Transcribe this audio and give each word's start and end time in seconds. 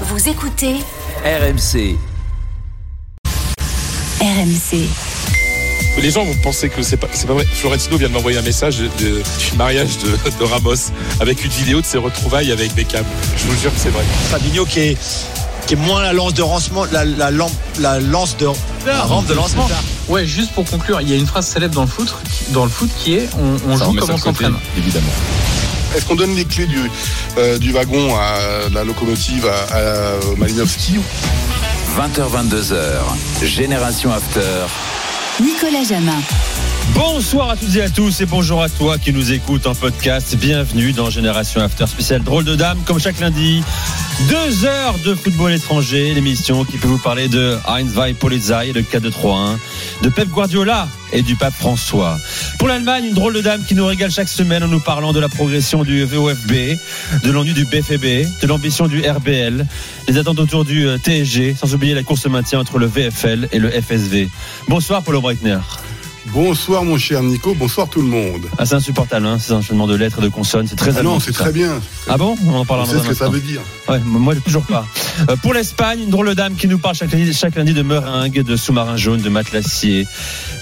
Vous 0.00 0.28
écoutez 0.28 0.74
RMC. 1.24 1.96
RMC. 4.20 4.88
Les 6.02 6.10
gens 6.10 6.24
vont 6.24 6.34
penser 6.42 6.68
que 6.68 6.82
c'est 6.82 6.96
pas, 6.96 7.06
c'est 7.12 7.26
pas 7.26 7.34
vrai. 7.34 7.44
Florentino 7.44 7.96
vient 7.96 8.08
de 8.08 8.14
m'envoyer 8.14 8.38
un 8.38 8.42
message 8.42 8.78
de, 8.78 8.86
de- 8.98 9.22
du 9.50 9.56
mariage 9.56 9.98
de, 9.98 10.08
de 10.38 10.44
Ramos 10.44 10.90
avec 11.20 11.44
une 11.44 11.50
vidéo 11.50 11.80
de 11.80 11.86
ses 11.86 11.98
retrouvailles 11.98 12.50
avec 12.50 12.74
Beckham. 12.74 13.04
Je 13.36 13.44
vous 13.46 13.60
jure 13.60 13.72
que 13.72 13.78
c'est 13.78 13.90
vrai. 13.90 14.02
Fabinho 14.30 14.64
qui 14.66 14.80
est, 14.80 14.98
qui 15.66 15.74
est 15.74 15.76
moins 15.76 16.02
la 16.02 16.12
lance 16.12 16.34
de 16.34 16.40
lancement, 16.40 16.84
la, 16.90 17.04
la, 17.04 17.30
lampe- 17.30 17.52
la 17.78 18.00
lance 18.00 18.36
de 18.36 18.48
la 18.86 19.02
rampe 19.02 19.26
de 19.26 19.34
lancement. 19.34 19.68
Ouais, 20.08 20.26
juste 20.26 20.52
pour 20.52 20.64
conclure, 20.64 21.00
il 21.00 21.08
y 21.08 21.12
a 21.12 21.16
une 21.16 21.26
phrase 21.26 21.46
célèbre 21.46 21.74
dans 21.74 21.82
le 21.82 21.88
foot, 21.88 22.12
dans 22.50 22.64
le 22.64 22.70
foot 22.70 22.90
qui 22.98 23.14
est 23.14 23.28
on, 23.38 23.76
joue 23.76 23.92
met 23.92 24.00
comme 24.00 24.10
on 24.10 24.18
s'entraîne. 24.18 24.54
évidemment. 24.76 25.06
Est-ce 25.94 26.04
qu'on 26.06 26.16
donne 26.16 26.34
les 26.34 26.44
clés 26.44 26.66
du, 26.66 26.90
euh, 27.38 27.58
du 27.58 27.72
wagon 27.72 28.14
à 28.16 28.68
la 28.72 28.84
locomotive 28.84 29.46
à, 29.46 29.76
à 29.76 30.36
Malinowski 30.36 30.98
20h, 31.96 32.50
22h. 32.50 33.46
Génération 33.46 34.12
After. 34.12 34.40
Nicolas 35.40 35.84
Jamin. 35.88 36.20
Bonsoir 36.92 37.50
à 37.50 37.56
toutes 37.56 37.74
et 37.76 37.82
à 37.82 37.88
tous 37.88 38.20
et 38.20 38.26
bonjour 38.26 38.62
à 38.62 38.68
toi 38.68 38.98
qui 38.98 39.12
nous 39.12 39.32
écoute 39.32 39.66
en 39.66 39.74
podcast. 39.74 40.36
Bienvenue 40.36 40.92
dans 40.92 41.08
Génération 41.08 41.62
After 41.62 41.86
spécial 41.86 42.22
Drôle 42.22 42.44
de 42.44 42.54
Dame, 42.54 42.78
comme 42.84 43.00
chaque 43.00 43.18
lundi. 43.20 43.62
Deux 44.28 44.64
heures 44.66 44.98
de 45.04 45.14
football 45.14 45.52
étranger, 45.52 46.12
l'émission 46.12 46.64
qui 46.64 46.76
peut 46.76 46.86
vous 46.86 46.98
parler 46.98 47.28
de 47.28 47.56
Heinz 47.66 47.94
Polizei, 48.20 48.72
le 48.72 48.82
4-2-3-1, 48.82 49.56
de 50.02 50.08
Pep 50.10 50.28
Guardiola 50.28 50.86
et 51.12 51.22
du 51.22 51.34
pape 51.34 51.54
François. 51.54 52.18
Pour 52.58 52.68
l'Allemagne, 52.68 53.06
une 53.06 53.14
drôle 53.14 53.34
de 53.34 53.40
dame 53.40 53.64
qui 53.64 53.74
nous 53.74 53.86
régale 53.86 54.10
chaque 54.10 54.28
semaine 54.28 54.62
en 54.62 54.68
nous 54.68 54.80
parlant 54.80 55.12
de 55.12 55.20
la 55.20 55.28
progression 55.28 55.84
du 55.84 56.04
VOFB, 56.04 56.52
de 57.24 57.30
l'ennui 57.32 57.54
du 57.54 57.64
BFB, 57.64 58.40
de 58.42 58.46
l'ambition 58.46 58.86
du 58.86 59.00
RBL, 59.00 59.66
les 60.06 60.18
attentes 60.18 60.38
autour 60.38 60.64
du 60.64 60.86
euh, 60.86 60.98
TSG, 60.98 61.56
sans 61.56 61.74
oublier 61.74 61.94
la 61.94 62.02
course 62.02 62.26
maintien 62.26 62.60
entre 62.60 62.78
le 62.78 62.86
VFL 62.86 63.48
et 63.52 63.58
le 63.58 63.70
FSV. 63.70 64.28
Bonsoir 64.68 65.02
Paulo 65.02 65.20
Breitner. 65.20 65.58
Bonsoir 66.32 66.84
mon 66.84 66.96
cher 66.96 67.22
Nico, 67.22 67.54
bonsoir 67.54 67.88
tout 67.88 68.00
le 68.00 68.08
monde. 68.08 68.46
Ah, 68.58 68.64
c'est 68.64 68.74
insupportable, 68.74 69.26
hein, 69.26 69.38
ces 69.38 69.52
enchaînements 69.52 69.86
de 69.86 69.94
lettres 69.94 70.18
et 70.20 70.22
de 70.22 70.28
consonnes, 70.28 70.66
c'est 70.66 70.74
très 70.74 70.96
Ah 70.96 71.02
non, 71.02 71.20
c'est 71.20 71.32
ça. 71.32 71.44
très 71.44 71.52
bien. 71.52 71.80
Ah 72.08 72.16
bon? 72.16 72.34
On 72.46 72.54
en 72.54 72.64
parlera 72.64 72.92
dans 72.92 73.02
ce 73.02 73.08
que 73.08 73.14
ça 73.14 73.28
veut 73.28 73.40
dire. 73.40 73.60
Ouais, 73.88 74.00
moi 74.04 74.34
toujours 74.36 74.62
pas. 74.64 74.86
Euh, 75.28 75.36
pour 75.36 75.52
l'Espagne, 75.52 76.00
une 76.00 76.10
drôle 76.10 76.28
de 76.28 76.34
dame 76.34 76.54
qui 76.56 76.66
nous 76.66 76.78
parle 76.78 76.94
chaque 76.94 77.12
lundi, 77.12 77.32
chaque 77.34 77.54
lundi 77.56 77.74
de 77.74 77.82
meringues, 77.82 78.42
de 78.42 78.56
sous-marins 78.56 78.96
jaunes, 78.96 79.20
de 79.20 79.28
matelassiers, 79.28 80.06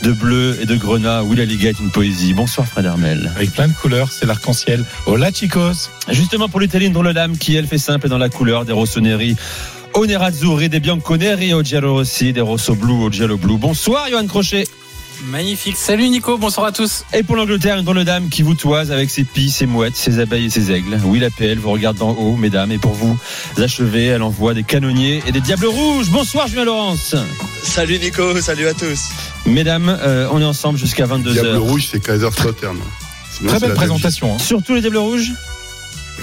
de 0.02 0.12
bleu 0.12 0.58
et 0.60 0.66
de 0.66 0.74
grenat. 0.74 1.22
Oui, 1.22 1.36
la 1.36 1.44
Liga 1.44 1.70
est 1.70 1.78
une 1.78 1.90
poésie. 1.90 2.34
Bonsoir 2.34 2.66
Fred 2.66 2.84
Hermel. 2.84 3.30
avec 3.36 3.52
plein 3.52 3.68
de 3.68 3.72
couleurs, 3.74 4.10
c'est 4.10 4.26
l'arc-en-ciel. 4.26 4.84
Hola 5.06 5.30
chicos 5.32 5.90
Justement 6.10 6.48
pour 6.48 6.58
l'Italie, 6.58 6.86
une 6.86 6.92
drôle 6.92 7.06
de 7.06 7.12
dame 7.12 7.38
qui 7.38 7.54
elle 7.54 7.68
fait 7.68 7.78
simple 7.78 8.06
et 8.06 8.08
dans 8.10 8.18
la 8.18 8.28
couleur 8.28 8.64
des 8.64 8.72
rossoneri. 8.72 9.36
Au 9.94 10.06
nerazzurri, 10.06 10.68
des 10.68 10.80
bianconeri 10.80 11.54
au 11.54 11.62
giallo 11.62 11.92
rossi, 11.94 12.32
des 12.32 12.40
rosso 12.40 12.74
blu 12.74 12.92
au 12.92 13.10
giallo 13.10 13.36
blu. 13.36 13.56
Bonsoir 13.58 14.08
Johan 14.10 14.26
Crochet. 14.26 14.64
Magnifique. 15.24 15.76
Salut 15.76 16.08
Nico, 16.08 16.36
bonsoir 16.36 16.66
à 16.66 16.72
tous. 16.72 17.04
Et 17.12 17.22
pour 17.22 17.36
l'Angleterre, 17.36 17.78
une 17.78 17.84
drôle 17.84 17.98
de 17.98 18.02
dame 18.02 18.28
qui 18.28 18.42
vous 18.42 18.54
toise 18.54 18.90
avec 18.90 19.08
ses 19.08 19.24
pies, 19.24 19.50
ses 19.50 19.66
mouettes, 19.66 19.96
ses 19.96 20.18
abeilles 20.18 20.46
et 20.46 20.50
ses 20.50 20.72
aigles. 20.72 20.98
Oui, 21.04 21.20
la 21.20 21.30
PL 21.30 21.58
vous 21.58 21.70
regarde 21.70 21.96
d'en 21.96 22.10
haut, 22.10 22.36
mesdames, 22.36 22.72
et 22.72 22.78
pour 22.78 22.92
vous 22.92 23.16
achever, 23.58 24.06
elle 24.06 24.22
envoie 24.22 24.52
des 24.54 24.64
canonniers 24.64 25.22
et 25.26 25.32
des 25.32 25.40
diables 25.40 25.66
rouges. 25.66 26.10
Bonsoir 26.10 26.48
Julien 26.48 26.64
Laurence. 26.64 27.14
Salut 27.62 27.98
Nico, 27.98 28.40
salut 28.40 28.66
à 28.66 28.74
tous. 28.74 29.10
Mesdames, 29.46 29.96
euh, 30.02 30.28
on 30.32 30.40
est 30.40 30.44
ensemble 30.44 30.78
jusqu'à 30.78 31.06
Diable 31.06 31.22
22h. 31.28 31.56
rouge, 31.58 31.88
c'est 31.90 32.00
Kaiserslautern. 32.02 32.78
Sinon, 33.36 33.48
Très 33.50 33.60
belle 33.60 33.74
présentation. 33.74 34.34
hein. 34.34 34.38
Surtout 34.38 34.74
les 34.74 34.80
diables 34.80 34.98
rouges 34.98 35.32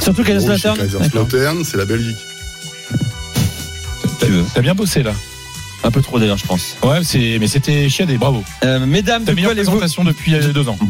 Surtout 0.02 0.23
c'est 0.25 0.33
Kaiserslautern, 0.77 1.64
c'est 1.64 1.77
la 1.77 1.86
Belgique. 1.86 2.17
Tu 4.20 4.25
veux. 4.27 4.44
T'as 4.53 4.61
bien 4.61 4.75
bossé 4.75 5.03
là. 5.03 5.14
Un 5.83 5.91
peu 5.91 6.02
trop 6.02 6.19
d'ailleurs, 6.19 6.38
je 6.38 6.45
pense. 6.45 6.75
Ouais, 6.83 6.99
c'est 7.03 7.38
mais 7.39 7.47
c'était 7.47 7.88
chiadé, 7.89 8.17
bravo. 8.17 8.44
Euh, 8.63 8.85
mesdames, 8.85 9.23
Ta 9.23 9.33
meilleure 9.33 9.52
présentation 9.53 10.03
depuis 10.03 10.36
euh, 10.36 10.52
deux 10.54 10.67
ans. 10.67 10.77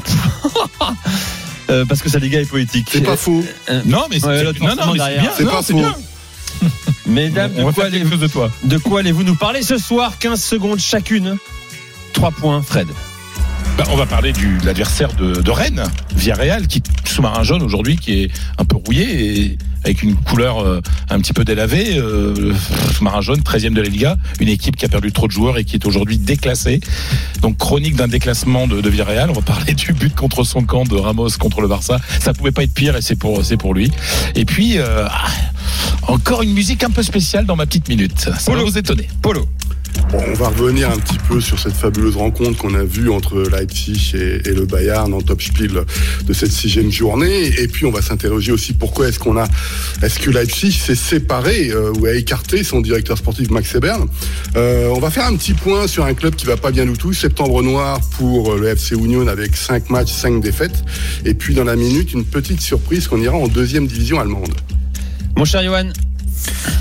Euh, 1.70 1.86
Parce 1.86 2.02
que 2.02 2.10
sa 2.10 2.18
Liga 2.18 2.40
est 2.42 2.50
poétique. 2.50 2.90
C'est 2.92 3.02
pas 3.02 3.16
faux. 3.16 3.44
Euh, 3.70 3.84
Non, 3.86 4.06
mais 4.10 4.20
c'est 4.20 4.26
Ouais, 4.26 4.44
non, 4.44 4.76
non, 4.76 4.94
mais 4.94 5.20
bien. 5.20 5.32
C'est 5.38 5.44
Non, 5.44 5.52
pas 5.52 5.62
c'est 5.62 5.74
faux. 5.74 5.80
bien. 5.80 5.96
Mesdames, 7.06 7.54
de 7.54 7.62
quoi, 7.62 7.92
chose 7.92 8.20
de 8.20 8.26
toi. 8.28 8.50
de 8.64 8.78
quoi 8.80 9.02
allez-vous 9.02 9.22
nous 9.24 9.36
parler 9.36 9.62
ce 9.62 9.78
soir? 9.78 10.18
15 10.18 10.44
secondes 10.44 10.80
chacune. 10.80 11.38
3 12.14 12.32
points, 12.32 12.64
Fred. 12.64 12.88
Bah, 13.80 13.86
on 13.92 13.96
va 13.96 14.06
parler 14.06 14.34
du, 14.34 14.58
de 14.58 14.66
l'adversaire 14.66 15.14
de, 15.14 15.36
de 15.42 15.52
Rennes, 15.52 15.86
Villarreal, 16.14 16.68
qui 16.68 16.84
sous-marin 17.06 17.44
jaune 17.44 17.62
aujourd'hui, 17.62 17.96
qui 17.96 18.24
est 18.24 18.32
un 18.58 18.66
peu 18.66 18.76
rouillé 18.76 19.38
et 19.40 19.58
avec 19.86 20.04
une 20.04 20.16
couleur 20.16 20.60
euh, 20.60 20.82
un 21.10 21.18
petit 21.22 21.32
peu 21.32 21.46
délavée. 21.46 21.98
Euh, 21.98 22.54
sous-marin 22.94 23.22
jaune, 23.22 23.40
13e 23.40 23.72
de 23.72 23.82
la 23.82 23.88
Liga, 23.88 24.18
une 24.42 24.50
équipe 24.50 24.76
qui 24.76 24.84
a 24.84 24.90
perdu 24.90 25.14
trop 25.14 25.28
de 25.28 25.32
joueurs 25.32 25.58
et 25.58 25.64
qui 25.64 25.78
est 25.78 25.86
aujourd'hui 25.86 26.18
déclassée. 26.18 26.82
Donc 27.42 27.56
chronique 27.56 27.96
d'un 27.96 28.10
déclassement 28.10 28.68
de, 28.68 28.82
de 28.82 28.90
Villarreal. 28.90 29.30
On 29.30 29.34
va 29.34 29.42
parler 29.44 29.74
du 29.74 29.94
but 29.94 30.14
contre 30.14 30.44
son 30.44 30.66
camp 30.66 30.84
de 30.84 30.98
Ramos 30.98 31.30
contre 31.40 31.62
le 31.62 31.70
Barça. 31.70 32.02
Ça 32.20 32.34
pouvait 32.34 32.52
pas 32.52 32.64
être 32.64 32.74
pire 32.74 32.98
et 32.98 33.02
c'est 33.02 33.16
pour 33.16 33.46
c'est 33.46 33.56
pour 33.56 33.74
lui. 33.74 33.90
Et 34.36 34.44
puis 34.44 34.78
euh, 34.78 35.08
ah, 35.10 35.28
encore 36.10 36.42
une 36.42 36.52
musique 36.52 36.84
un 36.84 36.90
peu 36.90 37.02
spéciale 37.02 37.46
dans 37.46 37.56
ma 37.56 37.66
petite 37.66 37.88
minute. 37.88 38.20
Ça 38.20 38.32
va 38.32 38.38
Polo. 38.46 38.66
vous 38.66 38.78
étonner. 38.78 39.08
Polo. 39.22 39.48
On 40.12 40.34
va 40.34 40.48
revenir 40.48 40.90
un 40.90 40.98
petit 40.98 41.20
peu 41.28 41.40
sur 41.40 41.60
cette 41.60 41.76
fabuleuse 41.76 42.16
rencontre 42.16 42.58
qu'on 42.58 42.74
a 42.74 42.84
vue 42.84 43.12
entre 43.12 43.44
Leipzig 43.50 44.14
et, 44.16 44.54
le 44.54 44.66
Bayern 44.66 45.14
en 45.14 45.22
top 45.22 45.42
spiel 45.42 45.84
de 46.26 46.34
cette 46.34 46.52
sixième 46.52 46.92
journée. 46.92 47.48
Et 47.60 47.68
puis 47.68 47.86
on 47.86 47.92
va 47.92 48.02
s'interroger 48.02 48.52
aussi 48.52 48.74
pourquoi 48.74 49.08
est-ce 49.08 49.20
que 49.20 50.30
Leipzig 50.32 50.72
s'est 50.72 50.96
séparé 50.96 51.70
euh, 51.70 51.94
ou 52.00 52.06
a 52.08 52.14
écarté 52.14 52.64
son 52.64 52.82
directeur 52.82 53.18
sportif 53.18 53.52
Max 53.52 53.76
Ebern. 53.76 54.08
Euh, 54.56 54.92
on 54.96 55.00
va 55.00 55.12
faire 55.12 55.26
un 55.26 55.36
petit 55.36 55.54
point 55.54 55.88
sur 55.88 56.06
un 56.06 56.16
club 56.16 56.36
qui 56.36 56.48
va 56.48 56.58
pas 56.58 56.72
bien 56.72 56.86
du 56.86 56.94
tout. 56.94 57.14
Septembre 57.14 57.62
noir 57.62 58.00
pour 58.18 58.56
le 58.56 58.68
FC 58.70 58.96
Union 58.96 59.28
avec 59.28 59.56
5 59.56 59.92
matchs, 59.92 60.12
5 60.12 60.42
défaites. 60.42 60.84
Et 61.24 61.36
puis 61.36 61.54
dans 61.54 61.66
la 61.66 61.76
minute, 61.76 62.14
une 62.14 62.26
petite 62.26 62.62
surprise 62.62 63.08
qu'on 63.08 63.22
ira 63.22 63.38
en 63.38 63.48
deuxième 63.48 63.86
division 63.86 64.20
allemande. 64.20 64.54
Mon 65.38 65.46
cher 65.46 65.64
Johan. 65.64 65.92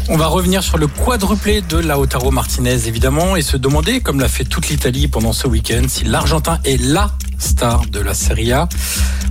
On 0.09 0.17
va 0.17 0.27
revenir 0.27 0.63
sur 0.63 0.79
le 0.79 0.87
quadruplé 0.87 1.61
de 1.61 1.79
Lautaro 1.79 2.31
Martinez 2.31 2.87
évidemment 2.87 3.37
et 3.37 3.43
se 3.43 3.57
demander, 3.57 4.01
comme 4.01 4.21
l'a 4.21 4.29
fait 4.29 4.45
toute 4.45 4.69
l'Italie 4.69 5.09
pendant 5.09 5.33
ce 5.33 5.47
week-end, 5.47 5.83
si 5.89 6.05
l'Argentin 6.05 6.59
est 6.65 6.81
LA 6.81 7.11
star 7.39 7.87
de 7.87 8.01
la 8.01 8.15
Serie 8.15 8.53
A. 8.53 8.69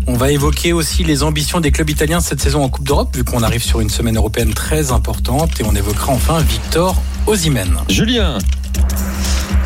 On 0.08 0.14
va 0.14 0.32
évoquer 0.32 0.74
aussi 0.74 1.04
les 1.04 1.24
ambitions 1.24 1.60
des 1.60 1.72
clubs 1.72 1.90
italiens 1.90 2.20
cette 2.20 2.42
saison 2.42 2.64
en 2.64 2.70
Coupe 2.70 2.86
d'Europe, 2.86 3.16
vu 3.16 3.24
qu'on 3.24 3.44
arrive 3.44 3.64
sur 3.64 3.82
une 3.82 3.90
semaine 3.90 4.18
européenne 4.18 4.54
très 4.54 4.92
importante, 4.92 5.60
et 5.60 5.64
on 5.64 5.76
évoquera 5.76 6.14
enfin 6.14 6.40
Victor 6.40 6.96
Osimhen. 7.26 7.78
Julien. 7.90 8.38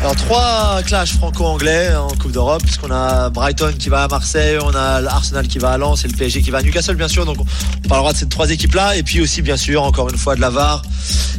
Alors 0.02 0.16
trois 0.16 0.82
clashs 0.84 1.12
franco-anglais 1.12 1.94
en 1.94 2.08
Coupe 2.08 2.32
d'Europe, 2.32 2.60
puisqu'on 2.64 2.90
a 2.90 3.30
Brighton 3.30 3.72
qui 3.78 3.88
va 3.88 4.02
à 4.02 4.08
Marseille, 4.08 4.58
on 4.60 4.74
a 4.74 5.00
l'Arsenal 5.00 5.46
qui 5.46 5.60
va 5.60 5.70
à 5.70 5.78
Lens 5.78 6.04
et 6.04 6.08
le 6.08 6.16
PSG 6.16 6.42
qui 6.42 6.50
va 6.50 6.58
à 6.58 6.62
Newcastle 6.62 6.96
bien 6.96 7.06
sûr. 7.06 7.24
Donc 7.24 7.36
on 7.84 7.88
parlera 7.88 8.12
de 8.12 8.18
ces 8.18 8.28
trois 8.28 8.50
équipes-là, 8.50 8.96
et 8.96 9.04
puis 9.04 9.20
aussi 9.20 9.42
bien 9.42 9.56
sûr 9.56 9.84
encore 9.84 10.10
une 10.10 10.18
fois 10.18 10.34
de 10.34 10.40
la 10.40 10.50
VAR 10.50 10.82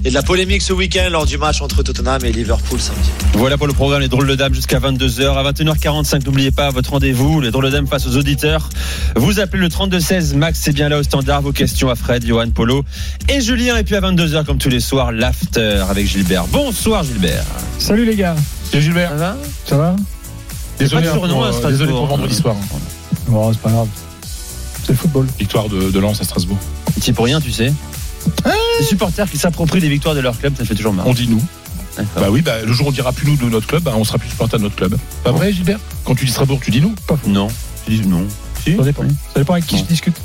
et 0.06 0.10
de 0.10 0.14
la 0.14 0.24
polémique 0.24 0.62
ce 0.62 0.72
week-end 0.72 1.10
lors 1.12 1.26
du 1.26 1.38
match 1.38 1.62
entre 1.62 1.84
Tottenham 1.84 2.24
et 2.24 2.32
Liverpool 2.32 2.80
samedi. 2.80 3.10
Voilà 3.34 3.58
pour 3.58 3.68
le 3.68 3.74
programme 3.74 4.00
Les 4.00 4.08
Drôles 4.08 4.28
de 4.28 4.36
Dames 4.36 4.54
jusqu'à 4.54 4.80
22h. 4.80 5.38
À 5.38 5.52
21h45, 5.52 6.26
n'oubliez 6.26 6.52
pas 6.52 6.70
votre 6.70 6.92
rendez-vous, 6.92 7.42
Les 7.42 7.52
Drôles 7.52 7.66
de 7.66 7.72
Dames 7.72 7.88
face 7.88 8.08
aux 8.08 8.16
auditeurs. 8.16 8.70
Vous 9.18 9.42
appelez 9.42 9.62
le 9.62 9.68
3216, 9.68 10.36
Max 10.36 10.60
c'est 10.62 10.72
bien 10.72 10.88
là 10.88 11.00
au 11.00 11.04
standard. 11.04 11.42
Vos 11.42 11.52
questions 11.52 11.90
à 11.90 11.96
Fred, 11.96 12.26
Johan, 12.26 12.50
Polo 12.52 12.86
et 13.28 13.42
Julien. 13.42 13.76
Et 13.76 13.84
puis 13.84 13.96
à 13.96 14.02
22h, 14.02 14.46
comme 14.46 14.58
tous 14.58 14.70
les 14.70 14.80
soirs, 14.80 15.12
l'after 15.12 15.84
avec 15.90 16.08
Gilbert. 16.08 16.48
Bonsoir 16.48 17.04
Gilbert. 17.04 17.44
Salut 17.78 18.06
les 18.06 18.16
gars, 18.16 18.36
C'est 18.72 18.82
Gilbert. 18.82 19.10
Ça 19.10 19.16
va 19.16 19.38
ça 19.66 19.78
va 19.78 19.96
Désolé, 20.80 21.04
Pas 21.04 21.08
de 21.08 21.12
hein, 21.12 21.20
surnom 21.20 21.34
pour, 21.36 21.46
à 21.46 21.48
euh, 21.48 21.52
Strasbourg. 21.52 21.72
désolé 21.72 21.92
pour 21.92 22.06
vendredi 22.08 22.36
soir. 22.36 22.56
Bon, 23.28 23.54
c'est 23.54 23.62
pas 23.62 23.70
grave. 23.70 23.88
C'est 24.84 24.90
le 24.92 24.98
football. 24.98 25.28
Victoire 25.40 25.70
de, 25.70 25.92
de 25.92 26.00
Lens 26.00 26.20
à 26.20 26.24
Strasbourg. 26.24 26.58
C'est 27.00 27.14
pour 27.14 27.26
rien, 27.26 27.40
tu 27.40 27.52
sais. 27.52 27.72
Les 28.80 28.86
supporters 28.86 29.30
qui 29.30 29.38
s'approprient 29.38 29.80
des 29.80 29.90
victoires 29.90 30.16
de 30.16 30.20
leur 30.20 30.38
club, 30.38 30.56
ça 30.58 30.66
fait 30.66 30.76
toujours 30.76 30.94
mal. 30.94 31.06
On 31.08 31.14
dit 31.14 31.28
nous. 31.28 31.42
Bah 32.16 32.28
oui, 32.32 32.42
bah, 32.42 32.62
le 32.66 32.74
jour 32.74 32.88
où 32.88 32.90
on 32.90 32.94
dira 32.94 33.12
plus 33.14 33.28
nous 33.28 33.38
de 33.38 33.46
notre 33.46 33.68
club, 33.68 33.84
bah, 33.84 33.94
on 33.96 34.04
sera 34.04 34.18
plus 34.18 34.30
supporter 34.30 34.58
de 34.58 34.64
notre 34.64 34.76
club. 34.76 34.98
Pas 35.24 35.32
vrai, 35.32 35.54
Gilbert? 35.54 35.80
Quand 36.06 36.16
tu 36.16 36.26
dis 36.26 36.32
Strasbourg, 36.32 36.60
tu 36.62 36.72
dis 36.72 36.82
nous? 36.82 36.96
Non. 37.28 37.48
Je 37.88 37.98
dis 38.02 38.08
non. 38.08 38.26
Si. 38.64 38.76
Ça 38.76 38.84
dépend. 38.84 39.04
Ça 39.04 39.40
dépend 39.40 39.54
avec 39.54 39.68
qui 39.68 39.78
je 39.78 39.84
discute. 39.84 40.16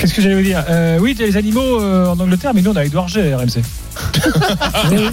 Qu'est-ce 0.00 0.14
que 0.14 0.22
j'allais 0.22 0.36
vous 0.36 0.42
dire 0.42 0.64
euh, 0.68 0.98
Oui, 1.00 1.14
t'as 1.16 1.24
les 1.24 1.36
animaux 1.36 1.80
euh, 1.80 2.06
en 2.06 2.18
Angleterre, 2.18 2.52
mais 2.54 2.62
nous 2.62 2.70
on 2.70 2.76
a 2.76 2.84
Edouard 2.84 3.08
G, 3.08 3.34
RMC. 3.34 3.62
Oublié. 4.86 5.08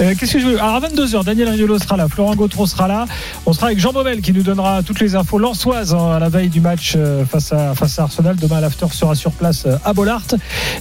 Euh, 0.00 0.14
Qu'est-ce 0.18 0.32
que 0.32 0.38
je 0.40 0.46
veux 0.46 0.60
Alors 0.60 0.76
à 0.76 0.80
22h, 0.80 1.24
Daniel 1.24 1.50
Riolo 1.50 1.78
sera 1.78 1.96
là, 1.96 2.08
Florent 2.08 2.34
Gautreau 2.34 2.66
sera 2.66 2.88
là. 2.88 3.04
On 3.44 3.52
sera 3.52 3.66
avec 3.66 3.78
Jean 3.78 3.92
Baumel 3.92 4.22
qui 4.22 4.32
nous 4.32 4.42
donnera 4.42 4.82
toutes 4.82 5.00
les 5.00 5.14
infos 5.14 5.38
lançoises 5.38 5.94
hein, 5.94 6.12
à 6.12 6.18
la 6.18 6.28
veille 6.28 6.48
du 6.48 6.60
match 6.60 6.94
euh, 6.96 7.24
face 7.26 7.52
à, 7.52 7.74
face 7.74 7.98
à 7.98 8.04
Arsenal. 8.04 8.36
Demain, 8.36 8.60
l'after 8.60 8.86
sera 8.92 9.14
sur 9.14 9.32
place 9.32 9.64
euh, 9.66 9.76
à 9.84 9.92
Bollard. 9.92 10.22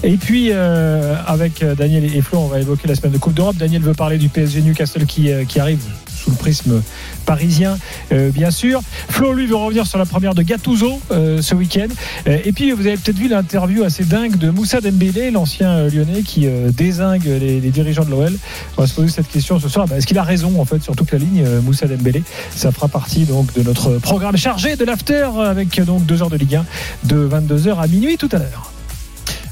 Et 0.04 0.16
puis, 0.16 0.50
euh, 0.52 1.16
avec 1.28 1.64
Daniel 1.64 2.06
et 2.06 2.22
Flo, 2.22 2.40
on 2.40 2.48
va 2.48 2.60
évoquer 2.60 2.88
la 2.88 2.96
semaine 2.96 3.12
de 3.12 3.18
Coupe 3.18 3.34
d'Europe. 3.34 3.58
Daniel 3.58 3.82
veut 3.82 3.94
parler 3.94 4.18
du 4.18 4.30
PSG 4.30 4.62
Newcastle 4.62 5.06
qui, 5.06 5.32
euh, 5.32 5.44
qui 5.44 5.60
arrive 5.60 5.82
sous 6.20 6.32
le 6.32 6.36
prisme 6.36 6.82
parisien, 7.26 7.78
euh, 8.12 8.30
bien 8.32 8.52
sûr. 8.52 8.82
Flo, 9.10 9.34
lui, 9.34 9.46
veut 9.46 9.56
revenir 9.56 9.88
sur 9.88 9.98
la 9.98 10.06
première 10.06 10.34
de 10.34 10.42
Gattuso 10.42 11.00
euh, 11.12 11.42
ce 11.42 11.56
week-end. 11.56 11.88
Euh, 12.28 12.38
et 12.44 12.52
puis, 12.52 12.72
vous 12.72 12.86
avez 12.88 12.98
peut-être 12.98 13.18
vu 13.18 13.28
l'interview 13.28 13.84
assez 13.84 14.04
dingue 14.04 14.38
de 14.38 14.50
Moussa 14.50 14.82
Dembélé, 14.82 15.32
l'ancien 15.32 15.88
lyonnais, 15.88 16.24
qui 16.24 16.48
désingue 16.76 17.26
les, 17.26 17.60
les 17.60 17.70
dirigeants 17.70 18.06
de 18.06 18.12
l'OL. 18.12 18.34
On 18.78 18.82
va 18.82 18.88
se 18.88 18.94
poser 18.94 19.10
cette 19.10 19.28
question 19.30 19.60
ce 19.60 19.70
soir. 19.70 19.88
Bah, 19.88 19.98
Est-ce 19.98 20.08
qu'il 20.08 20.18
a 20.18 20.24
raison, 20.24 20.60
en 20.60 20.66
fait, 20.66 20.82
sur 20.84 20.96
toute 20.96 21.12
la 21.12 21.20
ligne, 21.20 21.46
Moussa 21.64 21.88
Dembélé? 21.88 22.24
Ça 22.56 22.72
fera 22.72 22.88
partie 22.88 23.26
donc 23.26 23.54
de 23.54 23.64
notre 23.64 23.98
programme 24.00 24.38
chargé 24.38 24.76
de 24.76 24.86
l'after 24.86 25.30
avec 25.44 25.82
donc 25.82 26.06
deux 26.06 26.22
heures 26.22 26.30
de 26.30 26.38
Ligue 26.38 26.56
1 26.56 26.66
de 27.06 27.30
22h 27.30 27.80
à 27.80 27.88
minuit 27.88 28.18
tout 28.18 28.30
à 28.32 28.38
l'heure. 28.38 28.72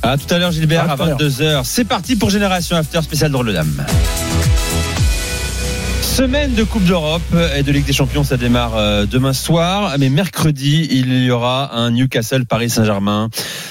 À 0.04 0.18
tout 0.18 0.32
à 0.34 0.38
l'heure, 0.38 0.52
Gilbert, 0.52 0.90
À 0.90 0.94
à, 0.94 0.96
tout 0.96 1.04
à 1.04 1.06
l'heure. 1.08 1.20
22h. 1.20 1.62
C'est 1.66 1.86
parti 1.86 2.16
pour 2.16 2.30
Génération 2.30 2.76
After 2.76 3.02
spécial 3.02 3.32
drôle 3.32 3.48
de 3.48 3.54
dame. 3.54 3.86
Semaine 6.18 6.56
de 6.56 6.64
Coupe 6.64 6.84
d'Europe 6.84 7.22
et 7.56 7.62
de 7.62 7.72
Ligue 7.72 7.86
des 7.86 7.94
Champions, 7.94 8.24
ça 8.24 8.38
démarre 8.38 8.76
euh, 8.76 9.06
demain 9.06 9.34
soir. 9.34 9.96
Mais 10.00 10.10
mercredi, 10.10 10.88
il 10.90 11.24
y 11.24 11.30
aura 11.30 11.78
un 11.78 11.92
Newcastle 11.92 12.48
Paris 12.48 12.72
Saint-Germain, 12.72 13.30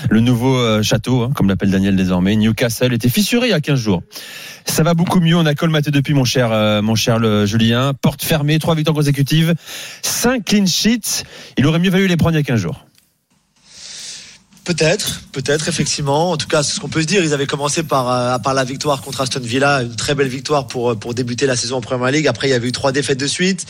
le 0.09 0.21
nouveau 0.21 0.57
euh, 0.57 0.81
château, 0.81 1.25
hein, 1.25 1.31
comme 1.35 1.49
l'appelle 1.49 1.73
Daniel 1.73 1.97
désormais. 1.97 2.37
Newcastle 2.37 2.93
était 2.93 3.09
fissuré 3.09 3.49
il 3.49 3.51
y 3.51 3.53
a 3.53 3.61
15 3.61 3.81
jours. 3.81 4.05
Ça 4.65 4.85
va 4.85 4.95
beaucoup 4.95 5.19
mieux. 5.19 5.37
On 5.37 5.45
a 5.45 5.57
colmaté 5.57 5.91
depuis 5.91 6.15
mon 6.15 6.25
cher, 6.25 6.53
euh, 6.53 6.83
mon 6.83 6.95
cher 6.95 7.19
le 7.19 7.47
Julien. 7.47 7.95
Porte 8.01 8.23
fermée, 8.23 8.61
trois 8.61 8.77
victoires 8.77 8.95
consécutives, 8.95 9.55
cinq 10.03 10.45
clean 10.45 10.67
sheets. 10.67 11.25
Il 11.59 11.67
aurait 11.67 11.81
mieux 11.81 11.91
valu 11.91 12.07
les 12.07 12.17
prendre 12.17 12.37
il 12.37 12.39
y 12.39 12.43
a 12.43 12.45
15 12.45 12.61
jours. 12.61 12.87
Peut-être, 14.67 15.21
peut-être 15.31 15.69
effectivement. 15.69 16.33
En 16.33 16.37
tout 16.37 16.49
cas, 16.49 16.65
c'est 16.65 16.75
ce 16.75 16.81
qu'on 16.81 16.89
peut 16.89 17.01
se 17.01 17.07
dire. 17.07 17.23
Ils 17.23 17.33
avaient 17.33 17.47
commencé 17.47 17.85
par, 17.85 18.11
euh, 18.11 18.53
la 18.53 18.65
victoire 18.65 19.01
contre 19.01 19.21
Aston 19.21 19.39
Villa, 19.41 19.83
une 19.83 19.95
très 19.95 20.17
belle 20.17 20.27
victoire 20.27 20.67
pour 20.67 20.91
euh, 20.91 20.95
pour 20.97 21.15
débuter 21.15 21.47
la 21.47 21.55
saison 21.55 21.77
en 21.77 21.81
Premier 21.81 22.11
League. 22.11 22.27
Après, 22.27 22.49
il 22.49 22.51
y 22.51 22.55
avait 22.55 22.67
eu 22.67 22.73
trois 22.73 22.91
défaites 22.91 23.21
de 23.21 23.29
suite 23.29 23.65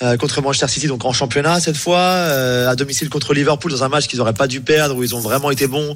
euh, 0.00 0.16
contre 0.16 0.40
Manchester 0.40 0.68
City, 0.68 0.86
donc 0.86 1.04
en 1.04 1.12
championnat 1.12 1.60
cette 1.60 1.76
fois, 1.76 2.00
à 2.00 2.74
domicile 2.76 3.10
contre 3.10 3.34
Liverpool 3.34 3.72
dans 3.72 3.84
un 3.84 3.90
match 3.90 4.06
qu'ils 4.06 4.20
n'auraient 4.20 4.32
pas 4.32 4.46
dû 4.46 4.62
perdre 4.62 4.96
où 4.96 5.02
ils 5.02 5.14
ont 5.14 5.20
vraiment 5.20 5.50
été 5.50 5.66
bons. 5.66 5.94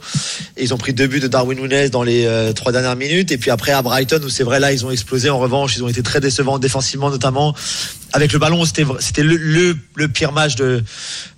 Ils 0.59 0.75
ont 0.75 0.79
pris 0.79 0.93
deux 0.93 1.07
buts 1.07 1.21
de 1.21 1.29
Darwin 1.29 1.59
Nunes 1.59 1.89
dans 1.89 2.03
les 2.03 2.53
trois 2.55 2.73
dernières 2.73 2.97
minutes. 2.97 3.33
Et 3.33 3.39
puis 3.39 3.51
après 3.51 3.73
à 3.73 3.81
Brighton 3.81 4.21
où 4.23 4.29
c'est 4.29 4.45
vrai 4.45 4.61
là 4.61 4.71
ils 4.71 4.85
ont 4.85 4.91
explosé. 4.91 5.31
En 5.31 5.39
revanche, 5.39 5.77
ils 5.77 5.83
ont 5.83 5.89
été 5.89 6.03
très 6.03 6.21
décevants 6.21 6.59
défensivement 6.59 7.09
notamment. 7.09 7.55
Avec 8.13 8.33
le 8.33 8.39
ballon, 8.39 8.65
c'était 8.65 9.23
le, 9.23 9.75
pire 10.09 10.33
match 10.33 10.55
de 10.57 10.83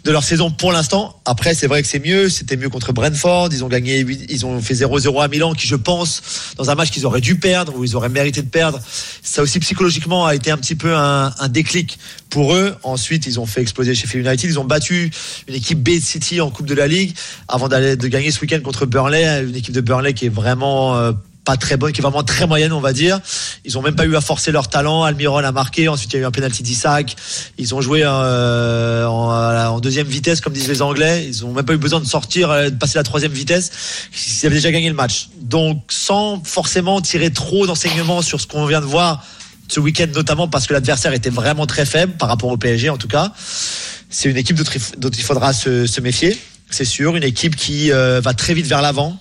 leur 0.05 0.23
saison 0.23 0.50
pour 0.50 0.73
l'instant. 0.73 1.20
Après, 1.25 1.55
c'est 1.55 1.67
vrai 1.67 1.82
que 1.82 1.88
c'est 1.88 1.99
mieux. 1.99 2.29
C'était 2.29 2.56
mieux 2.56 2.69
contre 2.69 2.93
Brentford. 2.93 3.49
Ils 3.53 3.65
ont 3.65 3.69
gagné, 3.69 4.00
ils 4.29 4.47
ont 4.47 4.61
fait 4.61 4.75
0-0 4.75 5.23
à 5.23 5.29
Milan, 5.29 5.55
qui 5.55 5.67
je 5.67 5.76
pense, 5.76 6.55
dans 6.56 6.70
un 6.70 6.75
match 6.75 6.91
qu'ils 6.91 7.06
auraient 7.06 7.20
dû 7.20 7.37
perdre, 7.37 7.76
ou 7.76 7.85
ils 7.85 7.97
auraient 7.97 8.09
mérité 8.09 8.43
de 8.43 8.49
perdre. 8.49 8.81
Ça 9.23 9.43
aussi 9.43 9.59
psychologiquement 9.61 10.26
a 10.26 10.35
été 10.35 10.50
un 10.50 10.56
petit 10.56 10.75
peu 10.75 10.94
un, 10.94 11.32
un 11.38 11.49
déclic 11.49 11.99
pour 12.31 12.55
eux. 12.55 12.75
Ensuite, 12.82 13.26
ils 13.26 13.41
ont 13.41 13.47
fait 13.47 13.61
exploser 13.61 13.94
Sheffield 13.94 14.26
United. 14.26 14.49
Ils 14.49 14.59
ont 14.59 14.64
battu 14.64 15.11
une 15.49 15.55
équipe 15.55 15.82
B 15.82 16.00
City 16.00 16.41
en 16.41 16.50
Coupe 16.50 16.67
de 16.67 16.75
la 16.75 16.87
Ligue 16.87 17.14
avant 17.49 17.69
d'aller 17.69 17.97
de 17.97 18.09
gagner 18.09 18.31
ce 18.31 18.41
week-end 18.41 18.61
contre 18.62 18.87
Burnley, 18.87 19.44
une 19.44 19.56
équipe 19.56 19.75
de 19.75 19.81
Burnley 19.81 20.14
qui 20.14 20.26
est 20.26 20.31
vraiment 20.31 20.97
euh, 20.97 21.12
très 21.56 21.77
bonne, 21.77 21.93
qui 21.93 22.00
est 22.00 22.03
vraiment 22.03 22.23
très 22.23 22.47
moyenne, 22.47 22.73
on 22.73 22.81
va 22.81 22.93
dire. 22.93 23.21
Ils 23.65 23.79
ont 23.79 23.83
même 23.83 23.95
pas 23.97 24.05
eu 24.05 24.17
à 24.17 24.21
forcer 24.21 24.53
leur 24.53 24.69
talent. 24.69 25.05
Almiron 25.05 25.39
a 25.39 25.53
marqué. 25.53 25.89
Ensuite, 25.89 26.12
il 26.12 26.17
y 26.17 26.19
a 26.19 26.23
eu 26.23 26.27
un 26.27 26.31
penalty 26.31 26.62
d'Isaac. 26.62 27.17
Ils 27.59 27.75
ont 27.75 27.81
joué 27.81 28.03
euh, 28.05 29.06
en, 29.06 29.81
deuxième 29.81 30.06
vitesse, 30.06 30.41
comme 30.41 30.53
disent 30.53 30.69
les 30.69 30.83
Anglais. 30.83 31.25
Ils 31.27 31.45
ont 31.45 31.53
même 31.53 31.65
pas 31.65 31.75
eu 31.75 31.79
besoin 31.79 32.00
de 32.00 32.06
sortir, 32.06 32.50
euh, 32.50 32.71
de 32.71 32.77
passer 32.77 32.99
la 32.99 33.05
troisième 33.05 33.33
vitesse. 33.33 33.71
Ils 34.43 34.47
avaient 34.47 34.56
déjà 34.56 34.71
gagné 34.71 34.89
le 34.89 34.95
match. 34.95 35.29
Donc, 35.41 35.83
sans 35.89 36.43
forcément 36.45 37.00
tirer 37.00 37.31
trop 37.31 37.67
d'enseignements 37.67 38.23
sur 38.23 38.41
ce 38.41 38.47
qu'on 38.47 38.67
vient 38.67 38.81
de 38.81 38.87
voir 38.87 39.25
ce 39.69 39.81
week-end, 39.81 40.06
notamment 40.15 40.49
parce 40.49 40.67
que 40.67 40.73
l'adversaire 40.73 41.12
était 41.12 41.31
vraiment 41.31 41.67
très 41.67 41.85
faible 41.85 42.15
par 42.15 42.29
rapport 42.29 42.50
au 42.50 42.56
PSG, 42.56 42.91
en 42.91 42.97
tout 42.97 43.09
cas. 43.09 43.33
C'est 44.11 44.31
une 44.31 44.37
équipe 44.37 44.56
dont 44.97 45.11
il- 45.11 45.23
faudra 45.23 45.53
se 45.53 46.00
méfier, 46.00 46.39
c'est 46.70 46.85
sûr. 46.85 47.17
Une 47.17 47.25
équipe 47.25 47.56
qui 47.56 47.93
euh, 47.93 48.20
va 48.20 48.35
très 48.35 48.55
vite 48.55 48.67
vers 48.67 48.82
l'avant, 48.82 49.19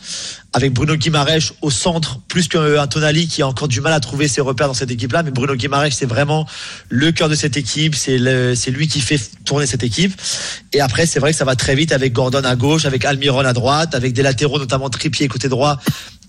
avec 0.53 0.73
Bruno 0.73 0.95
Guimaraes 0.95 1.53
au 1.61 1.69
centre, 1.69 2.19
plus 2.27 2.47
qu'un 2.47 2.87
Tonali 2.87 3.27
qui 3.27 3.41
a 3.41 3.47
encore 3.47 3.67
du 3.67 3.81
mal 3.81 3.93
à 3.93 3.99
trouver 3.99 4.27
ses 4.27 4.41
repères 4.41 4.67
dans 4.67 4.73
cette 4.73 4.91
équipe-là. 4.91 5.23
Mais 5.23 5.31
Bruno 5.31 5.55
Guimaraes, 5.55 5.91
c'est 5.91 6.05
vraiment 6.05 6.47
le 6.89 7.11
cœur 7.11 7.29
de 7.29 7.35
cette 7.35 7.57
équipe. 7.57 7.95
C'est 7.95 8.17
lui 8.17 8.87
qui 8.87 8.99
fait 9.01 9.19
tourner 9.45 9.65
cette 9.65 9.83
équipe. 9.83 10.13
Et 10.73 10.81
après, 10.81 11.05
c'est 11.05 11.19
vrai 11.19 11.31
que 11.31 11.37
ça 11.37 11.45
va 11.45 11.55
très 11.55 11.75
vite 11.75 11.91
avec 11.91 12.13
Gordon 12.13 12.43
à 12.43 12.55
gauche, 12.55 12.85
avec 12.85 13.05
Almiron 13.05 13.39
à 13.39 13.53
droite, 13.53 13.95
avec 13.95 14.13
des 14.13 14.23
latéraux, 14.23 14.59
notamment 14.59 14.89
Trippier 14.89 15.27
côté 15.27 15.47
droit, 15.47 15.79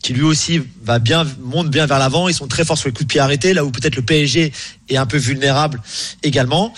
qui 0.02 0.12
lui 0.12 0.22
aussi 0.22 0.60
va 0.82 0.98
bien, 0.98 1.26
monte 1.40 1.70
bien 1.70 1.86
vers 1.86 1.98
l'avant. 1.98 2.28
Ils 2.28 2.34
sont 2.34 2.48
très 2.48 2.64
forts 2.64 2.78
sur 2.78 2.88
les 2.88 2.92
coups 2.92 3.06
de 3.06 3.12
pied 3.12 3.20
arrêtés, 3.20 3.54
là 3.54 3.64
où 3.64 3.70
peut-être 3.70 3.96
le 3.96 4.02
PSG 4.02 4.52
est 4.88 4.96
un 4.96 5.06
peu 5.06 5.16
vulnérable 5.16 5.80
également. 6.22 6.72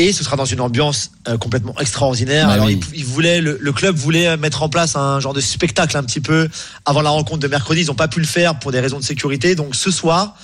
Et 0.00 0.12
ce 0.12 0.22
sera 0.24 0.36
dans 0.36 0.44
une 0.44 0.60
ambiance 0.60 1.10
euh, 1.28 1.36
complètement 1.38 1.74
extraordinaire. 1.80 2.46
Bah 2.46 2.52
Alors, 2.54 2.66
oui. 2.66 2.78
il, 2.94 3.00
il 3.00 3.04
voulait, 3.04 3.40
le, 3.40 3.58
le 3.60 3.72
club 3.72 3.96
voulait 3.96 4.36
mettre 4.36 4.62
en 4.62 4.68
place 4.68 4.94
un 4.96 5.18
genre 5.18 5.34
de 5.34 5.40
spectacle 5.40 5.96
un 5.96 6.04
petit 6.04 6.20
peu 6.20 6.48
avant 6.86 7.02
la 7.02 7.10
rencontre 7.10 7.40
de 7.40 7.48
mercredi. 7.48 7.80
Ils 7.82 7.86
n'ont 7.88 7.94
pas 7.94 8.06
pu 8.08 8.20
le 8.20 8.26
faire 8.26 8.58
pour 8.60 8.70
des 8.70 8.78
raisons 8.80 8.98
de 9.00 9.04
sécurité. 9.04 9.56
Donc 9.56 9.74
ce 9.74 9.90
soir 9.90 10.36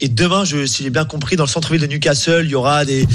et 0.00 0.08
demain, 0.08 0.44
je, 0.44 0.64
si 0.64 0.84
j'ai 0.84 0.90
bien 0.90 1.04
compris, 1.04 1.34
dans 1.36 1.42
le 1.44 1.48
centre-ville 1.50 1.80
de 1.82 1.86
Newcastle, 1.88 2.42
il 2.44 2.50
y 2.50 2.54
aura 2.54 2.84
des, 2.84 3.06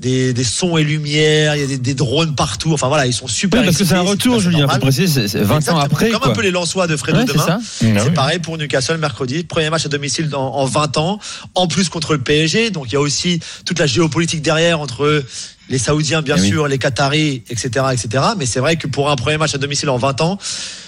des, 0.00 0.32
des 0.32 0.44
sons 0.44 0.76
et 0.76 0.82
lumières, 0.82 1.54
il 1.54 1.60
y 1.60 1.64
a 1.64 1.68
des, 1.68 1.78
des 1.78 1.94
drones 1.94 2.34
partout. 2.34 2.72
Enfin 2.72 2.88
voilà, 2.88 3.06
ils 3.06 3.12
sont 3.14 3.28
super. 3.28 3.60
Oui, 3.60 3.66
parce 3.66 3.78
que 3.78 3.84
c'est 3.84 3.94
un 3.94 4.00
retour, 4.00 4.40
Julien. 4.40 4.58
Normal. 4.60 4.80
préciser, 4.80 5.06
c'est 5.06 5.28
c'est 5.28 5.44
20 5.44 5.68
ans 5.70 5.78
après. 5.78 6.10
Comme 6.10 6.20
quoi. 6.20 6.30
un 6.32 6.34
peu 6.34 6.42
les 6.42 6.50
Lensois 6.50 6.88
de 6.88 6.96
Fredo 6.96 7.18
Ouais, 7.18 7.26
c'est 7.28 7.32
demain. 7.34 8.00
C'est 8.04 8.12
pareil 8.14 8.40
pour 8.40 8.58
Newcastle 8.58 8.96
mercredi. 8.98 9.44
Premier 9.44 9.70
match 9.70 9.86
à 9.86 9.88
domicile 9.88 10.28
dans- 10.28 10.52
en 10.54 10.64
20 10.64 10.96
ans. 10.96 11.20
En 11.54 11.68
plus 11.68 11.88
contre 11.88 12.14
le 12.14 12.20
PSG. 12.20 12.70
Donc 12.70 12.86
il 12.88 12.94
y 12.94 12.96
a 12.96 13.00
aussi 13.00 13.38
toute 13.64 13.78
la 13.78 13.86
géopolitique 13.86 14.42
derrière 14.42 14.80
entre 14.80 15.22
les 15.68 15.78
Saoudiens, 15.78 16.22
bien 16.22 16.36
Eh 16.38 16.40
oui. 16.42 16.48
sûr, 16.50 16.68
les 16.68 16.78
Qataris, 16.78 17.42
etc., 17.48 17.86
etc. 17.92 18.22
Mais 18.38 18.46
c'est 18.46 18.60
vrai 18.60 18.76
que 18.76 18.86
pour 18.86 19.10
un 19.10 19.16
premier 19.16 19.38
match 19.38 19.54
à 19.54 19.58
domicile 19.58 19.88
en 19.88 19.96
20 19.96 20.20
ans, 20.20 20.38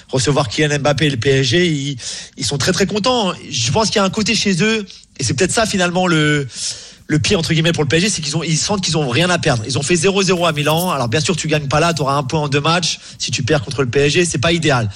recevoir 0.09 0.49
Kylian 0.49 0.79
Mbappé 0.81 1.07
et 1.07 1.11
le 1.11 1.17
PSG, 1.17 1.67
ils, 1.67 1.97
ils 2.37 2.45
sont 2.45 2.59
très 2.59 2.73
très 2.73 2.87
contents. 2.87 3.33
Je 3.51 3.71
pense 3.73 3.87
qu'il 3.89 3.97
y 3.97 3.99
a 4.01 4.05
un 4.05 4.11
côté 4.11 4.35
chez 4.35 4.63
eux, 4.63 4.85
et 5.19 5.25
c'est 5.25 5.35
peut-être 5.35 5.53
ça 5.53 5.67
finalement 5.67 6.07
le 6.07 6.47
le 7.09 7.21
pire 7.21 7.39
entre 7.39 7.53
guillemets 7.53 7.71
pour 7.71 7.85
le 7.85 7.89
PSG, 7.89 8.09
c'est 8.09 8.21
qu'ils 8.21 8.37
ont 8.37 8.43
ils 8.43 8.57
sentent 8.59 8.81
qu'ils 8.83 8.99
ont 8.99 9.09
rien 9.09 9.31
à 9.31 9.39
perdre. 9.39 9.63
Ils 9.65 9.79
ont 9.79 9.83
fait 9.83 9.95
0-0 9.95 10.45
à 10.49 10.51
Milan. 10.51 10.91
Alors 10.91 11.07
bien 11.09 11.21
sûr, 11.21 11.37
tu 11.37 11.47
gagnes 11.47 11.69
pas 11.69 11.79
là, 11.79 11.95
tu 11.95 12.03
auras 12.03 12.15
un 12.17 12.25
point 12.25 12.41
en 12.41 12.49
deux 12.49 12.61
matchs. 12.61 12.99
Si 13.21 13.31
tu 13.31 13.45
perds 13.45 13.63
contre 13.63 13.83
le 13.85 13.89
PSG, 13.89 14.25
c'est 14.25 14.39
pas 14.39 14.51
idéal. 14.53 14.91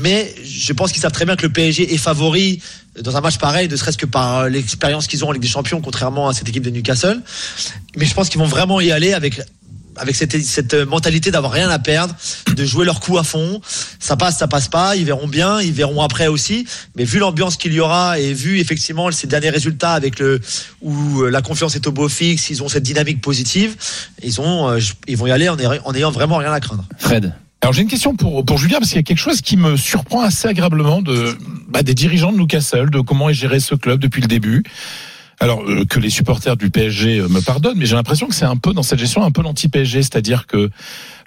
Mais 0.00 0.34
je 0.44 0.72
pense 0.72 0.90
qu'ils 0.90 1.00
savent 1.00 1.12
très 1.12 1.24
bien 1.24 1.36
que 1.36 1.46
le 1.46 1.52
PSG 1.52 1.94
est 1.94 1.98
favori 1.98 2.60
dans 3.02 3.16
un 3.16 3.20
match 3.20 3.38
pareil, 3.38 3.68
ne 3.68 3.76
serait-ce 3.76 3.98
que 3.98 4.06
par 4.06 4.38
euh, 4.38 4.48
l'expérience 4.48 5.06
qu'ils 5.06 5.24
ont 5.24 5.28
en 5.28 5.32
Ligue 5.32 5.42
des 5.42 5.48
Champions, 5.48 5.80
contrairement 5.80 6.28
à 6.28 6.34
cette 6.34 6.48
équipe 6.48 6.62
de 6.62 6.70
Newcastle. 6.70 7.20
Mais 7.96 8.06
je 8.06 8.14
pense 8.14 8.28
qu'ils 8.28 8.40
vont 8.40 8.46
vraiment 8.46 8.80
y 8.80 8.90
aller 8.90 9.12
avec 9.12 9.40
avec 9.98 10.14
cette, 10.14 10.38
cette 10.44 10.74
mentalité 10.74 11.30
d'avoir 11.30 11.52
rien 11.52 11.70
à 11.70 11.78
perdre, 11.78 12.14
de 12.54 12.64
jouer 12.64 12.84
leur 12.84 13.00
coup 13.00 13.18
à 13.18 13.24
fond. 13.24 13.60
Ça 13.98 14.16
passe, 14.16 14.38
ça 14.38 14.48
passe 14.48 14.68
pas. 14.68 14.96
Ils 14.96 15.04
verront 15.04 15.28
bien, 15.28 15.60
ils 15.60 15.72
verront 15.72 16.02
après 16.02 16.26
aussi. 16.26 16.66
Mais 16.96 17.04
vu 17.04 17.18
l'ambiance 17.18 17.56
qu'il 17.56 17.72
y 17.72 17.80
aura 17.80 18.18
et 18.18 18.32
vu 18.32 18.58
effectivement 18.58 19.10
ces 19.10 19.26
derniers 19.26 19.50
résultats 19.50 19.92
avec 19.92 20.18
le 20.18 20.40
où 20.82 21.22
euh, 21.22 21.30
la 21.30 21.42
confiance 21.42 21.74
est 21.76 21.86
au 21.86 21.92
beau 21.92 22.08
fixe, 22.08 22.50
ils 22.50 22.62
ont 22.62 22.68
cette 22.68 22.82
dynamique 22.82 23.20
positive. 23.20 23.76
Ils 24.22 24.40
ont, 24.40 24.68
euh, 24.68 24.80
ils 25.08 25.16
vont 25.16 25.26
y 25.26 25.30
aller 25.30 25.48
en 25.48 25.94
ayant 25.94 26.10
vraiment 26.10 26.36
rien 26.36 26.52
à 26.52 26.60
craindre. 26.60 26.84
Fred. 26.98 27.32
Alors 27.66 27.74
j'ai 27.74 27.82
une 27.82 27.88
question 27.88 28.14
pour, 28.14 28.44
pour 28.44 28.58
Julien 28.58 28.78
parce 28.78 28.90
qu'il 28.90 28.98
y 28.98 29.00
a 29.00 29.02
quelque 29.02 29.18
chose 29.18 29.40
qui 29.40 29.56
me 29.56 29.76
surprend 29.76 30.22
assez 30.22 30.46
agréablement 30.46 31.02
de 31.02 31.36
bah, 31.66 31.82
des 31.82 31.94
dirigeants 31.94 32.30
de 32.30 32.36
Newcastle, 32.36 32.90
de 32.90 33.00
comment 33.00 33.28
est 33.28 33.34
géré 33.34 33.58
ce 33.58 33.74
club 33.74 33.98
depuis 33.98 34.22
le 34.22 34.28
début. 34.28 34.62
Alors 35.40 35.64
euh, 35.68 35.84
que 35.84 35.98
les 35.98 36.08
supporters 36.08 36.56
du 36.56 36.70
PSG 36.70 37.18
euh, 37.18 37.28
me 37.28 37.40
pardonnent, 37.40 37.76
mais 37.76 37.86
j'ai 37.86 37.96
l'impression 37.96 38.28
que 38.28 38.36
c'est 38.36 38.44
un 38.44 38.56
peu 38.56 38.72
dans 38.72 38.84
cette 38.84 39.00
gestion 39.00 39.24
un 39.24 39.32
peu 39.32 39.42
l'anti-PSG, 39.42 40.02
c'est-à-dire 40.02 40.46
que 40.46 40.70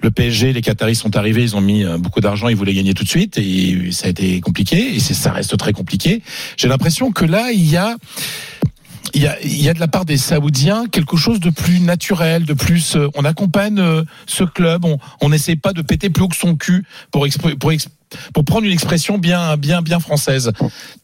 le 0.02 0.12
PSG, 0.12 0.54
les 0.54 0.62
Qataris 0.62 0.96
sont 0.96 1.18
arrivés, 1.18 1.44
ils 1.44 1.58
ont 1.58 1.62
mis 1.62 1.84
euh, 1.84 1.98
beaucoup 1.98 2.22
d'argent, 2.22 2.48
ils 2.48 2.56
voulaient 2.56 2.74
gagner 2.74 2.94
tout 2.94 3.04
de 3.04 3.10
suite 3.10 3.38
et 3.38 3.92
ça 3.92 4.08
a 4.08 4.10
été 4.10 4.40
compliqué 4.40 4.96
et 4.96 5.00
ça 5.02 5.34
reste 5.34 5.58
très 5.58 5.74
compliqué. 5.74 6.22
J'ai 6.56 6.70
l'impression 6.70 7.12
que 7.12 7.26
là 7.26 7.52
il 7.52 7.70
y 7.70 7.76
a 7.76 7.98
il 9.14 9.22
y 9.22 9.28
a, 9.28 9.40
il 9.42 9.62
y 9.62 9.70
a 9.70 9.74
de 9.74 9.80
la 9.80 9.88
part 9.88 10.06
des 10.06 10.18
Saoudiens 10.18 10.86
quelque 10.92 11.18
chose 11.18 11.40
de 11.40 11.50
plus 11.50 11.80
naturel, 11.80 12.46
de 12.46 12.54
plus. 12.54 12.96
euh, 12.96 13.08
on 13.16 13.26
accompagne 13.26 13.80
euh, 13.80 14.04
ce 14.28 14.44
club, 14.44 14.86
on 14.86 14.98
on 15.22 15.30
n'essaie 15.30 15.56
pas 15.56 15.74
de 15.74 15.82
péter 15.82 16.10
plus 16.10 16.24
haut 16.24 16.28
que 16.28 16.36
son 16.36 16.56
cul 16.56 16.86
pour 17.12 17.26
pour 18.34 18.44
prendre 18.46 18.66
une 18.66 18.72
expression 18.72 19.18
bien 19.18 19.56
bien 19.58 19.82
bien 19.82 20.00
française. 20.00 20.52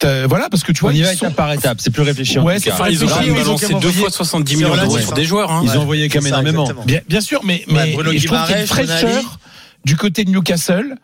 Voilà 0.02 0.48
parce 0.50 0.62
que 0.64 0.72
tu 0.72 0.80
vois 0.80 0.90
On 0.90 0.94
y 0.94 1.02
va 1.02 1.08
sont- 1.14 1.26
étape 1.26 1.34
par 1.36 1.52
étape. 1.52 1.78
C'est 1.80 1.90
plus 1.90 2.02
réfléchi. 2.02 2.38
Ouais, 2.38 2.58
c'est 2.58 2.70
ça, 2.70 2.90
Ils 2.90 3.04
ont 3.04 3.08
ils 3.24 3.30
ont 3.30 3.34
balancé 3.34 3.74
deux 3.80 3.92
fois 3.92 4.10
70 4.10 4.50
c'est 4.50 4.56
millions 4.56 4.74
d'euros 4.76 4.98
pour 4.98 5.12
hein. 5.12 5.14
des 5.14 5.24
joueurs. 5.24 5.50
hein. 5.52 5.60
Ils 5.64 5.70
Ouais. 5.70 5.76
ont 5.76 5.82
envoyé 5.82 6.08
quand 6.08 6.20
même 6.22 6.28
énormément. 6.32 6.68
bien, 6.84 7.00
bien 7.08 7.20
sûr, 7.20 7.40
mais 7.44 7.64
mais 7.68 7.92
Bruno 7.92 8.10
et 8.12 8.18
je 8.18 8.26
trouve 8.26 8.42
qu'il 8.46 8.54
y 8.54 8.58
a 8.58 8.60
une 8.60 8.66
fraîcheur 8.66 9.38
du 9.84 9.96
côté 9.96 10.24
de 10.24 10.30
Newcastle. 10.30 10.96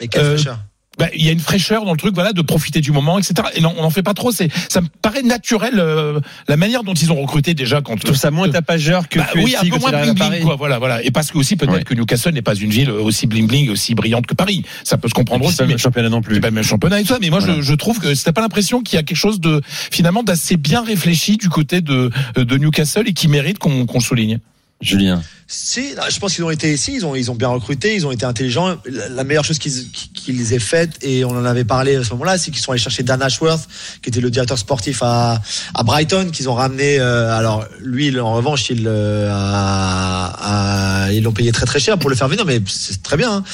Mais 0.00 0.08
quelle 0.08 0.22
Euh, 0.22 0.34
fraîcheur. 0.36 0.58
Bah, 0.98 1.08
il 1.14 1.24
y 1.24 1.28
a 1.28 1.32
une 1.32 1.40
fraîcheur 1.40 1.84
dans 1.84 1.92
le 1.92 1.98
truc, 1.98 2.14
voilà, 2.14 2.32
de 2.32 2.40
profiter 2.42 2.80
du 2.80 2.90
moment, 2.92 3.18
etc. 3.18 3.34
Et 3.54 3.60
non, 3.60 3.74
on 3.78 3.82
n'en 3.82 3.90
fait 3.90 4.02
pas 4.02 4.14
trop. 4.14 4.30
C'est, 4.32 4.48
ça 4.70 4.80
me 4.80 4.86
paraît 5.02 5.22
naturel 5.22 5.74
euh, 5.78 6.20
la 6.48 6.56
manière 6.56 6.84
dont 6.84 6.94
ils 6.94 7.12
ont 7.12 7.20
recruté 7.20 7.52
déjà 7.54 7.80
quand. 7.82 7.96
Je 7.98 8.04
trouve 8.04 8.16
ça 8.16 8.30
moins 8.30 8.48
tapageur 8.48 9.08
que 9.08 9.18
Bah 9.18 9.26
oui, 9.34 9.54
un 9.56 9.68
peu 9.68 9.78
moins 9.78 9.90
bling 9.90 10.04
bling, 10.14 10.16
Paris. 10.16 10.40
quoi. 10.42 10.56
Voilà, 10.56 10.78
voilà. 10.78 11.02
Et 11.02 11.10
parce 11.10 11.30
que 11.30 11.38
aussi 11.38 11.56
peut-être 11.56 11.72
Ouais. 11.72 11.82
que 11.84 11.94
Newcastle 11.94 12.32
n'est 12.32 12.42
pas 12.42 12.54
une 12.54 12.70
ville 12.70 12.90
aussi 12.90 13.26
bling 13.26 13.46
bling, 13.46 13.68
aussi 13.70 13.94
brillante 13.94 14.26
que 14.26 14.34
Paris. 14.34 14.64
Ça 14.84 14.96
peut 14.96 15.08
se 15.08 15.14
comprendre 15.14 15.44
aussi. 15.44 15.56
c'est 15.56 15.62
pas 15.64 15.66
mais- 15.66 15.72
le 15.74 15.78
championnat 15.78 16.08
non 16.08 16.22
plus. 16.22 16.36
c'est 16.36 16.40
pas 16.40 16.48
le 16.48 16.54
même 16.54 16.64
championnat 16.64 17.00
et 17.00 17.02
tout 17.02 17.12
ça, 17.12 17.18
mais 17.20 17.28
moi 17.30 17.40
Voilà. 17.40 17.56
je, 17.56 17.62
je 17.62 17.74
trouve 17.74 17.98
que 17.98 18.14
c'était 18.14 18.32
pas 18.32 18.40
l'impression 18.40 18.82
qu'il 18.82 18.96
y 18.96 18.98
a 18.98 19.02
quelque 19.02 19.16
chose 19.18 19.40
de 19.40 19.60
finalement 19.66 20.22
d'assez 20.22 20.56
bien 20.56 20.82
réfléchi 20.82 21.36
du 21.36 21.48
côté 21.50 21.80
de, 21.82 22.10
de 22.36 22.56
Newcastle 22.56 23.04
et 23.06 23.12
qui 23.12 23.28
mérite 23.28 23.58
qu'on 23.58 23.84
qu'on 23.86 24.00
souligne. 24.00 24.38
Julien. 24.80 25.22
Si, 25.48 25.94
je 26.10 26.18
pense 26.18 26.34
qu'ils 26.34 26.42
ont 26.42 26.50
été 26.50 26.72
ici, 26.72 26.92
ils 26.94 27.06
ont, 27.06 27.14
ils 27.14 27.30
ont 27.30 27.36
bien 27.36 27.46
recruté, 27.46 27.94
ils 27.94 28.04
ont 28.04 28.10
été 28.10 28.26
intelligents. 28.26 28.78
La, 28.86 29.22
meilleure 29.22 29.44
chose 29.44 29.60
qu'ils 29.60 29.92
qu'ils 29.92 30.52
aient 30.52 30.58
faite, 30.58 30.98
et 31.02 31.24
on 31.24 31.30
en 31.30 31.44
avait 31.44 31.62
parlé 31.62 31.94
à 31.94 32.02
ce 32.02 32.10
moment-là, 32.14 32.36
c'est 32.36 32.50
qu'ils 32.50 32.60
sont 32.60 32.72
allés 32.72 32.80
chercher 32.80 33.04
Dan 33.04 33.22
Ashworth, 33.22 33.68
qui 34.02 34.08
était 34.08 34.20
le 34.20 34.28
directeur 34.28 34.58
sportif 34.58 35.04
à, 35.04 35.40
à 35.72 35.84
Brighton, 35.84 36.30
qu'ils 36.32 36.48
ont 36.48 36.54
ramené. 36.54 36.98
euh, 36.98 37.30
alors 37.30 37.64
lui, 37.78 38.18
en 38.18 38.34
revanche, 38.34 38.72
euh, 38.72 39.38
ils 41.12 41.22
l'ont 41.22 41.30
payé 41.30 41.52
très 41.52 41.64
très 41.64 41.78
cher 41.78 41.96
pour 41.96 42.10
le 42.10 42.16
faire 42.16 42.26
venir, 42.26 42.44
mais 42.44 42.60
c'est 42.66 43.00
très 43.04 43.16
bien. 43.16 43.30
hein. 43.32 43.44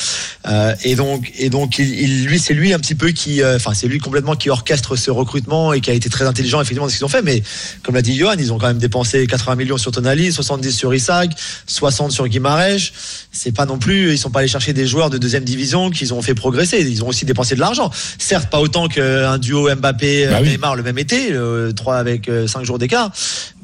Euh, 0.49 0.75
et 0.84 0.94
donc, 0.94 1.30
et 1.37 1.50
donc, 1.50 1.76
lui, 1.76 2.38
c'est 2.38 2.54
lui 2.54 2.72
un 2.72 2.78
petit 2.78 2.94
peu 2.94 3.11
qui, 3.11 3.44
enfin, 3.44 3.75
c'est 3.75 3.87
lui 3.87 3.99
complètement 3.99 4.34
qui 4.34 4.49
orchestre 4.49 4.96
ce 4.96 5.11
recrutement 5.11 5.75
et 5.75 5.82
qui 5.82 5.90
a 5.90 5.94
été 5.94 6.08
très 6.08 6.25
intelligent 6.26 6.58
effectivement 6.62 6.87
dans 6.87 6.90
ce 6.90 6.96
qu'ils 6.96 7.04
ont 7.04 7.08
fait. 7.08 7.20
Mais 7.20 7.42
comme 7.82 7.94
l'a 7.94 8.02
dit 8.02 8.16
Johan, 8.16 8.37
ils 8.38 8.50
ont 8.50 8.56
quand 8.56 8.68
même 8.68 8.78
dépensé 8.78 9.26
80 9.26 9.56
millions 9.56 9.76
sur 9.76 9.92
Tonali, 9.92 10.32
70 10.32 10.72
sur 10.72 10.94
Isaac, 10.94 11.32
60 11.66 11.81
sur 11.90 12.28
Guimarães. 12.28 12.92
C'est 13.32 13.52
pas 13.52 13.66
non 13.66 13.78
plus, 13.78 14.12
ils 14.12 14.18
sont 14.18 14.30
pas 14.30 14.40
allés 14.40 14.48
chercher 14.48 14.72
des 14.72 14.86
joueurs 14.86 15.10
de 15.10 15.18
deuxième 15.18 15.44
division 15.44 15.90
qu'ils 15.90 16.14
ont 16.14 16.22
fait 16.22 16.34
progresser. 16.34 16.80
Ils 16.80 17.02
ont 17.02 17.08
aussi 17.08 17.24
dépensé 17.24 17.54
de 17.54 17.60
l'argent. 17.60 17.90
Certes, 18.18 18.50
pas 18.50 18.60
autant 18.60 18.88
qu'un 18.88 19.38
duo 19.38 19.68
Mbappé 19.74 20.26
Bah 20.28 20.38
oui. 20.42 20.50
Neymar 20.50 20.76
le 20.76 20.82
même 20.82 20.98
été, 20.98 21.32
euh, 21.32 21.72
trois 21.72 21.96
avec 21.96 22.28
euh, 22.28 22.46
cinq 22.46 22.64
jours 22.64 22.78
d'écart. 22.78 23.10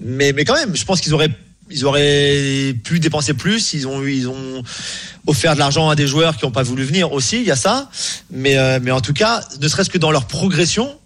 Mais 0.00 0.32
mais 0.32 0.44
quand 0.44 0.54
même, 0.54 0.74
je 0.74 0.84
pense 0.84 1.00
qu'ils 1.00 1.14
auraient 1.14 1.30
ils 1.70 1.84
auraient 1.84 2.74
pu 2.82 2.98
dépenser 2.98 3.34
plus. 3.34 3.72
Ils 3.74 3.86
ont 3.86 4.04
ils 4.04 4.28
ont 4.28 4.62
offert 5.26 5.54
de 5.54 5.58
l'argent 5.58 5.88
à 5.88 5.94
des 5.96 6.06
joueurs 6.06 6.36
qui 6.36 6.44
n'ont 6.44 6.50
pas 6.50 6.62
voulu 6.62 6.84
venir 6.84 7.12
aussi. 7.12 7.36
Il 7.36 7.46
y 7.46 7.50
a 7.50 7.56
ça. 7.56 7.90
Mais 8.30 8.58
euh, 8.58 8.78
mais 8.82 8.90
en 8.90 9.00
tout 9.00 9.12
cas, 9.12 9.42
ne 9.60 9.68
serait-ce 9.68 9.90
que 9.90 9.98
dans 9.98 10.10
leur 10.10 10.26
progression. 10.26 10.97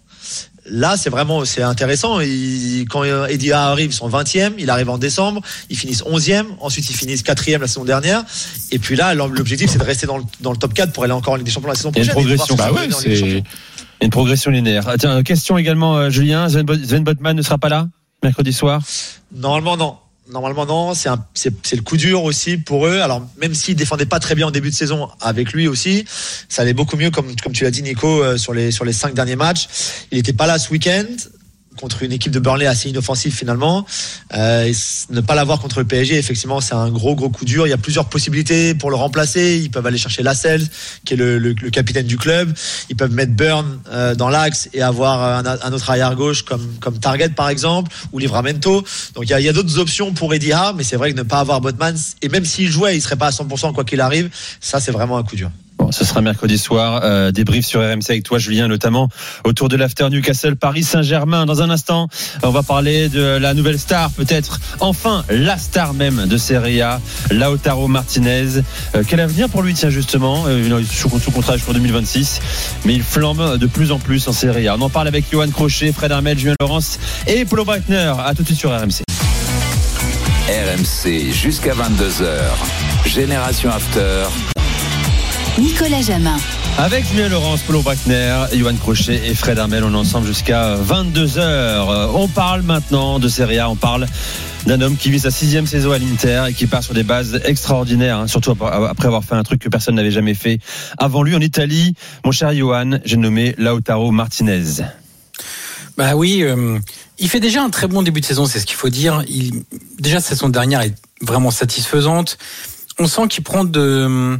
Là, 0.65 0.95
c'est 0.97 1.09
vraiment 1.09 1.43
c'est 1.45 1.61
intéressant. 1.61 2.19
Ils- 2.21 2.85
quand 2.89 3.03
euh, 3.03 3.25
Eddie 3.27 3.51
arrive, 3.51 3.91
ils 3.91 3.93
sont 3.93 4.07
20e. 4.09 4.53
Il 4.57 4.69
arrive 4.69 4.89
en 4.89 4.97
décembre. 4.97 5.41
Ils 5.69 5.77
finissent 5.77 6.03
11e. 6.03 6.45
Ensuite, 6.61 6.89
ils 6.89 6.95
finissent 6.95 7.23
4e 7.23 7.59
la 7.59 7.67
saison 7.67 7.83
dernière. 7.83 8.23
Et 8.71 8.79
puis 8.79 8.95
là, 8.95 9.13
l'objectif, 9.13 9.69
c'est 9.69 9.77
de 9.79 9.83
rester 9.83 10.07
dans 10.07 10.17
le, 10.17 10.23
dans 10.39 10.51
le 10.51 10.57
top 10.57 10.73
4 10.73 10.93
pour 10.93 11.03
aller 11.03 11.11
encore 11.13 11.33
en 11.33 11.35
Ligue 11.35 11.45
des 11.45 11.51
Champions 11.51 11.69
la 11.69 11.75
saison 11.75 11.91
Il 11.95 11.97
y 11.97 12.01
a 12.01 12.03
une 12.05 12.09
prochaine. 12.11 12.37
progression. 12.37 12.55
Bah 12.55 12.71
ouais, 12.71 12.87
c'est. 12.91 13.43
Une 14.01 14.09
progression 14.09 14.51
linéaire. 14.51 14.83
Ah, 14.87 14.97
tiens, 14.97 15.21
question 15.23 15.57
également, 15.57 15.97
euh, 15.97 16.09
Julien. 16.09 16.49
Sven 16.49 16.63
Botman 17.03 17.35
ne 17.37 17.41
sera 17.41 17.57
pas 17.57 17.69
là 17.69 17.87
mercredi 18.21 18.53
soir? 18.53 18.81
Normalement 19.35 19.75
non. 19.77 19.97
Normalement 20.29 20.65
non, 20.65 20.93
c'est 20.93 21.09
un- 21.09 21.25
c'est 21.33 21.75
le 21.75 21.81
coup 21.81 21.97
dur 21.97 22.23
aussi 22.23 22.57
pour 22.57 22.87
eux. 22.87 22.99
Alors 23.01 23.27
même 23.41 23.53
s'ils 23.53 23.75
défendaient 23.75 24.05
pas 24.05 24.19
très 24.19 24.35
bien 24.35 24.47
en 24.47 24.51
début 24.51 24.69
de 24.69 24.75
saison 24.75 25.09
avec 25.19 25.51
lui 25.51 25.67
aussi, 25.67 26.05
ça 26.47 26.61
allait 26.61 26.73
beaucoup 26.73 26.95
mieux 26.95 27.11
comme 27.11 27.35
comme 27.43 27.51
tu 27.51 27.65
l'as 27.65 27.71
dit 27.71 27.83
Nico 27.83 28.23
euh, 28.23 28.37
sur 28.37 28.53
les 28.53 28.71
sur 28.71 28.85
les 28.85 28.93
cinq 28.93 29.13
derniers 29.13 29.35
matchs. 29.35 29.67
Il 30.11 30.17
n'était 30.17 30.31
pas 30.33 30.47
là 30.47 30.57
ce 30.59 30.69
week-end 30.69 31.05
contre 31.77 32.03
une 32.03 32.11
équipe 32.11 32.31
de 32.31 32.39
Burnley 32.39 32.65
assez 32.67 32.89
inoffensive 32.89 33.33
finalement. 33.33 33.85
Euh, 34.33 34.71
ne 35.09 35.21
pas 35.21 35.35
l'avoir 35.35 35.59
contre 35.59 35.79
le 35.79 35.85
PSG, 35.85 36.17
effectivement, 36.17 36.61
c'est 36.61 36.73
un 36.75 36.89
gros 36.89 37.15
gros 37.15 37.29
coup 37.29 37.45
dur. 37.45 37.67
Il 37.67 37.69
y 37.69 37.73
a 37.73 37.77
plusieurs 37.77 38.05
possibilités 38.09 38.73
pour 38.75 38.89
le 38.89 38.95
remplacer. 38.95 39.59
Ils 39.61 39.69
peuvent 39.71 39.85
aller 39.85 39.97
chercher 39.97 40.23
Lascelles, 40.23 40.65
qui 41.05 41.13
est 41.13 41.17
le, 41.17 41.37
le- 41.39 41.53
le 41.53 41.69
capitaine 41.69 42.05
du 42.07 42.17
club. 42.17 42.53
Ils 42.89 42.95
peuvent 42.95 43.11
mettre 43.11 43.33
Burn 43.33 43.79
euh, 43.91 44.15
dans 44.15 44.29
l'axe 44.29 44.69
et 44.73 44.81
avoir 44.81 45.21
un, 45.45 45.45
un 45.45 45.73
autre 45.73 45.89
arrière 45.89 46.15
gauche 46.15 46.43
comme 46.43 46.67
comme 46.79 46.99
Target 46.99 47.29
par 47.29 47.49
exemple 47.49 47.91
ou 48.11 48.19
Livramento. 48.19 48.83
Donc 49.15 49.25
il 49.25 49.29
y 49.29 49.33
a, 49.33 49.49
a 49.49 49.53
d'autres 49.53 49.77
options 49.79 50.13
pour 50.13 50.33
Eddie 50.33 50.53
Howe, 50.53 50.73
mais 50.75 50.83
c'est 50.83 50.95
vrai 50.97 51.11
que 51.11 51.17
ne 51.17 51.23
pas 51.23 51.39
avoir 51.39 51.61
Botman 51.61 51.95
et 52.21 52.29
même 52.29 52.45
s'il 52.45 52.69
jouait, 52.69 52.95
il 52.95 53.01
serait 53.01 53.15
pas 53.15 53.27
à 53.27 53.31
100% 53.31 53.73
quoi 53.73 53.83
qu'il 53.83 54.01
arrive. 54.01 54.29
Ça 54.59 54.79
c'est 54.79 54.91
vraiment 54.91 55.17
un 55.17 55.23
coup 55.23 55.35
dur. 55.35 55.51
Ce 55.91 56.05
sera 56.05 56.21
mercredi 56.21 56.57
soir. 56.57 57.01
Euh, 57.03 57.31
débrief 57.31 57.65
sur 57.65 57.81
RMC 57.81 58.09
avec 58.09 58.23
toi, 58.23 58.39
Julien, 58.39 58.67
notamment 58.67 59.09
autour 59.43 59.69
de 59.69 59.75
l'after 59.75 60.09
Newcastle 60.09 60.55
Paris 60.55 60.83
Saint-Germain. 60.83 61.45
Dans 61.45 61.61
un 61.61 61.69
instant, 61.69 62.07
on 62.43 62.51
va 62.51 62.63
parler 62.63 63.09
de 63.09 63.21
la 63.21 63.53
nouvelle 63.53 63.79
star, 63.79 64.11
peut-être 64.11 64.59
enfin 64.79 65.23
la 65.29 65.57
star 65.57 65.93
même 65.93 66.27
de 66.27 66.37
Serie 66.37 66.81
A, 66.81 67.01
Lautaro 67.31 67.87
Martinez. 67.87 68.61
Euh, 68.95 69.03
quel 69.07 69.19
avenir 69.19 69.49
pour 69.49 69.61
lui, 69.61 69.73
tiens 69.73 69.89
justement 69.89 70.45
euh, 70.47 70.63
Il 70.65 70.71
est 70.71 70.91
sous, 70.91 71.09
sous 71.19 71.31
contrat 71.31 71.57
jusqu'en 71.57 71.73
2026, 71.73 72.41
mais 72.85 72.93
il 72.93 73.03
flambe 73.03 73.57
de 73.57 73.67
plus 73.67 73.91
en 73.91 73.99
plus 73.99 74.27
en 74.27 74.33
Serie 74.33 74.67
A. 74.67 74.75
On 74.75 74.81
en 74.81 74.89
parle 74.89 75.07
avec 75.07 75.25
Johan 75.31 75.49
Crochet, 75.49 75.91
Fred 75.91 76.11
Armel, 76.11 76.37
Julien 76.37 76.55
Laurence 76.59 76.99
et 77.27 77.45
Paulo 77.45 77.65
Breitner. 77.65 78.13
À 78.23 78.33
tout 78.35 78.43
de 78.43 78.47
suite 78.47 78.59
sur 78.59 78.71
RMC. 78.71 79.03
RMC 80.47 81.31
jusqu'à 81.31 81.73
22h. 81.73 83.07
Génération 83.07 83.69
After. 83.69 84.52
Nicolas 85.59 86.01
Jamin. 86.01 86.37
Avec 86.79 87.05
Julien 87.05 87.29
Laurence, 87.29 87.61
Paulo 87.61 87.81
Wagner, 87.81 88.45
Johan 88.55 88.73
Crochet 88.75 89.21
et 89.27 89.35
Fred 89.35 89.59
Armel, 89.59 89.83
on 89.83 89.93
est 89.93 89.97
ensemble 89.97 90.25
jusqu'à 90.25 90.75
22h. 90.77 92.09
On 92.15 92.27
parle 92.27 92.63
maintenant 92.63 93.19
de 93.19 93.27
Serie 93.27 93.59
A, 93.59 93.69
on 93.69 93.75
parle 93.75 94.07
d'un 94.65 94.81
homme 94.81 94.97
qui 94.97 95.11
vit 95.11 95.19
sa 95.19 95.29
sixième 95.29 95.67
saison 95.67 95.91
à 95.91 95.99
l'Inter 95.99 96.45
et 96.49 96.53
qui 96.53 96.65
part 96.65 96.83
sur 96.83 96.95
des 96.95 97.03
bases 97.03 97.39
extraordinaires, 97.45 98.17
hein, 98.17 98.27
surtout 98.27 98.51
après 98.51 99.05
avoir 99.05 99.23
fait 99.23 99.35
un 99.35 99.43
truc 99.43 99.61
que 99.61 99.69
personne 99.69 99.93
n'avait 99.93 100.11
jamais 100.11 100.33
fait 100.33 100.57
avant 100.97 101.21
lui 101.21 101.35
en 101.35 101.41
Italie. 101.41 101.93
Mon 102.25 102.31
cher 102.31 102.51
Johan, 102.55 102.97
j'ai 103.05 103.17
nommé 103.17 103.53
Lautaro 103.59 104.09
Martinez. 104.09 104.81
Bah 105.97 106.15
oui, 106.15 106.41
euh, 106.41 106.79
il 107.19 107.29
fait 107.29 107.39
déjà 107.39 107.61
un 107.61 107.69
très 107.69 107.87
bon 107.87 108.01
début 108.01 108.21
de 108.21 108.25
saison, 108.25 108.47
c'est 108.47 108.59
ce 108.59 108.65
qu'il 108.65 108.77
faut 108.77 108.89
dire. 108.89 109.23
Il, 109.27 109.63
déjà, 109.99 110.19
sa 110.19 110.29
saison 110.29 110.49
dernière 110.49 110.81
est 110.81 110.95
vraiment 111.21 111.51
satisfaisante. 111.51 112.39
On 112.97 113.05
sent 113.05 113.27
qu'il 113.27 113.43
prend 113.43 113.63
de, 113.63 114.39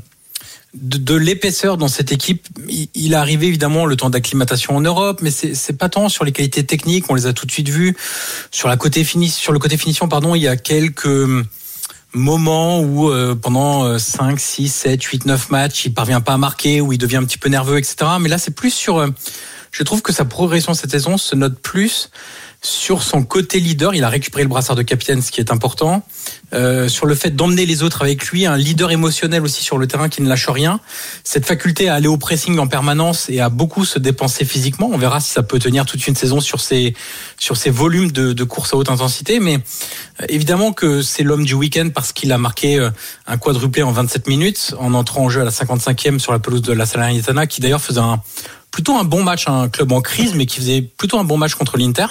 de, 0.74 0.98
de 0.98 1.16
l'épaisseur 1.16 1.78
dans 1.78 1.88
cette 1.88 2.12
équipe. 2.12 2.48
Il, 2.68 2.88
il 2.94 3.14
est 3.14 3.16
arrivé 3.16 3.48
évidemment 3.48 3.86
le 3.86 3.96
temps 3.96 4.10
d'acclimatation 4.10 4.76
en 4.76 4.82
Europe, 4.82 5.20
mais 5.22 5.32
c'est 5.32 5.78
pas 5.78 5.90
tant 5.90 6.10
sur 6.10 6.26
les 6.26 6.32
qualités 6.32 6.64
techniques, 6.64 7.06
on 7.10 7.16
les 7.16 7.26
a 7.26 7.34
tout 7.34 7.46
de 7.46 7.52
suite 7.52 7.70
vues. 7.70 7.96
Sur, 8.52 8.68
la 8.68 8.78
côté 8.78 9.04
fini, 9.04 9.30
sur 9.30 9.54
le 9.54 9.60
côté 9.60 9.78
finition, 9.78 10.08
pardon, 10.08 10.36
il 10.36 10.42
y 10.42 10.48
a 10.48 10.58
quelques 10.58 11.28
moments 12.14 12.80
où 12.80 13.10
euh, 13.10 13.36
pendant 13.36 13.98
5, 13.98 14.40
6, 14.40 14.70
7, 14.70 15.04
8, 15.04 15.26
9 15.26 15.50
matchs, 15.50 15.86
il 15.86 15.94
parvient 15.94 16.22
pas 16.22 16.34
à 16.34 16.38
marquer, 16.38 16.82
où 16.82 16.94
il 16.94 16.98
devient 16.98 17.18
un 17.18 17.24
petit 17.24 17.38
peu 17.40 17.50
nerveux, 17.50 17.78
etc. 17.78 17.96
Mais 18.20 18.30
là, 18.30 18.38
c'est 18.38 18.56
plus 18.56 18.74
sur... 18.74 18.98
euh, 18.98 19.08
je 19.72 19.82
trouve 19.82 20.04
que 20.04 20.14
sa 20.14 20.24
progression 20.24 20.76
cette 20.76 20.92
saison 20.92 21.18
se 21.18 21.36
note 21.36 21.60
plus 21.60 22.12
sur 22.64 23.04
son 23.04 23.24
côté 23.24 23.60
leader. 23.60 23.94
Il 23.94 24.04
a 24.04 24.10
récupéré 24.10 24.44
le 24.44 24.50
brassard 24.50 24.76
de 24.76 24.82
capitaine, 24.82 25.22
ce 25.22 25.32
qui 25.32 25.42
est 25.42 25.52
important. 25.52 26.02
Euh, 26.54 26.88
sur 26.88 27.06
le 27.06 27.14
fait 27.14 27.32
d'emmener 27.32 27.66
les 27.66 27.84
autres 27.84 28.02
avec 28.02 28.26
lui, 28.28 28.46
un 28.46 28.56
leader 28.56 28.92
émotionnel 28.92 29.44
aussi 29.44 29.64
sur 29.64 29.78
le 29.78 29.86
terrain 29.86 30.08
qui 30.08 30.22
ne 30.22 30.30
lâche 30.30 30.48
rien. 30.48 30.80
Cette 31.24 31.46
faculté 31.46 31.90
à 31.90 31.96
aller 31.96 32.08
au 32.08 32.18
pressing 32.18 32.58
en 32.60 32.68
permanence 32.68 33.30
et 33.30 33.42
à 33.42 33.50
beaucoup 33.50 33.84
se 33.84 34.00
dépenser 34.00 34.46
physiquement. 34.46 34.90
On 34.92 34.98
verra 34.98 35.20
si 35.20 35.32
ça 35.32 35.44
peut 35.44 35.60
tenir 35.60 35.86
toute 35.86 36.08
une 36.08 36.16
saison 36.16 36.40
sur 36.40 36.62
ces 36.62 36.96
sur 37.38 37.58
ces 37.58 37.70
volumes 37.70 38.12
de, 38.12 38.32
de 38.32 38.44
à 38.44 38.76
haute 38.76 38.90
intensité. 38.90 39.42
Mais 39.42 39.56
euh, 40.22 40.26
évidemment 40.30 40.72
que 40.72 41.02
c'est 41.02 41.24
l'homme 41.24 41.46
du 41.46 41.56
week-end 41.56 41.90
parce 41.94 42.14
qu'il 42.14 42.32
a 42.32 42.38
marqué 42.38 42.80
euh, 42.80 42.92
un 43.28 43.38
quadruplé 43.38 43.84
en 43.84 43.92
27 43.92 44.28
minutes 44.28 44.74
en 44.80 44.94
entrant 44.94 45.26
en 45.26 45.30
jeu 45.30 45.42
à 45.42 45.44
la 45.44 45.52
55e 45.52 46.20
sur 46.20 46.32
la 46.32 46.40
pelouse 46.40 46.62
de 46.62 46.72
la 46.72 46.86
Salernitana, 46.86 47.46
qui 47.46 47.60
d'ailleurs 47.60 47.82
faisait 47.82 48.00
un 48.00 48.22
plutôt 48.72 48.98
un 48.98 49.04
bon 49.04 49.22
match, 49.24 49.48
un 49.48 49.70
club 49.70 49.92
en 49.92 50.02
crise, 50.02 50.34
mais 50.34 50.46
qui 50.46 50.58
faisait 50.58 50.82
plutôt 50.82 51.20
un 51.20 51.24
bon 51.24 51.38
match 51.38 51.54
contre 51.54 51.78
l'Inter. 51.78 52.08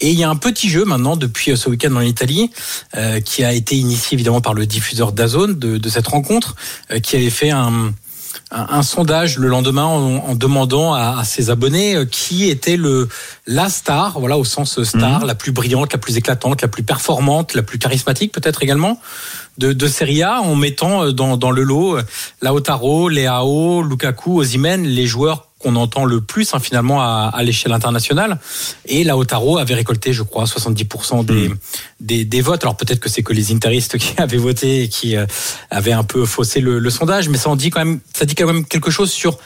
Et 0.00 0.10
il 0.10 0.18
y 0.18 0.24
a 0.24 0.30
un 0.30 0.36
petit 0.36 0.68
jeu 0.68 0.84
maintenant 0.84 1.16
depuis 1.16 1.56
ce 1.56 1.68
week-end 1.68 1.94
en 1.96 2.00
Italie 2.00 2.50
euh, 2.96 3.20
qui 3.20 3.44
a 3.44 3.52
été 3.52 3.76
initié 3.76 4.14
évidemment 4.14 4.40
par 4.40 4.54
le 4.54 4.66
diffuseur 4.66 5.12
Dazone 5.12 5.58
de, 5.58 5.76
de 5.76 5.88
cette 5.88 6.06
rencontre, 6.06 6.54
euh, 6.92 7.00
qui 7.00 7.16
avait 7.16 7.30
fait 7.30 7.50
un, 7.50 7.92
un, 8.52 8.66
un 8.70 8.82
sondage 8.82 9.38
le 9.38 9.48
lendemain 9.48 9.84
en, 9.84 10.16
en 10.18 10.34
demandant 10.36 10.94
à, 10.94 11.18
à, 11.18 11.24
ses 11.24 11.50
abonnés 11.50 11.96
euh, 11.96 12.04
qui 12.04 12.48
était 12.48 12.76
le 12.76 13.08
la 13.46 13.68
star, 13.68 14.20
voilà 14.20 14.38
au 14.38 14.44
sens 14.44 14.80
star, 14.84 15.24
mmh. 15.24 15.26
la 15.26 15.34
plus 15.34 15.50
brillante, 15.50 15.92
la 15.92 15.98
plus 15.98 16.16
éclatante, 16.16 16.62
la 16.62 16.68
plus 16.68 16.84
performante, 16.84 17.54
la 17.54 17.62
plus 17.62 17.78
charismatique 17.78 18.30
peut-être 18.30 18.62
également 18.62 19.00
de, 19.56 19.72
de 19.72 19.88
Serie 19.88 20.22
A, 20.22 20.40
en 20.40 20.54
mettant 20.54 21.10
dans, 21.10 21.36
dans 21.36 21.50
le 21.50 21.62
lot 21.62 21.98
Lautaro, 22.40 23.08
Leao, 23.08 23.82
Lukaku, 23.82 24.38
Osimhen, 24.38 24.84
les 24.84 25.06
joueurs 25.06 25.47
qu'on 25.58 25.76
entend 25.76 26.04
le 26.04 26.20
plus 26.20 26.54
hein, 26.54 26.60
finalement 26.60 27.00
à, 27.00 27.30
à 27.34 27.42
l'échelle 27.42 27.72
internationale. 27.72 28.38
Et 28.86 29.04
Lautaro 29.04 29.58
avait 29.58 29.74
récolté, 29.74 30.12
je 30.12 30.22
crois, 30.22 30.44
70% 30.44 31.24
des, 31.24 31.48
mmh. 31.48 31.58
Des, 32.00 32.24
des 32.24 32.40
votes. 32.40 32.62
Alors 32.64 32.76
peut-être 32.76 33.00
que 33.00 33.08
c'est 33.08 33.22
que 33.22 33.32
les 33.32 33.52
interistes 33.52 33.98
qui 33.98 34.14
avaient 34.18 34.36
voté 34.36 34.84
et 34.84 34.88
qui 34.88 35.16
euh, 35.16 35.26
avaient 35.70 35.92
un 35.92 36.04
peu 36.04 36.24
faussé 36.24 36.60
le, 36.60 36.78
le 36.78 36.90
sondage, 36.90 37.28
mais 37.28 37.38
ça 37.38 37.50
en 37.50 37.56
dit 37.56 37.70
quand 37.70 37.80
même, 37.84 38.00
ça 38.16 38.24
dit 38.24 38.34
quand 38.34 38.46
même 38.46 38.64
quelque 38.64 38.90
chose 38.90 39.10
sur 39.10 39.38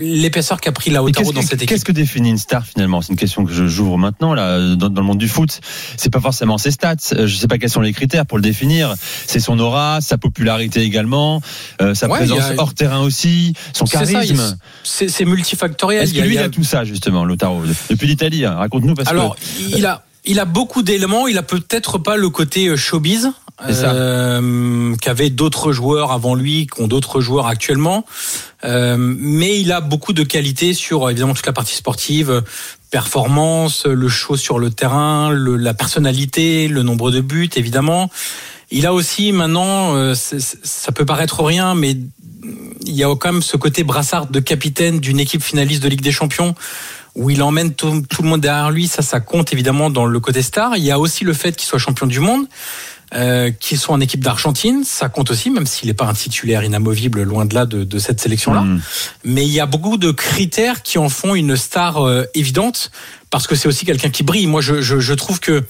l'épaisseur 0.00 0.60
qu'a 0.60 0.72
pris 0.72 0.90
Lautaro 0.90 1.24
Qu'est-ce 1.24 1.34
dans 1.34 1.40
cette 1.42 1.54
équipe. 1.54 1.68
qu'est-ce 1.70 1.84
que 1.84 1.92
définit 1.92 2.28
une 2.30 2.38
star 2.38 2.64
finalement? 2.66 3.00
C'est 3.00 3.10
une 3.12 3.18
question 3.18 3.44
que 3.44 3.52
j'ouvre 3.68 3.96
maintenant 3.98 4.34
là 4.34 4.74
dans, 4.76 4.90
dans 4.90 5.00
le 5.00 5.06
monde 5.06 5.18
du 5.18 5.28
foot. 5.28 5.60
C'est 5.96 6.10
pas 6.10 6.20
forcément 6.20 6.58
ses 6.58 6.70
stats. 6.70 6.96
Euh, 7.12 7.26
Je 7.26 7.34
sais 7.36 7.48
pas 7.48 7.56
quels 7.58 7.70
sont 7.70 7.80
les 7.80 7.92
critères 7.92 8.26
pour 8.26 8.36
le 8.38 8.42
définir. 8.42 8.94
C'est 9.26 9.40
son 9.40 9.58
aura, 9.58 10.00
sa 10.02 10.18
popularité 10.18 10.82
également, 10.82 11.40
euh, 11.80 11.94
sa 11.94 12.06
Ouais, 12.08 12.18
présence 12.18 12.40
a- 12.42 12.54
hors 12.58 12.74
terrain 12.74 13.00
aussi, 13.00 13.54
son 13.72 13.86
charisme. 13.86 14.58
C'est 14.84 15.24
multifactoriel. 15.24 16.02
Est-ce 16.04 16.12
Il 16.12 16.16
que 16.16 16.20
y 16.20 16.22
a- 16.22 16.26
lui 16.26 16.38
a- 16.38 16.44
a 16.44 16.48
tout 16.50 16.64
ça 16.64 16.84
justement, 16.84 17.24
Lautaro? 17.24 17.62
Depuis 17.90 18.06
l'Italie, 18.06 18.44
hein. 18.44 18.54
raconte-nous 18.56 18.94
parce 18.94 19.08
Alors, 19.08 19.36
que 19.36 19.40
il 19.76 19.86
a, 19.86 20.04
il 20.24 20.40
a 20.40 20.44
beaucoup 20.44 20.82
d'éléments. 20.82 21.26
Il 21.26 21.38
a 21.38 21.42
peut-être 21.42 21.98
pas 21.98 22.16
le 22.16 22.28
côté 22.28 22.68
euh, 22.68 22.76
showbiz 22.76 23.32
euh, 23.68 24.94
qu'avaient 24.96 25.30
d'autres 25.30 25.72
joueurs 25.72 26.12
avant 26.12 26.34
lui, 26.34 26.66
qu'ont 26.66 26.86
d'autres 26.86 27.20
joueurs 27.20 27.46
actuellement. 27.46 28.04
Euh, 28.64 28.96
mais 28.98 29.60
il 29.60 29.72
a 29.72 29.80
beaucoup 29.80 30.12
de 30.12 30.22
qualités 30.22 30.74
sur 30.74 31.08
évidemment 31.10 31.34
toute 31.34 31.46
la 31.46 31.52
partie 31.52 31.74
sportive, 31.74 32.42
performance, 32.90 33.86
le 33.86 34.08
show 34.08 34.36
sur 34.36 34.58
le 34.58 34.70
terrain, 34.70 35.30
le, 35.30 35.56
la 35.56 35.74
personnalité, 35.74 36.68
le 36.68 36.82
nombre 36.82 37.10
de 37.10 37.20
buts, 37.20 37.50
évidemment. 37.56 38.10
Il 38.70 38.86
a 38.86 38.92
aussi 38.92 39.32
maintenant, 39.32 39.96
euh, 39.96 40.14
ça 40.14 40.92
peut 40.92 41.06
paraître 41.06 41.42
rien, 41.42 41.74
mais 41.74 41.96
il 42.84 42.94
y 42.94 43.02
a 43.02 43.14
quand 43.16 43.32
même 43.32 43.42
ce 43.42 43.56
côté 43.56 43.82
brassard 43.82 44.26
de 44.26 44.40
capitaine 44.40 45.00
d'une 45.00 45.20
équipe 45.20 45.42
finaliste 45.42 45.82
de 45.82 45.88
Ligue 45.88 46.02
des 46.02 46.12
Champions 46.12 46.54
où 47.18 47.30
il 47.30 47.42
emmène 47.42 47.74
tout, 47.74 48.02
tout 48.08 48.22
le 48.22 48.28
monde 48.28 48.40
derrière 48.40 48.70
lui. 48.70 48.88
Ça, 48.88 49.02
ça 49.02 49.20
compte 49.20 49.52
évidemment 49.52 49.90
dans 49.90 50.06
le 50.06 50.20
côté 50.20 50.40
star. 50.40 50.76
Il 50.76 50.84
y 50.84 50.90
a 50.90 50.98
aussi 50.98 51.24
le 51.24 51.34
fait 51.34 51.54
qu'il 51.56 51.66
soit 51.66 51.78
champion 51.78 52.06
du 52.06 52.20
monde, 52.20 52.46
euh, 53.14 53.50
qu'il 53.50 53.78
soit 53.78 53.94
en 53.94 54.00
équipe 54.00 54.22
d'Argentine. 54.22 54.84
Ça 54.84 55.08
compte 55.08 55.30
aussi, 55.30 55.50
même 55.50 55.66
s'il 55.66 55.88
n'est 55.88 55.94
pas 55.94 56.06
un 56.06 56.14
titulaire 56.14 56.62
inamovible, 56.62 57.22
loin 57.22 57.44
de 57.44 57.54
là 57.54 57.66
de, 57.66 57.84
de 57.84 57.98
cette 57.98 58.20
sélection-là. 58.20 58.62
Hmm. 58.62 58.80
Mais 59.24 59.44
il 59.44 59.52
y 59.52 59.60
a 59.60 59.66
beaucoup 59.66 59.96
de 59.96 60.12
critères 60.12 60.82
qui 60.82 60.98
en 60.98 61.08
font 61.08 61.34
une 61.34 61.56
star 61.56 62.06
euh, 62.06 62.24
évidente, 62.34 62.90
parce 63.30 63.46
que 63.46 63.56
c'est 63.56 63.68
aussi 63.68 63.84
quelqu'un 63.84 64.10
qui 64.10 64.22
brille. 64.22 64.46
Moi, 64.46 64.60
je, 64.60 64.80
je, 64.80 65.00
je 65.00 65.14
trouve 65.14 65.40
que 65.40 65.64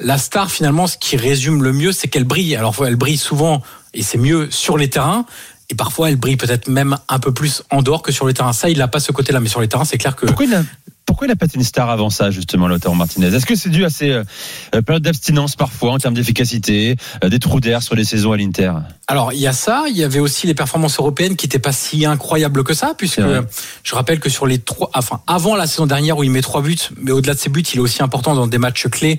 la 0.00 0.18
star, 0.18 0.50
finalement, 0.50 0.88
ce 0.88 0.98
qui 0.98 1.16
résume 1.16 1.62
le 1.62 1.72
mieux, 1.72 1.92
c'est 1.92 2.08
qu'elle 2.08 2.24
brille. 2.24 2.56
Alors, 2.56 2.74
elle 2.84 2.96
brille 2.96 3.18
souvent, 3.18 3.62
et 3.94 4.02
c'est 4.02 4.18
mieux 4.18 4.48
sur 4.50 4.76
les 4.76 4.90
terrains. 4.90 5.26
Et 5.72 5.74
parfois, 5.74 6.10
elle 6.10 6.16
brille 6.16 6.36
peut-être 6.36 6.68
même 6.68 6.98
un 7.08 7.18
peu 7.18 7.32
plus 7.32 7.62
en 7.70 7.80
dehors 7.80 8.02
que 8.02 8.12
sur 8.12 8.26
les 8.26 8.34
terrains. 8.34 8.52
Ça, 8.52 8.68
il 8.68 8.76
n'a 8.76 8.88
pas 8.88 9.00
ce 9.00 9.10
côté-là. 9.10 9.40
Mais 9.40 9.48
sur 9.48 9.62
les 9.62 9.68
terrains, 9.68 9.86
c'est 9.86 9.96
clair 9.96 10.14
que 10.14 10.26
pourquoi 10.26 10.44
il 10.44 10.50
n'a 10.50 10.64
pourquoi 11.06 11.26
il 11.26 11.30
n'a 11.30 11.36
pas 11.36 11.46
été 11.46 11.56
une 11.56 11.64
star 11.64 11.88
avant 11.88 12.10
ça, 12.10 12.30
justement, 12.30 12.68
Lautaro 12.68 12.94
Martinez? 12.94 13.34
Est-ce 13.34 13.46
que 13.46 13.54
c'est 13.54 13.70
dû 13.70 13.86
à 13.86 13.90
ses 13.90 14.10
euh, 14.10 14.22
euh, 14.74 14.82
périodes 14.82 15.02
d'abstinence 15.02 15.56
parfois 15.56 15.92
en 15.92 15.98
termes 15.98 16.14
d'efficacité, 16.14 16.96
euh, 17.24 17.30
des 17.30 17.38
trous 17.38 17.58
d'air 17.58 17.82
sur 17.82 17.94
les 17.94 18.04
saisons 18.04 18.32
à 18.32 18.36
l'Inter? 18.36 18.72
Alors, 19.08 19.32
il 19.32 19.40
y 19.40 19.46
a 19.46 19.54
ça. 19.54 19.84
Il 19.88 19.96
y 19.96 20.04
avait 20.04 20.20
aussi 20.20 20.46
les 20.46 20.54
performances 20.54 20.98
européennes 20.98 21.36
qui 21.36 21.46
n'étaient 21.46 21.58
pas 21.58 21.72
si 21.72 22.04
incroyables 22.04 22.64
que 22.64 22.74
ça, 22.74 22.92
puisque 22.96 23.22
je 23.82 23.94
rappelle 23.94 24.20
que 24.20 24.28
sur 24.28 24.46
les 24.46 24.58
trois, 24.58 24.90
enfin, 24.94 25.22
avant 25.26 25.56
la 25.56 25.66
saison 25.66 25.86
dernière 25.86 26.18
où 26.18 26.22
il 26.22 26.30
met 26.30 26.42
trois 26.42 26.60
buts, 26.60 26.76
mais 27.00 27.12
au-delà 27.12 27.32
de 27.32 27.38
ses 27.38 27.48
buts, 27.48 27.62
il 27.62 27.78
est 27.78 27.82
aussi 27.82 28.02
important 28.02 28.34
dans 28.34 28.46
des 28.46 28.58
matchs 28.58 28.88
clés. 28.88 29.18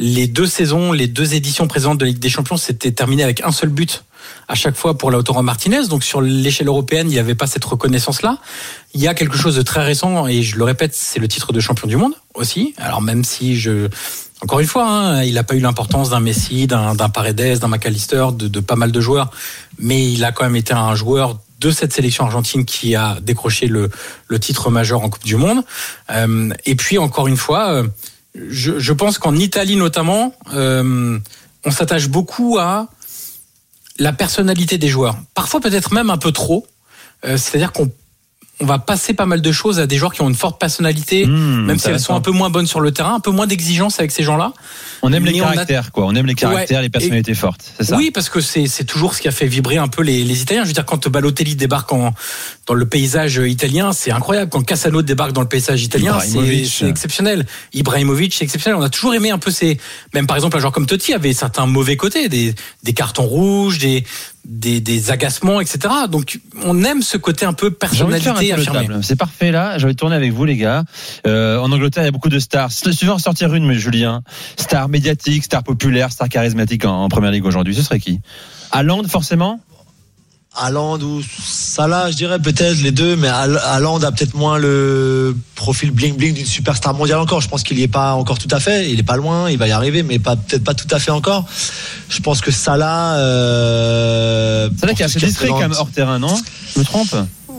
Les 0.00 0.26
deux 0.26 0.46
saisons, 0.46 0.92
les 0.92 1.06
deux 1.06 1.34
éditions 1.34 1.68
présentes 1.68 1.98
de 1.98 2.04
Ligue 2.04 2.18
des 2.18 2.28
Champions, 2.28 2.56
c'était 2.56 2.90
terminé 2.90 3.22
avec 3.22 3.42
un 3.42 3.52
seul 3.52 3.68
but 3.68 4.04
à 4.48 4.54
chaque 4.54 4.76
fois 4.76 4.96
pour 4.96 5.10
Lautaro 5.10 5.42
Martinez. 5.42 5.88
Donc, 5.88 6.04
sur 6.04 6.20
l'échelle 6.20 6.68
européenne, 6.68 7.08
il 7.08 7.12
n'y 7.12 7.18
avait 7.18 7.34
pas 7.34 7.46
cette 7.46 7.64
reconnaissance-là. 7.64 8.38
Il 8.94 9.00
y 9.00 9.08
a 9.08 9.14
quelque 9.14 9.36
chose 9.36 9.56
de 9.56 9.62
très 9.62 9.84
récent, 9.84 10.26
et 10.26 10.42
je 10.42 10.56
le 10.56 10.64
répète, 10.64 10.94
c'est 10.94 11.18
le 11.18 11.28
titre 11.28 11.52
de 11.52 11.60
champion 11.60 11.88
du 11.88 11.96
monde 11.96 12.14
aussi. 12.34 12.74
Alors, 12.78 13.02
même 13.02 13.24
si 13.24 13.56
je, 13.56 13.88
encore 14.42 14.60
une 14.60 14.66
fois, 14.66 14.86
hein, 14.86 15.22
il 15.22 15.34
n'a 15.34 15.42
pas 15.42 15.54
eu 15.54 15.60
l'importance 15.60 16.10
d'un 16.10 16.20
Messi, 16.20 16.66
d'un 16.66 16.94
Paredes, 16.96 17.58
d'un 17.58 17.68
McAllister, 17.68 18.26
de, 18.34 18.60
pas 18.60 18.76
mal 18.76 18.92
de 18.92 19.00
joueurs, 19.00 19.30
mais 19.78 20.12
il 20.12 20.22
a 20.24 20.32
quand 20.32 20.44
même 20.44 20.56
été 20.56 20.74
un 20.74 20.94
joueur 20.94 21.38
de 21.60 21.70
cette 21.70 21.94
sélection 21.94 22.24
argentine 22.24 22.66
qui 22.66 22.94
a 22.94 23.16
décroché 23.22 23.68
le, 23.68 23.90
titre 24.40 24.70
majeur 24.70 25.02
en 25.02 25.08
Coupe 25.08 25.24
du 25.24 25.36
Monde. 25.36 25.62
Euh, 26.10 26.50
et 26.66 26.74
puis 26.74 26.98
encore 26.98 27.26
une 27.26 27.38
fois, 27.38 27.70
euh, 27.70 27.88
je, 28.34 28.78
je 28.78 28.92
pense 28.92 29.16
qu'en 29.16 29.34
Italie 29.34 29.76
notamment, 29.76 30.34
euh, 30.52 31.18
on 31.64 31.70
s'attache 31.70 32.08
beaucoup 32.08 32.58
à 32.58 32.88
la 33.98 34.12
personnalité 34.12 34.78
des 34.78 34.88
joueurs. 34.88 35.16
Parfois 35.34 35.60
peut-être 35.60 35.92
même 35.92 36.10
un 36.10 36.18
peu 36.18 36.32
trop. 36.32 36.66
Euh, 37.24 37.36
C'est-à-dire 37.36 37.72
qu'on 37.72 37.90
on 38.60 38.66
va 38.66 38.78
passer 38.78 39.14
pas 39.14 39.26
mal 39.26 39.42
de 39.42 39.52
choses 39.52 39.80
à 39.80 39.86
des 39.86 39.96
joueurs 39.96 40.12
qui 40.14 40.22
ont 40.22 40.28
une 40.28 40.34
forte 40.36 40.60
personnalité, 40.60 41.26
Mmh, 41.26 41.64
même 41.66 41.78
si 41.78 41.88
elles 41.88 41.98
sont 41.98 42.14
un 42.14 42.20
peu 42.20 42.30
moins 42.30 42.50
bonnes 42.50 42.66
sur 42.68 42.80
le 42.80 42.92
terrain, 42.92 43.14
un 43.16 43.20
peu 43.20 43.30
moins 43.32 43.46
d'exigence 43.48 43.98
avec 43.98 44.12
ces 44.12 44.22
gens-là. 44.22 44.52
On 45.02 45.12
aime 45.12 45.24
les 45.24 45.40
a- 45.40 45.42
caractères, 45.52 45.90
quoi. 45.92 46.06
On 46.06 46.14
aime 46.14 46.26
les 46.26 46.34
caractères, 46.34 46.80
les 46.80 46.88
personnalités 46.88 47.34
fortes. 47.34 47.72
C'est 47.76 47.84
ça 47.84 47.96
Oui, 47.96 48.10
parce 48.12 48.28
que 48.28 48.40
c'est 48.40 48.84
toujours 48.84 49.14
ce 49.14 49.20
qui 49.20 49.28
a 49.28 49.32
fait 49.32 49.46
vibrer 49.46 49.76
un 49.76 49.88
peu 49.88 50.02
les, 50.02 50.22
les 50.24 50.42
Italiens. 50.42 50.62
Je 50.62 50.68
veux 50.68 50.72
dire, 50.72 50.84
quand 50.86 51.08
Balotelli 51.08 51.56
débarque 51.56 51.92
en, 51.92 52.14
dans 52.66 52.74
le 52.74 52.86
paysage 52.86 53.36
italien, 53.44 53.92
c'est 53.92 54.12
incroyable. 54.12 54.50
Quand 54.50 54.62
Cassano 54.62 55.02
débarque 55.02 55.32
dans 55.32 55.42
le 55.42 55.48
paysage 55.48 55.82
italien, 55.82 56.18
c'est 56.20 56.88
exceptionnel. 56.88 57.46
Ibrahimovic, 57.72 58.34
c'est 58.34 58.44
exceptionnel. 58.44 58.78
On 58.78 58.84
a 58.84 58.88
toujours 58.88 59.14
aimé 59.14 59.30
un 59.30 59.38
peu 59.38 59.50
ces... 59.50 59.78
Même 60.14 60.26
par 60.26 60.36
exemple, 60.36 60.56
un 60.56 60.60
joueur 60.60 60.72
comme 60.72 60.86
Totti 60.86 61.12
avait 61.12 61.32
certains 61.32 61.66
mauvais 61.66 61.96
côtés, 61.96 62.28
des, 62.28 62.54
des 62.84 62.92
cartons 62.94 63.24
rouges, 63.26 63.78
des, 63.78 64.04
des, 64.44 64.80
des 64.80 65.10
agacements, 65.10 65.60
etc. 65.60 65.78
Donc, 66.10 66.40
on 66.64 66.84
aime 66.84 67.02
ce 67.02 67.16
côté 67.16 67.46
un 67.46 67.52
peu 67.52 67.70
personnalité 67.70 68.52
affirmée. 68.52 68.88
C'est 69.02 69.16
parfait 69.16 69.50
là. 69.50 69.78
J'ai 69.78 69.84
envie 69.84 69.94
de 69.94 69.98
tourner 69.98 70.16
avec 70.16 70.32
vous 70.32 70.44
les 70.44 70.56
gars. 70.56 70.84
Euh, 71.26 71.58
en 71.58 71.72
Angleterre, 71.72 72.02
il 72.02 72.06
y 72.06 72.08
a 72.08 72.12
beaucoup 72.12 72.28
de 72.28 72.38
stars. 72.38 72.70
Si 72.72 72.88
tu 72.96 73.06
veux 73.06 73.12
en 73.12 73.18
sortir 73.18 73.54
une, 73.54 73.66
mais 73.66 73.74
Julien, 73.74 74.22
star 74.56 74.88
médiatique, 74.88 75.44
star 75.44 75.62
populaire, 75.62 76.12
star 76.12 76.28
charismatique 76.28 76.84
en, 76.84 77.04
en 77.04 77.08
première 77.08 77.30
ligue 77.30 77.46
aujourd'hui, 77.46 77.74
ce 77.74 77.82
serait 77.82 78.00
qui? 78.00 78.20
Haaland 78.70 79.04
forcément? 79.04 79.60
Haaland 80.56 80.98
ou 81.00 81.20
Salah, 81.44 82.10
je 82.10 82.16
dirais 82.16 82.38
peut-être 82.38 82.80
les 82.82 82.92
deux, 82.92 83.16
mais 83.16 83.28
Haal- 83.28 83.60
Haaland 83.64 83.98
a 84.02 84.12
peut-être 84.12 84.34
moins 84.34 84.58
le 84.58 85.36
profil 85.56 85.90
bling 85.90 86.16
bling 86.16 86.34
d'une 86.34 86.46
superstar 86.46 86.94
mondiale 86.94 87.18
encore. 87.18 87.40
Je 87.40 87.48
pense 87.48 87.62
qu'il 87.64 87.78
y 87.78 87.82
est 87.82 87.88
pas 87.88 88.12
encore 88.14 88.38
tout 88.38 88.48
à 88.50 88.60
fait. 88.60 88.90
Il 88.90 89.00
est 89.00 89.04
pas 89.04 89.16
loin, 89.16 89.50
il 89.50 89.58
va 89.58 89.66
y 89.66 89.72
arriver, 89.72 90.02
mais 90.02 90.18
pas 90.18 90.36
peut-être 90.36 90.62
pas 90.64 90.74
tout 90.74 90.86
à 90.90 90.98
fait 90.98 91.10
encore. 91.10 91.44
Je 92.08 92.20
pense 92.20 92.40
que 92.40 92.50
Salah. 92.52 93.14
Euh, 93.16 94.68
pour 94.80 94.94
qui 94.94 95.02
assez 95.02 95.18
qu'il 95.18 95.28
discret 95.28 95.48
quand 95.48 95.58
même 95.58 95.74
hors 95.78 95.90
terrain, 95.90 96.18
non? 96.18 96.34
Je 96.74 96.80
me 96.80 96.84
trompe? 96.84 97.14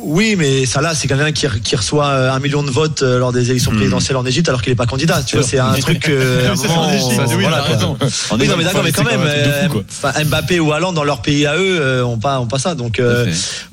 Oui, 0.08 0.36
mais 0.38 0.68
Salah, 0.68 0.94
c'est 0.94 1.08
quelqu'un 1.08 1.32
qui, 1.32 1.48
qui 1.64 1.76
reçoit 1.76 2.06
euh, 2.08 2.32
un 2.32 2.40
million 2.40 2.62
de 2.62 2.70
votes 2.70 3.02
euh, 3.02 3.18
lors 3.18 3.34
des 3.34 3.50
élections 3.50 3.72
Hmm. 3.72 3.78
présidentielles 3.78 4.18
en 4.18 4.26
Égypte 4.26 4.48
alors 4.48 4.62
qu'il 4.62 4.72
n'est 4.72 4.76
pas 4.76 4.86
candidat. 4.86 5.24
Tu 5.24 5.36
vois, 5.36 5.44
c'est 5.46 5.58
un 5.60 5.74
truc. 5.74 6.08
euh, 6.10 6.52
un 6.52 6.56
moment, 6.56 6.88
on- 6.88 6.92
oui, 6.92 7.42
voilà, 7.42 7.66
Oui, 7.68 7.76
non, 7.82 7.98
mais 8.00 8.46
Égypte, 8.46 8.64
d'accord, 8.64 8.84
mais 8.84 8.92
quand 8.92 9.04
c'est 9.10 9.18
même, 9.18 9.70
fou, 9.72 9.84
euh, 10.06 10.24
Mbappé 10.26 10.60
ou 10.60 10.72
Haaland 10.74 10.94
dans 10.94 11.04
leur 11.04 11.24
pays 11.24 11.48
à 11.48 11.58
eux, 11.58 11.80
euh, 11.82 12.04
ont 12.06 12.20
pas, 12.20 12.40
ont 12.40 12.46
pas 12.46 12.60
ça. 12.60 12.76
Donc, 12.76 13.00
euh, 13.00 13.26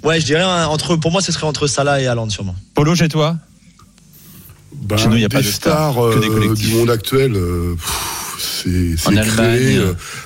ouais, 0.05 0.21
je 0.21 0.25
dirais 0.25 0.41
un- 0.41 0.67
entre, 0.69 0.97
pour 0.97 1.11
moi, 1.13 1.21
ce 1.21 1.33
serait 1.33 1.47
entre 1.47 1.67
Salah 1.67 2.01
et 2.01 2.07
Haaland 2.07 2.31
sûrement. 2.31 2.55
Polo 2.75 2.95
chez 2.95 3.09
toi? 3.09 3.37
Ben, 4.75 4.97
Chez 4.97 5.09
nous, 5.09 5.17
il 5.17 5.23
y 5.23 5.27
a 5.27 5.29
pas 5.29 5.43
de 5.43 5.47
stars, 5.47 6.03
euh, 6.03 6.19
collectifs. 6.29 6.67
du 6.71 6.75
monde 6.77 6.91
actuel. 6.91 7.35
euh, 7.37 7.75
pff, 7.75 8.65
c'est 8.65 9.09
En 9.09 9.13
c'est 9.13 9.19
Allemagne. 9.19 9.81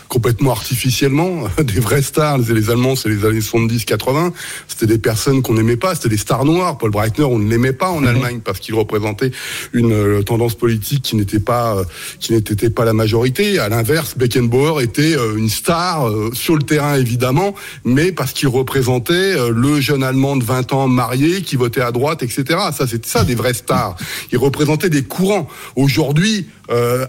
Complètement 0.08 0.52
artificiellement. 0.52 1.44
Des 1.62 1.80
vraies 1.80 2.02
stars, 2.02 2.38
les, 2.38 2.54
les 2.54 2.70
Allemands, 2.70 2.96
c'est 2.96 3.08
les 3.08 3.24
années 3.24 3.40
70-80. 3.40 4.32
C'était 4.68 4.86
des 4.86 4.98
personnes 4.98 5.42
qu'on 5.42 5.54
n'aimait 5.54 5.76
pas, 5.76 5.94
c'était 5.94 6.08
des 6.08 6.16
stars 6.16 6.44
noires. 6.44 6.78
Paul 6.78 6.90
Breitner, 6.90 7.24
on 7.24 7.38
ne 7.38 7.48
l'aimait 7.48 7.72
pas 7.72 7.90
en. 7.90 8.06
Allemagne 8.06 8.40
parce 8.44 8.60
qu'il 8.60 8.74
représentait 8.74 9.32
une 9.72 9.92
euh, 9.92 10.22
tendance 10.22 10.54
politique 10.54 11.02
qui 11.02 11.16
n'était 11.16 11.40
pas 11.40 11.76
euh, 11.76 11.84
qui 12.20 12.32
n'était 12.32 12.70
pas 12.70 12.84
la 12.84 12.92
majorité. 12.92 13.58
À 13.58 13.68
l'inverse, 13.68 14.16
Beckenbauer 14.16 14.82
était 14.82 15.16
euh, 15.16 15.36
une 15.36 15.48
star 15.48 16.08
sur 16.32 16.54
le 16.56 16.62
terrain 16.62 16.94
évidemment, 16.96 17.54
mais 17.84 18.12
parce 18.12 18.32
qu'il 18.32 18.48
représentait 18.48 19.34
le 19.50 19.80
jeune 19.80 20.02
Allemand 20.02 20.36
de 20.36 20.44
20 20.44 20.72
ans 20.72 20.88
marié 20.88 21.42
qui 21.42 21.56
votait 21.56 21.80
à 21.80 21.90
droite, 21.90 22.22
etc. 22.22 22.44
Ça, 22.72 22.86
c'était 22.86 23.08
ça 23.08 23.24
des 23.24 23.34
vraies 23.34 23.54
stars. 23.54 23.96
Il 24.30 24.38
représentait 24.38 24.90
des 24.90 25.02
courants. 25.02 25.48
Aujourd'hui, 25.74 26.46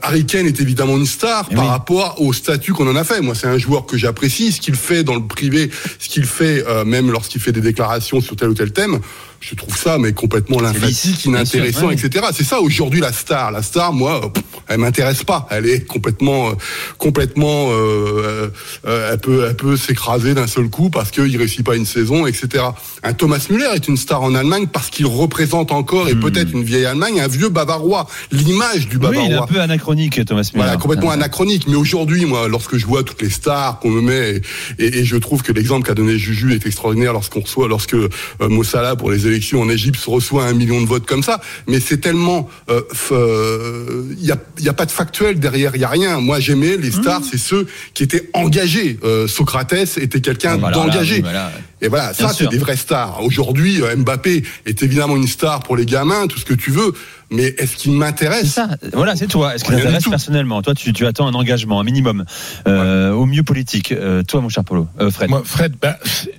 Harry 0.01 0.25
Kane 0.25 0.47
est 0.47 0.59
évidemment 0.59 0.97
une 0.97 1.05
star 1.05 1.47
Eh 1.51 1.55
par 1.55 1.63
oui. 1.65 1.69
rapport 1.69 2.21
au 2.21 2.33
statut 2.33 2.73
qu'on 2.73 2.86
en 2.87 2.95
a 2.95 3.03
fait. 3.03 3.21
Moi, 3.21 3.35
c'est 3.35 3.47
un 3.47 3.57
joueur 3.57 3.85
que 3.85 3.97
j'apprécie, 3.97 4.51
ce 4.51 4.61
qu'il 4.61 4.75
fait 4.75 5.03
dans 5.03 5.15
le 5.15 5.25
privé, 5.25 5.69
ce 5.99 6.09
qu'il 6.09 6.25
fait 6.25 6.65
euh, 6.67 6.85
même 6.85 7.11
lorsqu'il 7.11 7.41
fait 7.41 7.51
des 7.51 7.61
déclarations 7.61 8.21
sur 8.21 8.35
tel 8.35 8.49
ou 8.49 8.53
tel 8.53 8.71
thème. 8.71 8.99
Je 9.39 9.55
trouve 9.55 9.77
ça 9.77 9.97
mais 9.99 10.13
complètement 10.13 10.59
lymphatique, 10.59 11.23
inintéressant, 11.25 11.91
etc. 11.91 12.25
C'est 12.33 12.43
ça 12.43 12.59
aujourd'hui 12.59 12.99
la 13.01 13.13
star. 13.13 13.51
La 13.51 13.61
star, 13.61 13.93
moi, 13.93 14.19
elle 14.67 14.79
m'intéresse 14.79 15.23
pas. 15.23 15.47
Elle 15.51 15.67
est 15.67 15.85
complètement, 15.85 16.49
euh, 16.49 16.53
complètement, 16.97 17.69
euh, 17.71 18.49
euh, 18.87 19.11
elle 19.13 19.19
peut, 19.19 19.45
elle 19.49 19.55
peut 19.55 19.77
s'écraser 19.77 20.33
d'un 20.33 20.47
seul 20.47 20.69
coup 20.69 20.89
parce 20.89 21.11
qu'il 21.11 21.35
réussit 21.37 21.63
pas 21.63 21.75
une 21.75 21.85
saison, 21.85 22.25
etc. 22.25 22.63
Un 23.03 23.13
Thomas 23.13 23.45
Müller 23.49 23.69
est 23.75 23.87
une 23.87 23.97
star 23.97 24.21
en 24.23 24.33
Allemagne 24.35 24.67
parce 24.67 24.89
qu'il 24.89 25.05
représente 25.05 25.71
encore 25.71 26.09
et 26.09 26.15
Hmm. 26.15 26.19
peut-être 26.21 26.51
une 26.51 26.63
vieille 26.63 26.85
Allemagne, 26.85 27.19
un 27.21 27.27
vieux 27.27 27.49
Bavarois, 27.49 28.07
l'image 28.31 28.87
du 28.87 28.95
Oui, 28.95 29.01
Bavarois. 29.03 29.23
il 29.27 29.31
est 29.33 29.35
un 29.37 29.45
peu 29.45 29.61
anachronique, 29.61 30.25
Thomas 30.25 30.41
Müller. 30.53 30.63
Voilà, 30.65 30.77
complètement 30.77 31.11
anachronique. 31.11 31.65
Mais 31.67 31.75
aujourd'hui, 31.75 32.25
moi, 32.25 32.47
lorsque 32.47 32.77
je 32.77 32.85
vois 32.87 33.03
toutes 33.03 33.21
les 33.21 33.29
stars 33.29 33.79
qu'on 33.79 33.91
me 33.91 34.01
met, 34.01 34.41
et, 34.79 34.85
et- 34.85 34.97
et 34.99 35.05
je 35.05 35.15
trouve 35.17 35.43
que 35.43 35.51
l'exemple 35.51 35.85
qu'a 35.85 35.93
donné 35.93 36.17
Juju 36.17 36.53
est 36.55 36.65
extraordinaire 36.65 37.13
lorsqu'on 37.13 37.41
reçoit, 37.41 37.67
lorsque 37.67 37.93
euh, 37.93 38.09
Mossala 38.41 38.95
pour 38.95 39.11
les 39.11 39.26
élections 39.27 39.61
en 39.61 39.69
Égypte 39.69 39.99
reçoit 40.05 40.45
un 40.45 40.53
million 40.53 40.81
de 40.81 40.87
votes 40.87 41.05
comme 41.05 41.23
ça. 41.23 41.39
Mais 41.67 41.79
c'est 41.79 41.97
tellement, 41.97 42.49
euh, 42.69 42.81
f- 42.93 43.11
euh, 43.13 44.03
il 44.19 44.25
y 44.25 44.31
a 44.31 44.37
il 44.57 44.65
y 44.65 44.69
a 44.69 44.73
pas 44.73 44.85
de 44.85 44.91
factuel 44.91 45.39
derrière, 45.39 45.71
il 45.75 45.81
y 45.81 45.83
a 45.83 45.89
rien. 45.89 46.19
Moi, 46.19 46.39
j'aimais 46.39 46.77
les 46.77 46.91
stars, 46.91 47.21
c'est 47.29 47.37
ceux 47.37 47.67
qui 47.93 48.03
étaient 48.03 48.29
engagés. 48.33 48.99
Euh, 49.03 49.27
Socrates 49.27 49.73
était 49.97 50.21
quelqu'un 50.21 50.57
Voilà, 50.57 50.75
d'engagé. 50.75 51.21
voilà. 51.21 51.51
Et 51.79 51.89
voilà, 51.89 52.11
Bien 52.13 52.27
ça, 52.27 52.33
c'est 52.33 52.47
des 52.49 52.57
vraies 52.57 52.75
stars. 52.75 53.23
Aujourd'hui, 53.23 53.81
euh, 53.83 53.95
Mbappé 53.95 54.43
est 54.65 54.81
évidemment 54.81 55.15
une 55.15 55.27
star 55.27 55.61
pour 55.61 55.77
les 55.77 55.85
gamins, 55.85 56.25
tout 56.25 56.39
ce 56.39 56.45
que 56.45 56.55
tu 56.55 56.71
veux. 56.71 56.93
Mais 57.29 57.53
est-ce 57.59 57.75
qu'il 57.75 57.91
C'est 57.91 57.97
m'intéresse 57.97 58.47
ça. 58.53 58.69
Voilà, 58.93 59.15
c'est 59.15 59.27
toi. 59.27 59.53
Est-ce 59.53 59.63
que 59.63 59.69
ça 59.71 59.75
Rien 59.75 59.79
du 59.81 59.83
t'intéresse 59.91 60.09
personnellement? 60.09 60.61
Toi, 60.63 60.73
tu, 60.73 60.91
tu 60.93 61.05
attends 61.05 61.27
un 61.27 61.33
engagement, 61.33 61.79
un 61.79 61.83
minimum, 61.83 62.25
euh, 62.67 63.11
au 63.11 63.25
mieux 63.27 63.43
politique. 63.43 63.91
Euh, 63.91 64.23
toi, 64.23 64.41
mon 64.41 64.49
cher 64.49 64.63
Polo, 64.63 64.87
euh, 65.01 65.11
Fred. 65.11 65.29
Moi, 65.29 65.43
Fred, 65.45 65.75
bah, 65.81 65.97
c'est- 66.03 66.31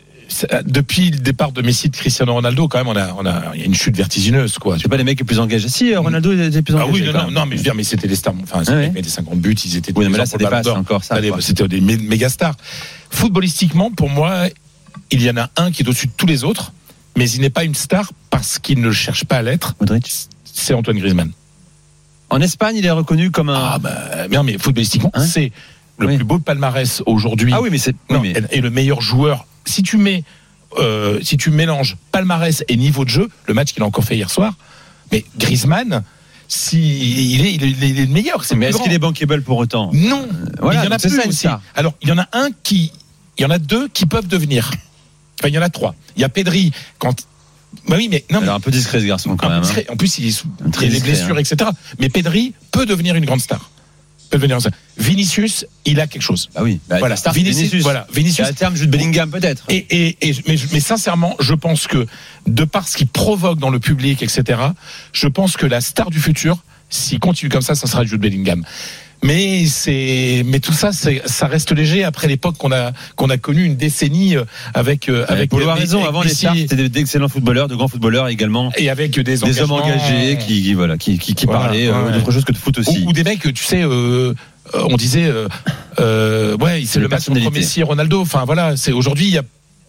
depuis 0.64 1.11
le 1.11 1.18
départ 1.18 1.53
de 1.53 1.62
Messi, 1.62 1.88
de 1.88 1.96
Cristiano 1.96 2.33
Ronaldo, 2.35 2.68
quand 2.68 2.79
même, 2.79 2.88
on 2.88 2.96
a, 2.96 3.12
on 3.18 3.24
a, 3.27 3.55
il 3.55 3.61
y 3.61 3.62
a 3.62 3.66
une 3.66 3.74
chute 3.74 3.96
vertigineuse, 3.96 4.59
quoi. 4.59 4.77
C'est 4.81 4.88
pas 4.88 4.96
les 4.96 5.05
mecs 5.05 5.18
les 5.18 5.24
plus 5.24 5.38
engagés. 5.38 5.68
Si, 5.68 5.92
euh, 5.92 6.01
Ronaldo 6.01 6.33
était 6.33 6.62
plus 6.62 6.74
Ah 6.77 6.85
engagé. 6.87 7.09
oui, 7.11 7.33
non, 7.33 7.46
mais 7.46 7.53
je 7.53 7.57
veux 7.59 7.62
dire, 7.64 7.74
mais 7.74 7.85
c'était 7.85 8.09
des 8.09 8.16
stars. 8.16 8.35
Enfin, 8.42 8.62
Ah 8.66 8.72
ouais. 8.72 8.87
ils 8.88 8.92
mettaient 8.92 9.09
50 9.09 9.38
buts, 9.40 9.55
ils 9.64 9.77
étaient. 9.77 9.92
Oui, 9.96 10.09
mais 10.11 10.18
là, 10.18 10.27
ça 10.27 10.37
dépasse 10.38 10.66
encore 10.68 11.05
ça. 11.05 11.16
C'était 11.40 11.68
des 11.68 11.81
mé- 11.81 12.01
méga 12.01 12.29
stars. 12.29 12.55
Footballistiquement, 13.11 13.90
pour 13.90 14.11
moi, 14.11 14.44
il 15.11 15.22
y 15.22 15.31
en 15.31 15.37
a 15.37 15.51
un 15.57 15.70
qui 15.70 15.83
est 15.83 15.88
au-dessus 15.88 16.07
de 16.09 16.12
tous 16.16 16.27
les 16.27 16.44
autres, 16.44 16.72
mais 17.16 17.29
il 17.31 17.40
n'est 17.40 17.51
pas 17.51 17.64
une 17.64 17.74
star 17.74 18.11
parce 18.31 18.59
qu'il 18.59 18.81
ne 18.81 18.90
cherche 18.92 19.24
pas 19.24 19.37
à 19.38 19.42
l'être. 19.42 19.74
C'est 20.44 20.74
Antoine 20.74 20.98
Griezmann. 20.98 21.31
En 22.31 22.40
Espagne, 22.42 22.77
il 22.77 22.85
est 22.85 22.90
reconnu 22.90 23.31
comme 23.31 23.48
un. 23.48 23.55
Ah, 23.74 23.79
bah, 23.79 24.29
bien, 24.29 24.42
mais 24.42 24.59
footballistiquement, 24.59 25.11
Hein 25.14 25.24
c'est 25.24 25.51
le 25.99 26.07
Oui. 26.07 26.17
plus 26.17 26.25
beau 26.25 26.39
palmarès 26.39 27.03
aujourd'hui. 27.07 27.53
Ah 27.55 27.61
oui, 27.61 27.69
mais 27.71 27.79
c'est. 27.79 27.95
oui, 28.11 28.17
Non, 28.17 28.21
mais- 28.21 28.35
et, 28.51 28.61
le 28.61 28.71
meilleur 28.71 29.01
joueur. 29.01 29.47
Si 29.65 29.83
tu 29.83 29.97
mets, 29.99 30.25
euh, 30.79 31.19
si 31.23 31.37
tu 31.37 31.51
mélanges 31.51 31.97
palmarès 32.13 32.65
et 32.69 32.77
niveau 32.77 33.05
de 33.05 33.11
jeu, 33.11 33.29
le 33.47 33.55
match 33.55 33.73
qu'il 33.73 33.83
a 33.83 33.87
encore 33.87 34.05
fait 34.05 34.17
hier 34.17 34.31
soir, 34.31 34.55
mais 35.13 35.25
Griezmann, 35.39 36.03
si 36.47 37.35
il 37.35 37.45
est, 37.47 37.55
il 37.55 37.65
est, 37.65 37.71
il 37.71 37.99
est 38.01 38.07
le 38.07 38.13
meilleur. 38.13 38.45
C'est 38.45 38.55
mais 38.55 38.67
est-ce 38.67 38.79
qu'il 38.83 38.93
est 38.93 38.99
bankable 38.99 39.43
pour 39.43 39.59
autant? 39.59 39.91
Non. 39.93 40.27
voilà, 40.61 40.83
il 40.83 40.87
y 40.87 40.89
en 40.89 40.93
a 40.93 40.99
plus 40.99 41.11
ça, 41.11 41.27
aussi. 41.29 41.39
star. 41.39 41.61
Alors, 41.75 41.95
il 42.01 42.09
y 42.09 42.13
en 42.13 42.19
a 42.19 42.27
un 42.33 42.49
qui, 42.63 42.93
il 43.37 43.43
y 43.43 43.45
en 43.45 43.51
a 43.51 43.59
deux 43.59 43.89
qui 43.89 44.07
peuvent 44.07 44.29
devenir. 44.29 44.71
Enfin, 45.39 45.49
il 45.49 45.55
y 45.55 45.59
en 45.59 45.63
a 45.63 45.69
trois. 45.69 45.95
Il 46.17 46.23
y 46.23 46.25
a 46.25 46.29
Pedri 46.29 46.73
quand. 46.99 47.27
Bah 47.87 47.97
oui, 47.99 48.09
mais 48.11 48.25
non. 48.31 48.41
Alors, 48.41 48.55
un 48.55 48.61
peu 48.61 48.71
discret 48.71 49.01
ce 49.01 49.05
garçon 49.05 49.37
quand 49.37 49.51
même. 49.51 49.63
en, 49.63 49.67
hein. 49.67 49.73
plus, 49.73 49.85
en 49.91 49.97
plus, 49.97 50.19
il 50.19 50.29
est 50.29 50.45
il 50.81 50.87
a 50.87 50.91
des 50.91 51.01
blessures, 51.01 51.37
hein. 51.37 51.41
etc. 51.41 51.71
Mais 51.99 52.09
Pedri 52.09 52.55
peut 52.73 52.87
devenir 52.87 53.15
une 53.15 53.27
grande 53.27 53.41
star. 53.41 53.71
Peut 54.31 54.37
devenir. 54.38 54.59
Vinicius, 54.99 55.64
il 55.85 56.01
a 56.01 56.07
quelque 56.07 56.23
chose. 56.23 56.51
Ah 56.55 56.62
oui. 56.62 56.81
Bah, 56.88 56.99
voilà. 56.99 57.17
star, 57.17 57.33
Vinicius, 57.33 57.57
Vinicius. 57.59 57.83
voilà. 57.83 58.07
Vinicius. 58.12 58.47
à 58.47 58.53
terme, 58.53 58.77
Jude 58.77 58.91
Bellingham 58.91 59.31
peut-être. 59.31 59.64
Et, 59.69 59.87
et, 59.91 60.17
et- 60.29 60.37
mais, 60.47 60.57
mais 60.73 60.81
sincèrement, 60.81 61.35
je 61.41 61.55
pense 61.55 61.87
que 61.87 62.07
de 62.47 62.64
par 62.64 62.88
ce 62.88 62.97
qu'il 62.97 63.07
provoque 63.09 63.59
dans 63.59 63.71
le 63.71 63.81
public, 63.81 64.23
etc., 64.23 64.61
je 65.12 65.29
pense 65.29 65.57
que 65.57 65.67
la 65.67 65.81
star 65.81 66.11
du 66.11 66.21
futur, 66.21 66.59
s'il 66.91 67.21
continue 67.21 67.51
comme 67.51 67.62
ça, 67.62 67.75
ça 67.75 67.87
sera 67.87 68.05
Jude 68.05 68.21
Bellingham. 68.21 68.64
Mais 69.23 69.67
c'est, 69.67 70.43
mais 70.47 70.61
tout 70.61 70.73
ça, 70.73 70.93
c'est, 70.93 71.23
ça 71.27 71.47
reste 71.49 71.73
léger 71.73 72.05
après 72.05 72.29
l'époque 72.29 72.57
qu'on 72.57 72.71
a, 72.71 72.93
qu'on 73.17 73.31
a 73.31 73.37
connu 73.37 73.65
une 73.65 73.75
décennie 73.77 74.37
euh, 74.37 74.45
avec, 74.75 75.09
euh, 75.09 75.25
avec 75.29 75.51
Polo 75.51 75.69
a 75.69 75.73
avec- 75.73 75.83
raison. 75.83 76.05
Avant, 76.05 76.23
les 76.23 76.29
stars, 76.31 76.55
c'était 76.57 76.89
d'excellents 76.89 77.29
footballeurs, 77.29 77.67
de 77.67 77.75
grands 77.75 77.89
footballeurs 77.89 78.29
également. 78.29 78.71
et 78.77 78.91
avec 78.91 79.19
des, 79.19 79.37
Des 79.39 79.61
hommes 79.61 79.73
engagés 79.73 80.39
qui, 80.39 80.63
qui, 80.63 80.75
voilà, 80.75 80.97
qui, 80.99 81.19
qui, 81.19 81.35
qui 81.35 81.47
Voilà, 81.47 81.63
parlaient 81.63 81.89
euh, 81.89 82.05
ouais. 82.07 82.13
d'autre 82.13 82.31
chose 82.31 82.45
que 82.45 82.53
de 82.53 82.57
foot 82.59 82.79
aussi. 82.79 83.03
ou, 83.05 83.09
ou 83.09 83.13
des 83.13 83.25
mecs, 83.25 83.43
tu 83.53 83.65
sais, 83.65 83.83
euh, 83.83 84.35
euh, 84.75 84.85
on 84.89 84.97
disait, 84.97 85.25
euh, 85.25 85.49
euh, 85.99 86.57
ouais, 86.59 86.85
c'est 86.87 87.01
le 87.01 87.09
match 87.09 87.29
entre. 87.29 87.51
Messi 87.51 87.81
et 87.81 87.83
Ronaldo. 87.85 88.21
Enfin 88.21 88.45
voilà, 88.45 88.77
c'est 88.77 88.93
aujourd'hui, 88.93 89.27
il 89.27 89.33
y 89.35 89.39
a 89.39 89.43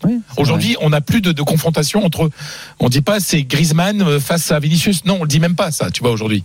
Oui, 0.06 0.20
Aujourd'hui, 0.38 0.76
on 0.82 0.90
n'a 0.90 1.02
plus 1.02 1.22
de, 1.22 1.32
de 1.34 1.42
confrontation 1.44 2.04
entre. 2.04 2.32
On 2.80 2.90
dit 2.90 3.02
pas 3.02 3.20
c'est 3.20 3.44
Griezmann 3.44 4.02
euh, 4.02 4.20
face 4.20 4.52
à 4.52 4.60
Vinicius. 4.60 5.06
Non, 5.06 5.18
on 5.20 5.24
le 5.24 5.28
dit 5.30 5.40
même 5.40 5.56
pas 5.56 5.70
ça. 5.72 5.92
Tu 5.92 6.02
vois 6.02 6.12
aujourd'hui. 6.12 6.44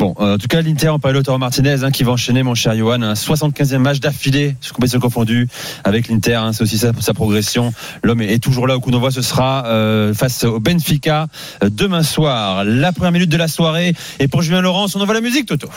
Bon, 0.00 0.14
euh, 0.18 0.36
en 0.36 0.38
tout 0.38 0.48
cas, 0.48 0.62
l'Inter 0.62 0.88
en 0.88 0.98
parle 0.98 1.12
Lautaro 1.16 1.36
Martinez 1.36 1.84
hein, 1.84 1.90
qui 1.90 2.04
va 2.04 2.12
enchaîner, 2.12 2.42
mon 2.42 2.54
cher 2.54 2.74
Johan, 2.74 3.02
un 3.02 3.12
75e 3.12 3.76
match 3.76 4.00
d'affilée, 4.00 4.56
sur 4.62 4.72
compétition 4.72 4.98
confondue, 4.98 5.46
avec 5.84 6.08
l'Inter. 6.08 6.36
hein, 6.36 6.54
c'est 6.54 6.62
aussi 6.62 6.78
ça 6.78 6.94
pour 6.94 7.02
sa 7.02 7.12
progression. 7.12 7.74
L'homme 8.02 8.22
est, 8.22 8.32
est 8.32 8.38
toujours 8.38 8.66
là 8.66 8.78
au 8.78 8.80
coup 8.80 8.90
d'envoi. 8.90 9.10
Ce 9.10 9.20
sera 9.20 9.66
euh, 9.66 10.14
face 10.14 10.44
au 10.44 10.58
Benfica 10.58 11.26
euh, 11.62 11.68
demain 11.70 12.02
soir. 12.02 12.64
La 12.64 12.92
première 12.92 13.12
minute 13.12 13.28
de 13.28 13.36
la 13.36 13.46
soirée. 13.46 13.94
Et 14.20 14.26
pour 14.26 14.40
Julien 14.40 14.62
Laurence, 14.62 14.96
on 14.96 15.02
envoie 15.02 15.12
la 15.12 15.20
musique, 15.20 15.44
Toto. 15.44 15.68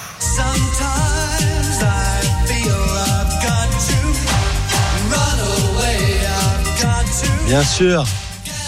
Bien 7.46 7.64
sûr. 7.64 8.06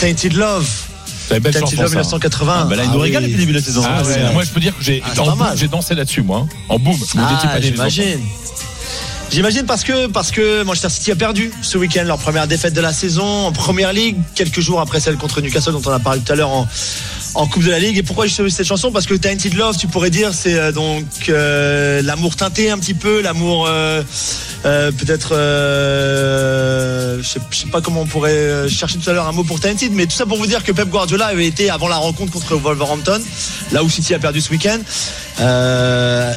Tainted 0.02 0.34
Love. 0.34 0.95
Une 1.32 1.40
belle 1.40 1.54
chanson, 1.54 1.76
Love 1.78 1.86
ça. 1.88 1.90
1980. 1.90 2.54
Ah, 2.58 2.64
bah 2.66 2.76
là, 2.76 2.84
il 2.84 2.92
nous 2.92 3.00
Ah 3.00 3.04
régale 3.04 3.24
oui. 3.24 3.30
depuis 3.30 3.38
le 3.38 3.46
début 3.48 3.54
de 3.54 3.58
la 3.58 3.64
saison. 3.64 3.82
Ah 3.86 4.04
ouais, 4.04 4.34
moi, 4.34 4.44
je 4.44 4.52
peux 4.52 4.60
dire 4.60 4.78
que 4.78 4.84
j'ai 4.84 5.02
Ah, 5.06 5.54
j'ai 5.56 5.68
dansé 5.68 5.96
là-dessus, 5.96 6.22
moi. 6.22 6.46
hein. 6.46 6.56
En 6.70 6.78
Ah, 6.78 6.90
enfants. 6.90 7.50
j'imagine. 7.62 8.20
J'imagine 9.32 9.64
parce 9.66 9.84
que, 9.84 10.06
parce 10.08 10.30
que 10.32 10.64
Manchester 10.64 10.90
City 10.90 11.12
a 11.12 11.16
perdu 11.16 11.52
ce 11.62 11.78
week-end 11.80 12.04
leur 12.06 12.20
première 12.20 12.48
défaite 12.48 12.74
de 12.74 12.80
la 12.82 12.94
saison 12.94 13.48
en 13.48 13.52
première 13.52 13.92
ligue, 13.92 14.16
quelques 14.36 14.60
jours 14.62 14.80
après 14.80 15.00
celle 15.00 15.18
contre 15.18 15.42
Newcastle 15.42 15.74
dont 15.74 15.82
on 15.86 15.92
a 15.92 16.00
parlé 16.00 16.22
tout 16.22 16.32
à 16.32 16.36
l'heure 16.36 16.52
en, 16.52 16.68
en 17.36 17.48
Coupe 17.48 17.64
de 17.64 17.72
la 17.72 17.80
Ligue. 17.80 17.98
Et 17.98 18.04
pourquoi 18.04 18.26
j'ai 18.26 18.34
choisi 18.34 18.56
cette 18.56 18.66
chanson? 18.66 18.92
Parce 18.92 19.06
que 19.06 19.14
Tainted 19.14 19.54
Love, 19.54 19.78
tu 19.78 19.88
pourrais 19.88 20.10
dire, 20.10 20.34
c'est 20.34 20.56
euh, 20.56 20.72
donc 20.72 21.06
euh, 21.30 22.02
l'amour 22.02 22.36
teinté 22.36 22.72
un 22.72 22.80
petit 22.80 22.94
peu, 22.94 23.22
l'amour 23.22 23.68
euh, 23.70 24.02
peut-être, 24.64 25.36
je 27.22 27.28
sais, 27.28 27.40
sais 27.52 27.68
pas 27.68 27.82
comment 27.82 28.02
on 28.02 28.06
pourrait 28.06 28.68
chercher 28.70 28.98
tout 28.98 29.10
à 29.10 29.14
l'heure 29.14 29.28
un 29.28 29.32
mot 29.32 29.44
pour 29.44 29.60
Tainted, 29.60 29.92
mais 29.94 30.06
tout 30.06 30.16
ça 30.16 30.26
pour 30.26 30.38
vous 30.38 30.48
dire 30.48 30.64
que 30.64 30.72
Pep 30.72 30.90
Guardiola 30.90 31.28
avait 31.28 31.46
été 31.46 31.70
avant 31.70 31.88
la 31.88 31.98
rencontre 31.98 32.32
contre 32.32 32.56
Wolverhampton, 32.56 33.22
là 33.72 33.84
où 33.84 33.90
City 33.90 34.14
a 34.14 34.20
perdu 34.20 34.42
ce 34.42 34.50
week-end, 34.50 34.80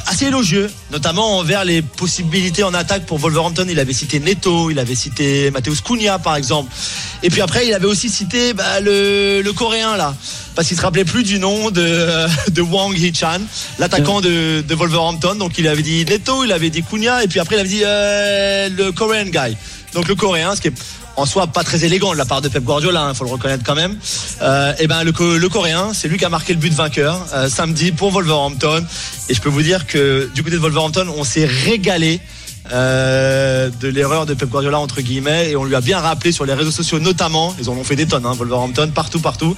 assez 0.05 0.25
élogieux, 0.25 0.69
notamment 0.91 1.37
envers 1.37 1.65
les 1.65 1.81
possibilités 1.81 2.63
en 2.63 2.73
attaque 2.73 3.05
pour 3.05 3.17
Wolverhampton. 3.17 3.65
Il 3.69 3.79
avait 3.79 3.93
cité 3.93 4.19
Neto, 4.19 4.69
il 4.69 4.77
avait 4.77 4.95
cité 4.95 5.49
Mateus 5.51 5.81
Cunha 5.83 6.19
par 6.19 6.35
exemple. 6.35 6.71
Et 7.23 7.29
puis 7.29 7.41
après, 7.41 7.67
il 7.67 7.73
avait 7.73 7.85
aussi 7.85 8.09
cité 8.09 8.53
bah, 8.53 8.79
le, 8.79 9.49
coréen 9.55 9.97
là, 9.97 10.15
parce 10.55 10.67
qu'il 10.67 10.77
se 10.77 10.81
rappelait 10.89 11.05
plus 11.05 11.21
du 11.23 11.37
nom 11.37 11.69
de, 11.69 12.25
de 12.49 12.61
Wang 12.63 12.97
Hee-chan, 12.97 13.41
l'attaquant 13.77 14.21
de, 14.21 14.61
de 14.61 14.75
Wolverhampton. 14.75 15.35
Donc 15.35 15.59
il 15.59 15.67
avait 15.67 15.83
dit 15.83 16.03
Neto, 16.03 16.43
il 16.43 16.51
avait 16.51 16.71
dit 16.71 16.81
Cunha, 16.81 17.23
et 17.23 17.27
puis 17.27 17.39
après 17.39 17.57
il 17.57 17.59
avait 17.59 17.69
dit 17.69 17.83
euh, 17.85 18.69
le 18.75 18.91
Korean 18.91 19.25
guy. 19.25 19.55
Donc 19.93 20.07
le 20.07 20.15
coréen, 20.15 20.55
ce 20.55 20.61
qui 20.61 20.69
est 20.69 20.73
en 21.15 21.27
soi 21.27 21.45
pas 21.45 21.63
très 21.63 21.85
élégant 21.85 22.11
de 22.11 22.17
la 22.17 22.25
part 22.25 22.41
de 22.41 22.47
Pep 22.47 22.63
Guardiola, 22.63 23.09
il 23.09 23.15
faut 23.15 23.23
le 23.23 23.29
reconnaître 23.29 23.63
quand 23.63 23.75
même. 23.75 23.99
Euh, 24.41 24.73
et 24.79 24.87
ben 24.87 25.03
le, 25.03 25.37
le 25.37 25.49
coréen, 25.49 25.93
c'est 25.93 26.07
lui 26.07 26.17
qui 26.17 26.25
a 26.25 26.29
marqué 26.29 26.53
le 26.53 26.59
but 26.59 26.73
vainqueur 26.73 27.23
euh, 27.35 27.49
samedi 27.49 27.91
pour 27.91 28.09
Wolverhampton. 28.09 28.83
Et 29.29 29.35
je 29.35 29.41
peux 29.41 29.49
vous 29.49 29.61
dire 29.61 29.85
que 29.85 30.27
du 30.33 30.41
côté 30.41 30.55
de 30.55 30.61
Wolverhampton, 30.61 31.07
on 31.15 31.23
s'est 31.23 31.45
régalé. 31.45 32.19
Euh, 32.71 33.69
de 33.79 33.87
l'erreur 33.87 34.25
de 34.25 34.33
Pep 34.33 34.49
Guardiola 34.49 34.79
entre 34.79 35.01
guillemets 35.01 35.51
et 35.51 35.55
on 35.55 35.63
lui 35.63 35.75
a 35.75 35.81
bien 35.81 35.99
rappelé 35.99 36.31
sur 36.31 36.45
les 36.45 36.53
réseaux 36.53 36.71
sociaux 36.71 36.99
notamment 36.99 37.55
ils 37.59 37.69
en 37.69 37.73
ont 37.73 37.83
fait 37.83 37.95
des 37.95 38.05
tonnes 38.05 38.25
hein, 38.25 38.33
Wolverhampton 38.33 38.91
partout 38.93 39.19
partout 39.19 39.55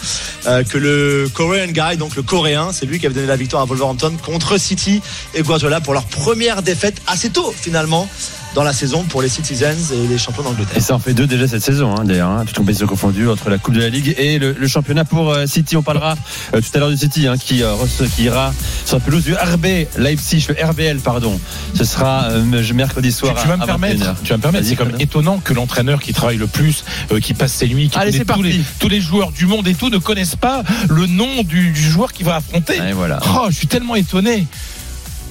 euh, 0.48 0.64
que 0.64 0.78
le 0.78 1.30
Korean 1.34 1.68
guy 1.68 1.98
donc 1.98 2.16
le 2.16 2.24
coréen 2.24 2.72
c'est 2.72 2.86
lui 2.86 3.00
qui 3.00 3.06
avait 3.06 3.16
donné 3.16 3.28
la 3.28 3.36
victoire 3.36 3.64
à 3.64 3.66
Wolverhampton 3.66 4.14
contre 4.24 4.58
City 4.58 5.02
et 5.34 5.42
Guardiola 5.42 5.82
pour 5.82 5.94
leur 5.94 6.06
première 6.06 6.62
défaite 6.62 7.02
assez 7.08 7.30
tôt 7.30 7.54
finalement 7.56 8.08
dans 8.54 8.64
la 8.64 8.74
saison 8.74 9.04
pour 9.04 9.22
les 9.22 9.30
Citizens 9.30 9.92
et 9.94 10.08
les 10.08 10.18
champions 10.18 10.44
d'Angleterre 10.44 10.76
Et 10.76 10.82
ça 10.82 10.94
en 10.96 11.00
fait 11.00 11.14
deux 11.14 11.28
déjà 11.28 11.48
cette 11.48 11.64
saison, 11.64 11.96
hein, 11.96 12.04
d'ailleurs, 12.04 12.30
hein, 12.30 12.44
toutes 12.46 12.58
compétitions 12.58 12.88
confondues 12.88 13.30
entre 13.30 13.50
la 13.50 13.58
Coupe 13.58 13.74
de 13.76 13.80
la 13.80 13.90
Ligue 13.90 14.14
et 14.18 14.40
le, 14.40 14.54
le 14.54 14.68
championnat 14.68 15.06
pour 15.06 15.30
euh, 15.32 15.46
City. 15.46 15.78
On 15.78 15.84
parlera 15.84 16.16
euh, 16.54 16.60
tout 16.62 16.68
à 16.74 16.80
l'heure 16.80 16.90
de 16.90 16.96
City, 16.96 17.28
hein, 17.28 17.36
qui, 17.38 17.64
euh, 17.64 17.74
qui 18.16 18.24
ira 18.24 18.54
sur 18.86 18.98
la 18.98 19.04
pelouse 19.04 19.24
du 19.24 19.34
RB 19.34 19.66
Leipzig, 19.98 20.46
le 20.50 20.66
RBL, 20.66 21.00
pardon. 21.00 21.40
Ce 21.74 21.84
sera 21.86 22.24
euh, 22.26 22.44
mercredi 22.74 23.12
soir. 23.12 23.36
tu 23.42 23.48
vas 23.48 23.58
me 23.58 23.66
permettre, 23.66 24.04
21h. 24.04 24.16
tu 24.24 24.30
vas 24.32 24.38
me 24.38 24.42
permettre, 24.42 24.68
c'est 24.68 24.76
comme 24.76 24.90
Fred. 24.90 25.02
étonnant 25.02 25.38
que 25.40 25.54
l'entraîneur 25.54 26.02
qui 26.02 26.14
travaille 26.14 26.38
le 26.38 26.48
plus, 26.48 26.84
euh, 27.12 27.20
qui 27.20 27.34
passe 27.34 27.54
ses 27.54 27.68
nuits, 27.68 27.90
qui 27.90 27.98
Allez, 27.98 28.12
tous 28.20 28.26
parti. 28.26 28.44
les, 28.44 28.62
tous 28.80 28.90
les 28.90 29.00
joueurs 29.02 29.32
du 29.32 29.46
monde 29.46 29.68
et 29.68 29.76
tout, 29.76 29.90
ne 29.90 29.98
connaissent 29.98 30.36
pas 30.36 30.64
le 30.90 31.08
nom 31.08 31.44
du, 31.44 31.72
du 31.72 31.82
joueur 31.90 32.12
qui 32.12 32.24
va 32.24 32.36
affronter. 32.38 32.76
Et 32.90 32.94
voilà. 32.94 33.20
Oh, 33.36 33.48
je 33.50 33.56
suis 33.56 33.68
tellement 33.68 33.96
étonné. 33.96 34.46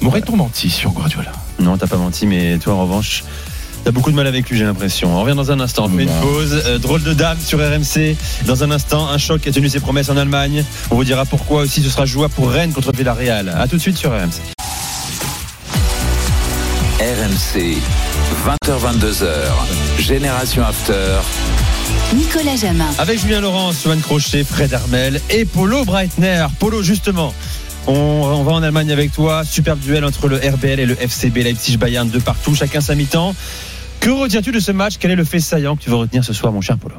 M'aurait-on 0.00 0.36
menti 0.36 0.70
sur 0.70 0.90
Guardiola? 0.92 1.32
Non, 1.60 1.76
t'as 1.76 1.86
pas 1.86 1.96
menti, 1.96 2.26
mais 2.26 2.58
toi 2.58 2.74
en 2.74 2.82
revanche. 2.82 3.24
T'as 3.84 3.92
beaucoup 3.92 4.10
de 4.10 4.16
mal 4.16 4.26
avec 4.26 4.48
lui, 4.50 4.58
j'ai 4.58 4.64
l'impression. 4.64 5.16
On 5.16 5.22
revient 5.22 5.34
dans 5.36 5.50
un 5.50 5.60
instant. 5.60 5.86
On 5.86 5.96
fait 5.96 6.02
une 6.02 6.20
pause. 6.20 6.62
Euh, 6.66 6.78
drôle 6.78 7.02
de 7.02 7.14
dame 7.14 7.38
sur 7.42 7.58
RMC. 7.58 8.16
Dans 8.46 8.62
un 8.62 8.70
instant, 8.70 9.08
un 9.08 9.16
choc 9.18 9.40
qui 9.40 9.48
a 9.48 9.52
tenu 9.52 9.68
ses 9.68 9.80
promesses 9.80 10.10
en 10.10 10.16
Allemagne. 10.16 10.64
On 10.90 10.96
vous 10.96 11.04
dira 11.04 11.24
pourquoi 11.24 11.62
aussi 11.62 11.82
ce 11.82 11.88
sera 11.88 12.04
jouable 12.04 12.34
pour 12.34 12.50
Rennes 12.50 12.72
contre 12.72 12.92
Villarreal. 12.92 13.48
A 13.48 13.66
tout 13.68 13.76
de 13.76 13.80
suite 13.80 13.96
sur 13.96 14.10
RMC. 14.10 14.40
RMC, 17.00 17.78
20h22h, 18.46 19.26
Génération 19.98 20.62
After. 20.62 21.20
Nicolas 22.14 22.56
Jamin. 22.56 22.84
Avec 22.98 23.20
Julien 23.20 23.40
Laurent, 23.40 23.72
Swan 23.72 24.00
Crochet, 24.00 24.44
Fred 24.44 24.74
Armel 24.74 25.20
et 25.30 25.44
Polo 25.46 25.84
Breitner. 25.84 26.46
Polo, 26.58 26.82
justement. 26.82 27.32
On, 27.86 27.92
on 27.92 28.42
va 28.44 28.52
en 28.52 28.62
Allemagne 28.62 28.92
avec 28.92 29.12
toi. 29.12 29.44
Superbe 29.44 29.80
duel 29.80 30.04
entre 30.04 30.28
le 30.28 30.36
RBL 30.36 30.80
et 30.80 30.86
le 30.86 30.94
FCB 30.94 31.38
Leipzig 31.42 31.76
Bayern 31.76 32.08
de 32.08 32.18
partout, 32.18 32.54
chacun 32.54 32.80
sa 32.80 32.94
mi-temps. 32.94 33.34
Que 34.00 34.10
retiens-tu 34.10 34.52
de 34.52 34.60
ce 34.60 34.72
match? 34.72 34.94
Quel 34.98 35.10
est 35.10 35.16
le 35.16 35.24
fait 35.24 35.40
saillant 35.40 35.76
que 35.76 35.82
tu 35.82 35.90
veux 35.90 35.96
retenir 35.96 36.24
ce 36.24 36.32
soir, 36.32 36.52
mon 36.52 36.60
cher 36.60 36.78
Polo 36.78 36.94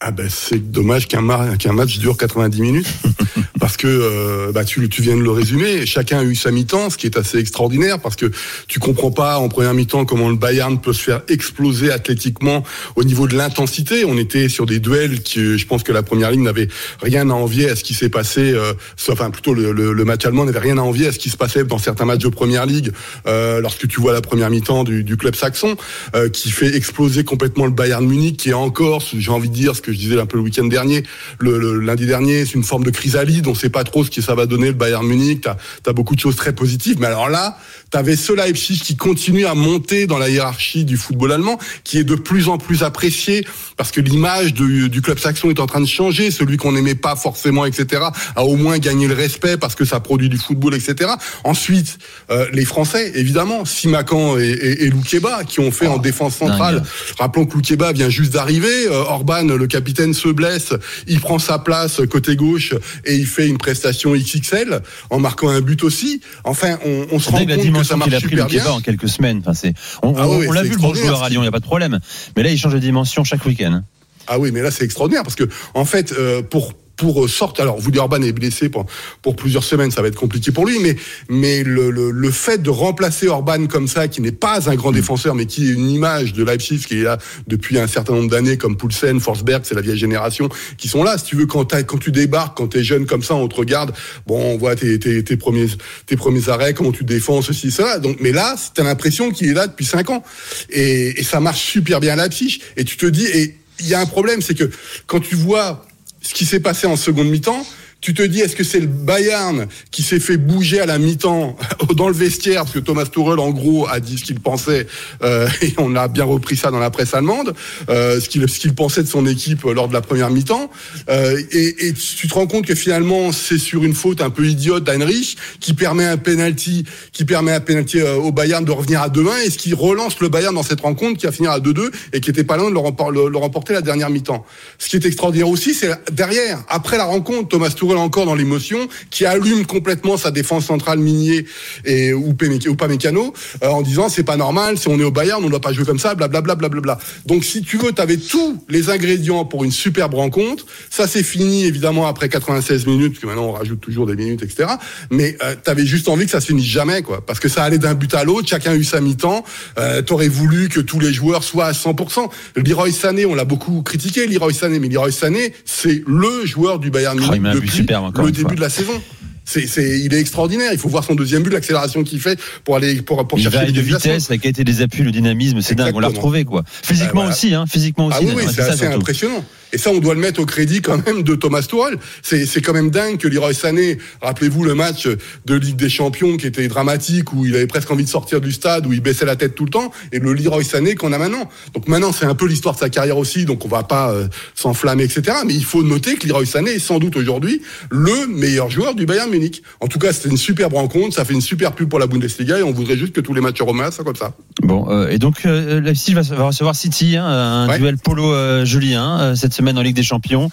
Ah 0.00 0.10
ben 0.10 0.28
c'est 0.28 0.70
dommage 0.70 1.06
qu'un 1.06 1.20
mar- 1.20 1.56
qu'un 1.58 1.72
match 1.72 1.98
dure 1.98 2.16
90 2.16 2.60
minutes 2.60 2.86
parce 3.64 3.78
que 3.78 3.86
euh, 3.86 4.52
bah, 4.52 4.62
tu, 4.66 4.86
viens 5.00 5.16
de 5.16 5.22
le 5.22 5.30
résumer. 5.30 5.86
Chacun 5.86 6.18
a 6.18 6.22
eu 6.22 6.34
sa 6.34 6.50
mi-temps, 6.50 6.90
ce 6.90 6.98
qui 6.98 7.06
est 7.06 7.16
assez 7.16 7.38
extraordinaire 7.38 7.98
parce 7.98 8.14
que 8.14 8.30
tu 8.68 8.78
comprends 8.78 9.10
pas 9.10 9.38
en 9.38 9.48
première 9.48 9.72
mi-temps 9.72 10.04
comment 10.04 10.28
le 10.28 10.36
Bayern 10.36 10.78
peut 10.78 10.92
se 10.92 11.02
faire 11.02 11.22
exploser 11.28 11.90
athlétiquement 11.90 12.62
au 12.94 13.04
niveau 13.04 13.26
de 13.26 13.34
l'intensité. 13.34 14.04
On 14.04 14.18
était 14.18 14.50
sur 14.50 14.66
des 14.66 14.80
duels 14.80 15.22
qui, 15.22 15.56
je 15.56 15.66
pense 15.66 15.82
que 15.82 15.92
la 15.92 16.02
première 16.02 16.30
ligne 16.30 16.42
n'avait 16.42 16.68
rien 17.00 17.30
à 17.30 17.32
envier 17.32 17.70
à 17.70 17.74
ce 17.74 17.82
qui 17.82 17.94
s'est 17.94 18.10
passé. 18.10 18.52
Euh, 18.52 18.74
enfin, 19.08 19.30
plutôt 19.30 19.54
le, 19.54 20.04
match 20.04 20.26
allemand 20.26 20.44
n'avait 20.44 20.58
rien 20.58 20.76
à 20.76 20.82
envier 20.82 21.06
à 21.06 21.12
ce 21.12 21.18
qui 21.18 21.30
se 21.30 21.38
passait 21.38 21.64
dans 21.64 21.78
certains 21.78 22.04
matchs 22.04 22.24
de 22.24 22.28
première 22.28 22.66
ligue. 22.66 22.92
euh, 23.26 23.62
lorsque 23.62 23.88
tu 23.88 23.98
vois 23.98 24.12
la 24.12 24.20
première 24.20 24.50
mi-temps 24.50 24.84
du, 24.84 25.16
club 25.16 25.36
saxon, 25.36 25.74
euh, 26.14 26.28
qui 26.28 26.50
fait 26.50 26.76
exploser 26.76 27.24
complètement 27.24 27.64
le 27.64 27.72
Bayern 27.72 28.06
Munich, 28.06 28.36
qui 28.36 28.50
est 28.50 28.52
encore, 28.52 29.02
j'ai 29.16 29.30
envie 29.30 29.48
de 29.48 29.54
dire 29.54 29.74
ce 29.74 29.80
que 29.80 29.90
je 29.90 29.96
disais 29.96 30.20
un 30.20 30.26
peu 30.26 30.36
le 30.36 30.42
week-end 30.42 30.66
dernier, 30.66 31.02
le 31.38 31.78
lundi 31.78 32.04
dernier, 32.04 32.44
c'est 32.44 32.56
une 32.56 32.62
forme 32.62 32.84
de 32.84 32.90
chrysalide. 32.90 33.53
On 33.54 33.56
sait 33.56 33.70
pas 33.70 33.84
trop 33.84 34.02
ce 34.02 34.10
que 34.10 34.20
ça 34.20 34.34
va 34.34 34.46
donner 34.46 34.66
le 34.66 34.72
Bayern 34.72 35.06
Munich. 35.06 35.42
T'as 35.42 35.56
as 35.86 35.92
beaucoup 35.92 36.16
de 36.16 36.20
choses 36.20 36.34
très 36.34 36.52
positives, 36.52 36.96
mais 36.98 37.06
alors 37.06 37.28
là, 37.28 37.56
t'avais 37.90 38.16
ce 38.16 38.32
Leipzig 38.32 38.80
qui 38.82 38.96
continue 38.96 39.46
à 39.46 39.54
monter 39.54 40.08
dans 40.08 40.18
la 40.18 40.28
hiérarchie 40.28 40.84
du 40.84 40.96
football 40.96 41.30
allemand, 41.30 41.56
qui 41.84 41.98
est 41.98 42.04
de 42.04 42.16
plus 42.16 42.48
en 42.48 42.58
plus 42.58 42.82
apprécié 42.82 43.46
parce 43.76 43.92
que 43.92 44.00
l'image 44.00 44.54
du, 44.54 44.88
du 44.88 45.02
club 45.02 45.20
saxon 45.20 45.50
est 45.50 45.60
en 45.60 45.66
train 45.66 45.80
de 45.80 45.86
changer. 45.86 46.32
Celui 46.32 46.56
qu'on 46.56 46.72
n'aimait 46.72 46.96
pas 46.96 47.14
forcément, 47.14 47.64
etc., 47.64 48.02
a 48.34 48.44
au 48.44 48.56
moins 48.56 48.78
gagné 48.78 49.06
le 49.06 49.14
respect 49.14 49.56
parce 49.56 49.76
que 49.76 49.84
ça 49.84 50.00
produit 50.00 50.28
du 50.28 50.38
football, 50.38 50.74
etc. 50.74 51.12
Ensuite, 51.44 51.98
euh, 52.30 52.46
les 52.52 52.64
Français, 52.64 53.12
évidemment, 53.14 53.64
Simakan 53.64 54.36
et, 54.38 54.48
et, 54.50 54.84
et 54.86 54.90
Loukeba, 54.90 55.44
qui 55.44 55.60
ont 55.60 55.70
fait 55.70 55.86
en 55.86 55.98
défense 55.98 56.36
centrale. 56.36 56.80
dingue. 56.80 56.84
Rappelons 57.18 57.46
que 57.46 57.54
Loukeba 57.54 57.92
vient 57.92 58.08
juste 58.08 58.32
d'arriver. 58.32 58.86
Euh, 58.88 59.04
Orban, 59.04 59.44
le 59.44 59.66
capitaine, 59.66 60.14
se 60.14 60.28
blesse. 60.28 60.72
Il 61.06 61.20
prend 61.20 61.38
sa 61.38 61.58
place 61.58 62.00
côté 62.10 62.36
gauche 62.36 62.74
et 63.04 63.14
il 63.14 63.26
fait 63.26 63.43
une 63.46 63.58
prestation 63.58 64.14
XXL 64.14 64.80
en 65.10 65.18
marquant 65.18 65.48
un 65.48 65.60
but 65.60 65.82
aussi. 65.84 66.20
Enfin, 66.44 66.78
on, 66.84 67.06
on 67.12 67.18
se 67.18 67.30
rend 67.30 67.38
compte 67.38 67.72
que 67.72 67.82
ça 67.84 67.96
marche 67.96 68.12
a 68.12 68.20
pris 68.20 68.36
le 68.36 68.44
bien. 68.44 68.66
En 68.66 68.80
quelques 68.80 69.08
semaines. 69.08 69.38
Enfin, 69.40 69.54
c'est, 69.54 69.74
on, 70.02 70.14
Ah 70.16 70.28
on 70.28 70.52
l'a 70.52 70.62
vu 70.62 70.70
le 70.70 70.76
bon 70.76 70.94
joueur 70.94 71.22
à 71.22 71.28
Lyon, 71.28 71.40
il 71.40 71.44
n'y 71.44 71.48
a 71.48 71.52
pas 71.52 71.60
de 71.60 71.64
problème. 71.64 72.00
Mais 72.36 72.42
là, 72.42 72.50
il 72.50 72.58
change 72.58 72.74
de 72.74 72.78
dimension 72.78 73.24
chaque 73.24 73.44
week-end. 73.44 73.82
Ah 74.26 74.38
oui, 74.38 74.50
mais 74.52 74.62
là 74.62 74.70
c'est 74.70 74.84
extraordinaire 74.84 75.22
parce 75.22 75.36
que 75.36 75.44
en 75.74 75.84
fait, 75.84 76.12
euh, 76.12 76.42
pour 76.42 76.72
pour 76.96 77.28
sortir, 77.28 77.64
alors 77.64 77.78
Woody 77.78 77.98
Orban 77.98 78.22
est 78.22 78.32
blessé 78.32 78.68
pour, 78.68 78.86
pour 79.22 79.36
plusieurs 79.36 79.64
semaines, 79.64 79.90
ça 79.90 80.02
va 80.02 80.08
être 80.08 80.14
compliqué 80.16 80.52
pour 80.52 80.66
lui, 80.66 80.78
mais 80.78 80.96
mais 81.28 81.62
le, 81.62 81.90
le, 81.90 82.10
le 82.10 82.30
fait 82.30 82.62
de 82.62 82.70
remplacer 82.70 83.28
Orban 83.28 83.66
comme 83.66 83.88
ça, 83.88 84.08
qui 84.08 84.20
n'est 84.20 84.32
pas 84.32 84.70
un 84.70 84.74
grand 84.74 84.92
défenseur, 84.92 85.34
mais 85.34 85.46
qui 85.46 85.68
est 85.68 85.72
une 85.72 85.90
image 85.90 86.32
de 86.32 86.44
Leipzig 86.44 86.78
qui 86.86 87.00
est 87.00 87.02
là 87.02 87.18
depuis 87.48 87.78
un 87.78 87.86
certain 87.86 88.14
nombre 88.14 88.30
d'années, 88.30 88.56
comme 88.56 88.76
Poulsen, 88.76 89.20
Forsberg, 89.20 89.62
c'est 89.64 89.74
la 89.74 89.80
vieille 89.80 89.98
génération 89.98 90.48
qui 90.76 90.88
sont 90.88 91.02
là. 91.02 91.18
Si 91.18 91.24
tu 91.24 91.36
veux, 91.36 91.46
quand, 91.46 91.74
quand 91.84 91.98
tu 91.98 92.12
débarques, 92.12 92.56
quand 92.56 92.68
tu 92.68 92.78
es 92.78 92.84
jeune 92.84 93.06
comme 93.06 93.22
ça, 93.22 93.34
on 93.34 93.48
te 93.48 93.56
regarde, 93.56 93.92
bon, 94.26 94.54
on 94.54 94.56
voit 94.56 94.76
tes, 94.76 94.98
tes, 94.98 95.24
tes 95.24 95.36
premiers 95.36 95.68
tes 96.06 96.16
premiers 96.16 96.48
arrêts, 96.48 96.74
comment 96.74 96.92
tu 96.92 97.04
défends, 97.04 97.42
ceci, 97.42 97.70
cela. 97.70 97.98
Donc, 97.98 98.18
mais 98.20 98.32
là, 98.32 98.56
t'as 98.74 98.84
l'impression 98.84 99.30
qu'il 99.30 99.48
est 99.48 99.54
là 99.54 99.66
depuis 99.66 99.84
cinq 99.84 100.10
ans, 100.10 100.22
et, 100.70 101.20
et 101.20 101.24
ça 101.24 101.40
marche 101.40 101.62
super 101.62 102.00
bien 102.00 102.12
à 102.12 102.16
Leipzig. 102.16 102.60
Et 102.76 102.84
tu 102.84 102.96
te 102.96 103.06
dis, 103.06 103.24
et 103.26 103.56
il 103.80 103.88
y 103.88 103.94
a 103.94 104.00
un 104.00 104.06
problème, 104.06 104.40
c'est 104.42 104.54
que 104.54 104.70
quand 105.06 105.20
tu 105.20 105.34
vois 105.34 105.84
ce 106.24 106.34
qui 106.34 106.46
s'est 106.46 106.60
passé 106.60 106.86
en 106.86 106.96
seconde 106.96 107.28
mi-temps, 107.28 107.64
tu 108.04 108.12
te 108.12 108.20
dis, 108.20 108.40
est-ce 108.40 108.54
que 108.54 108.64
c'est 108.64 108.80
le 108.80 108.86
Bayern 108.86 109.66
qui 109.90 110.02
s'est 110.02 110.20
fait 110.20 110.36
bouger 110.36 110.78
à 110.78 110.84
la 110.84 110.98
mi-temps 110.98 111.56
dans 111.96 112.08
le 112.08 112.14
vestiaire? 112.14 112.64
Parce 112.64 112.72
que 112.72 112.78
Thomas 112.78 113.06
Tuchel, 113.06 113.38
en 113.38 113.48
gros, 113.48 113.88
a 113.88 113.98
dit 113.98 114.18
ce 114.18 114.24
qu'il 114.24 114.40
pensait 114.40 114.86
euh, 115.22 115.48
et 115.62 115.72
on 115.78 115.96
a 115.96 116.06
bien 116.08 116.24
repris 116.24 116.54
ça 116.54 116.70
dans 116.70 116.80
la 116.80 116.90
presse 116.90 117.14
allemande, 117.14 117.54
euh, 117.88 118.20
ce 118.20 118.28
qu'il 118.28 118.44
qu'il 118.44 118.74
pensait 118.74 119.02
de 119.02 119.08
son 119.08 119.26
équipe 119.26 119.62
lors 119.62 119.88
de 119.88 119.94
la 119.94 120.02
première 120.02 120.28
mi-temps. 120.28 120.70
Euh, 121.08 121.40
et, 121.50 121.86
et 121.86 121.92
tu 121.94 122.28
te 122.28 122.34
rends 122.34 122.46
compte 122.46 122.66
que 122.66 122.74
finalement, 122.74 123.32
c'est 123.32 123.56
sur 123.56 123.84
une 123.84 123.94
faute 123.94 124.20
un 124.20 124.28
peu 124.28 124.44
idiote 124.44 124.84
d'Heinrich 124.84 125.38
qui 125.60 125.72
permet 125.72 126.04
un 126.04 126.18
penalty, 126.18 126.84
qui 127.10 127.24
permet 127.24 127.52
un 127.52 127.60
penalty 127.60 128.00
euh, 128.00 128.16
au 128.16 128.32
Bayern 128.32 128.66
de 128.66 128.70
revenir 128.70 129.00
à 129.00 129.08
2-1 129.08 129.46
et 129.46 129.50
ce 129.50 129.56
qui 129.56 129.72
relance 129.72 130.20
le 130.20 130.28
Bayern 130.28 130.54
dans 130.54 130.62
cette 130.62 130.82
rencontre 130.82 131.18
qui 131.18 131.24
va 131.24 131.32
finir 131.32 131.52
à 131.52 131.58
2-2 131.58 131.90
et 132.12 132.20
qui 132.20 132.28
était 132.28 132.44
pas 132.44 132.58
loin 132.58 132.68
de 132.68 132.74
le 132.74 133.38
remporter 133.38 133.72
la 133.72 133.80
dernière 133.80 134.10
mi-temps. 134.10 134.44
Ce 134.76 134.90
qui 134.90 134.96
est 134.96 135.06
extraordinaire 135.06 135.48
aussi, 135.48 135.72
c'est 135.72 135.90
derrière, 136.12 136.62
après 136.68 136.98
la 136.98 137.04
rencontre, 137.04 137.48
Thomas 137.48 137.70
Tuchel 137.70 137.93
encore 137.98 138.26
dans 138.26 138.34
l'émotion, 138.34 138.88
qui 139.10 139.24
allume 139.26 139.66
complètement 139.66 140.16
sa 140.16 140.30
défense 140.30 140.66
centrale 140.66 140.98
Minier 140.98 141.46
et 141.84 142.12
ou, 142.12 142.34
ou 142.68 142.74
pas 142.74 142.88
Mécano, 142.88 143.32
euh, 143.62 143.68
en 143.68 143.82
disant 143.82 144.08
c'est 144.08 144.24
pas 144.24 144.36
normal, 144.36 144.78
si 144.78 144.88
on 144.88 144.98
est 144.98 145.04
au 145.04 145.10
Bayern, 145.10 145.40
on 145.42 145.46
ne 145.46 145.50
doit 145.50 145.60
pas 145.60 145.72
jouer 145.72 145.84
comme 145.84 145.98
ça, 145.98 146.14
blablabla. 146.14 146.54
Bla, 146.54 146.68
bla, 146.68 146.80
bla, 146.80 146.94
bla. 146.96 146.98
Donc 147.26 147.44
si 147.44 147.62
tu 147.62 147.78
veux, 147.78 147.92
tu 147.92 148.00
avais 148.00 148.16
tous 148.16 148.62
les 148.68 148.90
ingrédients 148.90 149.44
pour 149.44 149.64
une 149.64 149.72
superbe 149.72 150.14
rencontre. 150.14 150.66
Ça 150.90 151.06
c'est 151.06 151.22
fini 151.22 151.64
évidemment 151.64 152.06
après 152.06 152.28
96 152.28 152.86
minutes, 152.86 153.12
parce 153.12 153.20
que 153.20 153.26
maintenant 153.26 153.46
on 153.46 153.52
rajoute 153.52 153.80
toujours 153.80 154.06
des 154.06 154.16
minutes, 154.16 154.42
etc. 154.42 154.68
Mais 155.10 155.36
euh, 155.42 155.54
tu 155.62 155.70
avais 155.70 155.86
juste 155.86 156.08
envie 156.08 156.24
que 156.24 156.30
ça 156.30 156.40
se 156.40 156.46
finisse 156.46 156.66
jamais, 156.66 157.02
quoi, 157.02 157.24
parce 157.24 157.40
que 157.40 157.48
ça 157.48 157.64
allait 157.64 157.78
d'un 157.78 157.94
but 157.94 158.12
à 158.14 158.24
l'autre, 158.24 158.48
chacun 158.48 158.72
a 158.72 158.76
eu 158.76 158.84
sa 158.84 159.00
mi-temps. 159.00 159.44
Euh, 159.78 160.02
T'aurais 160.02 160.28
voulu 160.28 160.68
que 160.68 160.80
tous 160.80 161.00
les 161.00 161.12
joueurs 161.12 161.44
soient 161.44 161.66
à 161.66 161.72
100%. 161.72 162.28
Leroy 162.56 162.92
Sané, 162.92 163.26
on 163.26 163.34
l'a 163.34 163.44
beaucoup 163.44 163.82
critiqué, 163.82 164.26
Leroy 164.26 164.52
Sané, 164.52 164.78
mais 164.78 164.88
Leroy 164.88 165.12
Sané, 165.12 165.52
c'est 165.64 166.02
le 166.06 166.44
joueur 166.44 166.78
du 166.78 166.90
Bayern 166.90 167.18
Munich 167.18 167.42
but 167.42 167.54
depuis 167.54 167.83
superbe, 167.84 168.04
encore 168.04 168.24
le 168.24 168.32
début 168.32 168.42
fois. 168.42 168.54
de 168.54 168.60
la 168.60 168.70
saison. 168.70 169.00
C'est, 169.46 169.66
c'est, 169.66 170.00
il 170.00 170.14
est 170.14 170.20
extraordinaire. 170.20 170.72
Il 170.72 170.78
faut 170.78 170.88
voir 170.88 171.04
son 171.04 171.14
deuxième 171.14 171.42
but, 171.42 171.50
l'accélération 171.52 172.02
qu'il 172.02 172.18
fait 172.18 172.40
pour 172.64 172.76
aller 172.76 173.02
pour, 173.02 173.28
pour 173.28 173.38
Il 173.38 173.42
chercher 173.42 173.66
les 173.66 173.72
de 173.72 173.80
vitesse, 173.82 174.30
la 174.30 174.38
qualité 174.38 174.64
des 174.64 174.80
appuis, 174.80 175.02
le 175.02 175.12
dynamisme, 175.12 175.60
c'est 175.60 175.74
dingue. 175.74 175.94
On 175.94 176.00
l'a 176.00 176.08
retrouvé, 176.08 176.44
quoi. 176.44 176.64
Physiquement 176.66 177.20
voilà. 177.20 177.30
aussi, 177.30 177.52
hein. 177.54 177.66
Physiquement 177.68 178.06
aussi. 178.06 178.18
Ah 178.22 178.34
oui, 178.36 178.44
c'est 178.50 178.62
assez 178.62 178.78
surtout. 178.78 178.96
impressionnant. 178.96 179.44
Et 179.74 179.78
ça, 179.78 179.90
on 179.90 179.98
doit 179.98 180.14
le 180.14 180.20
mettre 180.20 180.40
au 180.40 180.46
crédit 180.46 180.80
quand 180.80 181.04
même 181.04 181.22
de 181.24 181.34
Thomas 181.34 181.62
Tuchel. 181.62 181.98
C'est, 182.22 182.46
c'est 182.46 182.60
quand 182.62 182.72
même 182.72 182.90
dingue 182.90 183.18
que 183.18 183.26
Leroy 183.28 183.52
Sané, 183.52 183.98
rappelez-vous 184.22 184.64
le 184.64 184.74
match 184.74 185.08
de 185.46 185.54
Ligue 185.54 185.76
des 185.76 185.88
Champions 185.88 186.36
qui 186.36 186.46
était 186.46 186.68
dramatique, 186.68 187.32
où 187.32 187.44
il 187.44 187.54
avait 187.56 187.66
presque 187.66 187.90
envie 187.90 188.04
de 188.04 188.08
sortir 188.08 188.40
du 188.40 188.52
stade, 188.52 188.86
où 188.86 188.92
il 188.92 189.00
baissait 189.00 189.24
la 189.26 189.34
tête 189.36 189.54
tout 189.56 189.64
le 189.64 189.70
temps, 189.70 189.90
et 190.12 190.20
le 190.20 190.32
Leroy 190.32 190.62
Sané 190.62 190.94
qu'on 190.94 191.12
a 191.12 191.18
maintenant. 191.18 191.48
Donc 191.74 191.88
maintenant, 191.88 192.12
c'est 192.12 192.24
un 192.26 192.34
peu 192.36 192.46
l'histoire 192.46 192.74
de 192.74 192.80
sa 192.80 192.88
carrière 192.88 193.18
aussi, 193.18 193.44
donc 193.44 193.64
on 193.64 193.68
va 193.68 193.82
pas 193.82 194.12
euh, 194.12 194.28
s'enflammer, 194.54 195.02
etc. 195.04 195.38
Mais 195.46 195.54
il 195.54 195.64
faut 195.64 195.82
noter 195.82 196.14
que 196.14 196.26
Leroy 196.28 196.46
Sané 196.46 196.70
est 196.72 196.78
sans 196.78 196.98
doute 197.00 197.16
aujourd'hui 197.16 197.60
le 197.90 198.28
meilleur 198.28 198.70
joueur 198.70 198.94
du 198.94 199.06
Bayern 199.06 199.28
Munich. 199.30 199.62
En 199.80 199.88
tout 199.88 199.98
cas, 199.98 200.12
c'était 200.12 200.28
une 200.28 200.36
superbe 200.36 200.74
rencontre, 200.74 201.16
ça 201.16 201.24
fait 201.24 201.34
une 201.34 201.40
super 201.40 201.72
pub 201.72 201.88
pour 201.88 201.98
la 201.98 202.06
Bundesliga, 202.06 202.60
et 202.60 202.62
on 202.62 202.70
voudrait 202.72 202.96
juste 202.96 203.12
que 203.12 203.20
tous 203.20 203.34
les 203.34 203.40
matchs 203.40 203.60
romains 203.60 203.90
soient 203.90 204.04
comme 204.04 204.14
ça. 204.14 204.34
Bon, 204.62 204.86
euh, 204.88 205.08
et 205.08 205.18
donc 205.18 205.46
euh, 205.46 205.80
Leipzig 205.80 206.14
va, 206.14 206.22
recevoir 206.46 206.76
City, 206.76 207.16
hein, 207.16 207.24
un 207.26 207.64
Ouais. 207.68 207.78
duel 207.78 207.96
polo 207.96 208.32
euh, 208.32 208.64
Julien 208.64 209.18
euh, 209.20 209.34
cette 209.34 209.52
semaine 209.54 209.63
en 209.72 209.82
Ligue 209.82 209.96
des 209.96 210.02
Champions. 210.02 210.50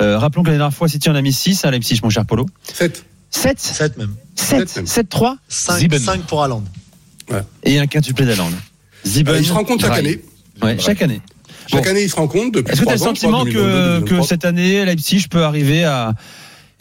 Euh, 0.00 0.18
rappelons 0.18 0.42
que 0.42 0.50
la 0.50 0.56
dernière 0.56 0.74
fois 0.74 0.88
City 0.88 1.08
en 1.10 1.14
a 1.14 1.22
mis 1.22 1.32
6 1.32 1.64
à 1.64 1.70
Leipzig, 1.70 2.00
mon 2.02 2.10
cher 2.10 2.24
Polo. 2.26 2.46
7. 2.72 3.04
7 3.30 3.58
7 3.60 3.96
même. 3.98 4.14
7 4.36 4.68
Sept 4.68 4.76
même. 4.76 4.86
7-3 4.86 5.36
5, 5.48 5.78
Ziben. 5.78 5.98
5 6.00 6.22
pour 6.22 6.42
Haaland. 6.42 6.64
et 7.64 7.78
un 7.78 7.86
quintuplé 7.86 8.26
d'Aland. 8.26 8.50
Ziben, 9.06 9.34
Euh, 9.34 9.38
ils 9.40 9.46
se 9.46 9.52
rencontrent 9.52 9.82
chaque 9.84 9.92
Rai. 9.94 9.98
année. 10.00 10.20
Ouais, 10.62 10.76
chaque 10.78 11.00
année. 11.02 11.20
Chaque 11.66 11.84
Bon. 11.84 11.90
année, 11.90 12.02
ils 12.02 12.10
se 12.10 12.16
rencontrent 12.16 12.52
depuis 12.52 12.72
Est-ce 12.72 12.80
que 12.80 12.86
tu 12.86 12.90
as 12.90 12.94
le 12.96 12.98
sentiment 13.00 13.44
que, 13.44 13.50
2022, 13.50 14.00
que 14.00 14.10
2023. 14.10 14.26
cette 14.26 14.44
année 14.44 14.84
Leipzig 14.84 15.26
peut 15.30 15.44
arriver 15.44 15.84
à 15.84 16.12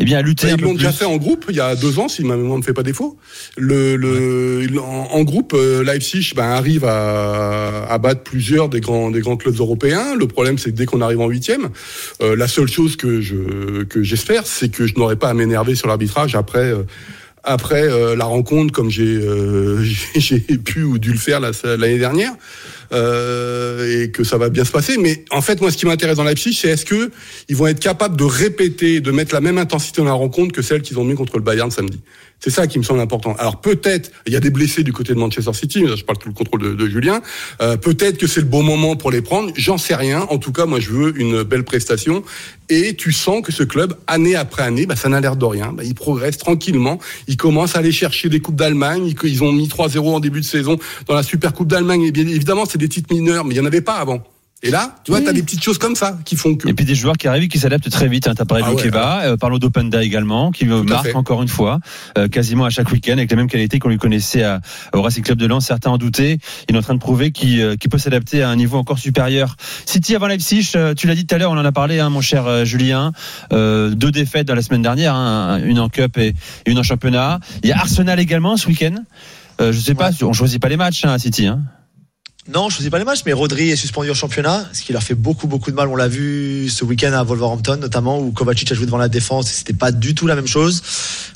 eh 0.01 0.05
bien 0.05 0.17
à 0.17 0.21
lutter 0.21 0.47
ils 0.57 0.61
l'ont 0.61 0.73
déjà 0.73 0.91
fait 0.91 1.05
en 1.05 1.17
groupe 1.17 1.45
il 1.49 1.55
y 1.55 1.59
a 1.59 1.75
deux 1.75 1.99
ans, 1.99 2.07
si 2.09 2.23
ma 2.23 2.35
mémoire 2.35 2.57
ne 2.57 2.63
fait 2.63 2.73
pas 2.73 2.83
défaut. 2.83 3.17
Le, 3.57 3.95
le, 3.95 4.67
en, 4.79 5.07
en 5.11 5.23
groupe, 5.23 5.53
euh, 5.53 5.83
Leipzig 5.83 6.33
ben, 6.35 6.43
arrive 6.43 6.85
à, 6.85 7.85
à 7.89 7.97
battre 7.97 8.21
plusieurs 8.21 8.69
des 8.69 8.81
grands, 8.81 9.11
des 9.11 9.21
grands 9.21 9.37
clubs 9.37 9.59
européens. 9.59 10.15
Le 10.15 10.27
problème, 10.27 10.57
c'est 10.57 10.71
que 10.71 10.75
dès 10.75 10.85
qu'on 10.85 11.01
arrive 11.01 11.21
en 11.21 11.27
huitième, 11.27 11.69
euh, 12.21 12.35
la 12.35 12.47
seule 12.47 12.67
chose 12.67 12.95
que 12.95 13.21
je 13.21 13.83
que 13.83 14.03
j'espère, 14.03 14.45
c'est 14.47 14.69
que 14.69 14.87
je 14.87 14.95
n'aurai 14.95 15.15
pas 15.15 15.29
à 15.29 15.33
m'énerver 15.33 15.75
sur 15.75 15.87
l'arbitrage 15.87 16.35
après. 16.35 16.59
euh, 16.71 16.83
après 17.43 17.81
euh, 17.89 18.15
la 18.15 18.25
rencontre, 18.25 18.71
comme 18.71 18.91
j'ai 18.91 19.15
euh, 19.15 19.83
j'ai 20.15 20.39
pu 20.39 20.83
ou 20.83 20.99
dû 20.99 21.11
le 21.11 21.17
faire 21.17 21.39
la- 21.39 21.49
l'année 21.75 21.97
dernière, 21.97 22.33
euh, 22.93 24.04
et 24.04 24.12
que 24.12 24.23
ça 24.23 24.38
va 24.38 24.49
bien 24.49 24.65
se 24.65 24.71
passer. 24.71 24.97
Mais 24.97 25.25
en 25.32 25.41
fait, 25.41 25.62
moi, 25.62 25.71
ce 25.71 25.77
qui 25.77 25.86
m'intéresse 25.86 26.17
dans 26.17 26.23
Leipzig, 26.23 26.54
c'est 26.54 26.69
est-ce 26.69 26.86
que 26.86 27.12
ils 27.49 27.56
vont 27.56 27.67
être 27.67 27.80
capables 27.80 28.17
de 28.17 28.23
répéter, 28.23 29.01
de 29.01 29.12
mettre 29.12 29.34
la 29.34 29.41
même 29.41 29.58
intensité 29.58 30.01
dans 30.01 30.08
la 30.08 30.13
rencontre 30.13 30.54
que 30.54 30.62
celle 30.62 30.82
qu'ils 30.82 30.99
ont 30.99 31.04
mis 31.04 31.15
contre 31.15 31.38
le 31.38 31.43
Bayern 31.43 31.71
samedi. 31.71 32.01
C'est 32.39 32.49
ça 32.49 32.65
qui 32.65 32.80
me 32.80 32.84
semble 32.84 32.99
important. 32.99 33.36
Alors 33.38 33.62
peut-être, 33.62 34.12
il 34.25 34.34
y 34.34 34.36
a 34.36 34.39
des 34.39 34.49
blessés 34.49 34.84
du 34.84 34.91
côté 34.91 35.13
de 35.13 35.19
Manchester 35.19 35.54
City, 35.54 35.86
je 35.95 36.04
parle 36.04 36.17
tout 36.17 36.27
le 36.27 36.34
contrôle 36.34 36.62
de, 36.62 36.73
de 36.73 36.88
Julien. 36.88 37.21
Euh, 37.62 37.77
peut-être 37.77 38.17
que 38.17 38.25
c'est 38.25 38.41
le 38.41 38.47
bon 38.47 38.63
moment 38.63 38.95
pour 38.95 39.12
les 39.12 39.21
prendre. 39.21 39.51
J'en 39.56 39.77
sais 39.77 39.93
rien. 39.93 40.21
En 40.30 40.39
tout 40.39 40.51
cas, 40.51 40.65
moi, 40.65 40.80
je 40.80 40.89
veux 40.89 41.19
une 41.19 41.43
belle 41.43 41.63
prestation. 41.63 42.23
Et 42.73 42.95
tu 42.95 43.12
sens 43.12 43.41
que 43.41 43.51
ce 43.51 43.63
club, 43.63 43.95
année 44.07 44.38
après 44.38 44.63
année, 44.63 44.86
bah, 44.86 44.95
ça 44.95 45.10
n'a 45.10 45.19
l'air 45.19 45.36
de 45.36 45.43
rien. 45.43 45.73
Bah, 45.73 45.84
il 45.84 45.93
progresse 45.93 46.38
tranquillement. 46.38 46.99
Il 47.27 47.36
commence 47.36 47.75
à 47.75 47.79
aller 47.79 47.91
chercher 47.91 48.29
des 48.29 48.39
coupes 48.39 48.55
d'Allemagne. 48.55 49.13
Ils, 49.23 49.43
ont 49.43 49.51
mis 49.51 49.67
3-0 49.67 49.99
en 50.07 50.21
début 50.21 50.39
de 50.39 50.45
saison 50.45 50.77
dans 51.05 51.13
la 51.13 51.21
Super 51.21 51.51
Coupe 51.51 51.67
d'Allemagne. 51.67 52.03
Et 52.03 52.12
bien 52.13 52.25
évidemment, 52.25 52.63
c'est 52.65 52.77
des 52.77 52.88
titres 52.88 53.13
mineurs, 53.13 53.43
mais 53.43 53.55
il 53.55 53.57
y 53.57 53.60
en 53.60 53.65
avait 53.65 53.81
pas 53.81 53.95
avant. 53.95 54.23
Et 54.63 54.69
là, 54.69 54.95
tu 55.04 55.12
vois, 55.12 55.21
t'as 55.21 55.34
des 55.34 55.41
petites 55.41 55.63
choses 55.63 55.80
comme 55.80 55.95
ça 55.95 56.19
qui 56.24 56.36
font 56.36 56.56
que. 56.56 56.67
Et 56.67 56.74
puis 56.74 56.86
des 56.86 56.93
joueurs 56.93 57.17
qui 57.17 57.28
arrivent 57.28 57.43
et 57.43 57.47
qui 57.47 57.58
s'adaptent 57.58 57.89
très 57.89 58.08
vite. 58.08 58.28
Hein. 58.28 58.34
T'as 58.36 58.45
parlé 58.45 58.63
Ah 58.65 58.69
de 58.69 58.76
ouais, 58.76 58.84
Keba, 58.84 59.21
euh, 59.24 59.38
parlons 59.38 59.58
d'Openda 59.58 60.04
également, 60.04 60.52
qui 60.52 60.67
Tout 60.67 60.84
marque 60.84 61.15
encore 61.15 61.41
une 61.41 61.47
fois, 61.47 61.80
euh, 62.17 62.28
quasiment 62.28 62.65
à 62.65 62.69
chaque 62.69 62.91
week-end, 62.91 63.13
avec 63.13 63.32
les 63.32 63.36
mêmes 63.36 63.50
qualités 63.50 63.80
qu'on 63.80 63.89
lui 63.89 63.97
connaissait 63.97 64.43
à, 64.43 64.62
au 64.93 65.02
Racing 65.02 65.24
Club 65.24 65.39
de 65.39 65.47
Lens. 65.47 65.65
Certains 65.65 65.89
en 65.89 65.97
doutaient. 65.97 66.38
Il 66.69 66.76
est 66.76 66.78
en 66.78 66.82
train 66.84 66.93
de 66.93 67.00
prouver 67.00 67.32
qu'il 67.32 67.60
euh, 67.60 67.76
qu'il 67.76 67.89
peut 67.89 67.97
s'adapter 67.97 68.43
à 68.43 68.50
un 68.50 68.56
niveau 68.56 68.78
encore 68.78 69.00
supérieur. 69.00 69.56
City 69.86 70.15
avant 70.15 70.28
Leipzig, 70.28 70.71
euh, 70.76 70.93
tu 70.93 71.08
l'as 71.08 71.15
dit 71.15 71.26
tout 71.26 71.34
à 71.34 71.38
l'heure, 71.39 71.52
on 71.52 71.58
en 71.58 71.65
a 71.65 71.71
parlé, 71.71 72.00
hein, 72.00 72.10
mon 72.10 72.21
cher 72.21 72.45
euh, 72.45 72.63
Julien. 72.63 73.13
Euh, 73.54 73.89
deux 73.89 74.12
défaites 74.12 74.47
dans 74.47 74.56
la 74.56 74.62
semaine 74.62 74.84
dernière, 74.84 75.15
hein, 75.15 75.60
une 75.63 75.80
en 75.80 75.89
Cup 75.89 76.17
et 76.17 76.34
une 76.67 76.78
en 76.78 76.84
championnat. 76.84 77.39
Il 77.63 77.69
y 77.69 77.71
a 77.71 77.78
Arsenal 77.78 78.19
également 78.19 78.58
ce 78.58 78.67
week-end. 78.67 78.95
Euh, 79.60 79.71
je 79.71 79.80
sais 79.80 79.95
pas, 79.95 80.12
on 80.21 80.34
choisit 80.34 80.62
pas 80.62 80.69
les 80.69 80.78
matchs 80.78 81.06
hein, 81.06 81.12
à 81.12 81.19
City. 81.19 81.47
Hein. 81.47 81.62
Non, 82.47 82.69
je 82.69 82.82
ne 82.82 82.89
pas 82.89 82.97
les 82.97 83.06
matchs, 83.06 83.21
mais 83.27 83.34
Rodri 83.34 83.69
est 83.69 83.75
suspendu 83.75 84.10
au 84.10 84.15
championnat, 84.15 84.67
ce 84.73 84.82
qui 84.82 84.93
leur 84.93 85.04
fait 85.04 85.13
beaucoup, 85.13 85.45
beaucoup 85.45 85.69
de 85.69 85.75
mal. 85.75 85.88
On 85.88 85.95
l'a 85.95 86.08
vu 86.08 86.69
ce 86.69 86.84
week-end 86.84 87.13
à 87.13 87.21
Wolverhampton, 87.21 87.77
notamment, 87.77 88.19
où 88.19 88.32
Kovacic 88.32 88.71
a 88.71 88.73
joué 88.73 88.88
devant 88.88 88.97
la 88.97 89.10
défense 89.10 89.51
et 89.51 89.54
c'était 89.54 89.73
pas 89.73 89.91
du 89.91 90.15
tout 90.15 90.25
la 90.25 90.34
même 90.34 90.47
chose. 90.47 90.82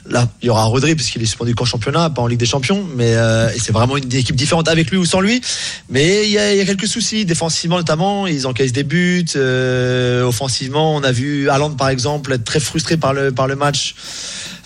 Là, 0.09 0.27
il 0.41 0.47
y 0.47 0.49
aura 0.49 0.63
Rodri, 0.63 0.95
puisqu'il 0.95 1.21
est 1.21 1.27
suspendu 1.27 1.53
qu'en 1.53 1.63
championnat, 1.63 2.09
pas 2.09 2.23
en 2.23 2.27
Ligue 2.27 2.39
des 2.39 2.47
Champions, 2.47 2.83
mais 2.95 3.13
euh, 3.13 3.51
c'est 3.51 3.71
vraiment 3.71 3.97
une 3.97 4.11
équipe 4.11 4.35
différente 4.35 4.67
avec 4.67 4.89
lui 4.89 4.97
ou 4.97 5.05
sans 5.05 5.21
lui. 5.21 5.41
Mais 5.89 6.25
il 6.25 6.31
y 6.31 6.39
a, 6.39 6.65
quelques 6.65 6.87
soucis, 6.87 7.23
défensivement 7.23 7.77
notamment, 7.77 8.25
ils 8.25 8.47
encaissent 8.47 8.73
des 8.73 8.83
buts. 8.83 9.25
euh, 9.35 10.23
offensivement, 10.23 10.95
on 10.95 11.03
a 11.03 11.11
vu 11.11 11.49
Haaland, 11.49 11.75
par 11.75 11.89
exemple, 11.89 12.33
être 12.33 12.45
très 12.45 12.59
frustré 12.59 12.97
par 12.97 13.13
le, 13.13 13.31
par 13.31 13.45
le 13.45 13.55
match 13.55 13.93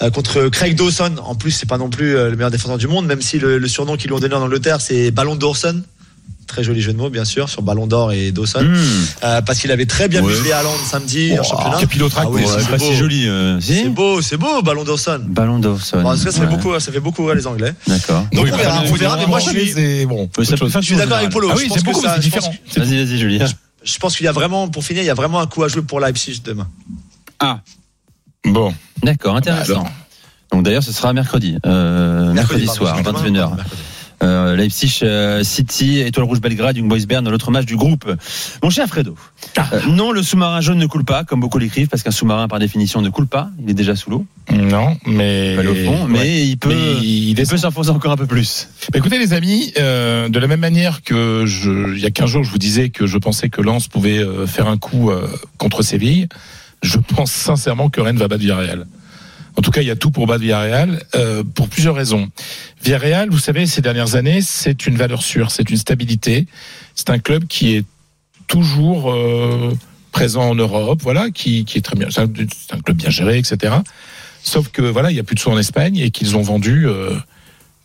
euh, 0.01 0.09
contre 0.09 0.47
Craig 0.47 0.77
Dawson. 0.77 1.15
En 1.21 1.35
plus, 1.35 1.51
c'est 1.51 1.67
pas 1.67 1.77
non 1.77 1.89
plus 1.89 2.13
le 2.13 2.31
meilleur 2.37 2.51
défenseur 2.51 2.77
du 2.77 2.87
monde, 2.87 3.07
même 3.07 3.21
si 3.21 3.39
le, 3.39 3.57
le 3.57 3.67
surnom 3.67 3.97
qu'ils 3.97 4.07
lui 4.07 4.15
ont 4.15 4.21
donné 4.21 4.35
en 4.35 4.41
Angleterre, 4.41 4.79
c'est 4.79 5.11
Ballon 5.11 5.35
Dawson. 5.35 5.83
Très 6.49 6.63
joli 6.63 6.81
jeu 6.81 6.91
de 6.93 6.97
mots, 6.97 7.11
bien 7.11 7.25
sûr, 7.25 7.47
sur 7.47 7.61
Ballon 7.61 7.85
d'Or 7.85 8.11
et 8.11 8.31
Dawson. 8.31 8.63
Mmh. 8.63 8.75
Euh, 9.23 9.41
parce 9.43 9.59
qu'il 9.59 9.71
avait 9.71 9.85
très 9.85 10.07
bien 10.09 10.23
Ouais. 10.23 10.31
musclé 10.31 10.51
Haaland 10.51 10.73
samedi 10.83 11.39
en 11.39 11.43
championnat. 11.43 11.77
capillotraque, 11.79 12.25
Ah 12.27 12.31
oui, 12.33 12.41
mais 12.41 12.47
c'est 12.47 12.61
C'est 12.63 12.69
pas 12.71 12.79
si 12.79 12.95
joli. 12.95 13.27
euh, 13.29 13.61
si 13.61 13.75
C'est 13.83 13.89
beau, 13.89 14.19
c'est 14.23 14.37
beau, 14.37 14.61
Ballon 14.63 14.83
Dawson. 14.83 15.21
Ballon 15.27 15.59
Dawson. 15.59 16.01
Bon, 16.01 16.09
en 16.09 16.17
tout 16.17 16.23
cas, 16.23 16.31
ça, 16.31 16.39
Ouais. 16.41 16.47
fait 16.47 16.51
beaucoup, 16.51 16.79
ça 16.79 16.91
fait 16.91 16.99
beaucoup 16.99 17.23
rire 17.25 17.35
les 17.35 17.45
Anglais. 17.45 17.73
D'accord. 17.87 18.25
Donc 18.33 18.45
Oui, 18.45 18.49
on 18.51 18.57
verra, 18.57 18.79
bah, 18.81 18.83
on 18.89 18.93
verra, 18.95 19.17
mais 19.17 19.27
moi 19.27 19.39
je 19.39 19.49
suis, 19.51 20.05
bon. 20.07 20.27
Je 20.39 20.81
suis 20.81 20.95
d'accord 20.95 21.17
avec 21.17 21.29
Polo. 21.29 21.49
Ah 21.51 21.55
oui, 21.55 21.69
c'est 21.71 21.83
beaucoup, 21.85 22.01
c'est 22.03 22.19
différent. 22.19 22.51
Vas-y, 22.75 23.05
vas-y, 23.05 23.17
Julien. 23.19 23.45
Je 23.83 23.97
pense 23.99 24.17
qu'il 24.17 24.25
y 24.25 24.27
a 24.29 24.31
vraiment, 24.33 24.67
pour 24.67 24.83
finir, 24.83 25.03
il 25.03 25.05
y 25.05 25.09
a 25.11 25.13
vraiment 25.13 25.39
un 25.39 25.47
coup 25.47 25.63
à 25.63 25.67
jouer 25.67 25.83
pour 25.83 25.99
Leipzig 25.99 26.41
demain. 26.43 26.67
Ah, 27.39 27.59
Bon. 28.45 28.73
d'accord, 29.03 29.35
intéressant. 29.35 29.71
alors. 29.81 29.87
Donc 30.51 30.63
d'ailleurs, 30.63 30.81
ce 30.83 30.91
sera 30.91 31.13
mercredi, 31.13 31.57
euh, 31.65 32.33
mercredi, 32.33 32.65
soir, 32.67 32.97
excusez-moi. 32.97 33.21
21h. 33.21 33.55
Mercredi. 33.55 33.81
Euh, 34.21 34.57
Leipzig 34.57 34.99
euh, 35.03 35.43
City, 35.43 35.99
Étoile 35.99 36.25
Rouge 36.25 36.41
Belgrade, 36.41 36.75
Young 36.75 36.89
Boys 36.89 37.05
Bern 37.07 37.29
l'autre 37.29 37.51
match 37.51 37.65
du 37.65 37.77
groupe. 37.77 38.11
Mon 38.61 38.69
cher 38.69 38.85
Fredo, 38.87 39.15
euh, 39.57 39.79
non, 39.87 40.11
le 40.11 40.21
sous-marin 40.23 40.59
jaune 40.59 40.77
ne 40.77 40.85
coule 40.87 41.05
pas, 41.05 41.23
comme 41.23 41.39
beaucoup 41.39 41.57
l'écrivent, 41.57 41.87
parce 41.87 42.03
qu'un 42.03 42.11
sous-marin 42.11 42.49
par 42.49 42.59
définition 42.59 43.01
ne 43.01 43.09
coule 43.09 43.27
pas, 43.27 43.49
il 43.63 43.69
est 43.69 43.73
déjà 43.73 43.95
sous 43.95 44.09
l'eau, 44.09 44.25
Non, 44.51 44.97
mais. 45.05 45.55
fond, 45.85 46.05
mais 46.07 46.19
Ouais. 46.19 46.45
il 46.47 46.57
peut, 46.57 46.67
Mais 46.69 46.97
il 47.01 47.29
il 47.29 47.33
descend. 47.33 47.51
peut 47.55 47.61
s'enfoncer 47.61 47.89
encore 47.91 48.11
un 48.11 48.17
peu 48.17 48.25
plus. 48.27 48.67
Bah, 48.91 48.99
Écoutez 48.99 49.19
les 49.19 49.31
amis, 49.33 49.71
de 49.77 50.39
la 50.39 50.47
même 50.47 50.59
manière 50.59 51.01
que 51.01 51.45
je, 51.45 51.95
il 51.95 52.01
y 52.01 52.05
a 52.05 52.11
15 52.11 52.29
jours, 52.29 52.43
je 52.43 52.51
vous 52.51 52.57
disais 52.57 52.89
que 52.89 53.07
je 53.07 53.17
pensais 53.17 53.49
que 53.49 53.61
Lens 53.61 53.87
pouvait 53.87 54.21
faire 54.47 54.67
un 54.67 54.77
coup 54.77 55.11
contre 55.57 55.81
Séville, 55.81 56.27
je 56.83 56.97
pense 56.97 57.31
sincèrement 57.31 57.89
que 57.89 58.01
Rennes 58.01 58.17
va 58.17 58.27
battre 58.27 58.41
Villarreal. 58.41 58.85
En 59.59 59.61
tout 59.61 59.71
cas, 59.71 59.81
il 59.81 59.87
y 59.89 59.91
a 59.91 59.97
tout 59.97 60.09
pour 60.09 60.25
battre 60.25 60.39
Villarreal, 60.39 61.03
euh, 61.15 61.43
pour 61.43 61.67
plusieurs 61.67 61.93
raisons. 61.93 62.29
Villarreal, 62.81 63.29
vous 63.29 63.39
savez, 63.39 63.65
ces 63.65 63.81
dernières 63.81 64.15
années, 64.15 64.39
c'est 64.41 64.87
une 64.87 64.95
valeur 64.95 65.21
sûre, 65.21 65.51
c'est 65.51 65.69
une 65.69 65.75
stabilité. 65.75 66.47
C'est 66.95 67.09
un 67.09 67.19
club 67.19 67.43
qui 67.45 67.75
est 67.75 67.83
toujours 68.47 69.11
euh, 69.11 69.77
présent 70.13 70.43
en 70.43 70.55
Europe, 70.55 71.01
voilà, 71.01 71.29
qui, 71.29 71.65
est 71.75 71.83
très 71.83 71.97
bien. 71.97 72.07
C'est 72.09 72.21
un, 72.21 72.79
club 72.79 72.95
bien 72.95 73.09
géré, 73.09 73.37
etc. 73.37 73.75
Sauf 74.43 74.69
que 74.69 74.81
voilà, 74.81 75.11
il 75.11 75.17
y 75.17 75.19
a 75.19 75.25
plus 75.25 75.35
de 75.35 75.41
sous 75.41 75.49
en 75.49 75.57
Espagne 75.57 75.97
et 75.97 76.09
qu'ils 76.09 76.37
ont 76.37 76.41
vendu 76.41 76.87
euh, 76.87 77.17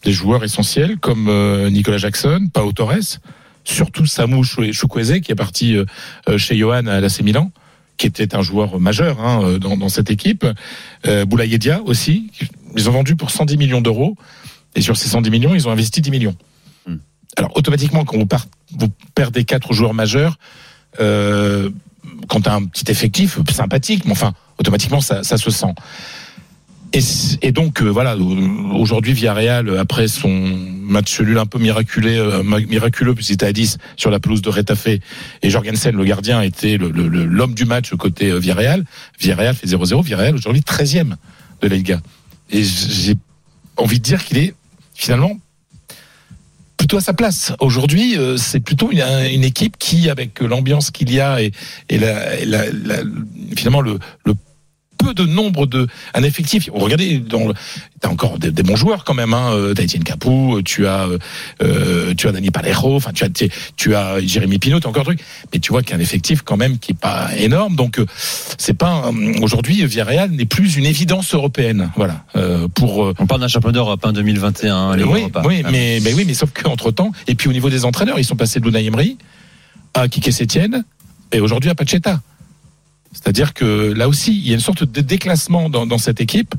des 0.05 0.13
joueurs 0.13 0.45
essentiels 0.45 0.99
comme 0.99 1.29
Nicolas 1.71 1.99
Jackson, 1.99 2.47
Pau 2.53 2.71
Torres, 2.71 3.19
surtout 3.65 4.07
Samu 4.07 4.45
Chukwueze 4.45 5.21
qui 5.23 5.33
est 5.33 5.35
parti 5.35 5.77
chez 6.37 6.57
Johan 6.57 6.87
à 6.87 7.01
l'AC 7.01 7.23
Milan, 7.23 7.51
qui 7.97 8.07
était 8.07 8.35
un 8.35 8.43
joueur 8.43 8.81
majeur 8.81 9.21
hein, 9.21 9.43
euh, 9.43 9.59
dans, 9.59 9.77
dans 9.77 9.89
cette 9.89 10.11
équipe. 10.11 10.47
Euh, 11.07 11.25
Boulaye 11.25 11.59
Dia 11.59 11.83
aussi, 11.83 12.31
ils 12.77 12.89
ont 12.89 12.93
vendu 12.93 13.17
pour 13.17 13.31
110 13.31 13.57
millions 13.57 13.81
d'euros 13.81 14.17
et 14.75 14.81
sur 14.81 14.97
ces 14.97 15.09
110 15.09 15.31
millions, 15.31 15.55
ils 15.55 15.69
ont 15.69 15.71
investi 15.71 16.01
10 16.01 16.11
millions. 16.11 16.37
Hmm. 16.87 16.97
Alors 17.37 17.57
automatiquement, 17.57 18.05
quand 18.05 18.19
vous, 18.19 18.89
perdez 19.15 19.45
quatre 19.45 19.73
joueurs 19.73 19.95
majeurs, 19.95 20.39
euh, 21.01 21.71
quand 22.29 22.43
tu 22.43 22.49
as 22.49 22.55
un 22.55 22.65
petit 22.65 22.91
effectif 22.91 23.39
sympathique, 23.51 24.05
mais 24.05 24.13
enfin, 24.13 24.35
automatiquement, 24.59 25.01
ça, 25.01 25.23
ça 25.23 25.37
se 25.37 25.51
sent. 25.51 25.75
Et, 26.97 27.51
donc, 27.51 27.83
euh, 27.83 27.89
voilà, 27.89 28.17
aujourd'hui, 28.17 29.15
Villarreal, 29.15 29.69
euh, 29.69 29.81
après 29.81 30.07
son 30.07 30.31
match 30.31 31.21
nul 31.21 31.39
un 31.39 31.47
peu 31.47 31.59
miraculé, 31.59 32.17
euh, 32.17 32.43
miraculeux, 32.43 33.15
puisqu'il 33.15 33.35
était 33.35 33.47
à 33.47 33.53
10 33.53 33.79
sur 33.97 34.11
la 34.11 34.21
pelouse 34.21 34.43
de 34.43 34.51
Retafe, 34.51 34.87
et 34.87 35.01
Jorgensen, 35.51 35.97
le 35.97 36.05
gardien, 36.05 36.41
était 36.41 36.79
l'homme 36.79 37.55
du 37.55 37.65
match 37.65 37.93
côté 37.95 38.31
euh, 38.31 38.39
Villarreal. 38.39 38.85
Villarreal 39.19 39.57
fait 39.57 39.67
0-0. 39.67 40.05
Villarreal, 40.05 40.35
aujourd'hui, 40.37 40.63
13e 40.63 41.17
de 41.63 41.69
la 41.69 41.77
Liga. 41.77 42.01
Et 42.51 42.63
j'ai 42.63 43.17
envie 43.77 43.99
de 43.99 44.05
dire 44.05 44.25
qu'il 44.25 44.39
est 44.39 44.55
finalement 44.95 45.37
plutôt 46.77 46.99
à 46.99 47.01
sa 47.01 47.15
place. 47.15 47.53
Aujourd'hui, 47.61 48.17
euh, 48.17 48.37
c'est 48.37 48.61
plutôt 48.61 48.91
une, 48.93 49.45
équipe 49.45 49.79
qui, 49.79 50.11
avec 50.11 50.41
l'ambiance 50.41 50.91
qu'il 50.91 51.13
y 51.13 51.19
a 51.19 51.41
et, 51.41 51.53
la, 51.91 52.67
finalement 53.57 53.81
le, 53.81 53.99
le 54.27 54.35
peu 55.05 55.15
de 55.15 55.25
nombre 55.27 55.67
de 55.67 55.87
un 56.15 56.23
effectif. 56.23 56.69
Regardez, 56.73 57.19
dans 57.19 57.49
le- 57.49 57.55
t'as 58.01 58.09
encore 58.09 58.39
des, 58.39 58.51
des 58.51 58.63
bons 58.63 58.77
joueurs 58.77 59.05
quand 59.05 59.15
même. 59.15 59.33
Hein. 59.35 59.51
Euh, 59.53 59.75
T'as 59.75 59.85
Etienne 59.85 60.05
Capou, 60.05 60.61
tu 60.65 60.87
as 60.87 61.07
euh, 61.07 61.19
euh, 61.63 62.15
tu 62.15 62.29
as 62.29 62.33
Dani 62.33 62.51
Palero, 62.51 62.97
enfin 62.97 63.13
tu 63.13 63.25
as 63.25 63.29
tu, 63.31 63.49
tu 63.77 63.95
as 63.95 64.21
Jérémy 64.21 64.59
Pinault, 64.59 64.81
t'as 64.81 64.89
encore 64.89 65.03
un 65.03 65.05
truc. 65.05 65.21
Mais 65.53 65.59
tu 65.61 65.73
vois 65.73 65.83
qu'il 65.83 65.91
y 65.91 65.95
a 65.95 65.97
un 65.97 66.01
effectif 66.01 66.43
quand 66.43 66.57
même 66.57 66.79
qui 66.79 66.93
est 66.93 66.99
pas 66.99 67.29
énorme. 67.37 67.77
Donc 67.77 67.99
euh, 67.99 68.07
c'est 68.59 68.75
pas 68.75 69.11
aujourd'hui 69.43 69.85
Villarreal 69.87 70.31
n'est 70.31 70.45
plus 70.47 70.77
une 70.77 70.87
évidence 70.87 71.35
européenne. 71.35 71.91
Voilà 71.97 72.25
euh, 72.37 72.69
pour 72.69 73.05
euh, 73.05 73.15
On 73.19 73.27
parle 73.27 73.41
d'un 73.41 73.49
champion 73.49 73.73
d'Europe, 73.73 74.05
hein, 74.05 74.13
2021, 74.13 74.97
les 74.97 75.05
oui, 75.05 75.21
Europa. 75.21 75.43
oui, 75.47 75.63
Ah. 75.65 75.69
mais, 75.71 75.99
mais 76.03 76.13
oui, 76.15 76.25
mais 76.27 76.35
sauf 76.35 76.51
qu'entre 76.53 76.91
temps, 76.91 77.13
et 77.27 77.35
puis 77.35 77.49
au 77.49 77.53
niveau 77.53 77.71
des 77.71 77.85
entraîneurs, 77.85 78.19
ils 78.19 78.25
sont 78.25 78.37
passés 78.37 78.61
de 78.61 78.69
Unai 78.69 78.85
Emery 78.85 79.17
à 79.95 80.09
Kike 80.09 80.33
Sétienne 80.33 80.85
et 81.33 81.41
aujourd'hui 81.41 81.71
à 81.71 81.75
Pacheta. 81.75 82.21
C'est-à-dire 83.15 83.55
que 83.55 83.93
là 83.93 84.07
aussi, 84.09 84.37
il 84.37 84.47
y 84.47 84.51
a 84.51 84.55
une 84.55 84.61
sorte 84.61 84.85
de 84.85 85.01
déclassement 85.01 85.71
dans, 85.71 85.87
dans 85.87 85.97
cette 85.99 86.21
équipe. 86.21 86.51
De 86.51 86.57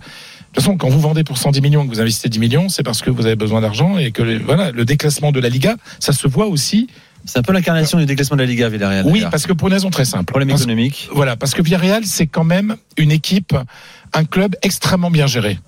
toute 0.62 0.64
façon, 0.64 0.78
quand 0.78 0.90
vous 0.90 1.00
vendez 1.02 1.24
pour 1.24 1.38
110 1.38 1.62
millions, 1.62 1.84
que 1.86 1.90
vous 1.94 2.00
investissez 2.02 2.30
10 2.30 2.40
millions, 2.40 2.70
c'est 2.70 2.82
parce 2.82 3.02
que 3.02 3.12
vous 3.12 3.26
avez 3.28 3.36
besoin 3.36 3.62
d'argent 3.62 3.98
et 4.00 4.12
que 4.12 4.24
le- 4.24 4.40
voilà, 4.40 4.72
le 4.72 4.86
déclassement 4.86 5.32
de 5.32 5.40
la 5.40 5.50
Liga, 5.50 5.76
ça 6.00 6.14
se 6.14 6.28
voit 6.28 6.48
aussi. 6.48 6.88
C'est 7.26 7.38
un 7.40 7.44
peu 7.44 7.54
l'incarnation 7.54 7.98
du 8.00 8.06
déclassement 8.06 8.38
de 8.38 8.42
la 8.44 8.48
Liga, 8.48 8.70
Villarreal. 8.70 9.06
Oui, 9.08 9.24
parce 9.30 9.46
que 9.48 9.54
pour 9.54 9.68
une 9.68 9.74
raison 9.74 9.90
très 9.90 10.06
simple. 10.06 10.26
problème 10.26 10.48
Parce- 10.50 10.62
économique. 10.62 11.10
voilà, 11.12 11.36
parce 11.36 11.54
que 11.54 11.62
Villarreal, 11.62 12.06
c'est 12.06 12.28
quand 12.28 12.44
même 12.46 12.78
une 12.98 13.12
équipe, 13.12 13.54
un 14.14 14.24
club 14.26 14.56
extrêmement 14.62 15.12
bien 15.12 15.28
géré. 15.28 15.60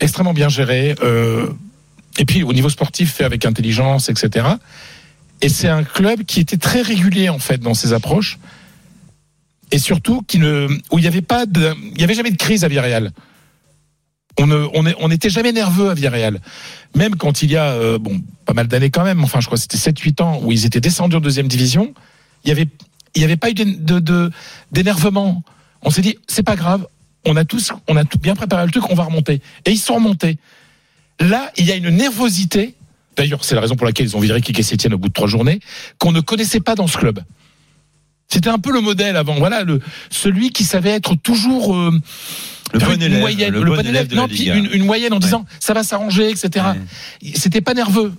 Extrêmement 0.00 0.32
bien 0.34 0.48
géré. 0.48 0.94
euh, 1.02 1.48
et 2.18 2.24
puis, 2.24 2.42
au 2.42 2.52
niveau 2.54 2.70
sportif, 2.70 3.12
fait 3.12 3.24
avec 3.24 3.44
intelligence, 3.44 4.08
etc. 4.08 4.46
Et 5.42 5.50
c'est 5.50 5.68
un 5.68 5.82
club 5.84 6.22
qui 6.24 6.40
était 6.40 6.56
très 6.56 6.80
régulier, 6.80 7.28
en 7.28 7.38
fait, 7.38 7.58
dans 7.58 7.74
ses 7.74 7.92
approches. 7.92 8.38
Et 9.72 9.78
surtout, 9.78 10.24
où 10.90 10.98
il 10.98 11.02
n'y 11.02 11.06
avait 11.06 11.22
pas 11.22 11.44
il 11.44 12.00
y 12.00 12.04
avait 12.04 12.14
jamais 12.14 12.30
de 12.30 12.36
crise 12.36 12.64
à 12.64 12.68
Villarreal. 12.68 13.12
On 14.38 14.46
ne, 14.46 14.66
on 14.74 14.84
on 15.00 15.08
n'était 15.08 15.30
jamais 15.30 15.52
nerveux 15.52 15.90
à 15.90 15.94
Villarreal. 15.94 16.40
Même 16.94 17.16
quand 17.16 17.42
il 17.42 17.50
y 17.50 17.56
a, 17.56 17.70
euh, 17.70 17.98
bon, 17.98 18.20
pas 18.44 18.52
mal 18.52 18.68
d'années 18.68 18.90
quand 18.90 19.04
même, 19.04 19.24
enfin, 19.24 19.40
je 19.40 19.46
crois 19.46 19.56
que 19.56 19.62
c'était 19.62 19.78
7-8 19.78 20.22
ans 20.22 20.40
où 20.42 20.52
ils 20.52 20.66
étaient 20.66 20.80
descendus 20.80 21.16
en 21.16 21.20
deuxième 21.20 21.48
division, 21.48 21.94
il 22.44 22.48
y 22.48 22.52
avait, 22.52 22.68
il 23.14 23.18
n'y 23.18 23.24
avait 23.24 23.36
pas 23.36 23.50
eu 23.50 23.54
d'énervement. 24.70 25.42
On 25.82 25.90
s'est 25.90 26.02
dit, 26.02 26.18
c'est 26.28 26.42
pas 26.42 26.56
grave, 26.56 26.86
on 27.24 27.36
a 27.36 27.44
tous, 27.44 27.72
on 27.88 27.96
a 27.96 28.04
tout 28.04 28.18
bien 28.18 28.34
préparé 28.34 28.64
le 28.64 28.70
truc, 28.70 28.88
on 28.90 28.94
va 28.94 29.04
remonter. 29.04 29.40
Et 29.64 29.72
ils 29.72 29.78
sont 29.78 29.94
remontés. 29.94 30.38
Là, 31.18 31.50
il 31.56 31.66
y 31.66 31.72
a 31.72 31.76
une 31.76 31.90
nervosité. 31.90 32.74
D'ailleurs, 33.16 33.44
c'est 33.44 33.54
la 33.54 33.62
raison 33.62 33.74
pour 33.74 33.86
laquelle 33.86 34.06
ils 34.06 34.16
ont 34.16 34.20
viré 34.20 34.40
Kike 34.40 34.62
Sétienne 34.62 34.94
au 34.94 34.98
bout 34.98 35.08
de 35.08 35.14
trois 35.14 35.26
journées, 35.26 35.60
qu'on 35.98 36.12
ne 36.12 36.20
connaissait 36.20 36.60
pas 36.60 36.74
dans 36.74 36.86
ce 36.86 36.98
club. 36.98 37.20
C'était 38.28 38.50
un 38.50 38.58
peu 38.58 38.72
le 38.72 38.80
modèle 38.80 39.16
avant. 39.16 39.34
Voilà, 39.34 39.62
le, 39.62 39.80
celui 40.10 40.50
qui 40.50 40.64
savait 40.64 40.90
être 40.90 41.14
toujours 41.14 41.74
euh, 41.74 41.92
Le 42.72 42.78
bon 42.80 42.94
une 42.94 43.02
élève, 43.02 43.20
moyenne, 43.20 43.54
le 43.54 43.64
bon 43.64 43.86
élève 43.86 44.08
de 44.08 44.16
non, 44.16 44.26
une, 44.26 44.68
une 44.72 44.84
moyenne 44.84 45.12
en 45.12 45.18
disant 45.18 45.44
ça 45.60 45.74
va 45.74 45.82
s'arranger, 45.82 46.30
etc. 46.30 46.64
C'était 47.34 47.60
pas 47.60 47.74
nerveux. 47.74 48.12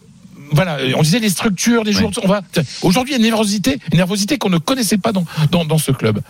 Voilà, 0.52 0.78
on 0.96 1.02
disait 1.02 1.20
les 1.20 1.30
structures, 1.30 1.84
les 1.84 1.92
joueurs. 1.92 2.12
On 2.24 2.28
va 2.28 2.42
aujourd'hui 2.82 3.14
il 3.14 3.18
y 3.20 3.24
a 3.24 3.24
une 3.24 3.30
nervosité, 3.30 3.78
une 3.92 3.98
nervosité 3.98 4.38
qu'on 4.38 4.50
ne 4.50 4.58
connaissait 4.58 4.98
pas 4.98 5.12
dans, 5.12 5.26
dans 5.52 5.66
dans 5.66 5.78
ce 5.78 5.92
club. 5.92 6.22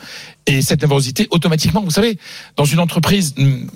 Et 0.45 0.61
cette 0.61 0.81
nervosité, 0.81 1.27
automatiquement, 1.31 1.81
vous 1.81 1.91
savez, 1.91 2.17
dans 2.55 2.63
une 2.65 2.79
entreprise, 2.79 3.35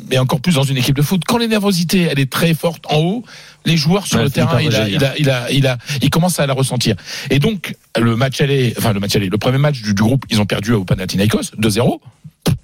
mais 0.10 0.18
encore 0.18 0.40
plus 0.40 0.56
dans 0.56 0.64
une 0.64 0.78
équipe 0.78 0.96
de 0.96 1.02
foot, 1.02 1.22
quand 1.28 1.38
les 1.38 1.48
nervosités 1.48 2.04
elle 2.04 2.20
est 2.20 2.32
très 2.32 2.54
forte 2.54 2.86
en 2.90 2.98
haut, 2.98 3.24
les 3.66 3.78
joueurs 3.78 4.08
sur 4.08 4.18
Ouais, 4.18 4.24
le 4.26 4.30
terrain, 4.30 4.62
il 4.62 4.76
a, 4.76 4.88
il 4.88 5.04
a, 5.04 5.18
il 5.18 5.30
a, 5.30 5.52
il 5.52 5.68
a, 5.68 5.78
il 6.02 6.10
commence 6.10 6.40
à 6.40 6.48
la 6.48 6.54
ressentir. 6.54 6.96
Et 7.30 7.40
donc 7.40 7.76
le 8.00 8.16
match 8.16 8.40
aller, 8.42 8.74
enfin 8.78 8.94
le 8.94 9.00
match 9.00 9.16
aller, 9.16 9.30
le 9.30 9.38
premier 9.38 9.58
match 9.58 9.82
du, 9.82 9.94
du 9.94 10.02
groupe, 10.02 10.26
ils 10.30 10.40
ont 10.40 10.46
perdu 10.46 10.74
au 10.74 10.86
Panathinaikos 10.86 11.52
2-0, 11.60 12.00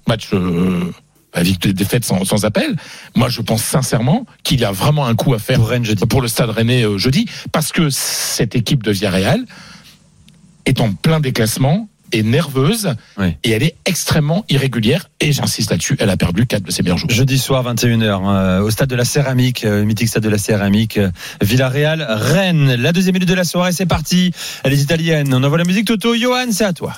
match. 0.06 0.28
Euh, 0.32 0.92
avec 1.32 1.58
des 1.60 1.72
défaites 1.72 2.04
sans, 2.04 2.24
sans 2.24 2.44
appel. 2.44 2.76
Moi, 3.14 3.28
je 3.28 3.40
pense 3.42 3.62
sincèrement 3.62 4.26
qu'il 4.42 4.60
y 4.60 4.64
a 4.64 4.72
vraiment 4.72 5.06
un 5.06 5.14
coup 5.14 5.34
à 5.34 5.38
faire 5.38 5.58
Pour 5.58 5.68
Rennes 5.68 5.84
jeudi. 5.84 6.06
pour 6.06 6.20
le 6.22 6.28
Stade 6.28 6.50
Rennais 6.50 6.84
euh, 6.84 6.98
jeudi, 6.98 7.26
parce 7.52 7.72
que 7.72 7.90
cette 7.90 8.54
équipe 8.56 8.82
de 8.82 8.90
Villarreal 8.92 9.44
est 10.66 10.80
en 10.80 10.92
plein 10.92 11.20
déclassement, 11.20 11.88
est 12.12 12.22
nerveuse 12.22 12.94
Oui. 13.18 13.34
et 13.44 13.50
elle 13.50 13.62
est 13.62 13.76
extrêmement 13.84 14.44
irrégulière. 14.48 15.10
Et 15.20 15.32
j'insiste 15.32 15.70
là-dessus, 15.70 15.96
elle 15.98 16.08
a 16.08 16.16
perdu 16.16 16.46
quatre 16.46 16.62
de 16.62 16.70
ses 16.70 16.82
meilleurs 16.82 16.96
joueurs. 16.96 17.10
Jeudi 17.10 17.38
soir, 17.38 17.62
21h, 17.64 18.24
hein, 18.26 18.60
au 18.60 18.70
stade 18.70 18.88
de 18.88 18.96
la 18.96 19.04
Céramique, 19.04 19.64
euh, 19.66 19.84
mythique 19.84 20.08
stade 20.08 20.22
de 20.22 20.30
la 20.30 20.38
Céramique, 20.38 20.96
euh, 20.96 21.10
Villarreal, 21.42 22.06
Rennes. 22.08 22.74
La 22.76 22.92
deuxième 22.92 23.12
minute 23.14 23.28
de 23.28 23.34
la 23.34 23.44
soirée, 23.44 23.72
c'est 23.72 23.84
parti. 23.86 24.32
Elle 24.64 24.72
est 24.72 24.78
italienne. 24.80 25.32
On 25.34 25.44
envoie 25.44 25.58
la 25.58 25.64
musique, 25.64 25.86
Toto. 25.86 26.14
Johan, 26.16 26.46
c'est 26.50 26.64
à 26.64 26.72
toi. 26.72 26.94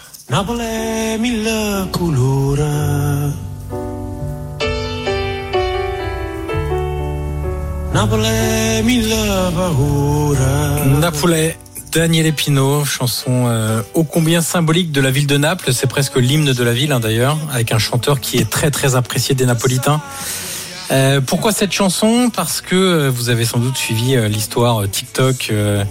Napolè, 11.00 11.56
Daniel 11.92 12.32
Pino, 12.32 12.84
chanson 12.84 13.46
euh, 13.48 13.82
ô 13.94 14.04
combien 14.04 14.40
symbolique 14.42 14.92
de 14.92 15.00
la 15.00 15.10
ville 15.10 15.26
de 15.26 15.36
Naples. 15.36 15.72
C'est 15.72 15.88
presque 15.88 16.16
l'hymne 16.16 16.52
de 16.52 16.62
la 16.62 16.72
ville 16.72 16.92
hein, 16.92 17.00
d'ailleurs, 17.00 17.36
avec 17.52 17.72
un 17.72 17.78
chanteur 17.78 18.20
qui 18.20 18.38
est 18.38 18.48
très 18.48 18.70
très 18.70 18.94
apprécié 18.94 19.34
des 19.34 19.44
Napolitains. 19.44 20.00
Euh, 20.92 21.20
pourquoi 21.20 21.52
cette 21.52 21.72
chanson? 21.72 22.30
Parce 22.34 22.60
que 22.60 22.74
euh, 22.74 23.10
vous 23.10 23.28
avez 23.28 23.44
sans 23.44 23.58
doute 23.58 23.76
suivi 23.76 24.16
euh, 24.16 24.28
l'histoire 24.28 24.82
euh, 24.82 24.86
TikTok 24.86 25.48
euh, 25.50 25.84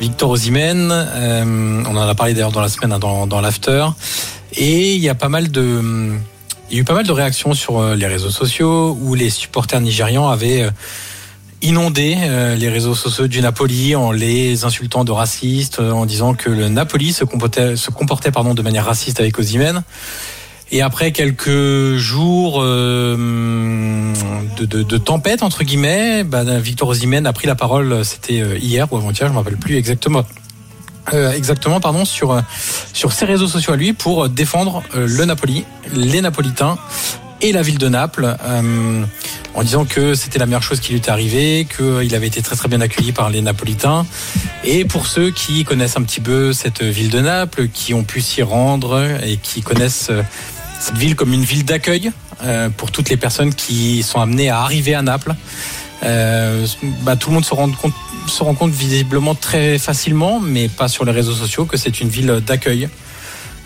Victor 0.00 0.30
Osimhen. 0.30 0.90
On 0.90 1.96
en 1.96 2.08
a 2.08 2.14
parlé 2.14 2.34
d'ailleurs 2.34 2.52
dans 2.52 2.60
la 2.60 2.68
semaine 2.68 2.92
hein, 2.92 2.98
dans, 2.98 3.26
dans 3.26 3.40
l'after. 3.40 3.86
Et 4.54 4.94
il 4.94 5.00
y 5.00 5.08
a 5.08 5.14
pas 5.14 5.28
mal 5.30 5.50
de, 5.50 6.12
il 6.70 6.76
y 6.76 6.78
a 6.78 6.80
eu 6.80 6.84
pas 6.84 6.94
mal 6.94 7.06
de 7.06 7.12
réactions 7.12 7.54
sur 7.54 7.82
les 7.94 8.06
réseaux 8.06 8.30
sociaux 8.30 8.96
où 9.00 9.14
les 9.14 9.30
supporters 9.30 9.80
nigérians 9.80 10.28
avaient 10.28 10.68
inondé 11.62 12.16
euh, 12.20 12.56
les 12.56 12.68
réseaux 12.68 12.94
sociaux 12.94 13.28
du 13.28 13.40
Napoli 13.40 13.94
en 13.94 14.10
les 14.10 14.64
insultant 14.64 15.04
de 15.04 15.12
racistes, 15.12 15.78
euh, 15.78 15.92
en 15.92 16.06
disant 16.06 16.34
que 16.34 16.50
le 16.50 16.68
Napoli 16.68 17.12
se 17.12 17.24
comportait, 17.24 17.74
de 17.74 18.62
manière 18.62 18.84
raciste 18.84 19.20
avec 19.20 19.38
Osimhen. 19.38 19.82
Et 20.70 20.80
après 20.80 21.12
quelques 21.12 21.96
jours 21.96 22.60
euh, 22.62 24.12
de, 24.58 24.98
tempête 24.98 25.42
entre 25.42 25.64
guillemets, 25.64 26.24
bah, 26.24 26.44
Victor 26.58 26.88
Osimhen 26.88 27.26
a 27.26 27.32
pris 27.32 27.46
la 27.46 27.54
parole. 27.54 28.04
C'était 28.04 28.58
hier 28.58 28.90
ou 28.92 28.96
avant-hier, 28.96 29.28
je 29.28 29.32
me 29.32 29.38
rappelle 29.38 29.58
plus 29.58 29.76
exactement. 29.76 30.24
Exactement, 31.12 31.80
pardon, 31.80 32.04
sur 32.04 32.40
sur 32.92 33.12
ses 33.12 33.24
réseaux 33.24 33.48
sociaux 33.48 33.72
à 33.72 33.76
lui 33.76 33.92
pour 33.92 34.28
défendre 34.28 34.84
le 34.94 35.24
Napoli, 35.24 35.64
les 35.92 36.20
Napolitains 36.20 36.78
et 37.42 37.50
la 37.52 37.62
ville 37.62 37.78
de 37.78 37.88
Naples, 37.88 38.36
euh, 38.44 39.04
en 39.54 39.62
disant 39.62 39.84
que 39.84 40.14
c'était 40.14 40.38
la 40.38 40.46
meilleure 40.46 40.62
chose 40.62 40.80
qui 40.80 40.92
lui 40.92 40.98
était 40.98 41.10
arrivée, 41.10 41.66
qu'il 41.76 42.14
avait 42.14 42.28
été 42.28 42.40
très 42.40 42.56
très 42.56 42.68
bien 42.68 42.80
accueilli 42.80 43.12
par 43.12 43.30
les 43.30 43.42
Napolitains. 43.42 44.06
Et 44.64 44.84
pour 44.84 45.06
ceux 45.06 45.30
qui 45.30 45.64
connaissent 45.64 45.96
un 45.96 46.02
petit 46.02 46.20
peu 46.20 46.52
cette 46.52 46.82
ville 46.82 47.10
de 47.10 47.20
Naples, 47.20 47.68
qui 47.68 47.94
ont 47.94 48.04
pu 48.04 48.20
s'y 48.20 48.42
rendre 48.42 49.18
et 49.24 49.36
qui 49.36 49.60
connaissent 49.60 50.08
euh, 50.10 50.22
cette 50.78 50.96
ville 50.96 51.16
comme 51.16 51.32
une 51.32 51.44
ville 51.44 51.64
d'accueil 51.64 52.12
euh, 52.44 52.70
pour 52.70 52.92
toutes 52.92 53.10
les 53.10 53.16
personnes 53.16 53.52
qui 53.52 54.02
sont 54.04 54.20
amenées 54.20 54.48
à 54.48 54.60
arriver 54.60 54.94
à 54.94 55.02
Naples. 55.02 55.34
Bah, 57.02 57.14
tout 57.14 57.30
le 57.30 57.34
monde 57.34 57.44
se 57.44 57.54
rend 58.42 58.54
compte 58.54 58.72
visiblement 58.72 59.36
très 59.36 59.78
facilement, 59.78 60.40
mais 60.40 60.68
pas 60.68 60.88
sur 60.88 61.04
les 61.04 61.12
réseaux 61.12 61.34
sociaux, 61.34 61.64
que 61.64 61.76
c'est 61.76 62.00
une 62.00 62.08
ville 62.08 62.42
d'accueil, 62.44 62.88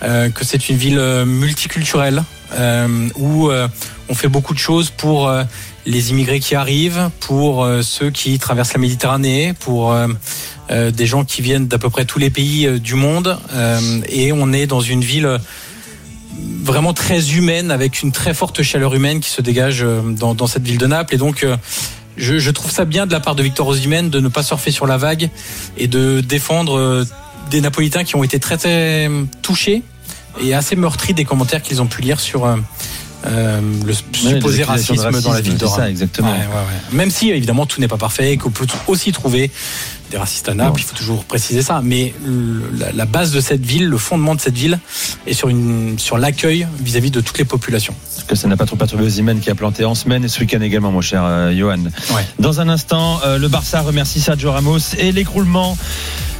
que 0.00 0.44
c'est 0.44 0.68
une 0.68 0.76
ville 0.76 0.98
euh, 0.98 1.24
multiculturelle, 1.24 2.22
euh, 2.52 3.08
où 3.16 3.50
euh, 3.50 3.68
on 4.08 4.14
fait 4.14 4.28
beaucoup 4.28 4.54
de 4.54 4.58
choses 4.58 4.90
pour 4.90 5.28
euh, 5.28 5.44
les 5.86 6.10
immigrés 6.10 6.40
qui 6.40 6.54
arrivent, 6.54 7.10
pour 7.20 7.64
euh, 7.64 7.82
ceux 7.82 8.10
qui 8.10 8.38
traversent 8.38 8.74
la 8.74 8.80
Méditerranée, 8.80 9.54
pour 9.58 9.92
euh, 9.92 10.08
euh, 10.70 10.90
des 10.90 11.06
gens 11.06 11.24
qui 11.24 11.42
viennent 11.42 11.66
d'à 11.66 11.78
peu 11.78 11.90
près 11.90 12.04
tous 12.04 12.18
les 12.18 12.30
pays 12.30 12.66
euh, 12.66 12.78
du 12.78 12.94
monde. 12.94 13.38
Euh, 13.52 14.00
et 14.08 14.32
on 14.32 14.52
est 14.52 14.66
dans 14.66 14.80
une 14.80 15.02
ville 15.02 15.26
euh, 15.26 15.38
vraiment 16.62 16.92
très 16.92 17.30
humaine, 17.32 17.70
avec 17.70 18.02
une 18.02 18.12
très 18.12 18.34
forte 18.34 18.62
chaleur 18.62 18.94
humaine 18.94 19.20
qui 19.20 19.30
se 19.30 19.42
dégage 19.42 19.82
euh, 19.82 20.02
dans, 20.02 20.34
dans 20.34 20.46
cette 20.46 20.64
ville 20.64 20.78
de 20.78 20.86
Naples. 20.86 21.14
Et 21.14 21.18
donc, 21.18 21.42
euh, 21.42 21.56
je, 22.16 22.38
je 22.38 22.50
trouve 22.50 22.70
ça 22.70 22.84
bien 22.84 23.06
de 23.06 23.12
la 23.12 23.20
part 23.20 23.34
de 23.34 23.42
Victor 23.42 23.66
Osimhen 23.68 24.10
de 24.10 24.20
ne 24.20 24.28
pas 24.28 24.42
surfer 24.42 24.70
sur 24.70 24.86
la 24.86 24.96
vague 24.96 25.30
et 25.76 25.86
de 25.86 26.20
défendre 26.20 26.78
euh, 26.78 27.04
des 27.50 27.60
Napolitains 27.60 28.04
qui 28.04 28.16
ont 28.16 28.24
été 28.24 28.38
très 28.38 28.56
très 28.56 29.10
touchés 29.42 29.82
et 30.42 30.54
assez 30.54 30.76
meurtris 30.76 31.14
des 31.14 31.24
commentaires 31.24 31.62
qu'ils 31.62 31.80
ont 31.80 31.86
pu 31.86 32.02
lire 32.02 32.20
sur 32.20 32.44
euh, 32.44 32.56
euh, 33.26 33.60
le 33.84 33.92
supposé 34.12 34.62
racisme 34.62 35.20
dans 35.20 35.32
la 35.32 35.40
ville 35.40 35.56
de 35.56 35.66
c'est 35.66 35.74
ça, 35.74 35.90
exactement. 35.90 36.30
Ouais, 36.30 36.38
ouais, 36.38 36.44
ouais. 36.44 36.96
Même 36.96 37.10
si 37.10 37.30
évidemment 37.30 37.66
tout 37.66 37.80
n'est 37.80 37.88
pas 37.88 37.96
parfait 37.96 38.32
et 38.32 38.36
qu'on 38.36 38.50
peut 38.50 38.66
aussi 38.86 39.12
trouver 39.12 39.50
des 40.10 40.18
racistes 40.18 40.48
à 40.48 40.54
Naples, 40.54 40.80
il 40.80 40.84
faut 40.84 40.94
toujours 40.94 41.24
préciser 41.24 41.62
ça. 41.62 41.80
Mais 41.82 42.14
la, 42.78 42.92
la 42.92 43.04
base 43.06 43.32
de 43.32 43.40
cette 43.40 43.64
ville, 43.64 43.88
le 43.88 43.98
fondement 43.98 44.36
de 44.36 44.40
cette 44.40 44.56
ville, 44.56 44.78
est 45.26 45.32
sur 45.32 45.48
une 45.48 45.98
sur 45.98 46.18
l'accueil 46.18 46.68
vis-à-vis 46.80 47.10
de 47.10 47.20
toutes 47.20 47.38
les 47.38 47.44
populations. 47.44 47.94
Parce 48.14 48.24
que 48.24 48.36
ça 48.36 48.46
n'a 48.46 48.56
pas 48.56 48.66
trop 48.66 48.76
perturbé 48.76 49.08
qui 49.40 49.50
a 49.50 49.54
planté 49.54 49.84
en 49.84 49.96
semaine 49.96 50.24
et 50.24 50.28
ce 50.28 50.40
week-end 50.40 50.60
également, 50.60 50.92
mon 50.92 51.00
cher 51.00 51.24
euh, 51.24 51.52
Johan. 51.56 51.78
Dans 52.38 52.60
un 52.60 52.68
instant, 52.68 53.20
euh, 53.24 53.38
le 53.38 53.48
Barça 53.48 53.80
remercie 53.80 54.20
Sergio 54.20 54.52
Ramos 54.52 54.94
et 54.98 55.10
l'écroulement 55.10 55.76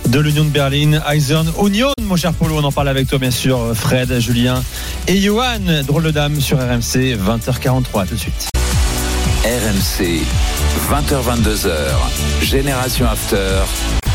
de 0.08 0.20
l'Union 0.20 0.44
de 0.44 0.50
Berlin, 0.50 1.00
Eisern 1.10 1.50
Union, 1.64 1.92
mon 2.02 2.16
cher 2.16 2.32
Polo, 2.32 2.56
on 2.56 2.64
en 2.64 2.72
parle 2.72 2.88
avec 2.88 3.08
toi 3.08 3.18
bien 3.18 3.30
sûr, 3.30 3.72
Fred, 3.74 4.18
Julien 4.18 4.62
et 5.08 5.20
Johan, 5.20 5.82
drôle 5.86 6.04
de 6.04 6.10
dame 6.10 6.40
sur 6.40 6.58
RMC, 6.58 7.16
20h43, 7.16 8.06
tout 8.06 8.14
de 8.14 8.20
suite. 8.20 8.48
RMC, 9.44 10.22
20h22h, 10.90 11.70
Génération 12.42 13.06
After. 13.06 14.05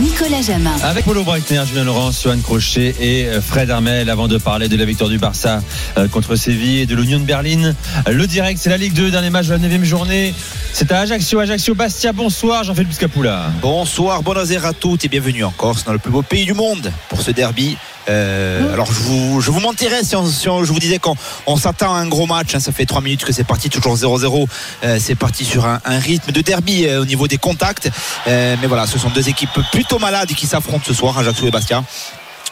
Nicolas 0.00 0.42
Jamin. 0.42 0.76
Avec 0.82 1.06
Polo 1.06 1.24
Breitner, 1.24 1.62
Julien 1.66 1.84
Laurence, 1.84 2.22
Johan 2.22 2.38
Crochet 2.42 2.94
et 3.00 3.26
euh, 3.26 3.40
Fred 3.40 3.70
Armel 3.70 4.10
avant 4.10 4.28
de 4.28 4.36
parler 4.36 4.68
de 4.68 4.76
la 4.76 4.84
victoire 4.84 5.08
du 5.08 5.16
Barça 5.16 5.62
euh, 5.96 6.06
contre 6.06 6.36
Séville 6.36 6.80
et 6.80 6.86
de 6.86 6.94
l'Union 6.94 7.18
de 7.18 7.24
Berlin. 7.24 7.72
Le 8.06 8.26
direct, 8.26 8.60
c'est 8.62 8.68
la 8.68 8.76
Ligue 8.76 8.92
2, 8.92 9.10
dernier 9.10 9.30
match 9.30 9.46
de 9.46 9.52
la 9.52 9.58
9 9.58 9.84
journée. 9.84 10.34
C'est 10.74 10.92
à 10.92 11.00
Ajaccio, 11.00 11.38
Ajaccio 11.38 11.74
Bastia. 11.74 12.12
Bonsoir, 12.12 12.64
Jean-Philippe 12.64 12.92
Scapula. 12.92 13.50
Bonsoir, 13.62 14.22
buenos 14.22 14.50
aires 14.50 14.66
à 14.66 14.74
toutes 14.74 15.06
et 15.06 15.08
bienvenue 15.08 15.44
en 15.44 15.50
Corse, 15.50 15.84
dans 15.84 15.92
le 15.92 15.98
plus 15.98 16.10
beau 16.10 16.22
pays 16.22 16.44
du 16.44 16.52
monde 16.52 16.92
pour 17.08 17.22
ce 17.22 17.30
derby. 17.30 17.78
Euh, 18.08 18.72
alors 18.72 18.86
je 18.92 19.50
vous, 19.50 19.60
mentirais 19.60 20.04
si, 20.04 20.14
je 20.14 20.72
vous 20.72 20.78
disais 20.78 20.98
qu'on 20.98 21.16
on 21.46 21.56
s'attend 21.56 21.94
à 21.94 21.98
un 21.98 22.06
gros 22.06 22.26
match. 22.26 22.54
hein. 22.54 22.60
ça 22.60 22.72
fait 22.72 22.86
trois 22.86 23.00
minutes 23.00 23.24
que 23.24 23.32
c'est 23.32 23.44
parti, 23.44 23.70
toujours 23.70 23.96
0-0. 23.96 24.46
Euh, 24.84 24.98
c'est 25.00 25.14
parti 25.14 25.44
sur 25.44 25.66
un, 25.66 25.80
rythme 25.98 26.32
de 26.32 26.40
derby 26.40 26.86
euh, 26.86 27.02
au 27.02 27.04
niveau 27.04 27.26
des 27.28 27.38
contacts. 27.38 27.90
Mais 28.26 28.66
voilà, 28.66 28.86
ce 28.86 28.98
sont 28.98 29.10
deux 29.10 29.28
équipes 29.28 29.60
plutôt 29.72 29.98
malades 29.98 30.28
qui 30.28 30.46
s'affrontent 30.46 30.84
ce 30.86 30.94
soir, 30.94 31.18
Ajaccio 31.18 31.46
et 31.46 31.50
Bastia. 31.50 31.82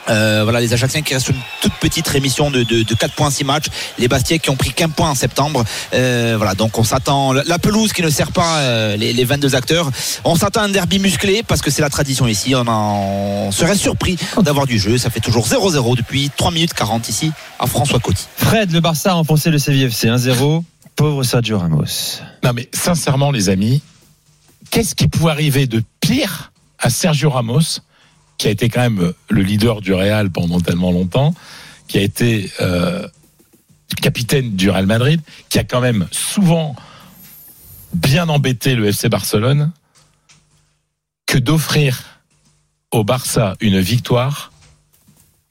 Euh, 0.09 0.41
voilà 0.45 0.61
les 0.61 0.73
Ajacciens 0.73 1.03
qui 1.03 1.15
restent 1.15 1.27
sur 1.27 1.35
une 1.35 1.41
toute 1.63 1.73
petite 1.75 2.07
rémission 2.09 2.51
de, 2.51 2.63
de, 2.63 2.83
de 2.83 2.95
4 2.95 3.15
points 3.15 3.31
6 3.31 3.45
matchs. 3.45 3.67
Les 3.99 4.09
Bastiais 4.09 4.39
qui 4.39 4.51
ont 4.51 4.57
pris 4.57 4.73
qu'un 4.73 4.89
point 4.91 5.11
en 5.11 5.15
septembre. 5.15 5.65
Euh, 5.95 6.35
voilà 6.37 6.55
donc 6.55 6.79
on 6.79 6.85
s'attend 6.85 7.33
la 7.33 7.59
pelouse 7.59 7.93
qui 7.93 8.03
ne 8.03 8.11
sert 8.11 8.33
pas 8.33 8.59
euh, 8.59 8.97
les, 8.97 9.13
les 9.13 9.25
22 9.25 9.55
acteurs 9.55 9.91
on 10.25 10.37
s'attend 10.37 10.61
à 10.61 10.65
un 10.65 10.69
derby 10.69 10.99
musclé 10.99 11.43
parce 11.43 11.63
que 11.63 11.71
c'est 11.71 11.83
la 11.83 11.91
tradition 11.91 12.27
ici. 12.27 12.55
On, 12.55 12.67
en, 12.67 13.47
on 13.47 13.53
serait 13.53 13.77
surpris 13.77 14.17
d'avoir 14.43 14.67
du 14.67 14.79
jeu. 14.79 14.99
Ça 14.99 15.11
fait 15.11 15.21
toujours 15.21 15.47
0-0 15.47 15.97
depuis 15.97 16.31
3 16.37 16.51
minutes 16.51 16.75
40 16.75 17.09
ici 17.09 17.33
à 17.59 17.67
François 17.67 17.99
Coty. 18.01 18.27
Fred, 18.37 18.73
le 18.73 18.81
Barça 18.81 19.11
a 19.11 19.15
remporté 19.15 19.51
le 19.51 19.59
Séville 19.59 19.85
FC 19.85 20.09
1-0. 20.09 20.63
Pauvre 20.97 21.25
Sergio 21.25 21.59
Ramos. 21.59 22.21
Non, 22.45 22.53
mais 22.55 22.69
sincèrement, 22.73 23.33
les 23.33 23.49
amis, 23.49 23.83
qu'est-ce 24.71 24.95
qui 24.95 25.09
pouvait 25.09 25.33
arriver 25.33 25.67
de 25.67 25.83
pire 26.01 26.53
à 26.79 26.89
Sergio 26.91 27.31
Ramos, 27.31 27.81
qui 28.39 28.49
a 28.49 28.51
été 28.51 28.69
quand 28.69 28.81
même 28.81 29.13
le 29.29 29.43
leader 29.43 29.81
du 29.81 29.93
Real 29.93 30.31
pendant 30.31 30.61
tellement 30.61 30.91
longtemps, 30.91 31.35
qui 31.89 31.99
a 31.99 32.03
été 32.03 32.51
euh, 32.61 33.07
capitaine 34.01 34.57
du 34.57 34.71
Real 34.71 34.87
Madrid, 34.87 35.21
qui 35.49 35.59
a 35.59 35.65
quand 35.65 35.81
même 35.81 36.07
souvent 36.11 36.75
bien 37.93 38.29
embêté 38.29 38.75
le 38.75 38.87
FC 38.87 39.09
Barcelone, 39.09 39.73
que 41.27 41.39
d'offrir 41.39 42.21
au 42.91 43.05
Barça 43.05 43.57
une 43.61 43.81
victoire 43.81 44.53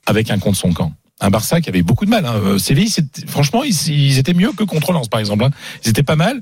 avec 0.06 0.30
un 0.30 0.40
contre 0.40 0.58
son 0.58 0.74
camp. 0.74 0.94
Un 1.20 1.30
Barça 1.30 1.62
qui 1.62 1.70
avait 1.70 1.84
beaucoup 1.84 2.06
de 2.06 2.10
mal. 2.10 2.26
Hein. 2.26 2.36
Euh, 2.36 2.58
franchement, 3.28 3.64
ils, 3.64 3.88
ils 3.90 4.18
étaient 4.18 4.34
mieux 4.34 4.52
que 4.52 4.64
contre 4.64 4.92
Lens, 4.92 5.08
par 5.08 5.20
exemple. 5.22 5.46
hein. 5.46 5.52
Ils 5.84 5.90
étaient 5.90 6.04
pas 6.04 6.18
mal. 6.18 6.42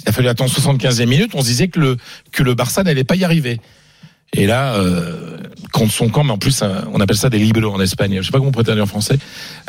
Il 0.00 0.08
a 0.08 0.12
fallu 0.12 0.28
attendre 0.28 0.50
75e 0.50 1.06
minute. 1.06 1.30
On 1.34 1.40
se 1.40 1.46
disait 1.46 1.68
que 1.68 1.80
le, 1.80 1.96
que 2.30 2.42
le 2.42 2.54
Barça 2.54 2.82
n'allait 2.82 3.04
pas 3.04 3.16
y 3.16 3.24
arriver. 3.24 3.60
Et 4.34 4.46
là, 4.46 4.74
euh, 4.74 5.38
contre 5.72 5.92
son 5.92 6.08
camp, 6.08 6.22
mais 6.22 6.32
en 6.32 6.38
plus, 6.38 6.60
euh, 6.62 6.80
on 6.92 7.00
appelle 7.00 7.16
ça 7.16 7.30
des 7.30 7.38
libellos 7.38 7.72
en 7.72 7.80
Espagne. 7.80 8.18
Je 8.18 8.22
sais 8.22 8.30
pas 8.30 8.38
comment 8.38 8.50
on 8.50 8.52
pourrait 8.52 8.64
traduire 8.64 8.84
en 8.84 8.88
français. 8.88 9.18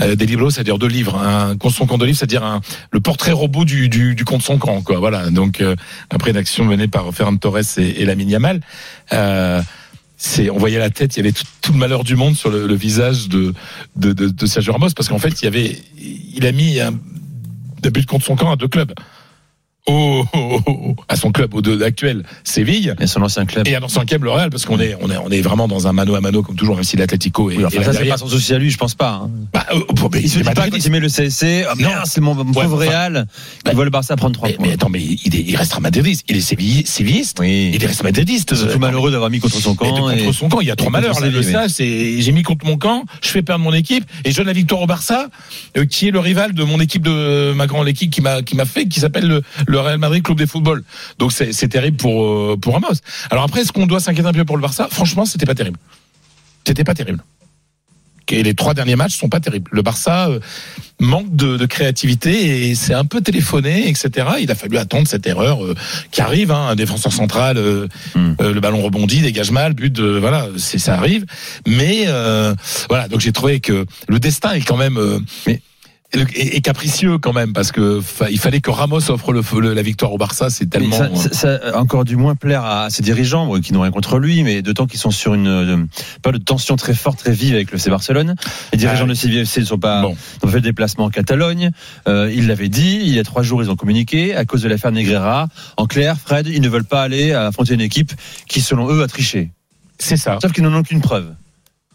Euh, 0.02 0.16
des 0.16 0.26
libellos, 0.26 0.50
c'est-à-dire 0.50 0.78
deux 0.78 0.88
livres. 0.88 1.18
Un 1.18 1.56
contre 1.56 1.76
son 1.76 1.86
camp 1.86 1.98
de 1.98 2.06
livres, 2.06 2.18
c'est-à-dire 2.18 2.60
le 2.92 3.00
portrait 3.00 3.32
robot 3.32 3.64
du, 3.66 3.90
du, 3.90 4.16
du 4.16 4.26
contre 4.26 4.44
son 4.44 4.58
camp. 4.58 4.82
Quoi. 4.82 5.00
Voilà. 5.00 5.30
Donc, 5.30 5.62
euh, 5.62 5.76
après 6.10 6.32
une 6.32 6.38
action 6.38 6.66
menée 6.66 6.88
par 6.88 7.14
Ferran 7.14 7.38
Torres 7.38 7.78
et, 7.78 8.02
et 8.02 8.06
Lamine 8.06 8.30
Yamal. 8.30 8.62
Euh, 9.14 9.62
on 10.52 10.58
voyait 10.58 10.80
la 10.80 10.90
tête, 10.90 11.16
il 11.16 11.20
y 11.20 11.22
avait 11.22 11.32
tout, 11.32 11.46
tout 11.62 11.72
le 11.72 11.80
malheur 11.80 12.04
du 12.04 12.18
monde 12.18 12.36
sur 12.36 12.50
le, 12.50 12.68
le 12.68 12.76
visage 12.76 13.30
de, 13.30 13.54
de, 13.96 14.12
de, 14.12 14.28
de 14.28 14.46
Sergio 14.46 14.74
Ramos, 14.74 14.90
parce 14.94 15.08
qu'en 15.08 15.18
fait, 15.18 15.42
il 15.42 15.46
y 15.46 15.48
avait, 15.48 15.82
il 16.36 16.46
a 16.46 16.52
mis 16.52 16.82
un, 16.82 16.90
un 16.90 17.90
but 17.90 18.06
contre 18.06 18.26
son 18.26 18.36
camp 18.36 18.52
à 18.52 18.58
deux 18.58 18.68
clubs. 18.68 18.92
Au, 19.90 20.26
au- 20.34 20.96
à 21.08 21.16
son 21.16 21.32
club 21.32 21.54
au 21.56 21.62
deux 21.62 21.82
actuel, 21.84 22.24
Séville, 22.44 22.94
Et 23.00 23.08
son 23.08 23.22
ancien 23.22 23.46
club. 23.46 23.68
et 23.68 23.76
à 23.76 23.82
son 23.88 24.02
club 24.06 24.24
le 24.24 24.32
Real, 24.32 24.50
parce 24.50 24.66
qu'on 24.66 24.80
est, 24.80 24.96
on 25.02 25.10
est, 25.10 25.18
on 25.18 25.30
est 25.30 25.42
vraiment 25.42 25.68
dans 25.68 25.88
un 25.88 25.94
mano 25.94 26.16
à 26.16 26.22
mano 26.22 26.44
comme 26.44 26.56
toujours, 26.56 26.76
même 26.76 26.84
si 26.84 26.96
l'Atlético 26.98 27.50
est, 27.50 27.58
Oui, 27.58 27.66
enfin, 27.66 27.78
là 27.80 27.84
ça, 27.86 27.94
c'est 27.94 28.06
pas 28.06 28.18
son 28.18 28.28
souci 28.28 28.54
à 28.54 28.60
lui, 28.60 28.70
je 28.70 28.78
pense 28.78 28.94
pas. 28.96 29.22
hein. 29.24 29.30
Bah, 29.54 29.66
euh, 29.74 29.80
mais 30.14 30.22
Il 30.22 30.30
se 30.30 30.38
dit 30.38 30.44
pas 30.44 30.54
quand 30.54 30.62
madridiste. 30.62 30.86
il 30.88 30.92
met 30.92 31.00
le 31.00 31.08
CSC, 31.10 31.66
oh, 31.70 31.74
Non. 31.80 31.90
c'est 32.06 32.22
mon, 32.22 32.36
mon 32.36 32.44
Ouais, 32.54 32.64
pauvre 32.64 32.78
enfin, 32.82 32.90
Real, 32.90 33.28
bah, 33.66 33.72
il 33.72 33.76
voit 33.76 33.86
le 33.86 33.90
Barça 33.92 34.16
prendre 34.16 34.36
3 34.36 34.50
Mais, 34.50 34.54
points. 34.56 34.68
mais 34.68 34.74
attends, 34.74 34.90
mais 34.90 35.02
il, 35.02 35.36
est, 35.36 35.44
il 35.48 35.56
restera 35.56 35.80
madridiste. 35.80 36.26
Il 36.30 36.36
est 36.38 36.40
sévilli- 36.42 36.86
sévilliste. 36.86 37.38
Oui. 37.40 37.72
Il 37.74 37.86
reste 37.86 38.04
madridiste. 38.04 38.54
C'est 38.54 38.62
surtout 38.62 38.80
malheureux 38.80 39.12
d'avoir 39.12 39.30
mis 39.30 39.40
contre 39.40 39.56
son 39.60 39.74
Et 39.74 39.78
camp. 39.78 39.90
contre 39.92 40.14
et- 40.14 40.34
son 40.34 40.50
camp, 40.50 40.62
il 40.62 40.68
y 40.68 40.72
a 40.72 40.76
trop 40.76 40.90
et 40.90 40.92
malheur. 40.92 41.20
Là, 41.20 41.28
le 41.30 41.42
ça, 41.42 41.68
c'est 41.70 42.22
j'ai 42.22 42.32
mis 42.32 42.44
contre 42.44 42.66
mon 42.66 42.78
camp, 42.78 43.06
je 43.24 43.30
fais 43.30 43.42
perdre 43.42 43.64
mon 43.64 43.74
équipe 43.74 44.04
et 44.26 44.32
je 44.32 44.38
donne 44.38 44.48
la 44.48 44.54
victoire 44.54 44.82
au 44.82 44.88
Barça, 44.88 45.28
euh, 45.78 45.86
qui 45.86 46.08
est 46.08 46.12
le 46.12 46.20
rival 46.20 46.54
de 46.54 46.64
mon 46.64 46.80
équipe 46.80 47.02
de 47.04 47.54
ma 47.56 47.66
grande 47.68 47.88
équipe 47.88 48.12
qui 48.12 48.22
m'a 48.22 48.42
qui 48.42 48.56
m'a 48.56 48.66
fait, 48.66 48.88
qui 48.88 49.00
s'appelle 49.00 49.28
le, 49.28 49.79
le 49.82 49.88
Real 49.88 49.98
Madrid 50.00 50.24
Club 50.24 50.38
de 50.38 50.46
football. 50.46 50.84
Donc 51.18 51.32
c'est 51.32 51.68
terrible 51.68 51.98
pour 51.98 52.24
euh, 52.24 52.58
pour 52.62 52.74
Ramos. 52.74 52.88
Alors 53.32 53.44
après, 53.44 53.62
est-ce 53.62 53.72
qu'on 53.72 53.88
doit 53.88 54.00
s'inquiéter 54.00 54.28
un 54.28 54.34
peu 54.34 54.46
pour 54.46 54.58
le 54.58 54.62
Barça? 54.62 54.88
Franchement, 54.92 55.26
c'était 55.26 55.46
pas 55.46 55.56
terrible. 55.56 55.78
C'était 56.66 56.84
pas 56.84 56.94
terrible. 56.94 57.24
Et 58.32 58.44
les 58.44 58.54
trois 58.54 58.76
derniers 58.76 58.96
matchs 58.96 59.18
sont 59.18 59.28
pas 59.28 59.40
terribles. 59.40 59.72
Le 59.74 59.82
Barça 59.82 60.30
euh, 60.30 60.40
manque 61.00 61.36
de, 61.36 61.58
de 61.58 61.66
créativité 61.66 62.70
et 62.70 62.76
c'est 62.76 62.94
un 62.94 63.04
peu 63.06 63.22
téléphoné, 63.22 63.90
etc. 63.90 64.28
Il 64.40 64.52
a 64.52 64.56
fallu 64.56 64.78
attendre 64.78 65.08
cette 65.08 65.26
erreur 65.26 65.66
euh, 65.66 65.74
qui 66.12 66.22
arrive. 66.22 66.52
Hein, 66.52 66.68
un 66.70 66.76
défenseur 66.76 67.12
central, 67.12 67.58
euh, 67.58 67.88
Hmm. 68.14 68.34
euh, 68.40 68.54
le 68.54 68.60
ballon 68.60 68.84
rebondit, 68.84 69.22
dégage 69.22 69.50
mal, 69.50 69.74
but. 69.74 69.92
De, 69.92 70.20
voilà, 70.20 70.48
c'est 70.58 70.78
ça 70.78 70.94
arrive. 70.94 71.26
Mais 71.68 72.06
voilà, 72.88 73.08
donc 73.08 73.20
j'ai 73.20 73.32
trouvé 73.32 73.60
que 73.62 73.86
le 74.08 74.20
destin 74.20 74.52
est 74.54 74.62
quand 74.62 74.78
même. 74.78 75.00
Mais- 75.48 75.62
est 76.14 76.62
capricieux 76.62 77.20
quand 77.20 77.34
même 77.34 77.54
parce 77.54 77.72
que 77.72 78.02
fa- 78.02 78.32
il 78.32 78.40
fallait 78.40 78.62
que 78.62 78.72
Ramos 78.72 79.12
offre 79.12 79.32
le, 79.32 79.42
le- 79.62 79.74
la 79.74 79.82
victoire 79.84 80.12
au 80.12 80.18
Barça, 80.18 80.50
c'est 80.50 80.66
tellement. 80.68 80.96
ça, 80.96 81.10
ça- 81.16 81.34
ça 81.34 81.60
a 81.74 81.78
encore 81.80 82.04
du 82.04 82.16
moins 82.16 82.34
plaire 82.36 82.66
à 82.66 82.90
ses 82.90 83.04
dirigeants, 83.04 83.46
bon, 83.46 83.62
qui 83.62 83.74
n'ont 83.74 83.82
rien 83.82 83.92
contre 83.92 84.18
lui, 84.18 84.42
mais 84.44 84.62
d'autant 84.64 84.88
qu'ils 84.88 85.00
sont 85.00 85.12
sur 85.12 85.36
une 85.36 85.48
euh, 85.48 85.78
pas 86.24 86.32
de 86.32 86.38
tension 86.40 86.76
très 86.78 86.96
forte, 86.96 87.20
très 87.20 87.32
vive 87.32 87.54
avec 87.54 87.70
le 87.72 87.78
FC 87.78 87.90
Barcelone. 87.92 88.36
Les 88.74 88.80
dirigeants 88.80 89.06
Ah 89.06 89.10
de 89.10 89.14
CVFC 89.14 89.60
ne 89.62 89.66
sont 89.66 89.78
pas 89.78 90.02
Bon. 90.02 90.16
ont 90.42 90.48
fait 90.48 90.56
le 90.56 90.62
déplacement 90.62 91.06
en 91.06 91.10
Catalogne. 91.12 91.70
Euh, 92.08 92.32
ils 92.34 92.48
l'avaient 92.48 92.70
dit, 92.70 93.00
il 93.04 93.14
y 93.14 93.20
a 93.20 93.24
trois 93.24 93.44
jours, 93.44 93.62
ils 93.62 93.70
ont 93.70 93.76
communiqué 93.76 94.36
à 94.36 94.46
cause 94.46 94.64
de 94.64 94.68
l'affaire 94.68 94.92
Negreira. 94.92 95.48
En 95.78 95.86
clair, 95.86 96.18
Fred, 96.18 96.48
ils 96.48 96.62
ne 96.62 96.70
veulent 96.70 96.86
pas 96.86 97.04
aller 97.04 97.34
affronter 97.34 97.76
une 97.76 97.82
équipe 97.82 98.14
qui, 98.48 98.62
selon 98.62 98.90
eux, 98.92 99.04
a 99.04 99.08
triché. 99.08 99.52
c'est 100.00 100.18
ça. 100.18 100.40
Sauf 100.42 100.54
qu'ils 100.54 100.64
n'en 100.64 100.74
ont 100.74 100.80
aucune 100.80 101.02
preuve. 101.02 101.34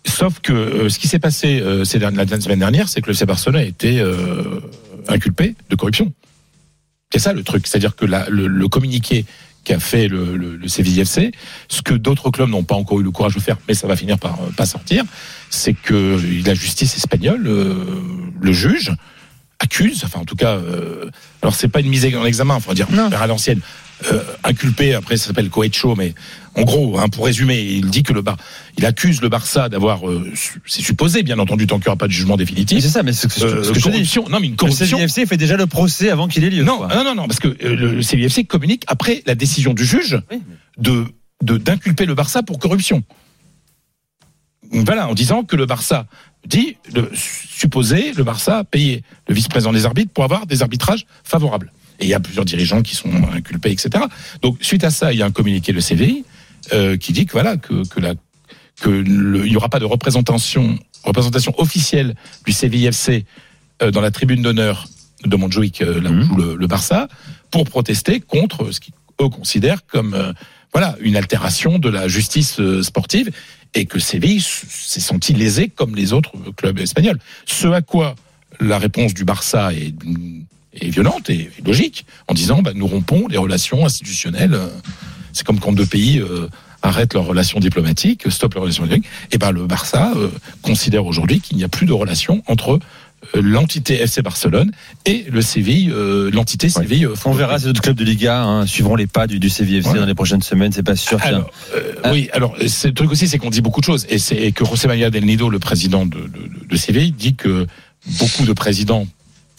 Sauf 0.07 0.41
que 0.41 0.53
euh, 0.53 0.89
ce 0.89 0.99
qui 0.99 1.09
s'est 1.09 1.19
passé 1.19 1.61
euh, 1.61 1.85
ces 1.85 1.99
dernières, 1.99 2.25
la 2.29 2.41
semaine 2.41 2.59
dernière, 2.59 2.89
c'est 2.89 3.01
que 3.01 3.07
le 3.07 3.13
FC 3.15 3.25
Barcelone 3.27 3.61
a 3.61 3.65
été 3.65 4.01
euh, 4.01 4.61
inculpé 5.09 5.55
de 5.71 5.77
corruption. 5.77 6.13
C'est 7.13 7.19
ça 7.21 7.33
le 7.33 7.43
truc, 7.43 7.67
c'est-à-dire 7.67 7.97
que 7.97 8.05
la- 8.05 8.29
le, 8.29 8.47
le 8.47 8.69
communiqué 8.69 9.25
qu'a 9.65 9.79
fait 9.79 10.09
le, 10.09 10.37
le, 10.37 10.57
le 10.57 10.69
CVFC, 10.69 11.33
ce 11.69 11.81
que 11.81 11.95
d'autres 11.95 12.31
clubs 12.31 12.51
n'ont 12.51 12.65
pas 12.65 12.75
encore 12.75 13.01
eu 13.01 13.03
le 13.03 13.11
courage 13.11 13.35
de 13.35 13.41
faire, 13.41 13.57
mais 13.67 13.73
ça 13.75 13.87
va 13.87 13.97
finir 13.97 14.19
par 14.19 14.35
euh, 14.43 14.51
pas 14.55 14.67
sortir, 14.67 15.05
c'est 15.49 15.73
que 15.73 16.21
la 16.45 16.53
justice 16.55 16.97
espagnole, 16.97 17.47
euh, 17.47 17.75
le 18.41 18.53
juge, 18.53 18.93
accuse, 19.61 20.03
enfin 20.05 20.21
en 20.21 20.25
tout 20.27 20.37
cas, 20.37 20.57
euh, 20.57 21.09
alors 21.41 21.55
c'est 21.55 21.69
pas 21.69 21.81
une 21.81 21.89
mise 21.89 22.05
en 22.15 22.27
examen, 22.27 22.61
faut 22.61 22.75
dire 22.75 22.89
à 23.17 23.27
l'ancienne, 23.27 23.61
euh, 24.13 24.23
inculpé, 24.43 24.95
après 24.95 25.17
ça 25.17 25.29
s'appelle 25.29 25.49
cohecho, 25.51 25.95
mais 25.97 26.15
en 26.57 26.63
gros, 26.63 26.99
hein, 26.99 27.09
pour 27.09 27.25
résumer, 27.27 27.61
il 27.63 27.91
dit 27.91 28.03
que 28.03 28.13
le 28.13 28.23
Bar, 28.23 28.37
il 28.79 28.85
accuse 28.87 29.21
le 29.23 29.29
Barça 29.29 29.69
d'avoir, 29.69 30.09
euh, 30.09 30.31
c'est 30.67 30.83
supposé 30.83 31.23
bien 31.23 31.39
entendu 31.39 31.67
tant 31.67 31.77
qu'il 31.77 31.85
n'y 31.85 31.89
aura 31.89 31.97
pas 31.97 32.07
de 32.07 32.13
jugement 32.13 32.37
définitif, 32.37 32.81
c'est 32.81 32.89
ça, 32.89 33.03
mais 33.03 33.13
c'est 33.13 33.31
ce 33.31 33.41
que, 33.41 33.45
euh, 33.47 33.63
ce 33.65 33.69
que 33.73 33.79
je 33.79 33.85
te 33.85 33.89
dis. 33.89 33.93
corruption, 33.93 34.29
non 34.29 34.41
mais 34.41 34.47
une 34.47 34.53
Le 34.53 34.57
corruption. 34.57 34.99
CVFC 34.99 35.27
fait 35.27 35.37
déjà 35.37 35.57
le 35.57 35.67
procès 35.67 36.11
avant 36.11 36.29
qu'il 36.29 36.45
ait 36.45 36.51
lieu. 36.51 36.65
Non, 36.65 36.79
quoi. 36.79 36.89
non, 36.89 37.05
non, 37.05 37.15
non, 37.15 37.27
parce 37.27 37.41
que 37.41 37.49
le, 37.49 37.75
le 37.75 38.03
CVFC 38.03 38.45
communique 38.45 38.85
après 38.89 39.23
la 39.27 39.35
décision 39.35 39.75
du 39.75 39.85
juge 39.85 40.21
Oui. 40.31 40.43
de 40.79 41.07
de- 41.43 41.59
d'inculper 41.59 42.07
le 42.07 42.15
Barça 42.15 42.43
pour 42.43 42.59
corruption. 42.59 43.03
Voilà, 44.73 45.09
en 45.09 45.15
disant 45.15 45.45
que 45.45 45.57
le 45.57 45.67
Barça 45.67 46.07
dit, 46.47 46.77
le, 46.95 47.11
supposé, 47.15 48.13
le 48.17 48.25
Barça 48.25 48.59
a 48.59 48.65
payé 48.65 49.03
le 49.29 49.35
vice-président 49.35 49.73
des 49.73 49.85
arbitres 49.87 50.13
pour 50.13 50.25
avoir 50.25 50.47
des 50.47 50.63
arbitrages 50.63 51.07
favorables. 51.23 51.73
Et 52.01 52.05
il 52.07 52.09
y 52.09 52.15
a 52.15 52.21
plusieurs 52.21 52.45
dirigeants 52.45 52.83
qui 52.83 52.95
sont 52.97 53.11
inculpés, 53.33 53.71
etc. 53.71 54.05
Donc, 54.43 54.59
suite 54.63 54.85
à 54.85 54.91
ça, 54.91 55.13
il 55.13 55.19
y 55.19 55.23
a 55.23 55.27
un 55.27 55.31
communiqué 55.31 55.73
le 55.73 55.81
CVI 55.81 56.25
euh, 56.73 56.97
qui 56.97 57.13
dit 57.13 57.27
que 57.27 57.33
voilà 57.33 57.57
que, 57.57 57.87
que 57.89 58.01
la 58.01 58.15
que 58.81 58.89
le- 58.91 59.45
il 59.47 59.51
n'y 59.51 59.57
aura 59.57 59.69
pas 59.69 59.79
de 59.79 59.85
représentation 59.85 60.79
représentation 61.05 61.55
officielle 61.59 62.15
du 62.47 62.53
CVIFC 62.53 63.25
euh, 63.83 63.91
dans 63.91 64.01
la 64.01 64.11
tribune 64.11 64.43
d'honneur 64.43 64.87
de 65.25 65.37
Montjuic, 65.37 65.83
euh, 65.83 66.01
là 66.01 66.11
où 66.11 66.15
Mhm. 66.15 66.23
joue 66.25 66.37
le, 66.37 66.57
le 66.57 66.67
Barça, 66.67 67.09
pour 67.51 67.65
protester 67.65 68.21
contre 68.21 68.71
ce 68.73 68.81
qu'eux 68.81 69.29
considèrent 69.29 69.87
comme 69.87 70.15
euh, 70.15 70.33
voilà 70.73 70.97
une 71.01 71.17
altération 71.17 71.79
de 71.79 71.89
la 71.89 72.09
justice 72.09 72.59
euh, 72.59 72.83
sportive 72.83 73.31
et 73.75 73.85
que 73.87 73.99
Séville 73.99 74.41
s'est 74.41 75.01
senti 75.01 75.35
lésé 75.35 75.69
comme 75.69 75.95
les 75.95 76.13
autres 76.13 76.33
clubs 76.57 76.79
espagnols. 76.81 77.19
Ce 77.47 77.67
à 77.69 77.83
quoi 77.83 78.15
la 78.61 78.79
réponse 78.79 79.15
du 79.15 79.25
Barça 79.25 79.73
est, 79.75 79.95
est 80.81 80.89
violente 80.89 81.31
et 81.31 81.51
logique 81.65 82.07
en 82.29 82.35
disant 82.35 82.63
bah, 82.63 82.73
nous 82.75 82.87
rompons 82.87 83.27
les 83.29 83.37
relations 83.39 83.85
institutionnelles. 83.87 84.55
euh, 84.55 84.69
C'est 85.33 85.47
comme 85.47 85.61
quand 85.61 85.73
deux 85.73 85.87
pays 85.87 86.19
euh, 86.21 86.49
arrêtent 86.83 87.15
leurs 87.15 87.25
relations 87.27 87.61
diplomatiques, 87.61 88.31
stoppent 88.31 88.55
leurs 88.55 88.63
relations 88.65 88.83
diplomatiques. 88.85 89.11
Et 89.33 89.39
ben 89.39 89.51
le 89.53 89.67
Barça 89.67 90.13
euh, 90.17 90.29
considère 90.63 91.07
aujourd'hui 91.07 91.41
qu'il 91.41 91.57
n'y 91.57 91.65
a 91.65 91.69
plus 91.69 91.87
de 91.87 91.93
relation 91.93 92.43
entre 92.47 92.79
l'entité 93.33 94.03
FC 94.03 94.21
Barcelone 94.21 94.71
et 95.07 95.25
le 95.31 95.41
Séville, 95.41 95.91
euh, 95.91 96.31
l'entité 96.31 96.69
Séville. 96.69 97.09
On 97.25 97.33
verra 97.33 97.53
Club. 97.55 97.61
ces 97.63 97.69
autres 97.69 97.81
clubs 97.81 97.97
de 97.97 98.05
Liga 98.05 98.43
hein, 98.45 98.67
suivront 98.67 98.97
les 98.97 99.07
pas 99.07 99.27
du, 99.27 99.39
du 99.41 99.49
CVFC 99.49 99.85
Voilà. 99.89 100.01
dans 100.03 100.07
les 100.07 100.15
prochaines 100.15 100.43
semaines, 100.43 100.73
c'est 100.73 100.83
pas 100.83 100.95
sûr. 100.95 101.19
Alors, 101.23 101.51
euh, 101.75 102.13
oui, 102.13 102.29
alors 102.35 102.55
le 102.61 102.91
truc 102.93 103.11
aussi, 103.11 103.27
c'est 103.27 103.39
qu'on 103.39 103.49
dit 103.49 103.63
beaucoup 103.63 103.81
de 103.81 103.87
choses, 103.87 104.05
et 104.11 104.19
c'est 104.19 104.37
et 104.37 104.53
que 104.53 104.67
José 104.67 104.89
María 104.89 105.09
del 105.09 105.25
Nido, 105.25 105.49
le 105.49 105.59
président 105.59 106.05
de, 106.05 106.19
de, 106.19 106.51
de 106.69 106.77
Séville, 106.77 107.13
dit 107.13 107.35
que 107.35 107.67
beaucoup 108.21 108.45
de 108.45 108.53
présidents 108.53 109.07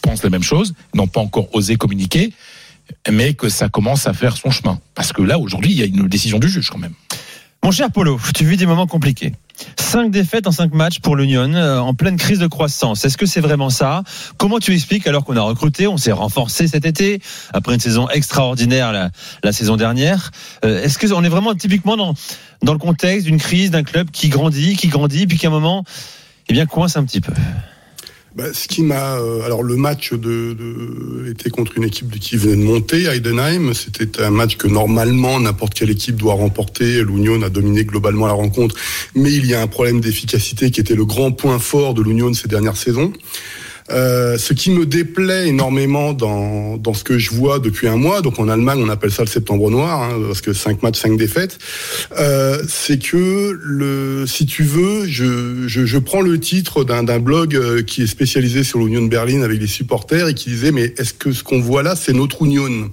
pensent 0.06 0.22
la 0.22 0.30
même 0.30 0.42
chose, 0.42 0.74
n'ont 0.94 1.08
pas 1.08 1.20
encore 1.20 1.48
osé 1.54 1.76
communiquer, 1.76 2.32
mais 3.10 3.34
que 3.34 3.48
ça 3.48 3.68
commence 3.68 4.06
à 4.06 4.12
faire 4.12 4.36
son 4.36 4.50
chemin, 4.50 4.78
parce 4.94 5.12
que 5.12 5.22
là 5.22 5.38
aujourd'hui, 5.38 5.72
il 5.72 5.78
y 5.78 5.82
a 5.82 5.86
une 5.86 6.06
décision 6.06 6.38
du 6.38 6.48
juge 6.48 6.70
quand 6.70 6.78
même. 6.78 6.94
Mon 7.64 7.72
cher 7.72 7.90
Polo, 7.90 8.20
tu 8.32 8.44
vis 8.44 8.56
des 8.56 8.66
moments 8.66 8.86
compliqués. 8.86 9.32
Cinq 9.76 10.12
défaites 10.12 10.46
en 10.46 10.52
cinq 10.52 10.72
matchs 10.72 11.00
pour 11.00 11.16
l'Union, 11.16 11.52
euh, 11.54 11.78
en 11.80 11.94
pleine 11.94 12.16
crise 12.16 12.38
de 12.38 12.46
croissance. 12.46 13.04
Est-ce 13.04 13.16
que 13.16 13.26
c'est 13.26 13.40
vraiment 13.40 13.70
ça? 13.70 14.04
Comment 14.36 14.60
tu 14.60 14.72
expliques 14.72 15.06
alors 15.08 15.24
qu'on 15.24 15.36
a 15.36 15.40
recruté, 15.40 15.88
on 15.88 15.96
s'est 15.96 16.12
renforcé 16.12 16.68
cet 16.68 16.84
été, 16.84 17.20
après 17.52 17.74
une 17.74 17.80
saison 17.80 18.08
extraordinaire 18.10 18.92
la, 18.92 19.10
la 19.42 19.52
saison 19.52 19.76
dernière 19.76 20.30
Euh, 20.64 20.84
Est-ce 20.84 20.96
qu'on 20.98 21.24
est 21.24 21.28
vraiment 21.28 21.54
typiquement 21.56 21.96
dans, 21.96 22.14
dans 22.62 22.72
le 22.72 22.78
contexte 22.78 23.26
d'une 23.26 23.38
crise 23.38 23.72
d'un 23.72 23.82
club 23.82 24.10
qui 24.12 24.28
grandit, 24.28 24.76
qui 24.76 24.86
grandit, 24.86 25.26
puis 25.26 25.38
qu'à 25.38 25.48
un 25.48 25.50
moment, 25.50 25.82
eh 26.48 26.52
bien, 26.52 26.66
coince 26.66 26.96
un 26.96 27.04
petit 27.04 27.22
peu? 27.22 27.32
Bah, 28.36 28.52
ce 28.52 28.68
qui 28.68 28.82
m'a, 28.82 29.16
euh, 29.16 29.40
alors 29.46 29.62
le 29.62 29.76
match 29.76 30.12
de, 30.12 30.52
de 30.52 31.30
était 31.30 31.48
contre 31.48 31.78
une 31.78 31.84
équipe 31.84 32.18
qui 32.18 32.36
venait 32.36 32.56
de 32.56 32.62
monter, 32.62 33.06
Heidenheim. 33.06 33.72
C'était 33.72 34.20
un 34.22 34.30
match 34.30 34.58
que 34.58 34.68
normalement 34.68 35.40
n'importe 35.40 35.72
quelle 35.72 35.88
équipe 35.88 36.16
doit 36.16 36.34
remporter. 36.34 37.02
L'Union 37.02 37.40
a 37.40 37.48
dominé 37.48 37.86
globalement 37.86 38.26
la 38.26 38.34
rencontre, 38.34 38.76
mais 39.14 39.32
il 39.32 39.46
y 39.46 39.54
a 39.54 39.62
un 39.62 39.66
problème 39.66 40.00
d'efficacité 40.00 40.70
qui 40.70 40.80
était 40.80 40.94
le 40.94 41.06
grand 41.06 41.32
point 41.32 41.58
fort 41.58 41.94
de 41.94 42.02
l'Union 42.02 42.34
ces 42.34 42.46
dernières 42.46 42.76
saisons. 42.76 43.10
Euh, 43.90 44.36
ce 44.36 44.52
qui 44.52 44.70
me 44.70 44.84
déplaît 44.84 45.48
énormément 45.48 46.12
dans, 46.12 46.76
dans 46.76 46.94
ce 46.94 47.04
que 47.04 47.18
je 47.18 47.30
vois 47.30 47.58
depuis 47.58 47.86
un 47.86 47.96
mois, 47.96 48.20
donc 48.20 48.38
en 48.38 48.48
Allemagne 48.48 48.80
on 48.82 48.88
appelle 48.88 49.12
ça 49.12 49.22
le 49.22 49.28
septembre 49.28 49.70
noir, 49.70 50.02
hein, 50.02 50.20
parce 50.26 50.40
que 50.40 50.52
cinq 50.52 50.82
matchs, 50.82 50.98
cinq 50.98 51.16
défaites, 51.16 51.58
euh, 52.18 52.62
c'est 52.68 53.00
que 53.00 53.56
le, 53.62 54.26
si 54.26 54.46
tu 54.46 54.64
veux, 54.64 55.06
je, 55.06 55.68
je, 55.68 55.86
je 55.86 55.98
prends 55.98 56.20
le 56.20 56.40
titre 56.40 56.82
d'un 56.82 57.04
d'un 57.04 57.20
blog 57.20 57.54
euh, 57.54 57.82
qui 57.82 58.02
est 58.02 58.06
spécialisé 58.06 58.64
sur 58.64 58.80
l'Union 58.80 59.02
de 59.02 59.08
Berlin 59.08 59.42
avec 59.42 59.60
les 59.60 59.66
supporters 59.66 60.28
et 60.28 60.34
qui 60.34 60.50
disait 60.50 60.72
mais 60.72 60.92
est-ce 60.98 61.14
que 61.14 61.32
ce 61.32 61.44
qu'on 61.44 61.60
voit 61.60 61.82
là 61.82 61.94
c'est 61.94 62.12
notre 62.12 62.42
Union? 62.44 62.90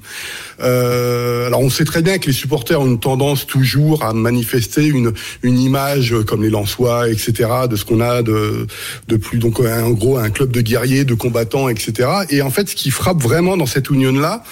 Euh, 0.63 1.47
alors 1.47 1.61
on 1.61 1.69
sait 1.69 1.85
très 1.85 2.01
bien 2.01 2.17
que 2.17 2.27
les 2.27 2.33
supporters 2.33 2.79
ont 2.79 2.87
une 2.87 2.99
tendance 2.99 3.45
toujours 3.45 4.03
à 4.03 4.13
manifester 4.13 4.85
une 4.85 5.13
une 5.41 5.59
image 5.59 6.13
euh, 6.13 6.23
comme 6.23 6.43
les 6.43 6.49
Lensois, 6.49 7.09
etc. 7.09 7.49
de 7.69 7.75
ce 7.75 7.85
qu'on 7.85 8.01
a 8.01 8.21
de 8.21 8.67
de 9.07 9.15
plus 9.17 9.39
donc 9.39 9.59
en 9.59 9.91
gros 9.91 10.17
un 10.17 10.29
club 10.29 10.51
de 10.51 10.61
guerriers, 10.61 11.05
de 11.05 11.13
combattants, 11.13 11.69
etc. 11.69 12.09
Et 12.29 12.41
en 12.41 12.49
fait, 12.49 12.69
ce 12.69 12.75
qui 12.75 12.91
frappe 12.91 13.21
vraiment 13.21 13.57
dans 13.57 13.65
cette 13.65 13.89
union 13.89 14.11
là, 14.11 14.43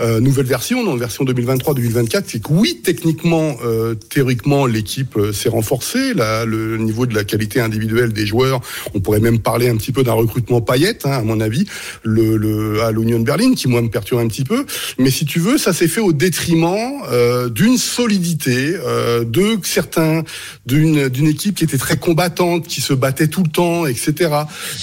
euh, 0.00 0.20
nouvelle 0.20 0.46
version, 0.46 0.84
dans 0.84 0.92
la 0.92 0.98
version 0.98 1.24
2023-2024, 1.24 2.24
c'est 2.26 2.42
que 2.42 2.52
oui, 2.52 2.80
techniquement, 2.82 3.56
euh, 3.64 3.94
théoriquement, 3.94 4.66
l'équipe 4.66 5.16
euh, 5.16 5.32
s'est 5.32 5.48
renforcée. 5.48 6.14
Là, 6.14 6.44
le 6.44 6.76
niveau 6.78 7.06
de 7.06 7.14
la 7.14 7.24
qualité 7.24 7.60
individuelle 7.60 8.12
des 8.12 8.26
joueurs, 8.26 8.60
on 8.94 9.00
pourrait 9.00 9.20
même 9.20 9.38
parler 9.38 9.68
un 9.68 9.76
petit 9.76 9.92
peu 9.92 10.02
d'un 10.02 10.12
recrutement 10.12 10.60
paillette, 10.60 11.06
hein, 11.06 11.12
à 11.12 11.22
mon 11.22 11.40
avis, 11.40 11.66
le, 12.02 12.36
le 12.36 12.82
à 12.82 12.90
l'Union 12.92 13.20
Berlin, 13.20 13.54
qui 13.54 13.68
moi 13.68 13.82
me 13.82 13.88
perturbe 13.88 14.20
un 14.20 14.28
petit 14.28 14.44
peu. 14.44 14.64
Mais 14.98 15.10
si 15.10 15.24
tu 15.24 15.38
veux, 15.38 15.58
ça 15.60 15.72
s'est 15.72 15.88
fait 15.88 16.00
au 16.00 16.12
détriment 16.12 17.02
euh, 17.10 17.48
d'une 17.48 17.76
solidité, 17.76 18.74
euh, 18.74 19.24
de 19.24 19.58
certains, 19.62 20.22
d'une 20.66 21.08
d'une 21.08 21.26
équipe 21.26 21.56
qui 21.56 21.64
était 21.64 21.78
très 21.78 21.96
combattante, 21.96 22.66
qui 22.66 22.80
se 22.80 22.92
battait 22.92 23.28
tout 23.28 23.42
le 23.42 23.50
temps, 23.50 23.86
etc. 23.86 24.30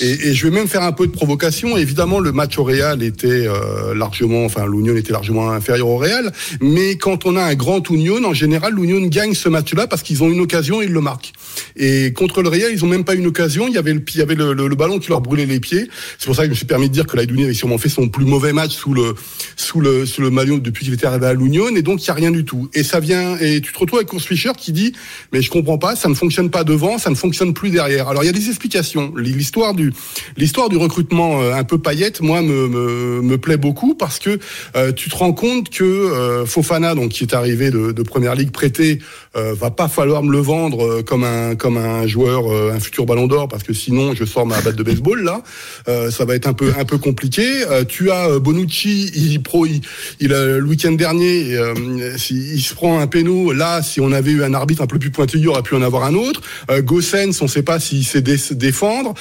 Et, 0.02 0.30
et 0.30 0.34
je 0.34 0.48
vais 0.48 0.54
même 0.54 0.68
faire 0.68 0.84
un 0.84 0.92
peu 0.92 1.08
de 1.08 1.12
provocation. 1.12 1.76
Évidemment, 1.78 2.20
le 2.20 2.32
match 2.32 2.58
au 2.58 2.64
Real 2.64 3.04
était 3.04 3.48
euh, 3.48 3.94
largement, 3.96 4.46
enfin 4.46 4.66
l'Union 4.68 4.96
était 4.96 5.12
largement 5.12 5.50
inférieur 5.52 5.88
au 5.88 5.98
Real. 5.98 6.32
Mais 6.62 6.98
quand 6.98 7.26
on 7.26 7.36
a 7.36 7.44
un 7.44 7.56
grand 7.56 7.88
Union, 7.90 8.24
en 8.24 8.34
général, 8.34 8.74
l'Union 8.74 9.06
gagne 9.08 9.34
ce 9.34 9.50
match-là 9.50 9.88
parce 9.88 10.04
qu'ils 10.04 10.24
ont 10.24 10.30
une 10.30 10.42
occasion 10.42 10.82
et 10.82 10.86
ils 10.86 10.92
le 10.92 11.02
marquent. 11.02 11.34
Et 11.76 12.14
contre 12.14 12.42
le 12.42 12.50
Real, 12.50 12.72
ils 12.72 12.84
ont 12.84 12.88
même 12.88 13.04
pas 13.04 13.16
une 13.16 13.28
occasion. 13.28 13.68
Il 13.68 13.74
y 13.74 13.78
avait 13.78 13.94
le, 13.94 14.02
il 14.14 14.18
y 14.18 14.22
avait 14.22 14.36
le, 14.36 14.54
le- 14.54 14.68
le 14.68 14.76
ballon 14.76 15.00
qui 15.00 15.10
leur 15.10 15.22
brûlait 15.22 15.46
les 15.46 15.60
pieds. 15.60 15.88
C'est 16.18 16.26
pour 16.26 16.36
ça 16.36 16.42
que 16.44 16.48
je 16.48 16.52
me 16.52 16.56
suis 16.56 16.66
permis 16.66 16.88
de 16.90 16.94
dire 16.94 17.06
que 17.08 17.16
l'Aïdouni 17.18 17.44
avait 17.46 17.54
sûrement 17.54 17.78
fait 17.78 17.90
son 17.90 18.08
plus 18.10 18.26
mauvais 18.26 18.54
match 18.54 18.72
sous 18.72 18.94
le 18.94 19.16
sous 19.56 19.80
le 19.82 20.06
sous 20.06 20.22
le 20.22 20.30
maillot 20.30 20.60
depuis 20.60 20.86
qu'il 20.86 20.94
était 20.94 21.06
arrivé 21.06 21.26
à 21.28 21.34
l'Union. 21.34 21.68
Et 21.76 21.82
donc 21.82 22.04
il 22.04 22.08
y 22.08 22.12
a 22.12 22.14
rien 22.14 22.32
du 22.32 22.46
tout. 22.46 22.70
Et 22.74 22.84
ça 22.84 23.00
vient 23.00 23.38
et 23.40 23.62
tu 23.62 23.72
te 23.74 23.80
retrouves 23.80 24.00
avec 24.00 24.12
Urs 24.14 24.22
Fischer 24.22 24.52
qui 24.58 24.72
dit 24.72 24.94
mais 25.34 25.42
je 25.42 25.50
comprends 25.50 25.78
pas, 25.78 25.96
ça 25.96 26.10
ne 26.10 26.14
fonctionne 26.16 26.50
pas 26.50 26.64
devant, 26.64 26.98
ça 26.98 27.10
ne 27.10 27.16
fonctionne 27.16 27.54
plus 27.54 27.70
derrière. 27.70 28.08
Alors 28.08 28.24
il 28.24 28.28
y 28.28 28.30
a 28.30 28.34
des 28.34 28.48
explications. 28.48 29.14
L'histoire 29.18 29.74
du 29.74 29.94
l'histoire 30.38 30.70
du 30.70 30.78
recrutement 30.78 31.42
euh, 31.42 31.54
un 31.54 31.64
peu 31.64 31.78
paillette, 31.78 32.22
moi 32.22 32.42
me 32.42 32.68
me, 32.68 33.22
me 33.22 33.38
plaît 33.38 33.58
beaucoup 33.58 33.96
parce 33.96 34.20
que 34.20 34.40
euh, 34.76 34.92
tu 34.92 35.10
te 35.10 35.16
rends 35.16 35.34
compte 35.34 35.70
que 35.70 35.84
euh, 35.84 36.46
Fofana 36.46 36.96
donc 36.96 37.10
qui 37.12 37.24
est 37.24 37.34
arrivé 37.34 37.72
de, 37.72 37.92
de 37.92 38.04
première 38.04 38.36
ligue 38.36 38.52
prêté 38.52 39.00
euh, 39.38 39.54
va 39.54 39.72
pas 39.72 39.88
falloir 39.88 40.24
me 40.24 40.32
le 40.32 40.40
vendre 40.40 40.84
euh, 40.86 41.04
comme 41.04 41.24
un 41.24 41.56
comme 41.56 41.78
un 41.78 42.08
joueur 42.08 42.52
euh, 42.52 42.72
un 42.74 42.80
futur 42.80 43.06
ballon 43.06 43.28
d'or 43.28 43.48
parce 43.48 43.64
que 43.64 43.74
sinon 43.74 44.14
je 44.16 44.26
sors 44.26 44.46
ma 44.46 44.60
batte 44.62 44.76
de 44.76 44.84
baseball 44.84 45.24
là. 45.24 45.42
Euh, 45.88 46.12
ça 46.12 46.26
va 46.26 46.36
être 46.36 46.48
un 46.48 46.54
peu 46.54 46.74
un 46.78 46.86
peu 46.86 46.98
compliqué. 46.98 47.64
Tu 47.88 48.12
as 48.12 48.40
Bonucci 48.40 49.12
il 49.16 49.42
pro 49.42 49.66
il, 49.66 49.82
il 50.20 50.30
le 50.30 50.62
week-end 50.64 50.92
dernier 50.94 51.56
il 52.30 52.62
se 52.62 52.74
prend 52.74 53.00
un 53.00 53.08
péno. 53.08 53.52
Là 53.52 53.82
si 53.82 54.02
on 54.02 54.12
avait 54.12 54.32
eu 54.32 54.44
un 54.44 54.54
arbitre 54.54 54.82
un 54.82 54.88
peu 54.88 55.00
plus 55.00 55.12
pointilleux 55.12 55.44
il 55.44 55.48
aurait 55.50 55.62
pu 55.64 55.76
en 55.76 55.82
avoir 55.82 56.04
un 56.04 56.14
autre. 56.16 56.42
Gossens 56.82 57.42
on 57.42 57.48
sait 57.48 57.64
pas 57.64 57.80
s'il 57.80 58.04
sait 58.06 58.22
dé- 58.22 58.38
défendre. 58.52 59.14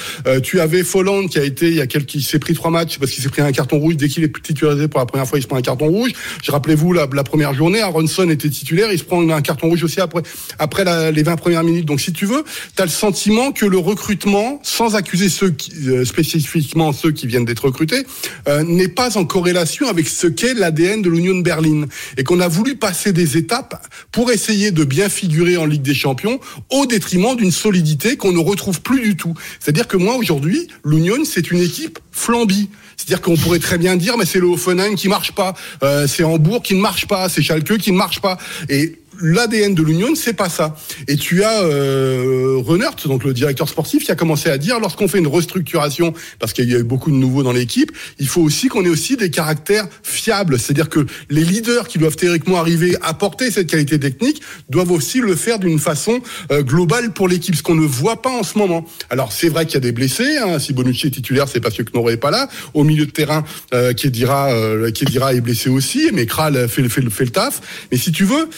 Tu 0.43 0.61
avais 0.61 0.83
Folland 0.83 1.27
qui 1.29 1.39
a 1.39 1.45
été 1.45 1.69
il 1.69 1.75
y 1.75 1.81
a 1.81 1.87
quelques 1.87 2.15
il 2.15 2.23
s'est 2.23 2.39
pris 2.39 2.55
trois 2.55 2.71
matchs 2.71 2.99
parce 2.99 3.11
qu'il 3.13 3.23
s'est 3.23 3.29
pris 3.29 3.43
un 3.43 3.53
carton 3.53 3.79
rouge 3.79 3.97
dès 3.97 4.09
qu'il 4.09 4.25
est 4.25 4.43
titularisé 4.43 4.89
pour 4.89 5.01
la 5.01 5.07
première 5.07 5.27
fois 5.27 5.39
il 5.39 5.43
se 5.43 5.47
prend 5.49 5.57
un 5.57 5.63
carton 5.63 5.89
rouge. 5.89 6.13
Je 6.43 6.51
rappelez-vous 6.51 6.93
la 6.93 7.07
première 7.07 7.55
journée 7.55 7.81
Aronson 7.81 8.29
était 8.31 8.49
titulaire 8.49 8.91
il 8.93 8.99
se 8.99 9.05
prend 9.05 9.29
un 9.29 9.43
carton 9.43 9.69
rouge 9.69 9.85
aussi 9.85 10.01
après 10.07 10.23
après 10.59 10.85
la- 10.85 11.11
les 11.11 11.23
20 11.23 11.37
premières 11.37 11.63
minutes 11.65 11.85
donc 11.85 12.01
si 12.01 12.13
tu 12.13 12.25
veux 12.27 12.43
tu 12.75 12.83
as 12.83 12.85
le 12.87 12.91
sentiment 12.91 13.53
que 13.53 13.67
le 13.67 13.79
recrutement 13.79 14.61
sans 14.63 14.95
accuser 14.97 15.29
ceux 15.29 15.51
qui, 15.51 15.73
euh, 15.89 16.05
spécifiquement 16.05 16.93
ceux 16.93 17.13
qui 17.13 17.27
viennent 17.27 17.45
d'être 17.45 17.67
recrutés 17.67 18.07
euh, 18.49 18.63
n'est 18.65 18.89
pas 18.89 19.17
en 19.19 19.25
corrélation 19.25 19.89
avec 19.89 20.09
ce 20.09 20.27
qu'est 20.27 20.55
l'ADN 20.55 21.03
de 21.03 21.11
l'Union 21.11 21.37
de 21.37 21.43
Berlin 21.43 21.87
et 22.17 22.25
qu'on 22.25 22.41
a 22.41 22.49
voulu 22.49 22.77
passer 22.77 23.13
des 23.13 23.37
étapes 23.37 23.87
pour 24.13 24.31
essayer 24.33 24.71
de 24.71 24.85
bien 24.85 25.09
figurer 25.09 25.57
en 25.57 25.67
Ligue 25.67 25.83
des 25.83 25.95
Champions 25.95 26.41
au 26.71 26.87
détriment 26.87 27.37
d'une 27.37 27.51
solidité 27.53 28.17
qu'on 28.17 28.33
ne 28.33 28.39
retrouve 28.39 28.81
plus 28.81 29.01
du 29.01 29.17
tout. 29.17 29.35
C'est-à-dire 29.61 29.87
que 29.89 29.97
moi 29.97 30.17
aujourd'hui, 30.17 30.69
l'Union 30.85 31.25
c'est 31.25 31.51
une 31.51 31.61
équipe 31.61 31.99
flambie. 32.13 32.69
C'est-à-dire 32.97 33.21
qu'on 33.21 33.37
pourrait 33.37 33.59
très 33.59 33.77
bien 33.79 33.97
dire 33.97 34.17
mais 34.17 34.25
c'est 34.25 34.39
le 34.41 34.47
Hoffenheim 34.47 34.95
qui 34.95 35.09
marche 35.09 35.33
pas, 35.33 35.55
euh, 35.83 36.07
c'est 36.07 36.25
Hambourg 36.25 36.63
qui 36.63 36.75
ne 36.75 36.81
marche 36.81 37.07
pas, 37.07 37.29
c'est 37.29 37.43
Schalke 37.43 37.77
qui 37.79 37.93
ne 37.93 37.97
marche 37.97 38.21
pas 38.21 38.39
et 38.71 38.99
L'ADN 39.21 39.75
de 39.75 39.83
l'Union, 39.83 40.15
c'est 40.15 40.35
pas 40.35 40.49
ça. 40.49 40.77
Et 41.09 41.17
tu 41.17 41.43
as 41.43 41.63
euh, 41.63 42.57
Renert, 42.59 42.97
donc 43.07 43.25
le 43.25 43.33
directeur 43.33 43.69
sportif, 43.69 44.05
qui 44.05 44.13
a 44.13 44.15
commencé 44.17 44.51
à 44.51 44.59
dire 44.59 44.81
lorsqu'on 44.81 45.09
fait 45.09 45.19
une 45.19 45.27
restructuration, 45.27 46.13
parce 46.39 46.53
qu'il 46.53 46.71
y 46.71 46.75
a 46.75 46.79
eu 46.79 46.85
beaucoup 46.85 47.11
de 47.11 47.17
nouveaux 47.17 47.43
dans 47.43 47.53
l'équipe, 47.53 47.93
il 48.19 48.29
faut 48.29 48.43
aussi 48.43 48.69
qu'on 48.69 48.85
ait 48.85 48.89
aussi 48.89 49.17
des 49.17 49.31
caractères 49.31 49.87
fiables. 50.03 50.59
C'est-à-dire 50.59 50.89
que 50.89 51.07
les 51.31 51.45
leaders 51.45 51.89
qui 51.89 51.99
doivent 51.99 52.17
théoriquement 52.17 52.59
arriver 52.59 52.97
à 53.03 53.15
porter 53.15 53.51
cette 53.51 53.69
qualité 53.69 53.99
technique 53.99 54.43
doivent 54.71 54.93
aussi 54.93 55.21
le 55.21 55.35
faire 55.37 55.59
d'une 55.59 55.79
façon 55.79 56.21
euh, 56.51 56.63
globale 56.63 57.13
pour 57.13 57.29
l'équipe, 57.29 57.55
ce 57.55 57.63
qu'on 57.63 57.75
ne 57.75 57.87
voit 57.87 58.23
pas 58.23 58.31
en 58.31 58.43
ce 58.43 58.59
moment. 58.59 58.87
Alors 59.11 59.33
c'est 59.33 59.49
vrai 59.49 59.67
qu'il 59.67 59.75
y 59.75 59.79
a 59.79 59.81
des 59.81 59.93
blessés. 59.93 60.39
Hein. 60.39 60.59
Si 60.59 60.73
Bonucci 60.73 61.09
est 61.09 61.11
titulaire, 61.11 61.49
c'est 61.49 61.61
parce 61.61 61.77
que 61.77 61.83
Knorre 61.83 62.11
est 62.11 62.17
pas 62.17 62.31
là. 62.31 62.49
Au 62.75 62.85
milieu 62.85 63.07
de 63.07 63.11
terrain, 63.11 63.45
euh, 63.75 63.93
Kedira, 63.93 64.51
euh, 64.53 64.91
est 64.91 65.41
blessé 65.41 65.69
aussi, 65.71 66.11
mais 66.13 66.27
Kral 66.27 66.69
fait, 66.69 66.89
fait, 66.89 67.03
fait 67.11 67.25
le 67.25 67.31
taf. 67.31 67.61
Mais 67.91 67.99
si 67.99 68.13
tu 68.13 68.25
veux 68.25 68.49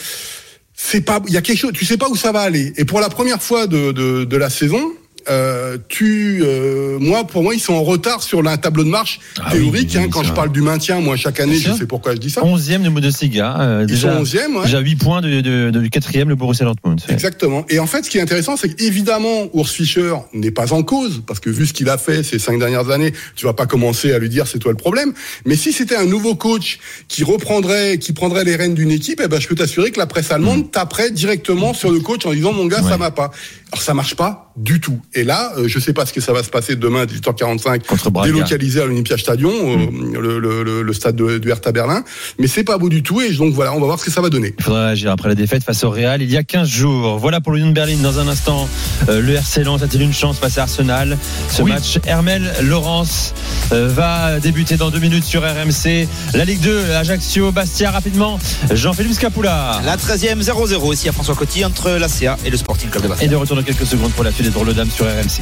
c'est 0.81 1.01
pas 1.01 1.21
il 1.27 1.33
y 1.33 1.37
a 1.37 1.41
quelque 1.41 1.57
chose 1.57 1.73
tu 1.73 1.83
sais 1.83 1.97
pas 1.97 2.07
où 2.07 2.15
ça 2.15 2.31
va 2.31 2.39
aller. 2.39 2.71
Et 2.77 2.85
pour 2.85 3.01
la 3.01 3.09
première 3.09 3.43
fois 3.43 3.67
de 3.67 3.91
de, 3.91 4.23
de 4.23 4.37
la 4.37 4.49
saison 4.49 4.93
euh, 5.29 5.77
tu, 5.87 6.41
euh, 6.43 6.97
moi, 6.99 7.25
pour 7.25 7.43
moi, 7.43 7.53
ils 7.53 7.59
sont 7.59 7.73
en 7.73 7.83
retard 7.83 8.23
sur 8.23 8.45
un 8.47 8.57
tableau 8.57 8.83
de 8.83 8.89
marche 8.89 9.19
Ah 9.43 9.51
théorique. 9.51 9.91
oui, 9.95 10.01
hein, 10.01 10.07
quand 10.11 10.23
je 10.23 10.33
parle 10.33 10.51
du 10.51 10.61
maintien, 10.61 10.99
moi, 10.99 11.15
chaque 11.17 11.39
année, 11.39 11.55
je 11.57 11.71
sais 11.73 11.85
pourquoi 11.85 12.13
je 12.13 12.19
dis 12.19 12.29
ça. 12.29 12.41
11e 12.41 12.83
de 12.83 12.89
Bundesliga. 12.89 13.55
euh, 13.59 13.79
Ils 13.87 13.87
déjà, 13.93 14.13
sont 14.17 14.23
11e, 14.23 14.55
ouais. 14.57 14.63
déjà 14.65 14.79
8 14.79 14.95
points 14.95 15.21
de, 15.21 15.41
de, 15.41 15.69
de- 15.71 15.79
du 15.81 15.89
4e, 15.89 16.27
le 16.27 16.35
Borussia 16.35 16.65
Dortmund. 16.65 17.01
Exactement. 17.09 17.65
Et 17.69 17.79
en 17.79 17.87
fait, 17.87 18.03
ce 18.05 18.09
qui 18.09 18.17
est 18.17 18.21
intéressant, 18.21 18.55
c'est 18.57 18.69
qu'évidemment, 18.73 19.49
Urs 19.53 19.69
Fischer 19.69 20.13
n'est 20.33 20.51
pas 20.51 20.73
en 20.73 20.83
cause, 20.83 21.21
parce 21.27 21.39
que 21.39 21.49
vu 21.49 21.65
ce 21.65 21.73
qu'il 21.73 21.89
a 21.89 21.97
fait 21.97 22.23
ces 22.23 22.39
cinq 22.39 22.59
dernières 22.59 22.89
années, 22.89 23.13
tu 23.35 23.45
vas 23.45 23.53
pas 23.53 23.65
commencer 23.65 24.11
à 24.13 24.19
lui 24.19 24.29
dire 24.29 24.47
c'est 24.47 24.59
toi 24.59 24.71
le 24.71 24.77
problème. 24.77 25.13
Mais 25.45 25.55
si 25.55 25.73
c'était 25.73 25.95
un 25.95 26.05
nouveau 26.05 26.35
coach 26.35 26.79
qui 27.07 27.23
reprendrait, 27.23 27.97
qui 27.99 28.13
prendrait 28.13 28.43
les 28.43 28.55
rênes 28.55 28.73
d'une 28.75 28.91
équipe, 28.91 29.21
eh 29.23 29.27
ben, 29.27 29.39
je 29.39 29.47
peux 29.47 29.55
t'assurer 29.55 29.91
que 29.91 29.99
la 29.99 30.07
presse 30.07 30.31
allemande 30.31 30.71
taperait 30.71 31.11
directement 31.11 31.73
sur 31.73 31.91
le 31.91 31.99
coach 31.99 32.25
en 32.25 32.33
disant 32.33 32.53
mon 32.53 32.65
gars, 32.65 32.81
Ouais. 32.81 32.89
ça 32.89 32.97
m'a 32.97 33.11
pas. 33.11 33.31
Alors 33.71 33.83
ça 33.83 33.93
marche 33.93 34.15
pas 34.15 34.51
du 34.57 34.79
tout. 34.81 34.99
Et 35.13 35.23
là, 35.23 35.51
euh, 35.57 35.67
je 35.67 35.79
sais 35.79 35.93
pas 35.93 36.05
ce 36.05 36.11
que 36.11 36.21
ça 36.21 36.33
va 36.33 36.41
se 36.43 36.49
passer 36.49 36.75
demain 36.75 37.03
à 37.03 37.05
18h45, 37.05 37.85
Contre 37.85 38.09
Braga. 38.09 38.31
délocalisé 38.31 38.81
à 38.81 38.85
l'Olympiastadion, 38.85 39.51
euh, 39.51 40.19
le, 40.19 40.39
le, 40.39 40.63
le, 40.63 40.81
le 40.81 40.93
stade 40.93 41.15
de, 41.15 41.37
du 41.37 41.49
Hertha 41.51 41.71
Berlin. 41.71 42.03
Mais 42.39 42.47
c'est 42.47 42.63
pas 42.63 42.77
beau 42.79 42.89
du 42.89 43.03
tout. 43.03 43.21
Et 43.21 43.31
donc 43.33 43.53
voilà, 43.53 43.73
on 43.73 43.79
va 43.79 43.85
voir 43.85 43.99
ce 43.99 44.05
que 44.05 44.11
ça 44.11 44.21
va 44.21 44.29
donner. 44.29 44.55
Il 44.57 44.63
faudra 44.63 44.87
réagir 44.87 45.11
après 45.11 45.29
la 45.29 45.35
défaite 45.35 45.63
face 45.63 45.83
au 45.83 45.91
Real 45.91 46.21
il 46.21 46.31
y 46.31 46.35
a 46.37 46.43
15 46.43 46.67
jours. 46.67 47.19
Voilà 47.19 47.41
pour 47.41 47.53
l'Union 47.53 47.67
de 47.69 47.73
Berlin. 47.73 47.95
Dans 48.01 48.17
un 48.19 48.27
instant, 48.27 48.67
euh, 49.07 49.21
le 49.21 49.33
RC 49.35 49.63
Lens 49.63 49.83
a-t-il 49.83 50.01
une 50.01 50.13
chance 50.13 50.39
face 50.39 50.57
à 50.57 50.63
Arsenal? 50.63 51.17
Ce 51.49 51.61
Oui. 51.61 51.71
match, 51.71 51.99
Hermel 52.07 52.51
Laurence 52.63 53.33
euh, 53.71 53.87
va 53.87 54.39
débuter 54.39 54.77
dans 54.77 54.89
deux 54.89 54.99
minutes 54.99 55.23
sur 55.25 55.41
RMC. 55.43 56.07
La 56.33 56.43
Ligue 56.43 56.61
2, 56.61 56.91
Ajaccio, 56.95 57.51
Bastia, 57.51 57.91
rapidement. 57.91 58.39
Jean-Philippe 58.71 59.13
Scapula. 59.13 59.79
La 59.85 59.95
13e 59.95 60.41
0-0 60.41 60.93
ici 60.93 61.07
à 61.07 61.11
François 61.11 61.35
Coty 61.35 61.63
entre 61.65 61.91
la 61.91 62.07
CA 62.07 62.37
et 62.45 62.49
le 62.49 62.57
Sporting 62.57 62.89
Club 62.89 63.03
de 63.03 63.07
Et 63.07 63.09
Bastia. 63.11 63.27
de 63.27 63.35
retour 63.35 63.55
dans 63.59 63.65
quelques 63.65 63.85
secondes 63.85 64.11
pour 64.13 64.23
la 64.23 64.31
suite 64.31 64.45
des 64.45 64.51
drôles 64.51 64.67
de 64.67 64.73
dames 64.73 64.89
sur 64.89 65.05
RMC. 65.05 65.41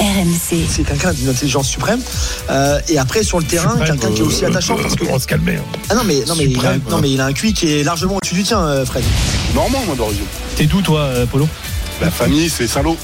RMC. 0.00 0.66
C'est 0.70 0.84
quelqu'un 0.84 1.12
d'une 1.12 1.28
intelligence 1.28 1.68
suprême. 1.68 2.00
Euh, 2.50 2.80
et 2.88 2.98
après, 2.98 3.22
sur 3.22 3.38
le 3.38 3.44
terrain, 3.44 3.76
quelqu'un 3.84 4.10
qui 4.12 4.20
est 4.20 4.24
aussi 4.24 4.44
euh, 4.44 4.48
attachant. 4.48 4.76
Parce 4.76 4.94
que... 4.94 5.04
On 5.04 5.12
va 5.12 5.18
se 5.18 5.26
calmer. 5.26 5.56
hein. 5.56 5.78
Ah 5.90 5.94
non, 5.94 6.02
mais, 6.06 6.22
non, 6.26 6.34
mais, 6.36 6.44
il 6.44 6.64
a, 6.64 6.76
non, 6.88 6.98
mais 7.02 7.10
il 7.10 7.20
a 7.20 7.26
un 7.26 7.32
QI 7.32 7.52
qui 7.52 7.70
est 7.80 7.82
largement 7.84 8.16
au-dessus 8.16 8.34
du 8.34 8.44
tien, 8.44 8.60
euh, 8.60 8.86
Fred. 8.86 9.04
Normand, 9.54 9.82
moi, 9.86 9.94
d'origine. 9.96 10.24
T'es 10.56 10.64
d'où 10.66 10.80
toi, 10.80 11.00
euh, 11.00 11.26
Polo? 11.26 11.46
La 12.00 12.10
famille, 12.10 12.48
c'est 12.48 12.66
Saint-Lô. 12.66 12.96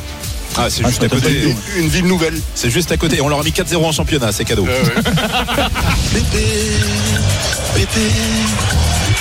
Ah, 0.56 0.68
c'est 0.70 0.82
Ah, 0.84 0.88
juste 0.88 1.02
à 1.02 1.08
côté. 1.08 1.54
Une 1.76 1.88
ville 1.88 2.06
nouvelle. 2.06 2.40
C'est 2.54 2.70
juste 2.70 2.92
à 2.92 2.96
côté. 2.96 3.20
On 3.20 3.28
leur 3.28 3.40
a 3.40 3.42
mis 3.42 3.50
4-0 3.50 3.84
en 3.84 3.92
championnat, 3.92 4.30
c'est 4.32 4.44
cadeau. 4.44 4.64
Pépé, 6.14 6.46
Pépé, 7.74 8.10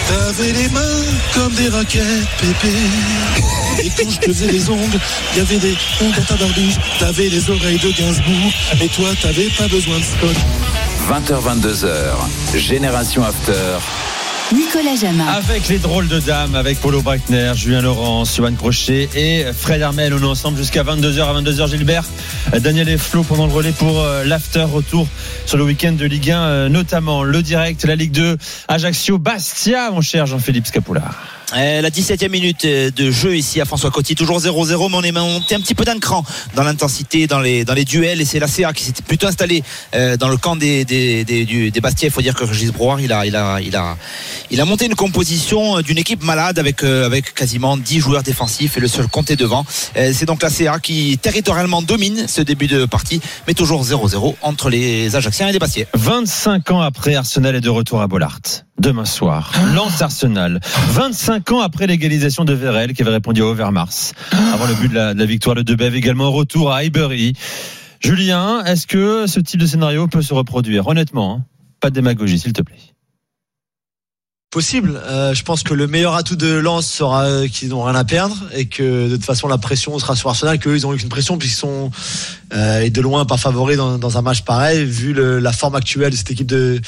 t'avais 0.07 0.51
les 0.53 0.69
mains 0.69 1.03
comme 1.33 1.53
des 1.55 1.69
raquettes, 1.69 2.03
Pépé. 2.39 2.73
Et 3.79 3.89
quand 3.89 4.09
je 4.09 4.19
te 4.19 4.25
faisais 4.25 4.51
les 4.51 4.69
ongles, 4.69 4.99
il 5.33 5.37
y 5.37 5.41
avait 5.41 5.57
des 5.57 5.75
ondes 6.01 6.13
dans 6.15 6.23
ta 6.23 6.35
barbouche. 6.35 6.75
T'avais 6.99 7.29
les 7.29 7.49
oreilles 7.49 7.79
de 7.79 7.91
Gainsbourg, 7.91 8.51
et 8.81 8.87
toi 8.87 9.09
t'avais 9.21 9.49
pas 9.57 9.67
besoin 9.67 9.97
de 9.97 10.03
scotch. 10.03 10.37
20h22h, 11.09 12.57
Génération 12.57 13.23
After. 13.23 13.79
Nicolas 14.53 14.95
Jamin. 14.95 15.25
Avec 15.25 15.67
les 15.67 15.79
drôles 15.79 16.07
de 16.07 16.19
dames, 16.19 16.53
avec 16.53 16.79
Polo 16.79 17.01
Breitner, 17.01 17.53
Julien 17.55 17.81
Laurence, 17.81 18.35
Johan 18.35 18.53
Crochet 18.53 19.09
et 19.15 19.45
Fred 19.51 19.81
Armel. 19.81 20.13
On 20.13 20.19
est 20.19 20.25
ensemble 20.25 20.57
jusqu'à 20.57 20.83
22h. 20.83 21.21
À 21.21 21.41
22h, 21.41 21.69
Gilbert, 21.69 22.03
Daniel 22.59 22.89
et 22.89 22.97
Flo 22.97 23.23
pendant 23.23 23.47
le 23.47 23.53
relais 23.53 23.71
pour 23.71 23.99
euh, 23.99 24.23
l'after 24.25 24.63
retour 24.63 25.07
sur 25.45 25.57
le 25.57 25.63
week-end 25.63 25.93
de 25.93 26.05
Ligue 26.05 26.31
1, 26.31 26.41
euh, 26.41 26.69
notamment 26.69 27.23
le 27.23 27.41
direct, 27.41 27.83
la 27.85 27.95
Ligue 27.95 28.11
2, 28.11 28.37
Ajaccio, 28.67 29.17
Bastia, 29.17 29.89
mon 29.91 30.01
cher 30.01 30.27
Jean-Philippe 30.27 30.67
Scapula. 30.67 31.03
Euh, 31.55 31.81
la 31.81 31.89
17e 31.89 32.29
minute 32.29 32.65
euh, 32.65 32.89
de 32.89 33.11
jeu 33.11 33.35
ici 33.35 33.61
à 33.61 33.65
François 33.65 33.91
Coty, 33.91 34.15
toujours 34.15 34.39
0-0, 34.39 34.89
mais 34.89 34.97
on 34.97 35.03
est 35.03 35.11
monté 35.11 35.53
un 35.53 35.59
petit 35.59 35.75
peu 35.75 35.85
d'un 35.85 35.99
cran 35.99 36.25
dans 36.55 36.63
l'intensité, 36.63 37.27
dans 37.27 37.39
les, 37.39 37.63
dans 37.63 37.75
les 37.75 37.85
duels, 37.85 38.21
et 38.21 38.25
c'est 38.25 38.39
la 38.39 38.47
CA 38.47 38.73
qui 38.73 38.83
s'est 38.83 38.93
plutôt 39.05 39.27
installé 39.27 39.63
euh, 39.93 40.17
dans 40.17 40.29
le 40.29 40.37
camp 40.37 40.55
des, 40.55 40.83
des, 40.83 41.23
des. 41.23 41.47
Il 42.01 42.11
faut 42.11 42.21
dire 42.21 42.33
que 42.33 42.43
Régis 42.43 42.71
Brouard, 42.71 43.01
il 43.01 43.11
a, 43.11 43.25
il 43.25 43.35
a, 43.35 43.59
il 43.61 43.75
a, 43.75 43.97
il 44.49 44.59
a 44.59 44.65
monté 44.65 44.85
une 44.85 44.95
composition 44.95 45.81
d'une 45.81 45.97
équipe 45.97 46.23
malade 46.23 46.57
avec, 46.57 46.83
avec 46.83 47.33
quasiment 47.33 47.77
10 47.77 47.99
joueurs 47.99 48.23
défensifs 48.23 48.77
et 48.77 48.79
le 48.79 48.87
seul 48.87 49.07
compté 49.07 49.35
devant. 49.35 49.65
C'est 49.95 50.25
donc 50.25 50.41
la 50.41 50.49
CA 50.49 50.79
qui 50.79 51.17
territorialement 51.19 51.81
domine 51.81 52.27
ce 52.27 52.41
début 52.41 52.67
de 52.67 52.85
partie, 52.85 53.21
mais 53.47 53.53
toujours 53.53 53.83
0-0 53.83 54.35
entre 54.41 54.69
les 54.69 55.15
Ajacciens 55.15 55.47
et 55.47 55.51
les 55.51 55.59
Bastiais. 55.59 55.87
25 55.93 56.71
ans 56.71 56.81
après, 56.81 57.15
Arsenal 57.15 57.55
est 57.55 57.61
de 57.61 57.69
retour 57.69 58.01
à 58.01 58.07
Bollard. 58.07 58.39
Demain 58.79 59.05
soir, 59.05 59.51
lance 59.75 60.01
Arsenal. 60.01 60.59
25 60.89 61.51
ans 61.51 61.61
après 61.61 61.87
l'égalisation 61.87 62.43
de 62.43 62.53
Vérel 62.53 62.93
qui 62.93 63.01
avait 63.01 63.11
répondu 63.11 63.41
à 63.41 63.45
Overmars. 63.45 63.93
Avant 64.53 64.65
le 64.65 64.73
but 64.75 64.89
de 64.89 64.95
la, 64.95 65.13
de 65.13 65.19
la 65.19 65.25
victoire 65.25 65.55
de 65.55 65.61
Debev, 65.61 65.95
également 65.95 66.31
retour 66.31 66.71
à 66.71 66.77
Highbury. 66.77 67.33
Julien, 67.99 68.63
est-ce 68.65 68.87
que 68.87 69.27
ce 69.27 69.39
type 69.39 69.59
de 69.59 69.65
scénario 69.67 70.07
peut 70.07 70.21
se 70.21 70.33
reproduire? 70.33 70.87
Honnêtement, 70.87 71.35
hein 71.35 71.45
pas 71.79 71.89
de 71.89 71.95
démagogie, 71.95 72.39
s'il 72.39 72.53
te 72.53 72.61
plaît. 72.61 72.92
Possible. 74.53 75.01
Euh, 75.07 75.33
je 75.33 75.41
pense 75.43 75.63
que 75.63 75.73
le 75.73 75.87
meilleur 75.87 76.13
atout 76.13 76.35
de 76.35 76.53
Lens 76.53 76.85
sera 76.85 77.23
euh, 77.23 77.47
qu'ils 77.47 77.69
n'ont 77.69 77.81
rien 77.85 77.95
à 77.95 78.03
perdre 78.03 78.37
et 78.53 78.67
que 78.67 79.09
de 79.09 79.15
toute 79.15 79.25
façon 79.25 79.47
la 79.47 79.57
pression 79.57 79.97
sera 79.97 80.15
sur 80.15 80.29
Arsenal, 80.29 80.59
qu'eux 80.59 80.75
ils 80.75 80.85
ont 80.85 80.93
eu 80.93 80.97
qu'une 80.97 81.09
pression 81.09 81.39
puisqu'ils 81.39 81.57
sont 81.57 81.89
euh, 82.53 82.81
et 82.81 82.91
de 82.91 83.01
loin 83.01 83.25
pas 83.25 83.37
favoris 83.37 83.77
dans, 83.77 83.97
dans 83.97 84.15
un 84.19 84.21
match 84.21 84.43
pareil 84.43 84.85
vu 84.85 85.11
le- 85.11 85.39
la 85.39 85.51
forme 85.53 85.73
actuelle 85.73 86.11
de 86.11 86.15
cette 86.15 86.29
équipe 86.29 86.45
de 86.45 86.79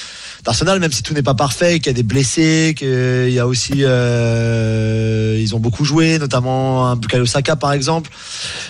d'Arsenal, 0.44 0.80
même 0.80 0.92
si 0.92 1.02
tout 1.02 1.16
n'est 1.16 1.24
pas 1.24 1.34
parfait, 1.34 1.80
qu'il 1.80 1.88
y 1.88 1.90
a 1.90 1.94
des 1.94 2.04
blessés, 2.04 2.76
qu'il 2.78 3.32
y 3.32 3.40
a 3.40 3.48
aussi 3.48 3.74
euh, 3.78 5.36
ils 5.42 5.56
ont 5.56 5.60
beaucoup 5.60 5.86
joué, 5.86 6.20
notamment 6.20 6.86
un 6.88 6.96
Bukayo 6.96 7.26
Saka 7.26 7.56
par 7.56 7.74
exemple 7.74 8.12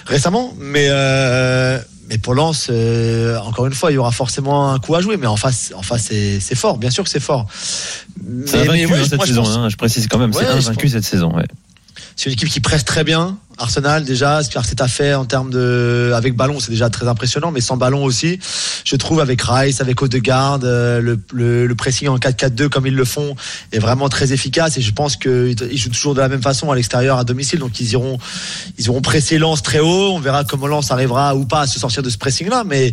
récemment, 0.06 0.54
mais 0.58 0.88
euh, 0.90 1.80
mais 2.10 2.18
pour 2.18 2.34
Lens, 2.36 2.68
euh, 2.70 3.38
encore 3.40 3.66
une 3.68 3.74
fois, 3.74 3.92
il 3.92 3.96
y 3.96 3.98
aura 3.98 4.12
forcément 4.12 4.72
un 4.72 4.80
coup 4.80 4.96
à 4.96 5.02
jouer, 5.02 5.18
mais 5.18 5.28
en 5.28 5.36
face, 5.38 5.74
en 5.76 5.82
face, 5.82 6.04
c'est 6.10 6.40
c'est 6.40 6.56
fort, 6.56 6.78
bien 6.78 6.90
sûr 6.90 7.04
que 7.04 7.10
c'est 7.10 7.20
fort. 7.20 7.48
C'est 8.46 8.60
invaincu 8.62 8.92
ouais, 8.94 9.04
cette 9.04 9.16
moi, 9.18 9.26
je 9.26 9.32
saison, 9.32 9.44
pense- 9.44 9.56
hein, 9.58 9.70
je 9.70 9.76
précise 9.76 10.08
quand 10.08 10.18
même, 10.18 10.32
c'est 10.34 10.40
Ouais, 10.40 10.46
je 10.62 10.68
invaincu 10.70 10.90
cette 10.90 11.04
saison. 11.06 11.36
Ouais. 11.36 11.46
c'est 12.16 12.28
une 12.28 12.34
équipe 12.34 12.50
qui 12.50 12.60
presse 12.60 12.86
très 12.86 13.04
bien. 13.04 13.38
Arsenal 13.58 14.04
déjà, 14.04 14.44
ce 14.44 14.50
qu'Arteta 14.50 14.88
fait 14.88 15.14
en 15.14 15.26
termes 15.26 15.50
de 15.50 16.12
avec 16.14 16.36
ballon, 16.36 16.60
c'est 16.60 16.72
déjà 16.72 16.90
très 16.90 17.08
impressionnant, 17.08 17.52
mais 17.52 17.62
sans 17.62 17.78
ballon 17.78 18.04
aussi, 18.04 18.40
je 18.84 18.96
trouve 18.98 19.22
avec 19.22 19.42
Rice, 19.42 19.80
avec 19.80 20.02
Odegaard, 20.02 20.60
euh, 20.64 21.00
le, 21.00 21.20
le, 21.66 21.76
pressing 21.76 22.10
en 22.10 22.18
4-4-2 22.18 22.68
comme 22.68 22.86
ils 22.86 22.96
le 22.96 23.06
font 23.06 23.36
est 23.72 23.80
vraiment 23.80 24.10
très 24.10 24.34
efficace 24.34 24.78
et 24.78 24.82
je 24.82 24.92
pense 24.92 25.16
qu'ils 25.16 25.56
ils 25.72 25.78
jouent 25.78 25.90
toujours 25.90 26.16
de 26.16 26.22
la 26.22 26.28
même 26.28 26.42
façon 26.42 26.70
à 26.70 26.76
l'extérieur, 26.76 27.18
à 27.18 27.24
domicile, 27.24 27.60
donc 27.60 27.80
ils 27.80 27.92
iront 27.94 28.18
ils 28.78 28.90
auront 28.90 29.02
pressé 29.02 29.38
Lens 29.38 29.64
très 29.64 29.80
haut. 29.80 30.12
On 30.14 30.20
verra 30.20 30.44
comment 30.44 30.68
Lens 30.68 30.92
arrivera 30.92 31.36
ou 31.36 31.46
pas 31.46 31.62
à 31.62 31.68
se 31.68 31.80
sortir 31.80 32.04
de 32.04 32.10
ce 32.10 32.18
pressing-là, 32.18 32.64
mais 32.66 32.92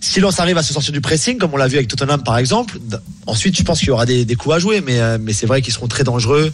si 0.00 0.20
Lens 0.20 0.38
arrive 0.38 0.58
à 0.58 0.62
se 0.62 0.72
sortir 0.72 0.92
du 0.92 1.00
pressing, 1.00 1.38
comme 1.38 1.52
on 1.52 1.56
l'a 1.56 1.66
vu 1.66 1.76
avec 1.76 1.88
Tottenham 1.88 2.22
par 2.22 2.38
exemple, 2.38 2.78
ensuite 3.26 3.56
je 3.56 3.64
pense 3.64 3.80
qu'il 3.80 3.88
y 3.88 3.92
aura 3.92 4.06
des, 4.06 4.24
coups 4.36 4.54
à 4.54 4.58
jouer, 4.60 4.82
mais, 4.82 5.00
euh, 5.00 5.18
mais 5.20 5.32
c'est 5.32 5.46
vrai 5.46 5.62
qu'ils 5.62 5.72
seront 5.72 5.88
très 5.88 6.04
dangereux, 6.04 6.52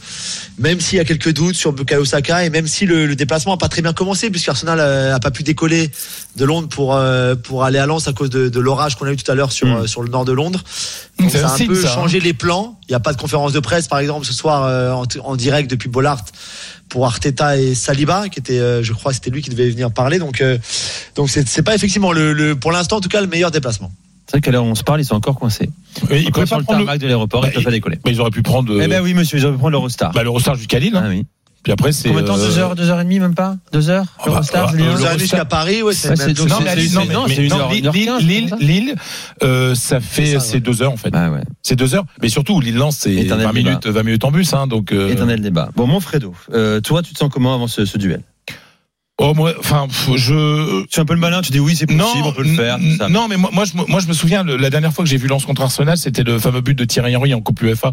même 0.59 0.81
s'il 0.81 0.97
y 0.97 1.01
a 1.01 1.05
quelques 1.05 1.35
doutes 1.35 1.57
sur 1.57 1.73
Bukayo 1.73 2.07
Saka 2.07 2.45
et 2.45 2.51
même 2.51 2.67
si 2.67 2.87
le 2.87 3.15
déplacement 3.15 3.42
a 3.51 3.57
pas 3.57 3.69
très 3.69 3.83
bien 3.83 3.93
commencé, 3.93 4.31
puisqu'Arsenal 4.31 4.79
euh, 4.79 5.15
a 5.15 5.19
pas 5.19 5.33
pu 5.33 5.43
décoller 5.43 5.91
de 6.37 6.45
Londres 6.45 6.69
pour, 6.69 6.95
euh, 6.95 7.35
pour 7.35 7.65
aller 7.65 7.79
à 7.79 7.87
Lens 7.87 8.07
à 8.07 8.13
cause 8.13 8.31
de, 8.31 8.49
de 8.49 8.61
l'orage 8.61 8.95
qu'on 8.97 9.07
a 9.07 9.13
eu 9.13 9.17
tout 9.17 9.29
à 9.31 9.35
l'heure 9.35 9.51
sur, 9.51 9.67
euh, 9.67 9.87
sur 9.89 10.03
le 10.03 10.09
nord 10.11 10.25
de 10.25 10.33
Londres. 10.33 10.61
Donc 11.19 11.31
C'est 11.31 11.39
ça 11.41 11.49
a 11.49 11.53
un 11.53 11.57
signe, 11.57 11.67
peu 11.67 11.75
ça, 11.83 11.91
hein. 11.91 11.95
changé 11.97 12.21
les 12.21 12.35
plans. 12.35 12.79
Il 12.89 12.93
n'y 12.93 12.95
a 12.95 13.01
pas 13.01 13.13
de 13.13 13.19
conférence 13.21 13.53
de 13.53 13.59
presse, 13.61 13.89
par 13.89 13.99
exemple, 13.99 14.25
ce 14.27 14.33
soir 14.33 14.63
euh, 14.65 14.93
en, 14.93 15.05
en 15.25 15.35
direct 15.35 15.69
depuis 15.69 15.89
Bollard 15.89 16.25
pour 16.89 17.07
Arteta 17.07 17.57
et 17.57 17.75
Saliba, 17.75 18.29
qui 18.29 18.39
était, 18.39 18.59
euh, 18.61 18.83
je 18.85 18.93
crois, 18.93 19.13
c'était 19.13 19.31
lui 19.31 19.43
qui 19.43 19.51
devait 19.51 19.69
venir 19.71 19.91
parler. 19.91 20.19
Donc, 20.21 20.41
euh, 20.43 20.59
donc 21.17 21.31
c'est 21.31 21.49
c'est 21.49 21.63
pas 21.63 21.75
effectivement 21.75 22.13
le, 22.13 22.33
le, 22.33 22.55
pour 22.55 22.71
l'instant, 22.71 22.97
en 22.99 23.01
tout 23.01 23.09
cas, 23.09 23.21
le 23.23 23.27
meilleur 23.27 23.51
déplacement. 23.51 23.91
C'est 24.27 24.37
vrai 24.39 24.41
qu'à 24.43 24.51
l'heure 24.53 24.65
où 24.65 24.69
on 24.69 24.75
se 24.75 24.85
parle, 24.85 25.01
ils 25.01 25.05
sont 25.05 25.15
encore 25.15 25.39
coincés. 25.39 25.69
Ils 26.11 26.23
sur 26.23 26.31
le 26.37 26.45
prendre 26.47 26.61
le- 26.61 26.67
tarmac 26.85 26.99
de 27.01 27.07
l'aéroport, 27.07 27.43
Bah, 27.43 27.49
ils 27.51 27.55
peuvent 27.55 27.65
pas 27.65 27.71
décoller. 27.71 27.97
Bah, 28.03 28.11
ils 28.11 28.21
auraient 28.21 28.31
pu 28.31 28.41
prendre. 28.43 28.73
Eh 28.79 28.85
euh, 28.85 28.89
ben 28.89 29.03
oui, 29.03 29.13
monsieur, 29.15 29.37
ils 29.39 29.45
auraient 29.45 29.53
pu 29.55 29.59
prendre 29.59 29.73
l'Eurostar. 29.73 30.13
bah, 30.13 30.23
l'Eurostar 30.23 30.55
jusqu'à 30.55 30.79
Lille. 30.79 30.97
hein. 30.97 31.03
Ah 31.05 31.09
oui. 31.09 31.27
Puis 31.63 31.73
après, 31.73 31.93
c'est. 31.93 32.09
Combien 32.09 32.23
de 32.23 32.27
temps 32.27 32.37
euh, 32.39 32.47
Deux 32.47 32.59
heures, 32.59 32.75
deux 32.75 32.91
heures 32.91 33.01
et 33.01 33.05
demie, 33.05 33.21
même 33.21 33.35
pas 33.37 33.57
Deux 33.73 33.89
heures 33.89 34.07
Ah 34.19 34.23
bah, 34.27 34.33
euh, 34.33 34.57
euh, 34.81 34.95
Eurostar- 34.97 35.19
jusqu'à 35.19 35.45
Paris, 35.45 35.83
ouais, 35.83 35.95
c'est 35.95 36.09
Ouais, 36.11 36.17
même 36.17 36.29
c'est- 36.29 36.35
donc 36.35 36.49
Non, 36.49 36.57
mais 36.61 36.75
non, 36.75 37.05
mais- 37.07 37.15
non, 37.15 37.25
mais 37.29 37.35
c'est 37.37 37.43
une 37.43 37.49
non, 37.51 37.59
heure- 37.61 37.71
Lille, 37.71 37.91
Lille, 37.93 38.13
Lille, 38.21 38.57
Lille, 38.61 38.95
euh, 39.45 39.75
ça 39.77 40.01
fait, 40.01 40.27
C'est 40.27 40.33
ça, 40.35 40.41
c'est 40.41 40.55
ouais. 40.55 40.61
deux 40.61 40.83
heures, 40.83 40.93
en 40.93 40.97
fait. 40.97 41.11
Ah 41.13 41.31
ouais. 41.31 41.43
C'est 41.63 41.77
deux 41.77 41.95
heures. 41.95 42.05
Mais 42.21 42.29
surtout, 42.29 42.61
Lille 42.61 42.77
Lens, 42.77 42.97
c'est 43.01 43.13
Éternel 43.15 43.47
20 43.47 43.53
débat. 43.53 43.69
minutes, 43.71 43.87
20 43.87 44.03
minutes 44.03 44.25
en 44.25 44.31
bus, 44.33 44.53
hein, 44.55 44.67
donc. 44.67 44.93
euh, 44.93 45.11
Éternel 45.13 45.41
débat. 45.41 45.71
Bon, 45.77 45.87
mon 45.87 46.01
Fredo, 46.01 46.35
euh, 46.53 46.81
toi, 46.81 47.03
tu 47.03 47.13
te 47.15 47.19
sens 47.19 47.31
comment 47.33 47.55
avant 47.55 47.69
ce, 47.69 47.85
ce 47.85 47.97
duel? 47.97 48.23
Oh, 49.19 49.35
moi, 49.35 49.53
enfin, 49.61 49.87
je. 50.17 50.85
Tu 50.87 50.99
es 50.99 51.01
un 51.01 51.05
peu 51.05 51.15
le 51.15 51.21
malin, 51.21 51.43
tu 51.43 51.53
dis 51.53 51.61
oui, 51.61 51.77
c'est 51.77 51.87
possible, 51.87 52.25
on 52.25 52.33
peut 52.33 52.43
le 52.43 52.55
faire. 52.55 52.79
ça. 52.99 53.09
non, 53.09 53.29
mais 53.29 53.37
moi, 53.37 53.51
moi, 53.53 53.65
je, 53.67 53.77
me- 53.77 53.85
moi, 53.87 54.01
je 54.01 54.09
me 54.09 54.15
souviens, 54.15 54.43
le- 54.43 54.57
la 54.57 54.69
dernière 54.71 54.93
fois 54.93 55.05
que 55.05 55.11
j'ai 55.11 55.17
vu 55.19 55.29
Lens 55.29 55.45
contre 55.45 55.63
Arsenal, 55.63 55.97
c'était 55.97 56.25
le 56.25 56.41
fameux 56.41 56.61
but 56.61 56.75
de 56.77 56.85
Thierry 56.85 57.15
Henry 57.15 57.33
en 57.33 57.41
Coupe 57.41 57.61
UEFA. 57.63 57.93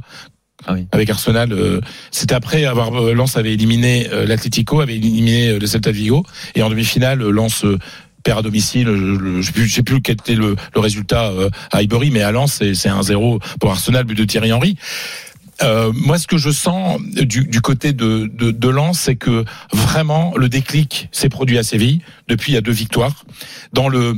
Ah 0.68 0.74
oui. 0.74 0.88
Avec 0.92 1.10
Arsenal, 1.10 1.52
euh, 1.54 1.80
c'était 2.12 2.36
après 2.36 2.66
avoir 2.66 2.94
euh, 3.02 3.14
Lens 3.14 3.38
avait 3.38 3.54
éliminé 3.54 4.08
euh, 4.12 4.26
l'Atlético, 4.26 4.82
avait 4.82 4.96
éliminé 4.98 5.50
euh, 5.50 5.60
le 5.60 5.66
Celta 5.68 5.92
Vigo, 5.92 6.26
et 6.56 6.62
en 6.62 6.70
demi-finale, 6.70 7.22
euh, 7.22 7.32
Lens 7.32 7.66
perd 8.24 8.40
à 8.40 8.42
domicile. 8.42 8.88
le- 8.88 9.42
Je 9.42 9.48
sais 9.48 9.52
plus, 9.54 9.70
sais 9.70 9.84
plus 9.84 10.02
quel 10.02 10.16
était 10.16 10.36
le, 10.36 10.56
le 10.76 10.80
résultat 10.82 11.32
à 11.72 11.78
Highbury, 11.78 12.12
mais 12.12 12.22
à 12.22 12.32
Lens, 12.32 12.54
c'est 12.60 12.74
c'est 12.74 12.90
1-0 12.90 13.40
pour 13.60 13.72
Arsenal, 13.72 14.04
but 14.04 14.16
de 14.16 14.26
Thierry 14.26 14.52
Henry. 14.52 14.76
Euh, 15.62 15.92
moi, 15.94 16.18
ce 16.18 16.26
que 16.28 16.38
je 16.38 16.52
sens 16.52 17.02
du, 17.02 17.44
du 17.46 17.60
côté 17.62 17.92
de, 17.92 18.30
de, 18.34 18.52
de 18.52 18.70
Lens, 18.70 19.00
c'est 19.00 19.16
que 19.18 19.44
vraiment 19.74 20.34
le 20.38 20.48
déclic 20.48 21.10
s'est 21.12 21.28
produit 21.30 21.58
à 21.58 21.64
Séville 21.64 22.00
depuis 22.30 22.52
il 22.54 22.56
y 22.56 22.58
a 22.58 22.62
deux 22.62 22.72
victoires. 22.72 23.26
Dans 23.74 23.90
le 23.90 24.14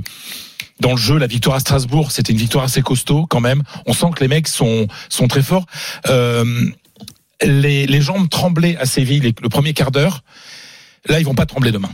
dans 0.81 0.91
le 0.91 0.97
jeu, 0.97 1.17
la 1.17 1.27
victoire 1.27 1.55
à 1.55 1.59
Strasbourg, 1.59 2.11
c'était 2.11 2.33
une 2.33 2.39
victoire 2.39 2.63
assez 2.65 2.81
costaud 2.81 3.27
quand 3.27 3.39
même. 3.39 3.63
On 3.85 3.93
sent 3.93 4.07
que 4.15 4.21
les 4.21 4.27
mecs 4.27 4.47
sont 4.47 4.87
sont 5.09 5.27
très 5.27 5.43
forts. 5.43 5.65
Euh, 6.07 6.65
les, 7.43 7.87
les 7.87 8.01
jambes 8.01 8.27
tremblaient 8.29 8.75
à 8.77 8.85
Séville 8.85 9.33
le 9.41 9.49
premier 9.49 9.73
quart 9.73 9.91
d'heure. 9.91 10.23
Là, 11.05 11.19
ils 11.19 11.25
vont 11.25 11.35
pas 11.35 11.45
trembler 11.45 11.71
demain. 11.71 11.89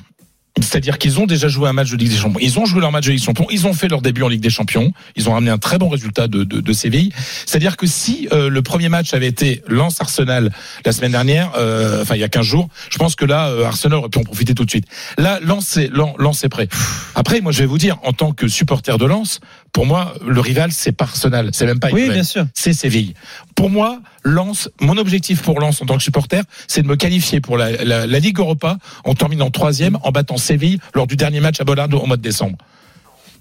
C'est-à-dire 0.61 0.97
qu'ils 0.97 1.19
ont 1.19 1.25
déjà 1.25 1.47
joué 1.47 1.69
un 1.69 1.73
match 1.73 1.91
de 1.91 1.97
Ligue 1.97 2.09
des 2.09 2.17
Champions. 2.17 2.39
Ils 2.41 2.59
ont 2.59 2.65
joué 2.65 2.81
leur 2.81 2.91
match 2.91 3.05
de 3.05 3.11
Ligue 3.11 3.19
des 3.19 3.25
Champions. 3.25 3.47
Ils 3.49 3.67
ont 3.67 3.73
fait 3.73 3.87
leur 3.87 4.01
début 4.01 4.23
en 4.23 4.27
Ligue 4.27 4.41
des 4.41 4.49
Champions. 4.49 4.91
Ils 5.15 5.29
ont 5.29 5.33
ramené 5.33 5.51
un 5.51 5.57
très 5.57 5.77
bon 5.77 5.89
résultat 5.89 6.27
de, 6.27 6.43
de, 6.43 6.59
de 6.59 6.73
Séville. 6.73 7.11
C'est-à-dire 7.45 7.77
que 7.77 7.87
si 7.87 8.27
euh, 8.31 8.49
le 8.49 8.61
premier 8.61 8.89
match 8.89 9.13
avait 9.13 9.27
été 9.27 9.61
Lens-Arsenal 9.67 10.51
la 10.85 10.91
semaine 10.91 11.11
dernière, 11.11 11.51
euh, 11.57 12.01
enfin 12.01 12.15
il 12.15 12.21
y 12.21 12.23
a 12.23 12.29
15 12.29 12.45
jours, 12.45 12.69
je 12.89 12.97
pense 12.97 13.15
que 13.15 13.25
là, 13.25 13.47
euh, 13.49 13.65
Arsenal 13.65 13.99
aurait 13.99 14.09
pu 14.09 14.19
en 14.19 14.23
profiter 14.23 14.53
tout 14.53 14.65
de 14.65 14.69
suite. 14.69 14.85
Là, 15.17 15.39
Lens 15.41 15.77
est, 15.77 15.89
Lens, 15.89 16.15
Lens 16.17 16.43
est 16.43 16.49
prêt. 16.49 16.67
Après, 17.15 17.41
moi 17.41 17.51
je 17.51 17.59
vais 17.59 17.65
vous 17.65 17.77
dire, 17.77 17.97
en 18.03 18.13
tant 18.13 18.31
que 18.33 18.47
supporter 18.47 18.97
de 18.97 19.05
Lens, 19.05 19.39
pour 19.77 19.85
moi, 19.85 20.15
le 20.25 20.39
rival, 20.41 20.71
c'est 20.71 20.91
pas 20.91 21.03
Arsenal. 21.03 21.51
C'est 21.53 21.67
même 21.67 21.79
pas 21.79 21.89
Oui, 21.91 22.09
bien 22.09 22.23
sûr. 22.23 22.47
c'est 22.55 22.73
Séville. 22.73 23.13
Pour 23.53 23.69
moi, 23.69 23.99
Lens, 24.23 24.71
mon 24.81 24.97
objectif 24.97 25.43
pour 25.43 25.59
Lens 25.59 25.79
en 25.83 25.85
tant 25.85 25.97
que 25.97 26.01
supporter, 26.01 26.41
c'est 26.67 26.81
de 26.81 26.87
me 26.87 26.95
qualifier 26.95 27.41
pour 27.41 27.59
la, 27.59 27.69
la, 27.85 28.07
la 28.07 28.19
Ligue 28.19 28.39
Europa 28.39 28.79
en 29.05 29.13
terminant 29.13 29.51
troisième, 29.51 29.99
en 30.01 30.09
battant 30.11 30.37
Séville 30.37 30.79
lors 30.95 31.05
du 31.05 31.15
dernier 31.15 31.41
match 31.41 31.61
à 31.61 31.63
Bollard 31.63 31.89
au 31.93 32.07
mois 32.07 32.17
de 32.17 32.23
décembre. 32.23 32.57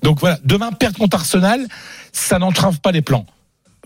Donc 0.03 0.21
voilà, 0.21 0.39
demain 0.45 0.73
perdre 0.73 0.99
contre 0.99 1.17
Arsenal, 1.17 1.67
ça 2.13 2.39
n'entrave 2.39 2.81
pas 2.81 2.93
les 2.93 3.01
plans. 3.01 3.25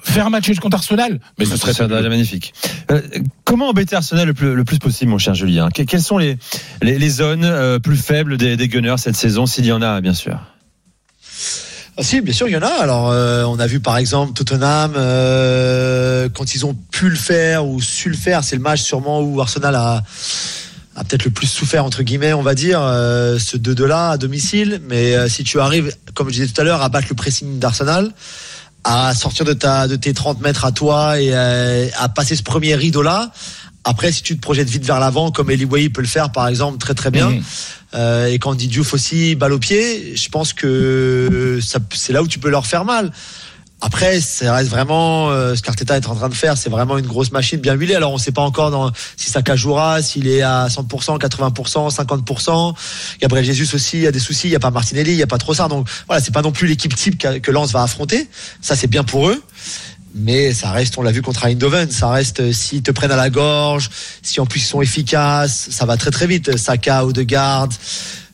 Faire 0.02 0.26
un 0.26 0.30
match 0.30 0.48
nul 0.48 0.58
contre 0.58 0.74
Arsenal, 0.78 1.20
mais 1.38 1.44
ce 1.44 1.56
serait 1.56 1.72
Ça 1.72 1.86
magnifique. 1.86 2.52
Euh, 2.90 3.00
comment 3.44 3.68
embêter 3.68 3.94
Arsenal 3.94 4.26
le 4.26 4.34
plus, 4.34 4.56
le 4.56 4.64
plus 4.64 4.80
possible, 4.80 5.12
mon 5.12 5.18
cher 5.18 5.36
Julien? 5.36 5.68
Que- 5.70 5.82
Quelles 5.84 6.02
sont 6.02 6.18
les, 6.18 6.36
les, 6.82 6.98
les 6.98 7.10
zones 7.10 7.44
euh, 7.44 7.78
plus 7.78 7.96
faibles 7.96 8.38
des, 8.38 8.56
des 8.56 8.66
Gunners 8.66 8.96
cette 8.98 9.14
saison, 9.14 9.46
s'il 9.46 9.66
y 9.66 9.70
en 9.70 9.82
a, 9.82 10.00
bien 10.00 10.14
sûr? 10.14 10.36
Ah, 12.00 12.20
bien 12.22 12.34
sûr, 12.34 12.48
il 12.48 12.52
y 12.52 12.56
en 12.56 12.62
a. 12.62 12.68
Alors, 12.68 13.10
euh, 13.10 13.44
on 13.44 13.58
a 13.58 13.66
vu 13.66 13.80
par 13.80 13.98
exemple 13.98 14.32
Tottenham 14.32 14.94
euh, 14.96 16.28
quand 16.32 16.54
ils 16.54 16.64
ont 16.64 16.74
pu 16.90 17.10
le 17.10 17.16
faire 17.16 17.66
ou 17.66 17.80
su 17.80 18.08
le 18.08 18.16
faire. 18.16 18.42
C'est 18.42 18.56
le 18.56 18.62
match 18.62 18.80
sûrement 18.80 19.20
où 19.20 19.40
Arsenal 19.40 19.74
a, 19.74 20.02
peut-être 21.08 21.24
le 21.24 21.30
plus 21.30 21.46
souffert 21.46 21.84
entre 21.84 22.02
guillemets, 22.02 22.32
on 22.32 22.42
va 22.42 22.54
dire, 22.54 22.80
euh, 22.82 23.38
ce 23.38 23.56
2-2 23.56 23.84
là 23.84 24.10
à 24.10 24.16
domicile. 24.16 24.80
Mais 24.88 25.28
si 25.28 25.44
tu 25.44 25.60
arrives, 25.60 25.94
comme 26.14 26.28
je 26.28 26.34
disais 26.34 26.46
tout 26.46 26.60
à 26.60 26.64
l'heure, 26.64 26.82
à 26.82 26.88
battre 26.88 27.08
le 27.10 27.16
pressing 27.16 27.58
d'Arsenal, 27.58 28.10
à 28.84 29.14
sortir 29.14 29.44
de 29.44 29.52
ta 29.52 29.86
de 29.86 29.96
tes 29.96 30.14
30 30.14 30.40
mètres 30.40 30.64
à 30.64 30.72
toi 30.72 31.20
et 31.20 31.34
à 31.34 32.08
passer 32.08 32.34
ce 32.34 32.42
premier 32.42 32.74
rideau 32.74 33.02
là. 33.02 33.30
Après, 33.84 34.12
si 34.12 34.22
tu 34.22 34.36
te 34.36 34.42
projettes 34.42 34.68
vite 34.68 34.84
vers 34.84 35.00
l'avant, 35.00 35.30
comme 35.30 35.50
Eli 35.50 35.64
Wahi 35.64 35.88
peut 35.88 36.02
le 36.02 36.06
faire, 36.06 36.32
par 36.32 36.48
exemple, 36.48 36.76
très 36.76 36.92
très 36.92 37.10
bien, 37.10 37.30
Mhm. 37.30 37.42
Euh, 37.94 38.26
et 38.26 38.38
Candy 38.38 38.68
Diouf 38.68 38.94
aussi, 38.94 39.34
balle 39.34 39.52
au 39.52 39.58
pied, 39.58 40.14
je 40.16 40.28
pense 40.28 40.52
que 40.52 41.58
c'est 41.94 42.12
là 42.12 42.22
où 42.22 42.28
tu 42.28 42.38
peux 42.38 42.50
leur 42.50 42.66
faire 42.66 42.84
mal. 42.84 43.10
Après, 43.82 44.20
ça 44.20 44.52
reste 44.54 44.68
vraiment 44.68 45.30
euh, 45.30 45.54
ce 45.54 45.62
qu'Arteta 45.62 45.96
est 45.96 46.06
en 46.06 46.14
train 46.14 46.28
de 46.28 46.34
faire, 46.34 46.58
c'est 46.58 46.68
vraiment 46.68 46.98
une 46.98 47.06
grosse 47.06 47.32
machine 47.32 47.58
bien 47.60 47.72
huilée. 47.72 47.94
Alors, 47.94 48.10
on 48.12 48.16
ne 48.16 48.20
sait 48.20 48.30
pas 48.30 48.42
encore 48.42 48.70
dans, 48.70 48.92
si 49.16 49.30
Saka 49.30 49.56
jouera, 49.56 50.02
s'il 50.02 50.28
est 50.28 50.42
à 50.42 50.66
100%, 50.68 51.18
80%, 51.18 51.90
50%. 51.90 52.74
Gabriel 53.22 53.46
Jesus 53.46 53.74
aussi, 53.74 53.96
il 53.96 54.02
y 54.02 54.06
a 54.06 54.12
des 54.12 54.18
soucis, 54.18 54.48
il 54.48 54.50
n'y 54.50 54.56
a 54.56 54.60
pas 54.60 54.70
Martinelli, 54.70 55.12
il 55.12 55.16
n'y 55.16 55.22
a 55.22 55.26
pas 55.26 55.38
Trossard. 55.38 55.70
Donc 55.70 55.88
voilà, 56.06 56.20
c'est 56.20 56.30
pas 56.34 56.42
non 56.42 56.52
plus 56.52 56.66
l'équipe 56.68 56.94
type 56.94 57.16
qu'a- 57.16 57.40
que 57.40 57.50
Lens 57.50 57.72
va 57.72 57.82
affronter. 57.82 58.28
Ça, 58.60 58.76
c'est 58.76 58.86
bien 58.86 59.02
pour 59.02 59.30
eux. 59.30 59.42
Mais 60.14 60.52
ça 60.52 60.72
reste, 60.72 60.98
on 60.98 61.02
l'a 61.02 61.12
vu 61.12 61.22
contre 61.22 61.44
Eindhoven, 61.44 61.90
ça 61.90 62.10
reste 62.10 62.40
euh, 62.40 62.52
s'ils 62.52 62.82
te 62.82 62.90
prennent 62.90 63.12
à 63.12 63.16
la 63.16 63.30
gorge, 63.30 63.90
si 64.22 64.40
en 64.40 64.46
plus 64.46 64.60
ils 64.60 64.64
sont 64.64 64.82
efficaces, 64.82 65.68
ça 65.70 65.86
va 65.86 65.96
très 65.96 66.10
très 66.10 66.26
vite. 66.26 66.56
Saka 66.56 67.04
ou 67.04 67.12
de 67.12 67.22
garde. 67.22 67.72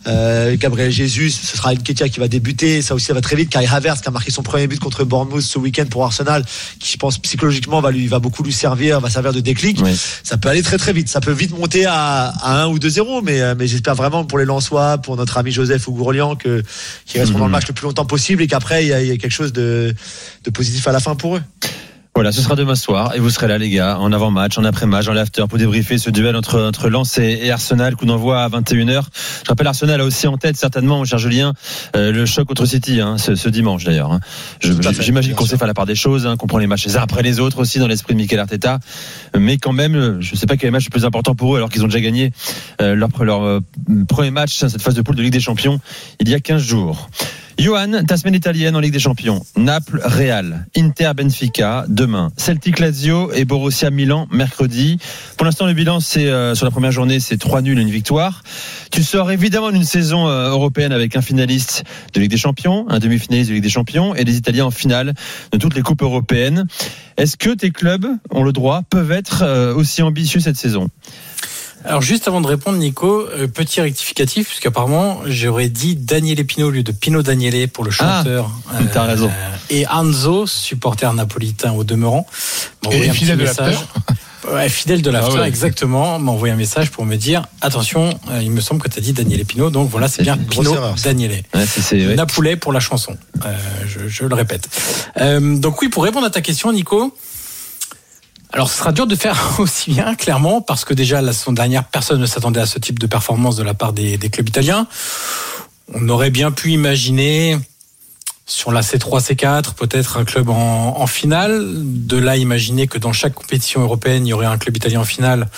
Euh, 0.07 0.57
Gabriel 0.57 0.90
Jesus, 0.90 1.30
ce 1.30 1.57
sera 1.57 1.74
Ketia 1.74 2.09
qui 2.09 2.20
va 2.20 2.28
débuter, 2.28 2.82
ça 2.82 2.94
aussi 2.94 3.07
ça 3.07 3.14
va 3.14 3.20
très 3.20 3.36
vite. 3.36 3.50
Kai 3.50 3.66
Havertz 3.66 4.00
qui 4.00 4.09
a 4.09 4.11
marqué 4.11 4.30
son 4.30 4.42
premier 4.42 4.66
but 4.66 4.78
contre 4.78 5.04
Bournemouth 5.04 5.42
ce 5.42 5.59
week-end 5.59 5.86
pour 5.86 6.04
Arsenal, 6.04 6.44
qui 6.78 6.92
je 6.92 6.96
pense 6.96 7.18
psychologiquement 7.18 7.80
va 7.80 7.90
lui 7.90 8.07
va 8.07 8.18
beaucoup 8.18 8.42
lui 8.42 8.52
servir, 8.52 9.00
va 9.00 9.11
servir 9.11 9.32
de 9.32 9.40
déclic. 9.40 9.80
Oui. 9.82 9.96
Ça 10.22 10.36
peut 10.36 10.48
aller 10.48 10.62
très 10.62 10.78
très 10.78 10.92
vite, 10.92 11.09
ça 11.09 11.20
peut 11.20 11.32
vite 11.32 11.57
monter 11.57 11.86
à, 11.86 12.28
à 12.28 12.62
1 12.62 12.68
ou 12.68 12.78
2-0, 12.78 13.22
mais 13.24 13.40
euh, 13.40 13.54
mais 13.59 13.66
j'espère 13.66 13.94
vraiment 13.94 14.24
pour 14.24 14.38
les 14.38 14.44
Lensois, 14.44 14.98
pour 14.98 15.16
notre 15.16 15.38
ami 15.38 15.50
Joseph 15.50 15.86
Ougourlian 15.88 16.36
que 16.36 16.62
qui 17.04 17.18
resteront 17.18 17.40
dans 17.40 17.46
le 17.46 17.52
match 17.52 17.66
le 17.68 17.74
plus 17.74 17.84
longtemps 17.84 18.07
possible 18.07 18.42
et 18.42 18.46
qu'après 18.46 18.84
il 18.84 18.88
y, 18.88 18.92
a, 18.92 19.02
il 19.02 19.09
y 19.09 19.12
a 19.12 19.16
quelque 19.16 19.32
chose 19.32 19.52
de, 19.52 19.94
de 20.44 20.50
positif 20.50 20.86
à 20.88 20.92
la 20.92 21.00
fin 21.00 21.14
pour 21.14 21.36
eux. 21.36 21.42
Voilà, 22.16 22.32
ce 22.32 22.40
sera 22.40 22.54
demain 22.56 22.74
soir 22.76 23.14
et 23.14 23.18
vous 23.18 23.28
serez 23.28 23.46
là, 23.46 23.58
les 23.58 23.68
gars, 23.68 23.98
en 23.98 24.10
avant-match, 24.10 24.56
en 24.56 24.64
après-match, 24.64 25.06
en 25.06 25.12
l'after 25.12 25.44
pour 25.50 25.58
débriefer 25.58 25.98
ce 25.98 26.08
duel 26.08 26.34
entre, 26.34 26.58
entre 26.62 26.88
Lens 26.88 27.18
et, 27.18 27.40
et 27.42 27.50
Arsenal, 27.50 27.94
coup 27.94 28.06
d'envoi 28.06 28.42
à 28.42 28.48
21h. 28.48 29.02
Je 29.44 29.48
rappelle, 29.50 29.66
Arsenal 29.66 30.00
a 30.00 30.04
aussi 30.04 30.26
en 30.26 30.38
tête, 30.38 30.56
certainement, 30.56 30.96
mon 30.96 31.04
cher 31.04 31.18
Julien, 31.18 31.52
euh, 31.94 32.12
le 32.12 32.24
choc 32.24 32.48
contre 32.48 32.64
City, 32.64 33.02
hein, 33.02 33.18
ce, 33.18 33.34
ce 33.34 33.50
dimanche 33.50 33.84
d'ailleurs. 33.84 34.12
hein. 34.12 34.20
J'imagine 34.62 35.34
qu'on 35.34 35.44
sait 35.44 35.58
faire 35.58 35.66
la 35.66 35.74
part 35.74 35.84
des 35.84 35.94
choses, 35.94 36.26
hein, 36.26 36.38
qu'on 36.38 36.46
prend 36.46 36.56
les 36.56 36.66
matchs 36.66 36.86
les 36.86 36.96
uns 36.96 37.02
après 37.02 37.22
les 37.22 37.38
autres 37.38 37.58
aussi 37.58 37.78
dans 37.80 37.86
l'esprit 37.86 38.14
de 38.14 38.18
Mikel 38.18 38.38
Arteta. 38.38 38.78
Mais 39.38 39.58
quand 39.58 39.74
même, 39.74 40.16
je 40.20 40.32
ne 40.32 40.36
sais 40.38 40.46
pas 40.46 40.56
quel 40.56 40.68
est 40.68 40.70
le 40.70 40.72
match 40.72 40.86
le 40.86 40.90
plus 40.90 41.04
important 41.04 41.34
pour 41.34 41.54
eux 41.54 41.58
alors 41.58 41.68
qu'ils 41.68 41.82
ont 41.84 41.88
déjà 41.88 42.00
gagné 42.00 42.32
euh, 42.80 42.94
leur, 42.94 43.10
leur 43.22 43.42
euh, 43.42 43.60
premier 44.08 44.30
match, 44.30 44.56
cette 44.56 44.80
phase 44.80 44.94
de 44.94 45.02
poule 45.02 45.16
de 45.16 45.22
Ligue 45.22 45.34
des 45.34 45.40
Champions, 45.40 45.80
il 46.20 46.30
y 46.30 46.34
a 46.34 46.40
15 46.40 46.62
jours. 46.62 47.10
Johan, 47.59 48.04
ta 48.07 48.18
semaine 48.18 48.34
italienne 48.34 48.76
en 48.76 48.80
Ligue 48.80 48.92
des 48.92 48.98
Champions. 48.98 49.42
Naples, 49.57 49.98
Real, 50.04 50.66
Inter, 50.76 51.12
Benfica, 51.16 51.86
demain. 51.88 52.30
Celtic, 52.36 52.78
Lazio 52.78 53.32
et 53.32 53.46
Borussia, 53.46 53.90
Milan, 53.90 54.28
mercredi. 54.30 54.98
Pour 55.38 55.46
l'instant, 55.46 55.64
le 55.64 55.72
bilan, 55.72 56.00
c'est 56.00 56.26
euh, 56.26 56.54
sur 56.54 56.66
la 56.66 56.70
première 56.70 56.92
journée, 56.92 57.18
c'est 57.18 57.38
3 57.38 57.62
nuls 57.62 57.78
et 57.78 57.82
une 57.82 57.90
victoire. 57.90 58.42
Tu 58.90 59.02
sors 59.02 59.30
évidemment 59.30 59.70
d'une 59.70 59.84
saison 59.84 60.28
euh, 60.28 60.50
européenne 60.50 60.92
avec 60.92 61.16
un 61.16 61.22
finaliste 61.22 61.84
de 62.12 62.20
Ligue 62.20 62.30
des 62.30 62.36
Champions, 62.36 62.84
un 62.90 62.98
demi-finaliste 62.98 63.48
de 63.48 63.54
Ligue 63.54 63.64
des 63.64 63.70
Champions 63.70 64.14
et 64.14 64.24
des 64.24 64.36
Italiens 64.36 64.66
en 64.66 64.70
finale 64.70 65.14
de 65.50 65.57
toutes 65.57 65.74
les 65.74 65.82
coupes 65.82 66.02
européennes. 66.02 66.66
Est-ce 67.16 67.38
que 67.38 67.50
tes 67.50 67.70
clubs 67.70 68.07
ont 68.30 68.42
le 68.42 68.52
droit, 68.52 68.82
peuvent 68.90 69.12
être 69.12 69.42
euh, 69.42 69.74
aussi 69.74 70.02
ambitieux 70.02 70.40
cette 70.40 70.57
saison? 70.57 70.88
Alors 71.85 72.03
juste 72.03 72.27
avant 72.27 72.41
de 72.41 72.47
répondre, 72.49 72.79
Nico, 72.79 73.29
euh, 73.29 73.47
petit 73.47 73.81
rectificatif, 73.81 74.49
puisqu'apparemment 74.49 75.20
j'aurais 75.27 75.68
dit 75.68 75.95
Daniele 75.95 76.45
Pino 76.45 76.66
au 76.66 76.70
lieu 76.70 76.83
de 76.83 76.91
Pino 76.93 77.22
Daniele 77.22 77.68
pour 77.68 77.85
le 77.85 77.91
chanteur. 77.93 78.51
Ah, 78.70 78.79
t'as 78.93 79.05
raison. 79.05 79.31
Et 79.70 79.87
Anzo, 79.87 80.47
supporter 80.47 81.12
napolitain 81.14 81.72
au 81.72 81.85
demeurant. 81.85 82.27
Et 82.91 83.09
un 83.09 83.12
fidèle 83.12 83.39
de 83.39 83.43
message. 83.45 83.74
l'after 83.74 83.87
Ouais, 84.53 84.68
fidèle 84.68 85.03
de 85.03 85.11
l'after, 85.11 85.33
Ah 85.39 85.41
ouais. 85.41 85.49
exactement, 85.49 86.20
m'a 86.20 86.31
envoyé 86.31 86.55
un 86.55 86.57
message 86.57 86.93
pour 86.93 87.05
me 87.05 87.16
dire 87.16 87.47
attention, 87.62 88.16
euh, 88.31 88.41
il 88.41 88.53
me 88.53 88.61
semble 88.61 88.81
que 88.81 88.89
tu 88.89 88.97
as 88.97 89.03
dit 89.03 89.12
Daniele 89.12 89.45
Pino, 89.45 89.70
donc 89.70 89.91
voilà, 89.91 90.07
c'est 90.07 90.22
bien 90.22 90.37
Pino 90.37 90.72
erreur. 90.72 90.95
Daniele. 91.03 91.43
Ouais, 91.53 91.66
c'est- 91.66 91.81
c'est- 91.81 92.07
ouais. 92.07 92.14
Napoulet 92.14 92.55
pour 92.55 92.72
la 92.72 92.79
chanson. 92.79 93.16
Euh, 93.45 93.57
je, 93.89 94.07
je 94.07 94.24
le 94.24 94.35
répète. 94.37 94.68
Euh, 95.20 95.57
donc 95.59 95.83
oui, 95.83 95.89
pour 95.89 96.05
répondre 96.05 96.27
à 96.27 96.31
ta 96.31 96.43
question, 96.43 96.72
Nico. 96.72 97.12
Alors, 98.53 98.70
ce 98.70 98.78
sera 98.78 98.92
dur 98.92 99.07
de 99.07 99.16
faire 99.16 99.55
aussi 99.59 99.90
bien, 99.90 100.14
clairement, 100.14 100.61
parce 100.61 100.84
que 100.84 100.94
déjà 100.94 101.20
la 101.20 101.32
saison 101.32 101.53
dernière, 101.53 101.84
personne 101.84 102.20
ne 102.20 102.26
s'attendait 102.26 102.61
à 102.61 102.66
ce 102.66 102.78
type 102.78 102.99
de 102.99 103.07
performance 103.07 103.57
de 103.57 103.62
la 103.62 103.74
part 103.74 103.92
des, 103.92 104.18
clubs 104.18 104.49
italiens. 104.49 104.86
On 105.94 106.09
aurait 106.09 106.30
bien 106.30 106.51
pu 106.51 106.72
imaginer 106.72 107.59
sur 108.49 108.70
la 108.70 108.80
C3, 108.80 109.20
C4, 109.20 109.74
peut-être 109.74 110.18
un 110.18 110.24
club 110.24 110.49
en, 110.51 111.07
finale. 111.07 111.64
De 111.74 112.16
là, 112.16 112.36
imaginer 112.36 112.86
que 112.86 112.99
dans 112.99 113.12
chaque 113.12 113.34
compétition 113.34 113.80
européenne, 113.80 114.26
il 114.26 114.30
y 114.30 114.32
aurait 114.32 114.47
un 114.47 114.59
club 114.59 114.76
italien 114.76 115.01
en 115.01 115.05
finale, 115.05 115.49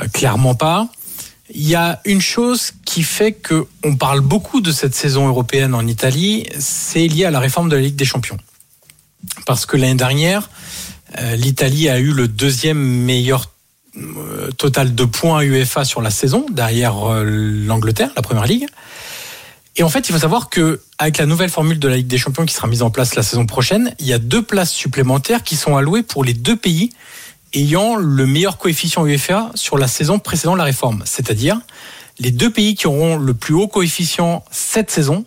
euh, 0.00 0.06
clairement 0.08 0.54
pas. 0.54 0.86
Il 1.52 1.68
y 1.68 1.74
a 1.74 2.00
une 2.04 2.20
chose 2.20 2.72
qui 2.84 3.02
fait 3.02 3.32
que 3.32 3.66
on 3.82 3.96
parle 3.96 4.20
beaucoup 4.20 4.60
de 4.60 4.70
cette 4.70 4.94
saison 4.94 5.26
européenne 5.26 5.74
en 5.74 5.84
Italie, 5.84 6.48
c'est 6.60 7.08
lié 7.08 7.24
à 7.24 7.32
la 7.32 7.40
réforme 7.40 7.68
de 7.68 7.74
la 7.74 7.82
Ligue 7.82 7.96
des 7.96 8.04
Champions. 8.04 8.38
Parce 9.46 9.66
que 9.66 9.76
l'année 9.76 9.96
dernière, 9.96 10.48
l'Italie 11.36 11.88
a 11.88 11.98
eu 11.98 12.12
le 12.12 12.28
deuxième 12.28 12.78
meilleur 12.78 13.50
euh, 13.96 14.52
total 14.52 14.94
de 14.94 15.04
points 15.04 15.42
UEFA 15.42 15.84
sur 15.84 16.00
la 16.00 16.10
saison, 16.10 16.46
derrière 16.48 17.10
euh, 17.10 17.24
l'Angleterre, 17.24 18.10
la 18.14 18.22
première 18.22 18.46
ligue. 18.46 18.66
Et 19.74 19.82
en 19.82 19.88
fait, 19.88 20.08
il 20.08 20.12
faut 20.12 20.20
savoir 20.20 20.48
que 20.48 20.80
avec 20.98 21.18
la 21.18 21.26
nouvelle 21.26 21.50
formule 21.50 21.80
de 21.80 21.88
la 21.88 21.96
Ligue 21.96 22.06
des 22.06 22.18
Champions 22.18 22.46
qui 22.46 22.54
sera 22.54 22.68
mise 22.68 22.82
en 22.82 22.90
place 22.90 23.16
la 23.16 23.24
saison 23.24 23.46
prochaine, 23.46 23.92
il 23.98 24.06
y 24.06 24.12
a 24.12 24.18
deux 24.18 24.42
places 24.42 24.70
supplémentaires 24.70 25.42
qui 25.42 25.56
sont 25.56 25.76
allouées 25.76 26.04
pour 26.04 26.22
les 26.22 26.34
deux 26.34 26.54
pays 26.54 26.90
ayant 27.52 27.96
le 27.96 28.26
meilleur 28.26 28.58
coefficient 28.58 29.04
UEFA 29.04 29.50
sur 29.56 29.76
la 29.76 29.88
saison 29.88 30.20
précédant 30.20 30.54
la 30.54 30.64
réforme. 30.64 31.02
C'est-à-dire, 31.04 31.60
les 32.20 32.30
deux 32.30 32.50
pays 32.50 32.76
qui 32.76 32.86
auront 32.86 33.16
le 33.16 33.34
plus 33.34 33.54
haut 33.54 33.66
coefficient 33.66 34.44
cette 34.52 34.92
saison 34.92 35.24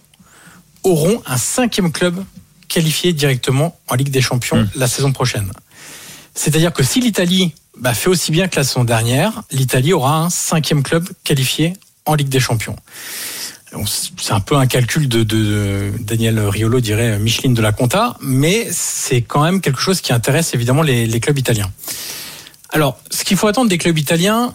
auront 0.83 1.21
un 1.25 1.37
cinquième 1.37 1.91
club 1.91 2.23
qualifié 2.69 3.11
directement 3.11 3.77
en 3.89 3.95
Ligue 3.95 4.09
des 4.09 4.21
Champions 4.21 4.69
la 4.75 4.87
saison 4.87 5.11
prochaine. 5.11 5.51
C'est-à-dire 6.35 6.73
que 6.73 6.83
si 6.83 6.99
l'Italie 6.99 7.53
bah, 7.77 7.93
fait 7.93 8.09
aussi 8.09 8.31
bien 8.31 8.47
que 8.47 8.55
la 8.55 8.63
saison 8.63 8.83
dernière, 8.83 9.43
l'Italie 9.51 9.93
aura 9.93 10.17
un 10.17 10.29
cinquième 10.29 10.83
club 10.83 11.07
qualifié 11.23 11.73
en 12.05 12.15
Ligue 12.15 12.29
des 12.29 12.39
Champions. 12.39 12.75
C'est 13.87 14.33
un 14.33 14.39
peu 14.39 14.55
un 14.55 14.67
calcul 14.67 15.09
de, 15.09 15.91
Daniel 15.99 16.39
Riolo 16.39 16.79
dirait 16.79 17.17
Micheline 17.17 17.55
de 17.55 17.61
la 17.61 17.71
Conta, 17.71 18.17
mais 18.21 18.67
c'est 18.71 19.23
quand 19.23 19.43
même 19.43 19.61
quelque 19.61 19.79
chose 19.79 19.99
qui 19.99 20.13
intéresse 20.13 20.53
évidemment 20.53 20.83
les 20.83 21.19
clubs 21.19 21.39
italiens. 21.39 21.71
Alors, 22.73 22.97
ce 23.11 23.23
qu'il 23.23 23.37
faut 23.37 23.47
attendre 23.47 23.69
des 23.69 23.77
clubs 23.77 23.97
italiens, 23.97 24.51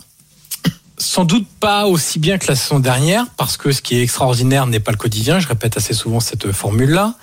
sans 0.99 1.25
doute 1.25 1.47
pas 1.61 1.87
aussi 1.87 2.19
bien 2.19 2.37
que 2.37 2.49
la 2.49 2.57
saison 2.57 2.81
dernière, 2.81 3.27
parce 3.37 3.57
que 3.57 3.71
ce 3.71 3.81
qui 3.81 3.97
est 3.97 4.03
extraordinaire 4.03 4.67
n'est 4.67 4.81
pas 4.81 4.91
le 4.91 4.97
quotidien. 4.97 5.39
Je 5.39 5.47
répète 5.47 5.77
assez 5.77 5.95
souvent 5.95 6.19
cette 6.19 6.51
formule-là. 6.51 7.15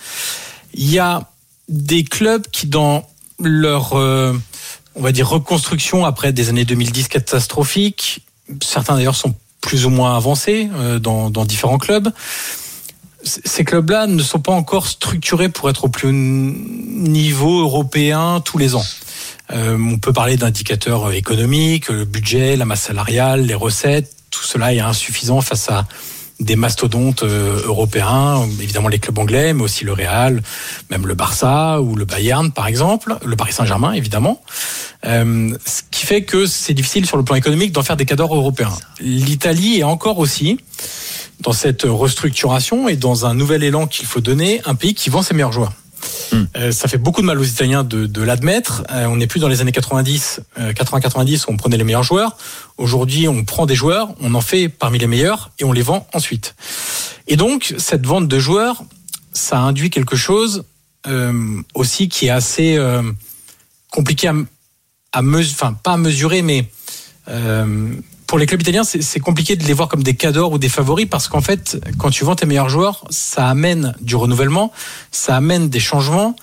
Il 0.73 0.89
y 0.89 0.99
a 0.99 1.29
des 1.67 2.05
clubs 2.05 2.47
qui, 2.47 2.67
dans 2.67 3.05
leur, 3.39 3.93
euh, 3.93 4.33
on 4.95 5.01
va 5.01 5.11
dire, 5.11 5.27
reconstruction 5.29 6.05
après 6.05 6.33
des 6.33 6.49
années 6.49 6.65
2010 6.65 7.07
catastrophiques, 7.07 8.25
certains 8.63 8.95
d'ailleurs 8.95 9.15
sont 9.15 9.35
plus 9.61 9.85
ou 9.85 9.89
moins 9.89 10.15
avancés 10.15 10.69
euh, 10.75 10.99
dans, 10.99 11.29
différents 11.45 11.77
clubs. 11.77 12.11
Ces 13.23 13.63
clubs-là 13.63 14.05
ne 14.05 14.21
sont 14.21 14.39
pas 14.39 14.51
encore 14.51 14.87
structurés 14.87 15.49
pour 15.49 15.69
être 15.69 15.85
au 15.85 15.89
plus 15.89 16.09
haut 16.09 16.11
niveau 16.11 17.61
européen 17.61 18.41
tous 18.45 18.59
les 18.59 18.75
ans. 18.75 18.85
Euh, 19.51 19.77
on 19.79 19.97
peut 19.97 20.13
parler 20.13 20.37
d'indicateurs 20.37 21.11
économiques, 21.11 21.89
le 21.89 22.05
budget, 22.05 22.55
la 22.55 22.65
masse 22.65 22.83
salariale, 22.83 23.45
les 23.45 23.55
recettes. 23.55 24.11
Tout 24.29 24.43
cela 24.43 24.73
est 24.73 24.79
insuffisant 24.79 25.41
face 25.41 25.69
à 25.69 25.85
des 26.39 26.55
mastodontes 26.55 27.23
euh, 27.23 27.61
européens, 27.65 28.47
évidemment 28.61 28.89
les 28.89 28.99
clubs 28.99 29.17
anglais, 29.17 29.53
mais 29.53 29.63
aussi 29.63 29.85
le 29.85 29.93
Real, 29.93 30.41
même 30.89 31.07
le 31.07 31.13
Barça 31.13 31.81
ou 31.81 31.95
le 31.95 32.05
Bayern 32.05 32.51
par 32.51 32.67
exemple, 32.67 33.15
le 33.23 33.35
Paris 33.35 33.53
Saint-Germain 33.53 33.93
évidemment. 33.93 34.41
Euh, 35.05 35.55
ce 35.65 35.81
qui 35.91 36.05
fait 36.05 36.23
que 36.23 36.45
c'est 36.45 36.73
difficile 36.73 37.05
sur 37.05 37.17
le 37.17 37.23
plan 37.23 37.35
économique 37.35 37.71
d'en 37.71 37.83
faire 37.83 37.97
des 37.97 38.05
cadors 38.05 38.35
européens. 38.35 38.73
L'Italie 38.99 39.79
est 39.79 39.83
encore 39.83 40.19
aussi 40.19 40.59
dans 41.41 41.53
cette 41.53 41.83
restructuration 41.83 42.89
et 42.89 42.95
dans 42.95 43.25
un 43.25 43.33
nouvel 43.33 43.63
élan 43.63 43.87
qu'il 43.87 44.05
faut 44.05 44.21
donner, 44.21 44.61
un 44.65 44.75
pays 44.75 44.93
qui 44.93 45.09
vend 45.09 45.21
ses 45.21 45.33
meilleurs 45.33 45.51
joueurs. 45.51 45.73
Euh, 46.57 46.71
ça 46.71 46.87
fait 46.87 46.97
beaucoup 46.97 47.21
de 47.21 47.25
mal 47.25 47.39
aux 47.39 47.43
Italiens 47.43 47.83
de, 47.83 48.21
l'admettre. 48.21 48.83
Euh, 48.91 49.05
on 49.05 49.17
n'est 49.17 49.27
plus 49.27 49.39
dans 49.39 49.47
les 49.47 49.61
années 49.61 49.71
90, 49.71 50.41
euh, 50.59 50.73
80-90 50.73 51.45
où 51.45 51.51
on 51.51 51.57
prenait 51.57 51.77
les 51.77 51.83
meilleurs 51.83 52.03
joueurs. 52.03 52.37
Aujourd'hui, 52.77 53.27
on 53.27 53.43
prend 53.43 53.65
des 53.65 53.75
joueurs, 53.75 54.13
on 54.21 54.33
en 54.35 54.41
fait 54.41 54.69
parmi 54.69 54.99
les 54.99 55.07
meilleurs 55.07 55.51
et 55.59 55.63
on 55.63 55.71
les 55.71 55.81
vend 55.81 56.07
ensuite. 56.13 56.55
Et 57.27 57.35
donc, 57.35 57.73
cette 57.77 58.05
vente 58.05 58.27
de 58.27 58.39
joueurs, 58.39 58.83
ça 59.33 59.59
induit 59.59 59.89
quelque 59.89 60.15
chose 60.15 60.63
euh, 61.07 61.61
aussi 61.73 62.09
qui 62.09 62.27
est 62.27 62.31
assez 62.31 62.77
euh, 62.77 63.03
compliqué 63.91 64.27
à, 64.27 64.33
à 65.11 65.21
mesurer, 65.21 65.53
enfin 65.53 65.73
pas 65.73 65.93
à 65.93 65.97
mesurer, 65.97 66.41
mais 66.41 66.69
euh, 67.27 67.93
pour 68.27 68.39
les 68.39 68.45
clubs 68.45 68.61
italiens, 68.61 68.83
c'est 68.83 69.19
compliqué 69.19 69.55
de 69.55 69.63
les 69.65 69.73
voir 69.73 69.87
comme 69.87 70.03
des 70.03 70.15
cadors 70.15 70.51
ou 70.51 70.57
des 70.57 70.69
favoris 70.69 71.07
parce 71.09 71.27
qu'en 71.27 71.41
fait, 71.41 71.77
quand 71.97 72.09
tu 72.09 72.23
vends 72.25 72.35
tes 72.35 72.45
meilleurs 72.45 72.69
joueurs, 72.69 73.05
ça 73.09 73.47
amène 73.47 73.93
du 74.01 74.15
renouvellement, 74.15 74.71
ça 75.11 75.35
amène 75.35 75.69
des 75.69 75.79
changements. 75.79 76.35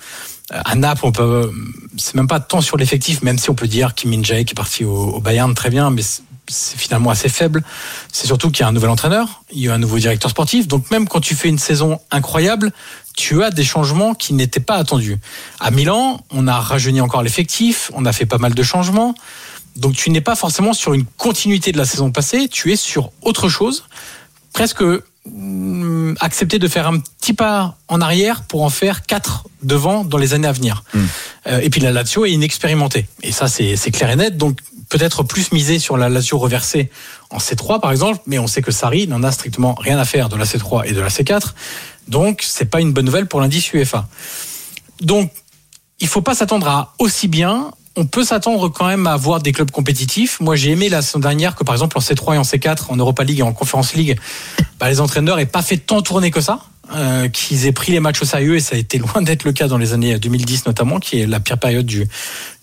Euh, 0.53 0.61
À 0.65 0.75
Naples, 0.75 1.05
on 1.05 1.11
peut, 1.11 1.51
c'est 1.97 2.15
même 2.15 2.27
pas 2.27 2.39
tant 2.39 2.61
sur 2.61 2.77
l'effectif, 2.77 3.21
même 3.21 3.37
si 3.37 3.49
on 3.49 3.55
peut 3.55 3.67
dire 3.67 3.95
Kim 3.95 4.11
Min-jae 4.11 4.43
qui 4.45 4.51
est 4.51 4.55
parti 4.55 4.85
au, 4.85 5.19
Bayern 5.19 5.53
très 5.53 5.69
bien, 5.69 5.89
mais 5.89 6.01
c'est 6.47 6.77
finalement 6.77 7.09
assez 7.09 7.29
faible. 7.29 7.63
C'est 8.11 8.27
surtout 8.27 8.51
qu'il 8.51 8.61
y 8.61 8.63
a 8.63 8.67
un 8.67 8.73
nouvel 8.73 8.89
entraîneur, 8.89 9.43
il 9.51 9.61
y 9.61 9.69
a 9.69 9.73
un 9.73 9.77
nouveau 9.77 9.99
directeur 9.99 10.31
sportif. 10.31 10.67
Donc 10.67 10.89
même 10.91 11.07
quand 11.07 11.21
tu 11.21 11.35
fais 11.35 11.49
une 11.49 11.59
saison 11.59 11.99
incroyable, 12.11 12.71
tu 13.15 13.43
as 13.43 13.51
des 13.51 13.63
changements 13.63 14.13
qui 14.13 14.33
n'étaient 14.33 14.59
pas 14.59 14.75
attendus. 14.75 15.17
À 15.59 15.71
Milan, 15.71 16.21
on 16.31 16.47
a 16.47 16.59
rajeuni 16.59 16.99
encore 17.01 17.23
l'effectif, 17.23 17.91
on 17.93 18.05
a 18.05 18.11
fait 18.11 18.25
pas 18.25 18.37
mal 18.37 18.53
de 18.53 18.63
changements. 18.63 19.15
Donc 19.75 19.95
tu 19.95 20.09
n'es 20.09 20.21
pas 20.21 20.35
forcément 20.35 20.73
sur 20.73 20.93
une 20.93 21.05
continuité 21.05 21.71
de 21.71 21.77
la 21.77 21.85
saison 21.85 22.11
passée, 22.11 22.47
tu 22.47 22.71
es 22.71 22.75
sur 22.75 23.11
autre 23.21 23.49
chose, 23.49 23.85
presque 24.53 24.83
hum, 25.25 26.15
accepter 26.19 26.59
de 26.59 26.67
faire 26.67 26.87
un 26.87 26.99
petit 26.99 27.33
pas 27.33 27.77
en 27.87 28.01
arrière 28.01 28.43
pour 28.43 28.63
en 28.63 28.69
faire 28.69 29.03
quatre 29.05 29.45
devant 29.63 30.03
dans 30.03 30.17
les 30.17 30.33
années 30.33 30.47
à 30.47 30.51
venir. 30.51 30.83
Euh, 31.47 31.59
et 31.59 31.69
puis 31.69 31.81
la 31.81 31.91
Lazio 31.91 32.25
est 32.25 32.31
inexpérimentée. 32.31 33.07
Et 33.23 33.31
ça, 33.31 33.47
c'est 33.47 33.75
c'est 33.75 33.91
clair 33.91 34.11
et 34.11 34.15
net. 34.15 34.37
Donc 34.37 34.59
peut-être 34.89 35.23
plus 35.23 35.51
miser 35.51 35.79
sur 35.79 35.97
la 35.97 36.07
Lazio 36.09 36.37
reversée 36.37 36.91
en 37.31 37.37
C3 37.37 37.79
par 37.79 37.91
exemple, 37.91 38.21
mais 38.27 38.37
on 38.37 38.47
sait 38.47 38.61
que 38.61 38.71
Sarri 38.71 39.07
n'en 39.07 39.23
a 39.23 39.31
strictement 39.31 39.73
rien 39.73 39.97
à 39.97 40.05
faire 40.05 40.29
de 40.29 40.35
la 40.35 40.45
C3 40.45 40.87
et 40.87 40.93
de 40.93 41.01
la 41.01 41.09
C4. 41.09 41.53
Donc 42.07 42.43
c'est 42.45 42.65
pas 42.65 42.79
une 42.79 42.93
bonne 42.93 43.05
nouvelle 43.05 43.27
pour 43.27 43.41
l'indice 43.41 43.73
UEFA. 43.73 44.07
Donc 45.01 45.31
il 45.99 46.07
faut 46.07 46.21
pas 46.21 46.35
s'attendre 46.35 46.67
à 46.67 46.93
aussi 46.99 47.27
bien. 47.27 47.71
On 47.95 48.05
peut 48.05 48.23
s'attendre 48.23 48.69
quand 48.69 48.87
même 48.87 49.05
à 49.05 49.15
voir 49.17 49.39
des 49.41 49.51
clubs 49.51 49.69
compétitifs. 49.69 50.39
Moi, 50.39 50.55
j'ai 50.55 50.71
aimé 50.71 50.89
la 50.89 51.03
saison 51.03 51.19
dernière 51.19 51.55
que, 51.55 51.63
par 51.63 51.75
exemple, 51.75 51.97
en 51.97 52.01
C3 52.01 52.35
et 52.35 52.37
en 52.37 52.41
C4, 52.41 52.85
en 52.89 52.95
Europa 52.95 53.23
League 53.23 53.39
et 53.39 53.43
en 53.43 53.53
Conference 53.53 53.93
League, 53.93 54.19
bah, 54.79 54.89
les 54.89 54.99
entraîneurs 54.99 55.37
aient 55.37 55.45
pas 55.45 55.61
fait 55.61 55.77
tant 55.77 56.01
tourner 56.01 56.31
que 56.31 56.41
ça, 56.41 56.65
euh, 56.95 57.29
qu'ils 57.29 57.67
aient 57.67 57.71
pris 57.71 57.91
les 57.91 57.99
matchs 57.99 58.23
au 58.23 58.25
sérieux 58.25 58.55
et 58.55 58.59
ça 58.59 58.75
a 58.75 58.79
été 58.79 58.97
loin 58.97 59.21
d'être 59.21 59.43
le 59.43 59.51
cas 59.51 59.67
dans 59.67 59.77
les 59.77 59.93
années 59.93 60.17
2010 60.17 60.65
notamment, 60.65 60.99
qui 60.99 61.19
est 61.19 61.27
la 61.27 61.39
pire 61.39 61.59
période 61.59 61.85
du, 61.85 62.07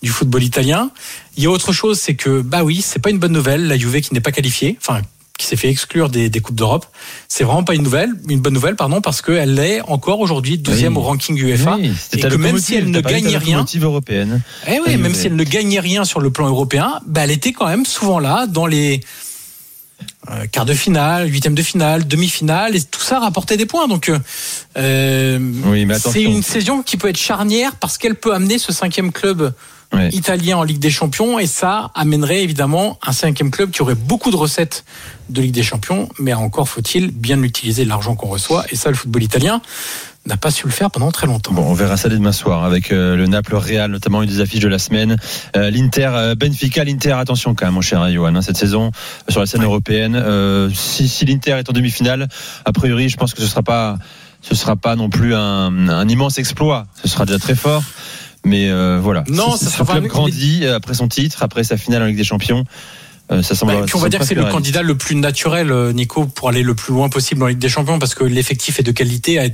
du 0.03 0.09
football 0.09 0.43
italien. 0.43 0.91
Il 1.37 1.43
y 1.43 1.47
a 1.47 1.49
autre 1.49 1.71
chose, 1.71 1.97
c'est 1.97 2.15
que, 2.15 2.41
bah 2.41 2.63
oui, 2.63 2.81
c'est 2.83 2.99
pas 2.99 3.09
une 3.09 3.19
bonne 3.19 3.31
nouvelle, 3.31 3.67
la 3.67 3.77
Juve 3.77 4.01
qui 4.01 4.13
n'est 4.13 4.19
pas 4.19 4.33
qualifiée, 4.33 4.77
enfin, 4.81 5.01
qui 5.41 5.47
s'est 5.47 5.55
fait 5.55 5.69
exclure 5.69 6.09
des, 6.09 6.29
des 6.29 6.39
coupes 6.39 6.55
d'Europe. 6.55 6.85
C'est 7.27 7.43
vraiment 7.43 7.63
pas 7.63 7.73
une 7.73 7.81
nouvelle, 7.81 8.11
une 8.29 8.39
bonne 8.39 8.53
nouvelle, 8.53 8.75
pardon, 8.75 9.01
parce 9.01 9.23
qu'elle 9.23 9.57
est 9.57 9.81
encore 9.81 10.19
aujourd'hui 10.19 10.59
deuxième 10.59 10.95
Oui. 10.95 10.99
au 10.99 11.05
ranking 11.05 11.35
UEFA. 11.35 11.77
Oui, 11.79 11.91
et 12.13 12.19
que 12.21 12.35
même 12.35 12.59
si 12.59 12.75
elle 12.75 12.91
ne 12.91 13.01
gagne 13.01 13.35
rien, 13.35 13.65
européenne. 13.81 14.41
eh 14.67 14.79
oui, 14.85 14.97
même 14.97 15.15
si 15.15 15.27
elle 15.27 15.35
ne 15.35 15.43
gagnait 15.43 15.79
rien 15.79 16.05
sur 16.05 16.19
le 16.21 16.29
plan 16.29 16.47
européen, 16.47 16.99
bah, 17.07 17.21
elle 17.23 17.31
était 17.31 17.53
quand 17.53 17.67
même 17.67 17.85
souvent 17.87 18.19
là 18.19 18.45
dans 18.45 18.67
les 18.67 19.01
euh, 20.29 20.45
quarts 20.45 20.65
de 20.65 20.75
finale, 20.75 21.27
huitièmes 21.31 21.55
de 21.55 21.63
finale, 21.63 22.07
demi-finale, 22.07 22.75
et 22.75 22.81
tout 22.83 23.01
ça 23.01 23.19
rapportait 23.19 23.57
des 23.57 23.65
points. 23.65 23.87
Donc, 23.87 24.09
euh, 24.09 24.19
euh, 24.77 25.39
Oui, 25.65 25.87
c'est 25.97 26.21
une 26.21 26.43
saison 26.43 26.83
qui 26.83 26.97
peut 26.97 27.09
être 27.09 27.17
charnière 27.17 27.75
parce 27.77 27.97
qu'elle 27.97 28.15
peut 28.15 28.33
amener 28.33 28.59
ce 28.59 28.71
cinquième 28.71 29.11
club 29.11 29.53
Ouais. 29.93 30.07
italien 30.13 30.55
en 30.57 30.63
Ligue 30.63 30.79
des 30.79 30.89
Champions, 30.89 31.37
et 31.37 31.47
ça 31.47 31.91
amènerait 31.95 32.43
évidemment 32.43 32.97
un 33.05 33.11
cinquième 33.11 33.51
club 33.51 33.71
qui 33.71 33.81
aurait 33.81 33.95
beaucoup 33.95 34.31
de 34.31 34.37
recettes 34.37 34.85
de 35.29 35.41
Ligue 35.41 35.53
des 35.53 35.63
Champions, 35.63 36.07
mais 36.17 36.33
encore 36.33 36.69
faut-il 36.69 37.11
bien 37.11 37.41
utiliser 37.43 37.83
l'argent 37.83 38.15
qu'on 38.15 38.29
reçoit, 38.29 38.63
et 38.71 38.77
ça, 38.77 38.89
le 38.89 38.95
football 38.95 39.23
italien 39.23 39.61
n'a 40.25 40.37
pas 40.37 40.51
su 40.51 40.65
le 40.65 40.71
faire 40.71 40.91
pendant 40.91 41.11
très 41.11 41.27
longtemps. 41.27 41.51
Bon, 41.51 41.63
on 41.63 41.73
verra 41.73 41.97
ça 41.97 42.07
dès 42.07 42.15
demain 42.15 42.31
soir 42.31 42.63
avec 42.63 42.91
euh, 42.91 43.15
le 43.17 43.25
Naples 43.27 43.55
Real, 43.55 43.91
notamment 43.91 44.21
une 44.21 44.29
des 44.29 44.39
affiches 44.39 44.61
de 44.61 44.67
la 44.69 44.79
semaine. 44.79 45.17
Euh, 45.57 45.71
L'Inter, 45.71 46.11
euh, 46.13 46.35
Benfica, 46.35 46.83
l'Inter, 46.83 47.13
attention 47.13 47.53
quand 47.55 47.65
même, 47.65 47.73
mon 47.73 47.81
cher 47.81 48.07
Johan, 48.11 48.35
hein, 48.35 48.41
cette 48.41 48.57
saison 48.57 48.91
sur 49.27 49.39
la 49.39 49.45
scène 49.45 49.63
européenne. 49.63 50.23
Si 50.73 51.09
si 51.09 51.25
l'Inter 51.25 51.53
est 51.57 51.69
en 51.69 51.73
demi-finale, 51.73 52.29
a 52.65 52.71
priori, 52.71 53.09
je 53.09 53.17
pense 53.17 53.33
que 53.33 53.41
ce 53.41 53.47
sera 53.47 53.63
pas, 53.63 53.97
ce 54.41 54.55
sera 54.55 54.75
pas 54.75 54.95
non 54.95 55.09
plus 55.09 55.33
un, 55.35 55.89
un 55.89 56.07
immense 56.07 56.37
exploit. 56.37 56.85
Ce 57.01 57.09
sera 57.09 57.25
déjà 57.25 57.39
très 57.39 57.55
fort. 57.55 57.83
Mais 58.43 58.69
euh, 58.69 58.99
voilà. 59.01 59.23
Non, 59.27 59.51
ça 59.51 59.65
ce 59.65 59.71
sera 59.71 59.85
pas 59.85 59.93
club 59.93 60.07
grandit 60.07 60.61
euh, 60.63 60.75
après 60.75 60.93
son 60.95 61.07
titre, 61.07 61.43
après 61.43 61.63
sa 61.63 61.77
finale 61.77 62.03
en 62.03 62.05
Ligue 62.05 62.17
des 62.17 62.23
Champions. 62.23 62.65
Euh, 63.31 63.43
ça 63.43 63.55
semble. 63.55 63.73
Ouais, 63.73 63.83
puis 63.83 63.95
on 63.95 63.99
ça 63.99 64.05
va 64.05 64.09
dire 64.09 64.19
que 64.19 64.25
c'est 64.25 64.35
le 64.35 64.45
candidat 64.45 64.81
le 64.81 64.95
plus 64.95 65.15
naturel, 65.15 65.71
euh, 65.71 65.93
Nico, 65.93 66.25
pour 66.25 66.49
aller 66.49 66.63
le 66.63 66.73
plus 66.73 66.93
loin 66.93 67.09
possible 67.09 67.43
en 67.43 67.47
Ligue 67.47 67.59
des 67.59 67.69
Champions, 67.69 67.99
parce 67.99 68.15
que 68.15 68.23
l'effectif 68.23 68.79
est 68.79 68.83
de 68.83 68.91
qualité, 68.91 69.39
a, 69.39 69.45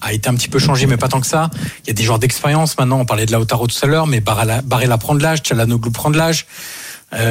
a 0.00 0.12
été 0.12 0.28
un 0.28 0.34
petit 0.34 0.48
peu 0.48 0.58
changé, 0.58 0.86
mais 0.86 0.96
pas 0.96 1.08
tant 1.08 1.20
que 1.20 1.26
ça. 1.26 1.48
Il 1.84 1.88
y 1.88 1.90
a 1.90 1.94
des 1.94 2.02
joueurs 2.02 2.18
d'expérience 2.18 2.76
maintenant. 2.76 2.98
On 3.00 3.06
parlait 3.06 3.26
de 3.26 3.32
Lautaro 3.32 3.66
tout 3.66 3.76
à 3.82 3.86
l'heure, 3.86 4.06
mais 4.06 4.20
Barella, 4.20 4.98
prend 4.98 5.14
de 5.14 5.22
l'âge, 5.22 5.38
Tchalanoglu 5.38 5.90
prend 5.90 6.10
de 6.10 6.18
l'âge. 6.18 6.46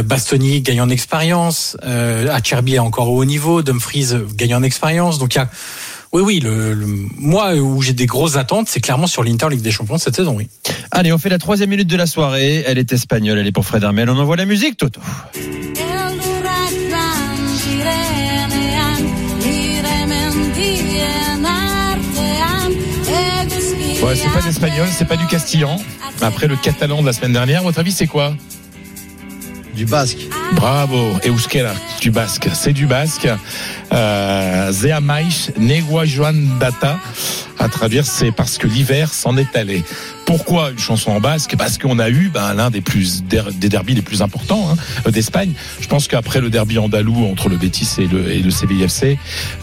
Bastoni 0.05 0.61
gagne 0.61 0.79
en 0.79 0.89
expérience, 0.89 1.75
euh, 1.83 2.33
Acerbi 2.33 2.75
est 2.75 2.79
encore 2.79 3.09
au 3.09 3.17
haut 3.17 3.25
niveau, 3.25 3.61
Dumfries 3.61 4.13
gagne 4.33 4.55
en 4.55 4.63
expérience. 4.63 5.19
Donc 5.19 5.35
il 5.35 5.39
y 5.39 5.41
a, 5.41 5.49
oui, 6.13 6.21
oui, 6.21 6.39
le, 6.39 6.73
le- 6.73 6.85
moi 7.17 7.55
où 7.55 7.81
j'ai 7.81 7.93
des 7.93 8.05
grosses 8.05 8.35
attentes, 8.37 8.67
c'est 8.69 8.79
clairement 8.79 9.07
sur 9.07 9.23
l'Inter 9.23 9.49
Ligue 9.49 9.61
des 9.61 9.71
Champions 9.71 9.97
cette 9.97 10.15
saison, 10.15 10.35
oui. 10.37 10.47
Allez, 10.91 11.11
on 11.11 11.17
fait 11.17 11.29
la 11.29 11.39
troisième 11.39 11.71
minute 11.71 11.87
de 11.87 11.97
la 11.97 12.05
soirée. 12.05 12.63
Elle 12.67 12.77
est 12.77 12.93
espagnole, 12.93 13.39
elle 13.39 13.47
est 13.47 13.51
pour 13.51 13.65
Fred 13.65 13.83
Armel. 13.83 14.09
On 14.09 14.17
envoie 14.19 14.35
la 14.35 14.45
musique, 14.45 14.77
Toto. 14.77 15.01
Ouais, 24.03 24.15
c'est 24.15 24.29
pas 24.29 24.41
d'espagnol, 24.41 24.87
c'est 24.91 25.07
pas 25.07 25.15
du 25.15 25.25
castillan. 25.27 25.77
Après 26.21 26.47
le 26.47 26.55
catalan 26.57 27.01
de 27.01 27.05
la 27.07 27.13
semaine 27.13 27.33
dernière, 27.33 27.63
votre 27.63 27.79
avis, 27.79 27.91
c'est 27.91 28.07
quoi? 28.07 28.35
Du 29.75 29.85
basque. 29.85 30.27
Bravo, 30.53 31.13
Euskera, 31.25 31.73
du 31.99 32.11
basque. 32.11 32.47
C'est 32.53 32.73
du 32.73 32.85
basque. 32.85 33.27
Euh, 33.91 34.71
Zea 34.71 34.99
Maish, 35.01 35.49
Negua 35.57 36.05
Joan 36.05 36.47
Data. 36.59 36.99
À 37.57 37.67
traduire, 37.69 38.05
c'est 38.05 38.31
parce 38.31 38.57
que 38.59 38.67
l'hiver 38.67 39.11
s'en 39.11 39.35
est 39.37 39.55
allé. 39.55 39.83
Pourquoi 40.25 40.71
une 40.71 40.79
chanson 40.79 41.11
en 41.11 41.19
basque? 41.19 41.55
Parce 41.57 41.77
qu'on 41.77 41.99
a 41.99 42.09
eu 42.09 42.29
ben, 42.33 42.53
l'un 42.53 42.69
des 42.69 42.81
plus 42.81 43.23
des 43.23 43.69
derbys 43.69 43.95
les 43.95 44.01
plus 44.01 44.21
importants 44.21 44.69
hein, 44.71 45.11
d'Espagne. 45.11 45.53
Je 45.81 45.87
pense 45.87 46.07
qu'après 46.07 46.39
le 46.39 46.49
derby 46.49 46.77
andalou 46.77 47.25
entre 47.25 47.49
le 47.49 47.57
Betis 47.57 47.89
et 47.97 48.07
le, 48.07 48.31
et 48.31 48.39
le 48.39 48.49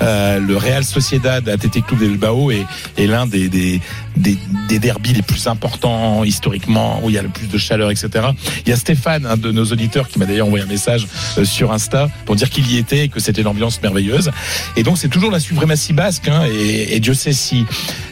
euh, 0.03 0.41
le 0.41 0.57
Real 0.57 0.85
Sociedad 0.85 1.49
Athletic 1.49 1.87
Club 1.87 2.01
de 2.01 2.09
Bilbao 2.09 2.51
est, 2.51 2.67
est 2.99 3.07
l'un 3.07 3.27
des, 3.27 3.49
des, 3.49 3.81
des, 4.17 4.37
des 4.69 4.79
derbys 4.79 5.15
les 5.15 5.23
plus 5.23 5.47
importants 5.47 6.25
historiquement, 6.25 7.01
où 7.03 7.11
il 7.11 7.15
y 7.15 7.19
a 7.19 7.23
le 7.23 7.29
plus 7.29 7.47
de 7.47 7.59
chaleur, 7.59 7.91
etc. 7.91 8.29
Il 8.67 8.71
y 8.71 8.73
a 8.73 8.77
Stéphane, 8.77 9.27
un 9.27 9.37
de 9.37 9.53
nos 9.53 9.65
auditeurs, 9.65 10.09
qui 10.09 10.19
m'a 10.19 10.27
d'ailleurs 10.27 10.47
envoyé 10.47 10.65
un 10.65 10.69
message 10.69 11.07
euh, 11.39 11.45
sur 11.45 11.73
Insta 11.73 12.09
pour 12.27 12.37
dire 12.37 12.51
qu'il 12.51 12.71
y 12.71 12.77
était 12.77 13.05
et 13.05 13.09
que 13.09 13.21
c'était 13.21 13.41
une 13.41 13.49
ambiance 13.49 13.81
merveilleuse. 13.83 14.31
Et 14.77 14.83
donc 14.83 14.99
c'est 14.99 15.09
toujours 15.09 15.31
la 15.31 15.41
suprématie 15.41 15.93
basque, 15.93 16.29
hein, 16.29 16.43
et, 16.53 16.97
et 16.97 17.01
Dieu 17.01 17.15
sait 17.15 17.33
si 17.33 17.65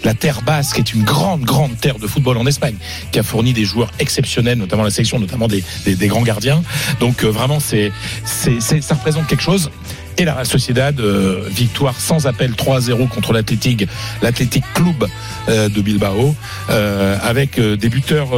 la 0.05 0.14
terre 0.14 0.42
basque 0.42 0.78
est 0.78 0.94
une 0.94 1.03
grande, 1.03 1.42
grande 1.42 1.78
terre 1.78 1.99
de 1.99 2.07
football 2.07 2.38
en 2.39 2.47
Espagne, 2.47 2.76
qui 3.12 3.18
a 3.18 3.22
fourni 3.22 3.53
des 3.53 3.64
joueurs 3.64 3.91
exceptionnels, 3.99 4.59
notamment 4.59 4.82
la 4.84 4.91
sélection, 4.91 5.18
notamment 5.18 5.49
des, 5.49 5.62
des, 5.84 5.95
des 5.97 6.07
grands 6.09 6.22
gardiens. 6.22 6.62
Donc 7.01 7.24
euh, 7.24 7.28
vraiment, 7.28 7.61
c'est, 7.61 7.93
c'est, 8.24 8.61
c'est- 8.61 8.80
ça 8.80 8.95
représente 8.95 9.26
quelque 9.26 9.43
chose. 9.43 9.70
Et 10.16 10.24
la 10.24 10.45
Sociedad, 10.45 10.99
euh, 10.99 11.45
victoire 11.49 11.95
sans 12.01 12.26
appel 12.26 12.53
3-0 12.53 13.07
contre 13.09 13.32
l'Athletic, 13.32 13.86
l'Athletic 14.20 14.64
Club 14.74 15.07
euh, 15.49 15.68
de 15.68 15.80
Bilbao, 15.80 16.34
avec 17.22 17.61
des 17.61 17.89
buteurs 17.89 18.30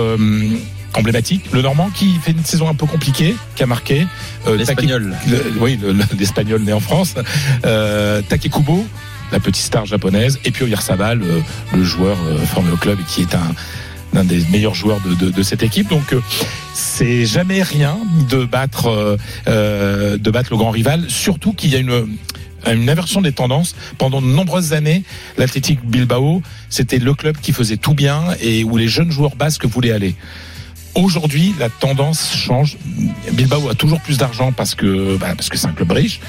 emblématiques. 0.95 1.45
Le 1.53 1.63
Normand 1.63 1.89
qui 1.95 2.15
fait 2.23 2.33
une 2.33 2.45
saison 2.45 2.69
un 2.69 2.75
peu 2.75 2.87
compliquée, 2.87 3.35
qui 3.55 3.63
a 3.63 3.67
marqué. 3.67 4.07
euh, 4.47 4.57
L'espagnol. 4.57 5.15
Take- 5.25 5.31
le- 5.31 5.53
oui, 5.61 5.79
le- 5.81 5.93
le- 5.93 6.05
l'espagnol 6.19 6.63
né 6.63 6.73
en 6.73 6.81
France. 6.81 7.15
Euh, 7.65 8.21
Takekubo, 8.29 8.85
la 9.33 9.41
petite 9.41 9.63
star 9.65 9.87
japonaise, 9.87 10.39
et 10.45 10.51
puis 10.51 10.65
Oyarzabal, 10.65 11.21
le 11.73 11.85
joueur 11.85 12.17
formé 12.53 12.73
au 12.73 12.77
club 12.77 12.99
et 13.01 13.05
qui 13.05 13.23
est 13.23 13.35
un 13.35 13.55
l'un 14.13 14.25
des 14.25 14.43
meilleurs 14.51 14.75
joueurs 14.75 15.01
de, 15.01 15.15
de, 15.15 15.31
de 15.31 15.43
cette 15.43 15.63
équipe. 15.63 15.89
Donc 15.89 16.13
euh, 16.13 16.21
c'est 16.75 17.27
jamais 17.27 17.63
rien 17.63 17.99
de 18.29 18.45
battre 18.45 18.87
euh, 18.87 19.17
euh, 19.49 20.19
de 20.19 20.31
battre 20.31 20.51
le 20.51 20.57
grand 20.57 20.71
rival, 20.71 21.05
surtout 21.09 21.53
qu'il 21.53 21.71
y 21.71 21.77
a 21.77 21.79
une 21.79 22.07
une 22.67 22.91
inversion 22.91 23.23
des 23.23 23.33
tendances. 23.33 23.75
Pendant 23.97 24.21
de 24.21 24.27
nombreuses 24.27 24.75
années, 24.75 25.03
l'Athletic 25.39 25.83
Bilbao, 25.83 26.43
c'était 26.69 26.99
le 26.99 27.15
club 27.15 27.39
qui 27.39 27.55
faisait 27.55 27.79
tout 27.79 27.95
bien 27.95 28.25
et 28.43 28.65
où 28.65 28.77
les 28.77 28.87
jeunes 28.89 29.11
joueurs 29.11 29.35
basques 29.35 29.65
voulaient 29.65 29.93
aller. 29.93 30.15
Aujourd'hui, 30.95 31.55
la 31.59 31.69
tendance 31.69 32.35
change. 32.35 32.77
Bilbao 33.33 33.69
a 33.71 33.75
toujours 33.75 34.01
plus 34.01 34.19
d'argent 34.19 34.53
parce 34.53 34.75
que 34.75 35.17
bah, 35.17 35.35
parce 35.37 35.49
que 35.49 35.57
c'est 35.57 35.69
un 35.69 35.73
club 35.73 35.93
riche. 35.93 36.21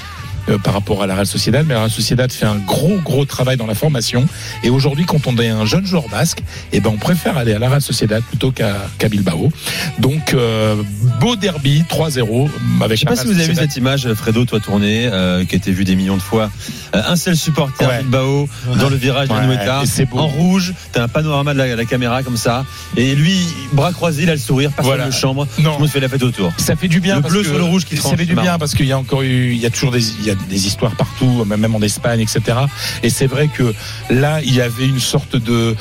Euh, 0.48 0.58
par 0.58 0.74
rapport 0.74 1.02
à 1.02 1.06
la 1.06 1.14
Real 1.14 1.26
Sociedad, 1.26 1.64
mais 1.66 1.74
la 1.74 1.80
Real 1.80 1.90
Sociedad 1.90 2.30
fait 2.32 2.46
un 2.46 2.56
gros 2.56 2.98
gros 3.04 3.24
travail 3.24 3.56
dans 3.56 3.66
la 3.66 3.74
formation. 3.74 4.26
Et 4.62 4.70
aujourd'hui, 4.70 5.04
quand 5.04 5.26
on 5.26 5.36
est 5.38 5.48
un 5.48 5.64
jeune 5.66 5.86
joueur 5.86 6.08
basque, 6.08 6.42
eh 6.72 6.80
ben 6.80 6.90
on 6.92 6.96
préfère 6.98 7.36
aller 7.38 7.52
à 7.54 7.58
la 7.58 7.68
Real 7.68 7.82
Sociedad 7.82 8.22
plutôt 8.22 8.50
qu'à 8.52 8.74
Bilbao. 9.10 9.50
Donc 9.98 10.34
euh, 10.34 10.76
beau 11.20 11.36
derby 11.36 11.84
3-0 11.88 12.48
avec. 12.82 12.96
Je 12.96 13.00
sais 13.00 13.06
pas 13.06 13.16
si 13.16 13.26
vous 13.26 13.32
avez 13.38 13.46
vu 13.48 13.54
cette 13.54 13.76
image, 13.76 14.12
Fredo, 14.14 14.44
toi 14.44 14.60
tourné, 14.60 15.08
euh, 15.12 15.44
qui 15.44 15.54
a 15.54 15.58
été 15.58 15.72
vue 15.72 15.84
des 15.84 15.96
millions 15.96 16.16
de 16.16 16.22
fois. 16.22 16.50
Euh, 16.94 17.02
un 17.06 17.16
seul 17.16 17.36
supporter 17.36 17.86
Ouais. 17.88 17.98
Bilbao 18.02 18.48
dans 18.78 18.88
le 18.88 18.96
virage 18.96 19.28
Ouais, 19.30 20.06
beau. 20.06 20.18
en 20.18 20.26
rouge. 20.28 20.74
T'as 20.92 21.02
un 21.04 21.08
panorama 21.08 21.52
de 21.54 21.58
la, 21.58 21.74
la 21.76 21.84
caméra 21.84 22.22
comme 22.22 22.36
ça, 22.36 22.64
et 22.96 23.14
lui, 23.14 23.36
bras 23.72 23.92
croisés, 23.92 24.22
il 24.24 24.30
a 24.30 24.34
le 24.34 24.38
sourire, 24.38 24.70
personne 24.70 24.86
Voilà. 24.94 25.06
ne 25.06 25.10
chambre. 25.10 25.46
Non. 25.58 25.70
Tout 25.70 25.76
le 25.76 25.78
monde 25.80 25.88
fait 25.90 26.00
la 26.00 26.08
fête 26.08 26.22
autour. 26.22 26.52
Ça 26.58 26.76
fait 26.76 26.88
du 26.88 27.00
bien. 27.00 27.16
Le 27.16 27.22
parce 27.22 27.32
bleu 27.34 27.42
que 27.42 27.48
sur 27.48 27.58
le 27.58 27.64
rouge 27.64 27.84
qui 27.84 27.96
Ça 27.96 28.16
fait 28.16 28.24
du 28.26 28.34
bien 28.34 28.58
parce 28.58 28.74
qu'il 28.74 28.86
y 28.86 28.92
a 28.92 28.98
encore 28.98 29.22
eu, 29.22 29.52
il 29.52 29.58
y 29.60 29.66
a 29.66 29.70
toujours 29.70 29.90
des, 29.90 30.10
il 30.20 30.24
y 30.26 30.30
a 30.30 30.31
des 30.34 30.66
histoires 30.66 30.94
partout, 30.96 31.44
même 31.44 31.74
en 31.74 31.80
Espagne, 31.80 32.20
etc. 32.20 32.58
Et 33.02 33.10
c'est 33.10 33.26
vrai 33.26 33.48
que 33.48 33.74
là, 34.10 34.40
il 34.42 34.54
y 34.54 34.60
avait 34.60 34.86
une 34.86 35.00
sorte 35.00 35.36
de 35.36 35.76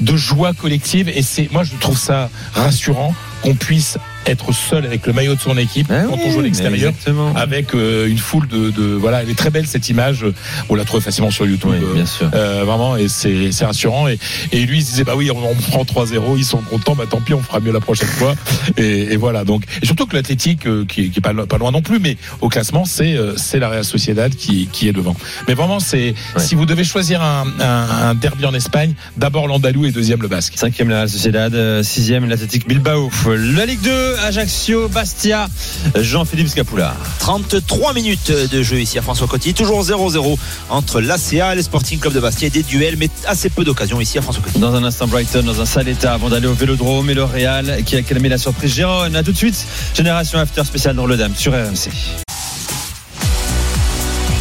de 0.00 0.16
joie 0.16 0.54
collective 0.54 1.10
et 1.10 1.22
c'est 1.22 1.52
moi 1.52 1.62
je 1.62 1.74
trouve 1.76 1.98
ça 1.98 2.30
rassurant 2.54 3.14
qu'on 3.42 3.54
puisse 3.54 3.98
être 4.26 4.52
seul 4.52 4.84
avec 4.86 5.06
le 5.06 5.12
maillot 5.12 5.34
de 5.34 5.40
son 5.40 5.56
équipe 5.56 5.86
Ah 5.90 6.02
quand 6.08 6.14
oui, 6.16 6.20
on 6.26 6.30
joue 6.32 6.40
à 6.40 6.42
l'extérieur, 6.42 6.92
avec 7.36 7.74
euh, 7.74 8.06
une 8.08 8.18
foule 8.18 8.46
de, 8.48 8.70
de 8.70 8.82
voilà, 8.94 9.22
elle 9.22 9.30
est 9.30 9.38
très 9.38 9.50
belle 9.50 9.66
cette 9.66 9.88
image. 9.88 10.24
On 10.68 10.74
la 10.74 10.84
trouve 10.84 11.00
facilement 11.02 11.30
sur 11.30 11.46
YouTube. 11.46 11.70
Oui, 11.72 11.78
euh, 11.82 11.94
bien 11.94 12.06
sûr. 12.06 12.30
euh, 12.34 12.64
vraiment 12.64 12.96
et 12.96 13.08
c'est 13.08 13.52
c'est 13.52 13.64
rassurant 13.64 14.08
et, 14.08 14.18
et 14.52 14.60
lui 14.66 14.78
il 14.78 14.82
se 14.84 14.90
disait 14.90 15.04
bah 15.04 15.14
oui 15.16 15.30
on, 15.30 15.38
on 15.38 15.54
prend 15.54 15.82
3-0 15.84 16.36
ils 16.36 16.44
sont 16.44 16.58
contents 16.58 16.94
bah 16.94 17.04
tant 17.08 17.20
pis 17.20 17.34
on 17.34 17.40
fera 17.42 17.60
mieux 17.60 17.72
la 17.72 17.80
prochaine 17.80 18.08
fois 18.08 18.34
et, 18.76 19.12
et 19.12 19.16
voilà 19.16 19.44
donc 19.44 19.64
et 19.82 19.86
surtout 19.86 20.06
que 20.06 20.16
l'athlétique 20.16 20.66
euh, 20.66 20.84
qui, 20.86 21.10
qui 21.10 21.18
est 21.18 21.22
pas, 21.22 21.32
lo- 21.32 21.46
pas 21.46 21.58
loin 21.58 21.70
non 21.72 21.82
plus 21.82 21.98
mais 21.98 22.16
au 22.40 22.48
classement 22.48 22.84
c'est 22.84 23.14
euh, 23.16 23.34
c'est 23.36 23.58
la 23.58 23.68
Real 23.68 23.84
Sociedad 23.84 24.34
qui 24.34 24.68
qui 24.72 24.88
est 24.88 24.92
devant 24.92 25.16
mais 25.48 25.54
vraiment 25.54 25.80
c'est 25.80 26.14
Ouais. 26.36 26.42
si 26.42 26.54
vous 26.54 26.66
devez 26.66 26.84
choisir 26.84 27.22
un, 27.22 27.44
un, 27.60 28.08
un 28.10 28.14
derby 28.14 28.44
en 28.46 28.54
Espagne 28.54 28.94
d'abord 29.16 29.46
l'Andalou 29.48 29.84
et 29.86 29.90
deuxième 29.90 30.22
le 30.22 30.28
Basque 30.28 30.54
Cinquième 30.56 30.88
la 30.88 30.96
Real 30.98 31.08
Sociedad, 31.08 31.82
sixième 31.82 32.28
l'Athletic 32.28 32.66
Bilbao. 32.68 33.10
La 33.26 33.66
Ligue 33.66 33.80
2, 33.82 34.09
Ajaccio, 34.18 34.88
Bastia, 34.88 35.48
Jean-Philippe 35.96 36.48
Scapula. 36.48 36.94
33 37.18 37.94
minutes 37.94 38.30
de 38.30 38.62
jeu 38.62 38.80
ici 38.80 38.98
à 38.98 39.02
François 39.02 39.26
Coty. 39.26 39.54
Toujours 39.54 39.82
0-0 39.82 40.38
entre 40.68 41.00
l'ACA 41.00 41.52
et 41.52 41.56
le 41.56 41.62
Sporting 41.62 41.98
Club 41.98 42.12
de 42.12 42.20
Bastia. 42.20 42.50
Des 42.50 42.62
duels, 42.62 42.96
mais 42.96 43.08
assez 43.26 43.50
peu 43.50 43.64
d'occasions 43.64 44.00
ici 44.00 44.18
à 44.18 44.22
François 44.22 44.42
Coty. 44.42 44.58
Dans 44.58 44.74
un 44.74 44.84
instant, 44.84 45.06
Brighton 45.06 45.42
dans 45.42 45.60
un 45.60 45.66
sale 45.66 45.88
état 45.88 46.14
avant 46.14 46.28
d'aller 46.28 46.46
au 46.46 46.54
Vélodrome 46.54 47.10
et 47.10 47.14
le 47.14 47.24
Real 47.24 47.82
qui 47.84 47.96
a 47.96 48.02
calmé 48.02 48.28
la 48.28 48.38
surprise. 48.38 48.74
Gérone, 48.74 49.16
à 49.16 49.22
tout 49.22 49.32
de 49.32 49.36
suite. 49.36 49.66
Génération 49.94 50.38
After 50.38 50.64
spécial 50.64 50.96
dans 50.96 51.06
le 51.06 51.16
Dame 51.16 51.34
sur 51.36 51.52
RMC. 51.52 51.90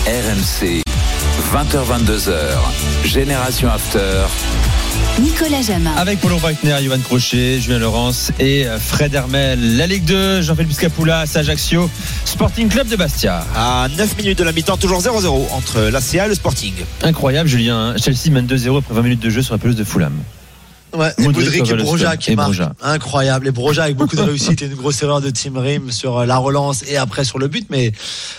RMC, 0.06 0.82
20h22h, 1.54 2.34
Génération 3.06 3.70
After. 3.70 4.26
Nicolas 5.22 5.62
Jamin. 5.62 5.92
Avec 5.98 6.20
Paulo 6.22 6.38
Breitner, 6.38 6.78
Johan 6.82 7.00
Crochet, 7.00 7.60
Julien 7.60 7.80
Laurence 7.80 8.32
et 8.40 8.66
euh, 8.68 8.80
Fred 8.80 9.14
Hermel. 9.14 9.76
La 9.78 9.86
Ligue 9.86 10.06
2, 10.06 10.42
Jean-Philippe 10.42 10.72
Scapula, 10.74 11.26
Ajaccio, 11.36 11.90
Sporting 12.26 12.70
Club 12.70 12.88
de 12.88 12.96
Bastia. 12.96 13.46
À 13.56 13.88
9 13.98 14.18
minutes 14.18 14.38
de 14.40 14.44
la 14.46 14.54
mi-temps, 14.54 14.78
toujours 14.78 15.02
0-0 15.02 15.52
entre 15.52 15.82
l'ACA 15.92 16.26
et 16.26 16.30
le 16.30 16.36
Sporting. 16.36 16.74
Incroyable, 17.04 17.50
Julien. 17.50 17.90
hein. 17.90 17.96
Chelsea 17.98 18.32
mène 18.32 18.48
2-0 18.48 18.78
après 18.80 18.94
20 18.94 19.02
minutes 19.02 19.20
de 19.20 19.30
jeu 19.30 19.42
sur 19.42 19.54
la 19.54 19.58
pelouse 19.58 19.76
de 19.76 19.84
Fulham. 19.84 20.14
Ouais, 20.96 21.14
et 21.20 21.22
Modric 21.22 21.70
et. 21.70 21.74
Broja 21.76 22.18
qui 22.18 22.36
marquent. 22.36 22.62
Incroyable. 22.82 23.48
Et 23.48 23.52
Broja 23.52 23.84
avec 23.84 23.96
beaucoup 23.98 24.16
de 24.16 24.22
réussite 24.22 24.62
et 24.64 24.66
une 24.66 24.74
grosse 24.74 25.04
erreur 25.04 25.22
de 25.22 25.30
Tim 25.30 25.52
Rim 25.60 25.92
sur 25.92 26.18
euh, 26.20 26.26
la 26.26 26.38
relance 26.38 26.84
et 26.88 26.98
après 26.98 27.24
sur 27.26 27.38
le 27.38 27.48
but. 27.48 27.68
Mais 27.70 27.92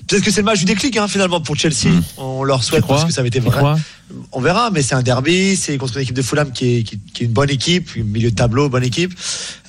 peut-être 0.09 0.25
que 0.25 0.33
c'est 0.33 0.41
le 0.41 0.47
match 0.47 0.59
du 0.59 0.65
déclic 0.65 0.97
hein, 0.97 1.07
finalement 1.07 1.41
pour 1.41 1.55
Chelsea. 1.57 1.91
On 2.17 2.43
leur 2.43 2.59
Hmm. 2.59 2.63
Souhaite 2.63 2.87
parce 2.89 3.05
que 3.05 3.13
ça 3.13 3.21
avait 3.21 3.29
été 3.29 3.39
Tu 3.41 3.47
vrai. 3.47 3.75
On 4.33 4.41
verra, 4.41 4.71
mais 4.71 4.83
c'est 4.83 4.95
un 4.95 5.03
derby. 5.03 5.57
C'est 5.57 5.77
contre 5.79 5.97
une 5.97 6.03
équipe 6.03 6.15
de 6.17 6.23
Fulham 6.23 6.51
qui 6.53 6.79
est, 6.79 6.83
qui, 6.83 6.99
qui 7.13 7.23
est 7.23 7.27
une 7.27 7.33
bonne 7.33 7.51
équipe, 7.51 7.95
milieu 7.97 8.31
de 8.31 8.35
tableau, 8.35 8.69
bonne 8.69 8.85
équipe. 8.85 9.13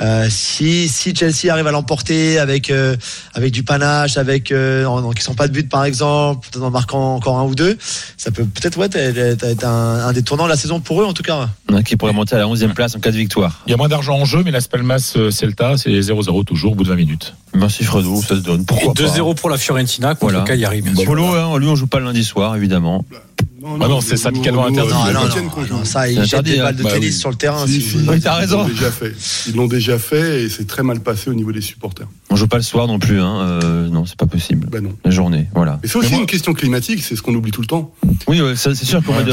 Euh, 0.01 0.27
si, 0.29 0.87
si 0.87 1.15
Chelsea 1.15 1.51
arrive 1.51 1.67
à 1.67 1.71
l'emporter 1.71 2.39
avec 2.39 2.69
euh, 2.69 2.95
avec 3.33 3.51
du 3.51 3.63
panache, 3.63 4.17
avec 4.17 4.51
euh, 4.51 4.85
en, 4.85 5.03
en 5.03 5.11
qui 5.11 5.21
sont 5.23 5.35
pas 5.35 5.47
de 5.47 5.53
but 5.53 5.69
par 5.69 5.85
exemple, 5.85 6.47
peut-être 6.51 6.63
en 6.63 6.71
marquant 6.71 7.15
encore 7.15 7.37
un 7.37 7.43
ou 7.45 7.55
deux, 7.55 7.77
ça 8.17 8.31
peut 8.31 8.45
peut-être 8.45 8.77
ouais, 8.77 8.87
être 8.93 9.43
être 9.43 9.63
un, 9.65 10.07
un 10.07 10.13
des 10.13 10.23
tournants 10.23 10.45
de 10.45 10.49
la 10.49 10.57
saison 10.57 10.79
pour 10.79 11.01
eux 11.01 11.05
en 11.05 11.13
tout 11.13 11.23
cas. 11.23 11.49
Hein, 11.69 11.83
Qui 11.83 11.95
pourrait 11.95 12.13
monter 12.13 12.35
à 12.35 12.39
la 12.39 12.45
11e 12.45 12.73
place 12.73 12.95
en 12.95 12.99
cas 12.99 13.11
de 13.11 13.17
victoire. 13.17 13.61
il 13.67 13.71
y 13.71 13.73
a 13.73 13.77
moins 13.77 13.89
d'argent 13.89 14.17
en 14.17 14.25
jeu 14.25 14.41
mais 14.43 14.51
Las 14.51 14.67
Palmas 14.67 15.13
euh, 15.15 15.31
Celta 15.31 15.77
c'est 15.77 15.89
0-0 15.91 16.43
toujours 16.45 16.71
au 16.73 16.75
bout 16.75 16.83
de 16.83 16.89
20 16.89 16.95
minutes 16.95 17.33
Merci 17.53 17.83
Fredo, 17.83 18.21
ça 18.21 18.29
se 18.29 18.33
donne. 18.35 18.61
Et 18.61 18.65
Pourquoi 18.65 18.93
pas 18.93 19.03
2-0 19.03 19.35
pour 19.35 19.49
la 19.49 19.57
Fiorentina 19.57 20.09
contre 20.15 20.21
Voilà. 20.21 20.39
le 20.39 20.45
Cagliari, 20.45 20.81
bien 20.81 20.95
sûr. 20.95 21.03
Polo, 21.03 21.25
hein, 21.35 21.59
lui 21.59 21.67
on 21.67 21.75
joue 21.75 21.85
pas 21.87 21.99
le 21.99 22.05
lundi 22.05 22.23
soir 22.23 22.55
évidemment. 22.55 23.03
Non, 23.61 23.77
Ah 23.79 23.87
non, 23.87 24.01
c'est 24.01 24.17
syndicalement 24.17 24.69
nous, 24.69 24.79
interdit. 24.79 24.93
Non, 25.13 25.13
non, 25.13 25.51
non, 25.69 25.77
non, 25.77 25.85
ça, 25.85 26.09
ils 26.09 26.15
jettent 26.15 26.25
interdit, 26.25 26.51
des 26.53 26.57
balles 26.57 26.75
de 26.75 26.83
Bah 26.83 26.91
tennis 26.93 27.13
oui. 27.15 27.19
sur 27.19 27.29
le 27.29 27.35
terrain. 27.35 27.67
Si, 27.67 27.73
si 27.73 27.81
si, 27.81 27.97
vous- 27.97 28.11
Oui, 28.11 28.19
t'as 28.19 28.33
raison. 28.35 28.65
Ils 28.65 28.69
l'ont 28.69 28.73
déjà 28.73 28.91
fait. 28.91 29.13
Ils 29.47 29.55
l'ont 29.55 29.67
déjà 29.67 29.99
fait 29.99 30.43
et 30.43 30.49
c'est 30.49 30.65
très 30.65 30.81
mal 30.83 30.99
passé 31.01 31.29
au 31.29 31.33
niveau 31.33 31.51
des 31.51 31.61
supporters. 31.61 32.07
On 32.31 32.35
joue 32.35 32.47
pas 32.47 32.57
le 32.57 32.63
soir 32.63 32.87
non 32.87 32.97
plus, 32.97 33.21
hein. 33.21 33.59
euh, 33.63 33.87
non 33.89 34.05
c'est 34.05 34.17
pas 34.17 34.25
possible. 34.25 34.67
Bah 34.71 34.81
non. 34.81 34.93
La 35.05 35.11
journée, 35.11 35.47
voilà. 35.53 35.79
Mais 35.83 35.87
c'est 35.89 35.97
aussi 35.97 36.07
Mais 36.07 36.15
moi- 36.15 36.21
une 36.21 36.27
question 36.27 36.53
climatique, 36.53 37.03
c'est 37.03 37.15
ce 37.15 37.21
qu'on 37.21 37.35
oublie 37.35 37.51
tout 37.51 37.61
le 37.61 37.67
temps. 37.67 37.93
Oui, 38.27 38.41
ouais, 38.41 38.55
ça, 38.55 38.73
c'est 38.73 38.85
sûr 38.85 38.99
Tu 39.01 39.05
peux 39.05 39.23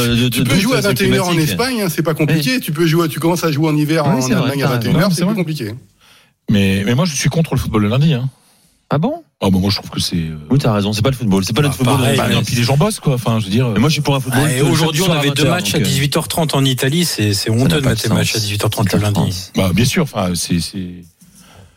de- 0.55 0.55
jouer 0.61 0.77
à 0.77 0.83
de- 0.83 0.89
21h 0.89 1.21
en. 1.29 1.39
Espagne, 1.39 1.83
hein, 1.83 1.89
c'est 1.89 2.03
pas 2.03 2.15
compliqué. 2.15 2.61
Tu 2.61 2.73
peux 2.73 2.87
jouer, 2.87 3.09
tu 3.09 3.21
commences 3.21 3.45
à 3.45 3.51
jouer 3.53 3.69
en 3.69 3.77
hiver 3.77 4.05
en 4.07 4.11
Allemagne 4.11 4.33
à 4.33 4.69
raison. 4.69 4.91
21h, 4.93 5.01
Non, 5.01 5.11
c'est 5.11 5.25
vrai. 5.25 5.35
compliqué. 5.35 5.73
mais 6.51 6.83
mais 6.85 6.95
moi 6.95 7.05
je 7.05 7.15
suis 7.15 7.29
contre 7.29 7.55
le 7.55 7.61
football 7.61 7.83
le 7.83 7.89
lundi 7.89 8.15
hein. 8.15 8.29
Ah 8.91 8.99
bon? 8.99 9.23
Oh, 9.41 9.51
bah, 9.51 9.59
moi 9.59 9.71
je 9.71 9.77
trouve 9.77 9.91
que 9.91 10.01
c'est 10.01 10.17
euh, 10.17 10.37
Oui, 10.51 10.59
t'as 10.59 10.73
raison, 10.73 10.93
c'est 10.93 11.03
pas 11.03 11.11
le 11.11 11.17
football, 11.17 11.45
c'est 11.45 11.55
pas 11.55 11.63
notre 11.63 11.75
Ah, 11.75 11.79
football. 11.79 11.97
pareil, 11.99 12.13
de- 12.17 12.23
bah, 12.23 12.29
non, 12.31 12.43
puis 12.43 12.55
les 12.57 12.63
gens 12.63 12.77
bossent 12.77 13.01
quoi 13.01 13.15
enfin 13.15 13.39
je 13.41 13.45
veux 13.47 13.51
dire 13.51 13.69
Mais 13.69 13.81
moi 13.81 13.89
je 13.89 13.95
suis 13.95 14.03
pour 14.03 14.15
un 14.15 14.21
football. 14.21 14.41
Ah, 14.61 14.65
Aujourd'hui, 14.65 15.03
on 15.03 15.13
avait 15.13 15.31
deux 15.31 15.45
20h, 15.45 15.49
matchs 15.51 15.75
à 15.75 15.79
donc, 15.79 15.87
euh, 15.87 15.91
18h30 15.91 16.55
en 16.57 16.65
Italie. 16.65 17.05
C'est 17.05 17.51
honteux 17.51 17.81
de 17.81 17.87
mettre 17.87 18.03
les 18.09 18.15
matchs 18.15 18.35
à 18.37 18.39
sens. 18.39 18.49
18h30 18.49 18.93
le 18.97 19.03
lundi. 19.03 19.15
France. 19.15 19.53
Bah, 19.57 19.71
bien 19.75 19.85
sûr, 19.85 20.03
enfin, 20.05 20.33
c'est, 20.35 20.61
c'est- 20.61 21.05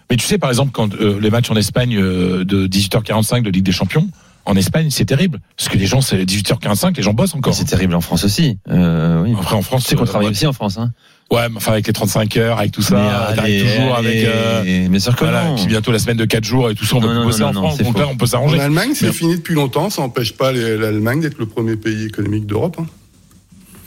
Mais 0.10 0.18
tu 0.18 0.26
sais, 0.26 0.38
par 0.38 0.50
exemple, 0.50 0.72
quand 0.74 0.94
euh, 0.96 1.20
les 1.22 1.30
matchs 1.30 1.50
en 1.52 1.56
Espagne 1.56 1.96
euh, 1.98 2.44
de 2.44 2.68
18h45 2.68 3.44
de 3.44 3.50
Ligue 3.50 3.64
des 3.64 3.72
Champions, 3.72 4.10
en 4.46 4.56
Espagne, 4.56 4.90
c'est 4.90 5.06
terrible. 5.06 5.40
Parce 5.58 5.70
que 5.70 5.78
les 5.78 5.86
gens, 5.86 6.02
c'est 6.02 6.24
18h45, 6.26 6.96
les 6.98 7.04
gens 7.04 7.14
bossent 7.14 7.36
encore. 7.36 7.54
C'est 7.54 7.66
terrible 7.66 7.94
en 7.96 8.02
France 8.02 8.24
aussi. 8.24 8.58
Euh, 8.70 9.24
oui. 9.24 9.36
Après, 9.40 9.56
en 9.56 9.62
France, 9.62 9.84
Tu 9.84 9.90
sais 9.90 9.96
qu'on 9.96 10.04
euh, 10.04 10.06
travaille 10.06 10.30
aussi 10.30 10.48
en 10.48 10.54
France. 10.54 10.78
Hein. 10.78 10.92
ouais, 11.32 11.48
mais 11.50 11.58
enfin, 11.58 11.74
avec 11.74 11.86
les 11.88 11.94
35 11.94 12.38
heures, 12.38 12.58
avec 12.60 12.72
tout 12.72 12.82
ça, 12.82 13.28
allez, 13.38 13.62
toujours 13.64 13.96
avec. 13.96 14.26
euh, 14.26 14.88
mais 14.90 15.00
sûr 15.00 15.16
que 15.16 15.24
voilà, 15.24 15.46
non. 15.46 15.54
et 15.54 15.60
puis 15.60 15.68
bientôt 15.68 15.92
la 15.92 16.00
semaine 16.00 16.18
de 16.18 16.26
4 16.26 16.44
jours 16.44 16.70
et 16.70 16.76
tout 16.76 16.86
ça, 16.86 16.96
on 16.96 17.02
Non, 17.02 17.08
peut 17.08 17.14
non, 17.14 17.20
plus 17.22 17.28
bosser 17.28 17.42
non, 17.42 17.48
en 17.50 17.54
non, 17.54 17.62
France. 17.62 17.76
c'est 17.78 17.84
Donc 17.84 17.98
là, 17.98 18.06
faux. 18.06 18.10
on 18.14 18.18
peut 18.18 18.26
En 18.26 18.28
s'arranger. 18.28 18.60
Allemagne, 18.60 18.92
c'est 18.96 19.14
fini 19.14 19.36
depuis 19.36 19.54
longtemps. 19.56 19.90
Ça 19.90 20.02
n'empêche 20.02 20.34
pas 20.34 20.52
l'Allemagne 20.52 21.22
d'être 21.22 21.38
le 21.38 21.46
premier 21.46 21.76
pays 21.76 22.06
économique 22.06 22.46
d'Europe. 22.48 22.78
hein. 22.80 22.86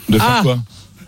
De 0.08 0.18
faire 0.18 0.26
Ah 0.28 0.40
quoi 0.42 0.58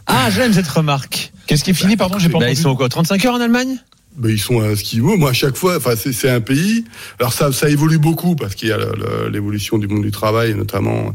Ah, 0.06 0.28
j'aime 0.30 0.52
cette 0.52 0.68
remarque. 0.68 1.32
Qu'est-ce 1.46 1.62
qui 1.62 1.70
est 1.70 1.74
fini, 1.74 1.96
pardon, 1.96 2.18
j'ai 2.18 2.28
pas 2.28 2.38
Bah, 2.38 2.46
ils 2.46 2.52
entendu. 2.52 2.62
sont 2.62 2.74
quoi 2.74 2.88
35 2.88 3.24
heures 3.26 3.34
en 3.34 3.40
Allemagne? 3.40 3.76
Ben, 4.18 4.30
ils 4.30 4.38
sont 4.40 4.60
à 4.62 4.74
ce 4.76 4.82
qu'ils 4.82 5.02
veulent. 5.02 5.18
Moi, 5.18 5.30
à 5.30 5.32
chaque 5.34 5.56
fois, 5.56 5.76
enfin, 5.76 5.92
c'est 5.96 6.12
c'est 6.12 6.30
un 6.30 6.40
pays. 6.40 6.84
Alors 7.20 7.32
ça, 7.34 7.52
ça 7.52 7.68
évolue 7.68 7.98
beaucoup 7.98 8.34
parce 8.34 8.54
qu'il 8.54 8.68
y 8.68 8.72
a 8.72 8.78
le- 8.78 8.92
le- 8.96 9.28
l'évolution 9.28 9.76
du 9.76 9.88
monde 9.88 10.02
du 10.02 10.10
travail, 10.10 10.54
notamment 10.54 11.14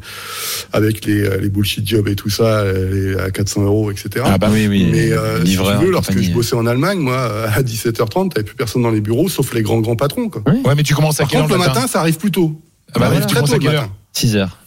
avec 0.73 1.05
les, 1.05 1.39
les 1.39 1.49
bullshit 1.49 1.87
jobs 1.87 2.07
et 2.07 2.15
tout 2.15 2.29
ça, 2.29 2.63
les- 2.71 3.15
à 3.17 3.31
400 3.31 3.63
euros, 3.63 3.91
etc. 3.91 4.23
Ah 4.25 4.37
bah 4.37 4.49
oui, 4.51 4.67
oui. 4.67 4.87
Mais 4.91 5.11
euh, 5.11 5.43
si 5.45 5.53
tu 5.53 5.57
veux, 5.57 5.89
lorsque 5.91 6.09
compagnie. 6.09 6.27
je 6.27 6.33
bossais 6.33 6.55
en 6.55 6.65
Allemagne, 6.65 6.99
moi, 6.99 7.47
à 7.53 7.61
17h30, 7.61 8.33
t'avais 8.33 8.43
plus 8.45 8.55
personne 8.55 8.83
dans 8.83 8.91
les 8.91 9.01
bureaux, 9.01 9.29
sauf 9.29 9.53
les 9.53 9.61
grands 9.63 9.79
grands 9.79 9.95
patrons. 9.95 10.29
Quoi. 10.29 10.43
Ouais, 10.47 10.75
mais 10.75 10.83
tu 10.83 10.93
commences 10.93 11.19
à 11.19 11.23
Par 11.23 11.29
quelle 11.31 11.39
heure 11.41 11.47
contre, 11.47 11.57
le 11.59 11.63
le 11.63 11.73
matin, 11.73 11.87
ça 11.87 11.99
arrive 12.01 12.17
plus 12.17 12.31
tôt. 12.31 12.61
Ah 12.93 12.99
bah 12.99 13.05
ça 13.05 13.09
ouais, 13.11 13.15
arrive 13.17 13.21
tu 13.21 13.27
très 13.27 13.35
commences 13.35 13.49
tôt 13.49 13.55
à 13.55 13.57
le 13.57 13.63
quelle 13.63 13.71
matin. 13.73 13.83
heure 13.85 13.91
6 14.13 14.35
heures. 14.35 14.57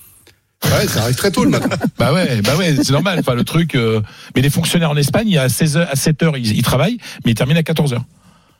Ouais, 0.64 0.86
ça 0.88 1.02
arrive 1.02 1.14
très 1.16 1.30
tôt 1.30 1.44
le 1.44 1.50
matin. 1.50 1.68
Bah 1.98 2.12
ouais, 2.12 2.40
bah 2.42 2.56
ouais, 2.56 2.74
c'est 2.82 2.90
normal. 2.92 3.18
Enfin, 3.20 3.34
le 3.34 3.44
truc. 3.44 3.74
euh, 3.74 4.00
Mais 4.34 4.40
les 4.42 4.48
fonctionnaires 4.50 4.90
en 4.90 4.96
Espagne, 4.96 5.28
il 5.28 5.34
y 5.34 5.38
a 5.38 5.42
à 5.42 5.48
16 5.48 5.76
heures, 5.76 5.88
à 5.90 5.94
7 5.96 6.22
heures, 6.22 6.36
ils, 6.38 6.56
ils 6.56 6.62
travaillent, 6.62 6.96
mais 7.24 7.32
ils 7.32 7.34
terminent 7.34 7.60
à 7.60 7.62
14 7.62 7.92
heures. 7.92 8.04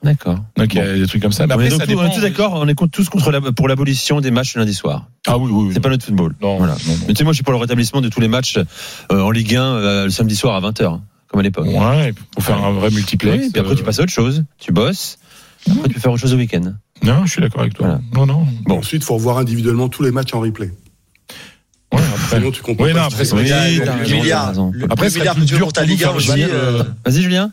D'accord. 0.05 0.39
Donc 0.57 0.75
il 0.75 0.77
y 0.77 0.81
a 0.81 0.95
des 0.99 1.07
trucs 1.07 1.23
comme 1.23 1.33
ça. 1.33 1.47
Mais 1.47 1.55
On 1.55 1.61
est, 1.61 1.71
ça 1.71 1.79
tous- 1.79 1.83
on 1.83 1.85
est 1.85 2.03
dépend. 2.05 2.15
tous 2.15 2.21
d'accord, 2.21 2.53
on 2.55 2.69
est 2.69 2.75
contre- 2.75 2.93
tous 2.93 3.09
contre 3.09 3.31
la, 3.33 3.41
pour 3.41 3.67
l'abolition 3.69 4.21
des 4.21 4.31
matchs 4.31 4.55
le 4.55 4.61
lundi 4.61 4.75
soir. 4.75 5.07
Ah 5.27 5.39
oui, 5.39 5.51
oui. 5.51 5.65
oui. 5.69 5.71
C'est 5.75 5.81
pas 5.81 5.89
notre 5.89 6.05
football. 6.05 6.35
Non, 6.43 6.59
Voilà. 6.59 6.75
non, 6.87 6.93
non. 6.93 6.99
Mais 7.09 7.15
tu 7.15 7.19
sais, 7.19 7.25
moi, 7.25 7.33
je 7.33 7.37
suis 7.37 7.43
pour 7.45 7.53
le 7.55 7.59
rétablissement 7.59 8.01
de 8.03 8.09
tous 8.11 8.21
les 8.21 8.29
matchs 8.29 8.59
euh, 8.59 9.21
en 9.21 9.31
Ligue 9.31 9.57
1 9.57 9.63
euh, 9.63 10.05
le 10.05 10.11
samedi 10.11 10.37
soir 10.37 10.55
à 10.55 10.61
20h, 10.71 11.01
comme 11.29 11.41
à 11.41 11.43
l'époque. 11.43 11.67
Ouais, 11.67 12.13
pour 12.33 12.45
faire 12.45 12.63
un 12.63 12.73
vrai 12.73 12.91
multiplex. 12.91 13.45
Oui, 13.45 13.51
puis 13.51 13.61
après, 13.61 13.73
euh, 13.73 13.77
tu 13.77 13.83
passes 13.83 13.99
à 13.99 14.03
autre 14.03 14.13
chose. 14.13 14.45
Tu 14.59 14.73
bosses. 14.73 15.19
Après, 15.71 15.89
tu 15.89 15.95
peux 15.95 16.01
faire 16.01 16.13
autre 16.13 16.21
chose 16.21 16.35
au 16.35 16.37
week-end. 16.37 16.75
Non, 17.03 17.25
je 17.25 17.31
suis 17.33 17.41
d'accord 17.41 17.63
avec 17.63 17.73
toi. 17.75 17.87
Voilà. 17.87 18.01
Non, 18.15 18.27
non. 18.27 18.47
Bon. 18.67 18.79
Ensuite, 18.79 19.03
il 19.03 19.07
faut 19.07 19.15
revoir 19.15 19.39
individuellement 19.39 19.89
tous 19.89 20.03
les 20.03 20.11
matchs 20.11 20.35
en 20.35 20.41
replay. 20.41 20.71
Ouais, 21.93 22.01
après. 22.15 22.37
Sinon, 22.39 22.51
tu 22.51 22.61
comprends 22.63 22.85
Oui, 22.85 22.93
pas 22.93 22.99
non, 23.05 23.09
ce 23.09 23.15
après, 23.15 23.25
c'est 23.25 23.37
milliard, 23.37 23.61
Après, 23.63 23.99
le 24.01 24.07
ce 24.07 24.15
milliard 24.15 24.55
serait 24.55 24.75
que 25.09 25.19
tu 25.19 25.35
plus 25.35 25.41
veux 25.41 25.47
dur 25.47 25.59
pour 25.61 25.73
ta 25.73 25.85
Ligue 25.85 26.03
1 26.03 26.07
faire 26.07 26.17
aussi, 26.17 26.29
Vas-y, 27.07 27.23
Julien. 27.23 27.53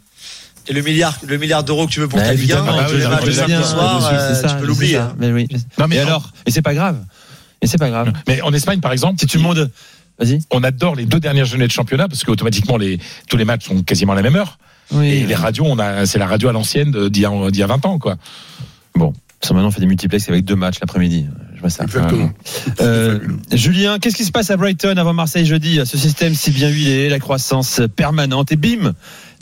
Et 0.72 0.74
le 0.74 0.82
milliard, 0.82 1.18
le 1.28 1.38
milliard 1.38 1.64
d'euros 1.64 1.86
que 1.86 1.92
tu 1.92 2.00
veux 2.00 2.08
pour 2.08 2.18
Bah, 2.18 2.26
ta 2.26 2.34
Ligue 2.34 2.52
1, 2.54 2.56
évidemment, 2.58 2.78
Ah 2.80 2.86
tous 2.86 2.94
oui, 2.96 3.00
les 3.02 3.08
matchs 3.08 3.26
j'aimerais 3.26 3.42
de 3.42 3.46
bien 3.48 3.62
samedi 3.62 3.70
soir, 3.70 3.98
dessus, 4.00 4.14
euh, 4.14 4.34
c'est 4.36 4.42
ça, 4.48 4.54
tu 4.54 4.60
peux 4.62 4.66
l'oublier. 4.68 5.00
Mais 5.20 5.32
oui. 5.32 5.48
Non, 5.78 5.88
mais 5.90 6.00
alors 6.00 6.32
Et 6.46 6.52
c'est 6.52 6.62
pas 6.62 6.74
grave. 6.74 6.98
Et 7.62 7.68
c'est 7.68 7.78
pas 7.78 7.90
grave. 7.90 8.12
Mais 8.28 8.42
en 8.42 8.54
Espagne, 8.54 8.80
par 8.80 8.92
exemple, 8.94 9.20
Si 9.20 9.28
tout 9.28 9.38
le 9.38 9.44
monde. 9.44 9.70
Vas-y. 10.20 10.40
on 10.52 10.64
adore 10.64 10.96
les 10.96 11.06
deux 11.06 11.20
dernières 11.20 11.46
journées 11.46 11.68
de 11.68 11.72
championnat 11.72 12.08
parce 12.08 12.24
qu'automatiquement, 12.24 12.78
les, 12.78 13.00
tous 13.30 13.38
les 13.38 13.46
matchs 13.46 13.66
sont 13.68 13.82
quasiment 13.84 14.14
à 14.14 14.16
la 14.16 14.22
même 14.22 14.36
heure. 14.36 14.60
Oui. 14.92 15.08
Et 15.10 15.24
les 15.26 15.36
radios, 15.36 15.66
on 15.68 15.80
a, 15.80 16.06
c'est 16.06 16.20
la 16.20 16.28
radio 16.28 16.50
à 16.50 16.52
l'ancienne 16.54 16.92
d'il 17.10 17.22
y, 17.24 17.26
a- 17.26 17.52
d'il 17.52 17.60
y 17.60 17.64
a 17.64 17.68
20 17.68 17.86
ans, 17.86 17.98
quoi. 18.00 18.18
Bon. 18.96 19.14
Ça, 19.44 19.56
maintenant, 19.56 19.70
on 19.70 19.72
fait 19.72 19.80
des 19.80 19.88
multiplex 19.88 20.30
avec 20.30 20.46
deux 20.46 20.56
matchs 20.56 20.80
l'après-midi. 20.82 21.26
Je 21.56 21.62
vois 21.62 21.72
ça. 21.72 21.86
Exactement. 21.86 22.30
Euh, 22.82 23.18
Julien, 23.52 23.98
qu'est-ce 23.98 24.16
qui 24.16 24.26
se 24.26 24.32
passe 24.32 24.52
à 24.52 24.58
Brighton 24.58 24.96
avant 24.98 25.14
Marseille 25.14 25.48
jeudi? 25.48 25.80
Ce 25.84 25.98
système 25.98 26.36
si 26.36 26.52
bien 26.52 26.70
huilé, 26.70 27.10
la 27.10 27.18
croissance 27.18 27.82
permanente 27.96 28.52
et 28.52 28.56
bim 28.56 28.94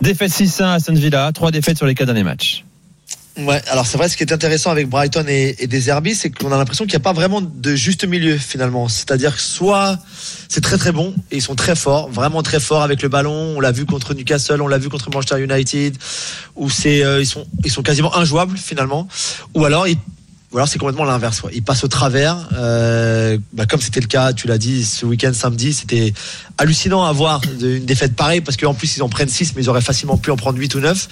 Défaite 0.02 0.32
6-1 0.32 0.64
à 0.64 0.74
Aston 0.74 0.94
Villa, 0.94 1.32
trois 1.34 1.52
défaites 1.52 1.78
sur 1.78 1.86
les 1.86 1.96
quatre 1.96 2.08
derniers 2.08 2.24
matchs. 2.24 2.64
Ouais, 3.38 3.62
alors 3.70 3.86
c'est 3.86 3.98
vrai, 3.98 4.10
ce 4.10 4.18
qui 4.18 4.24
est 4.24 4.34
intéressant 4.34 4.70
avec 4.70 4.90
Brighton 4.90 5.26
et, 5.28 5.68
des 5.68 5.90
Herbis, 5.90 6.16
c'est 6.16 6.30
qu'on 6.30 6.52
a 6.52 6.58
l'impression 6.58 6.86
qu'il 6.86 6.94
n'y 6.94 6.98
a 6.98 7.04
pas 7.04 7.14
vraiment 7.14 7.42
de 7.42 7.76
juste 7.76 8.06
milieu 8.06 8.38
finalement. 8.38 8.90
C'est-à-dire 8.90 9.40
soit 9.40 9.98
c'est 10.50 10.62
très 10.62 10.78
très 10.78 10.92
bon 10.92 11.14
et 11.32 11.38
ils 11.38 11.42
sont 11.42 11.56
très 11.56 11.76
forts, 11.76 12.10
vraiment 12.10 12.44
très 12.44 12.60
forts 12.60 12.82
avec 12.82 13.02
le 13.02 13.08
ballon. 13.08 13.54
On 13.56 13.60
l'a 13.62 13.72
vu 13.72 13.86
contre 13.86 14.14
Newcastle, 14.14 14.62
on 14.62 14.68
l'a 14.68 14.78
vu 14.78 14.90
contre 14.90 15.10
Manchester 15.10 15.42
United, 15.42 15.98
où 16.56 16.70
c'est 16.70 17.04
euh, 17.04 17.22
ils 17.22 17.28
sont 17.28 17.46
ils 17.64 17.72
sont 17.72 17.84
quasiment 17.84 18.16
injouables 18.18 18.58
finalement. 18.58 19.08
Ou 19.54 19.64
alors 19.64 19.88
ils 19.88 19.98
ou 20.52 20.58
alors 20.58 20.68
c'est 20.68 20.80
complètement 20.80 21.06
l'inverse. 21.06 21.44
ouais. 21.44 21.52
Ils 21.54 21.62
passent 21.62 21.84
au 21.84 21.88
travers, 21.88 22.50
euh, 22.54 23.38
bah, 23.54 23.66
comme 23.68 23.82
c'était 23.82 24.00
le 24.00 24.08
cas, 24.08 24.34
tu 24.34 24.48
l'as 24.48 24.58
dit, 24.58 24.84
ce 24.84 25.06
week-end 25.06 25.32
samedi, 25.34 25.74
c'était 25.74 26.14
hallucinant 26.58 27.04
à 27.06 27.12
voir 27.12 27.42
une 27.62 27.86
défaite 27.86 28.16
pareille 28.16 28.42
parce 28.42 28.58
qu'en 28.58 28.74
plus 28.74 28.98
ils 28.98 29.04
en 29.04 29.10
prennent 29.10 29.30
6 29.30 29.54
mais 29.56 29.62
ils 29.64 29.70
auraient 29.70 29.82
facilement 29.82 30.18
pu 30.18 30.32
en 30.32 30.38
prendre 30.38 30.58
8 30.58 30.76
ou 30.76 30.80
9 30.80 31.08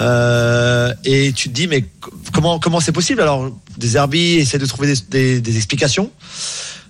Euh, 0.00 0.92
et 1.04 1.32
tu 1.32 1.48
te 1.50 1.54
dis 1.54 1.68
mais 1.68 1.84
comment 2.32 2.58
comment 2.58 2.80
c'est 2.80 2.90
possible? 2.90 3.20
Alors 3.22 3.52
des 3.78 3.96
Herbie 3.96 4.34
essaient 4.38 4.58
de 4.58 4.66
trouver 4.66 4.92
des 5.10 5.56
explications 5.56 6.10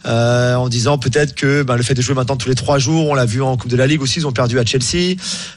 euh, 0.07 0.55
en 0.55 0.69
disant 0.69 0.99
peut-être 0.99 1.35
que 1.35 1.63
bah, 1.63 1.77
le 1.77 1.83
fait 1.83 1.95
de 1.95 2.03
jouer 2.03 2.15
maintenant 2.15 2.37
tous 2.37 2.49
les 2.49 2.55
trois 2.55 2.79
jours, 2.79 3.09
on 3.09 3.15
l'a 3.15 3.25
vu 3.27 3.43
en 3.43 3.57
Coupe 3.57 3.71
de 3.71 3.77
la 3.77 3.87
Ligue 3.87 4.03
aussi, 4.03 4.19
ils 4.21 4.27
ont 4.27 4.33
perdu 4.33 4.59
à 4.59 4.65
Chelsea, 4.65 5.17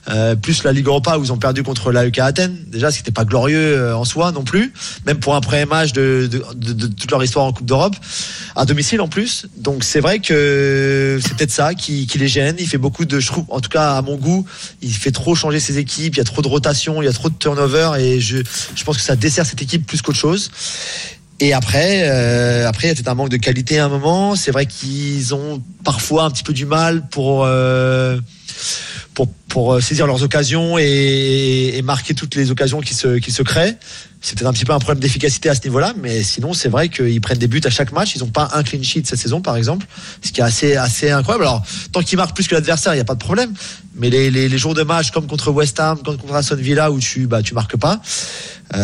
euh, 0.09 0.35
plus 0.35 0.63
la 0.63 0.71
Ligue 0.73 0.87
Europa 0.87 1.17
où 1.17 1.23
ils 1.23 1.31
ont 1.33 1.37
perdu 1.37 1.63
contre 1.63 1.91
l'AEK 1.91 2.19
Athènes. 2.19 2.55
Déjà, 2.67 2.91
ce 2.91 2.97
n'était 2.97 3.11
pas 3.11 3.25
glorieux 3.25 3.57
euh, 3.77 3.95
en 3.95 4.05
soi 4.05 4.31
non 4.31 4.43
plus, 4.43 4.73
même 5.05 5.17
pour 5.19 5.35
un 5.35 5.41
premier 5.41 5.65
match 5.65 5.91
de, 5.93 6.27
de, 6.31 6.43
de- 6.55 6.73
de 6.73 6.87
toute 6.87 7.11
leur 7.11 7.23
histoire 7.23 7.45
en 7.45 7.53
Coupe 7.53 7.65
d'Europe, 7.67 7.95
à 8.55 8.65
domicile 8.65 9.01
en 9.01 9.07
plus. 9.07 9.47
Donc 9.57 9.83
c'est 9.83 9.99
vrai 9.99 10.19
que 10.19 11.19
c'est 11.21 11.35
peut-être 11.35 11.51
ça 11.51 11.73
qui, 11.73 12.07
qui 12.07 12.17
les 12.17 12.27
gêne. 12.27 12.55
Il 12.59 12.67
fait 12.67 12.77
beaucoup 12.77 13.05
de, 13.05 13.19
je 13.19 13.27
trouve, 13.27 13.45
en 13.49 13.59
tout 13.59 13.69
cas 13.69 13.95
à 13.97 14.01
mon 14.01 14.15
goût, 14.15 14.45
il 14.81 14.93
fait 14.93 15.11
trop 15.11 15.35
changer 15.35 15.59
ses 15.59 15.77
équipes, 15.77 16.15
il 16.15 16.17
y 16.17 16.21
a 16.21 16.25
trop 16.25 16.41
de 16.41 16.47
rotation, 16.47 17.01
il 17.01 17.05
y 17.05 17.09
a 17.09 17.13
trop 17.13 17.29
de 17.29 17.35
turnover 17.35 17.91
et 17.99 18.19
je, 18.19 18.37
je 18.75 18.83
pense 18.83 18.97
que 18.97 19.03
ça 19.03 19.15
dessert 19.15 19.45
cette 19.45 19.61
équipe 19.61 19.85
plus 19.85 20.01
qu'autre 20.01 20.17
chose. 20.17 20.51
Et 21.39 21.53
après, 21.53 22.03
euh, 22.05 22.67
après, 22.67 22.87
il 22.87 22.89
y 22.89 22.91
a 22.91 22.95
peut-être 22.95 23.07
un 23.09 23.15
manque 23.15 23.29
de 23.29 23.37
qualité 23.37 23.77
à 23.77 23.85
un 23.85 23.89
moment. 23.89 24.35
C'est 24.35 24.51
vrai 24.51 24.65
qu'ils 24.65 25.35
ont 25.35 25.61
parfois 25.83 26.23
un 26.23 26.31
petit 26.31 26.43
peu 26.43 26.53
du 26.53 26.65
mal 26.65 27.07
pour 27.09 27.43
euh, 27.45 28.19
pour, 29.13 29.27
pour 29.47 29.73
euh, 29.73 29.79
saisir 29.79 30.07
leurs 30.07 30.23
occasions 30.23 30.79
et, 30.79 31.73
et 31.75 31.81
marquer 31.83 32.15
toutes 32.15 32.33
les 32.35 32.49
occasions 32.49 32.81
qui 32.81 32.95
se 32.95 33.19
qui 33.19 33.31
se 33.31 33.43
créent. 33.43 33.77
C'est 34.19 34.35
peut-être 34.35 34.47
un 34.47 34.53
petit 34.53 34.65
peu 34.65 34.73
un 34.73 34.79
problème 34.79 34.99
d'efficacité 34.99 35.47
à 35.47 35.53
ce 35.53 35.61
niveau-là, 35.63 35.93
mais 36.01 36.23
sinon 36.23 36.53
c'est 36.53 36.69
vrai 36.69 36.89
qu'ils 36.89 37.21
prennent 37.21 37.37
des 37.37 37.47
buts 37.47 37.61
à 37.63 37.69
chaque 37.69 37.91
match. 37.91 38.15
Ils 38.15 38.19
n'ont 38.19 38.29
pas 38.29 38.49
un 38.53 38.63
clean 38.63 38.81
sheet 38.81 39.03
cette 39.05 39.19
saison, 39.19 39.41
par 39.41 39.57
exemple, 39.57 39.85
ce 40.23 40.31
qui 40.31 40.41
est 40.41 40.43
assez 40.43 40.75
assez 40.75 41.11
incroyable. 41.11 41.45
Alors 41.45 41.63
tant 41.91 42.01
qu'ils 42.01 42.17
marquent 42.17 42.33
plus 42.33 42.47
que 42.47 42.55
l'adversaire, 42.55 42.93
il 42.93 42.97
n'y 42.97 43.01
a 43.01 43.05
pas 43.05 43.13
de 43.13 43.19
problème. 43.19 43.53
Mais 43.93 44.09
les, 44.09 44.31
les, 44.31 44.49
les 44.49 44.57
jours 44.57 44.73
de 44.73 44.83
match 44.83 45.11
comme 45.11 45.27
contre 45.27 45.51
West 45.51 45.79
Ham, 45.79 45.99
comme 46.03 46.17
contre 46.17 46.33
Aston 46.33 46.55
Villa 46.55 46.91
où 46.91 46.99
tu 46.99 47.27
bah 47.27 47.43
tu 47.43 47.53
marques 47.53 47.77
pas, 47.77 48.01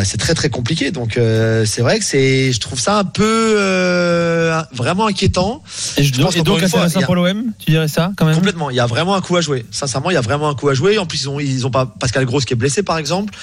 c'est 0.06 0.18
très 0.18 0.34
très 0.34 0.50
compliqué. 0.50 0.92
Donc 0.92 1.18
euh, 1.18 1.66
c'est 1.66 1.82
vrai 1.82 2.00
que 2.00 2.06
c'est, 2.06 2.52
je 2.52 2.60
trouve 2.60 2.80
ça 2.80 2.98
un 3.00 3.04
peu 3.04 3.56
euh, 3.58 4.62
vraiment 4.74 5.08
inquiétant. 5.08 5.62
Et, 5.98 6.04
Je 6.04 6.22
pense 6.22 6.36
et 6.36 6.42
donc 6.42 6.60
fois, 6.60 6.66
intéressant 6.68 7.02
a- 7.02 7.06
pour 7.06 7.16
l'OM, 7.16 7.52
tu 7.60 7.72
dirais 7.72 7.88
ça 7.88 8.12
quand 8.18 8.26
même? 8.26 8.36
Complètement. 8.36 8.70
Il 8.70 8.76
y 8.76 8.80
a 8.80 8.86
vraiment 8.86 9.16
un 9.16 9.22
coup 9.22 9.36
à 9.36 9.42
jouer. 9.42 9.66
Sincèrement, 9.72 10.10
il 10.12 10.14
y 10.14 10.18
a 10.18 10.22
vraiment 10.22 10.50
un 10.50 10.56
coup 10.56 10.70
à 10.70 10.74
jouer. 10.74 10.98
En 10.98 11.06
plus, 11.06 11.24
ils 11.24 11.30
ont, 11.30 11.40
ils 11.40 11.68
ont 11.68 11.72
pas 11.72 11.86
Pascal 11.86 12.26
Gross 12.26 12.46
qui 12.46 12.54
est 12.54 12.58
blessé, 12.58 12.84
par 12.84 12.98
exemple, 12.98 13.34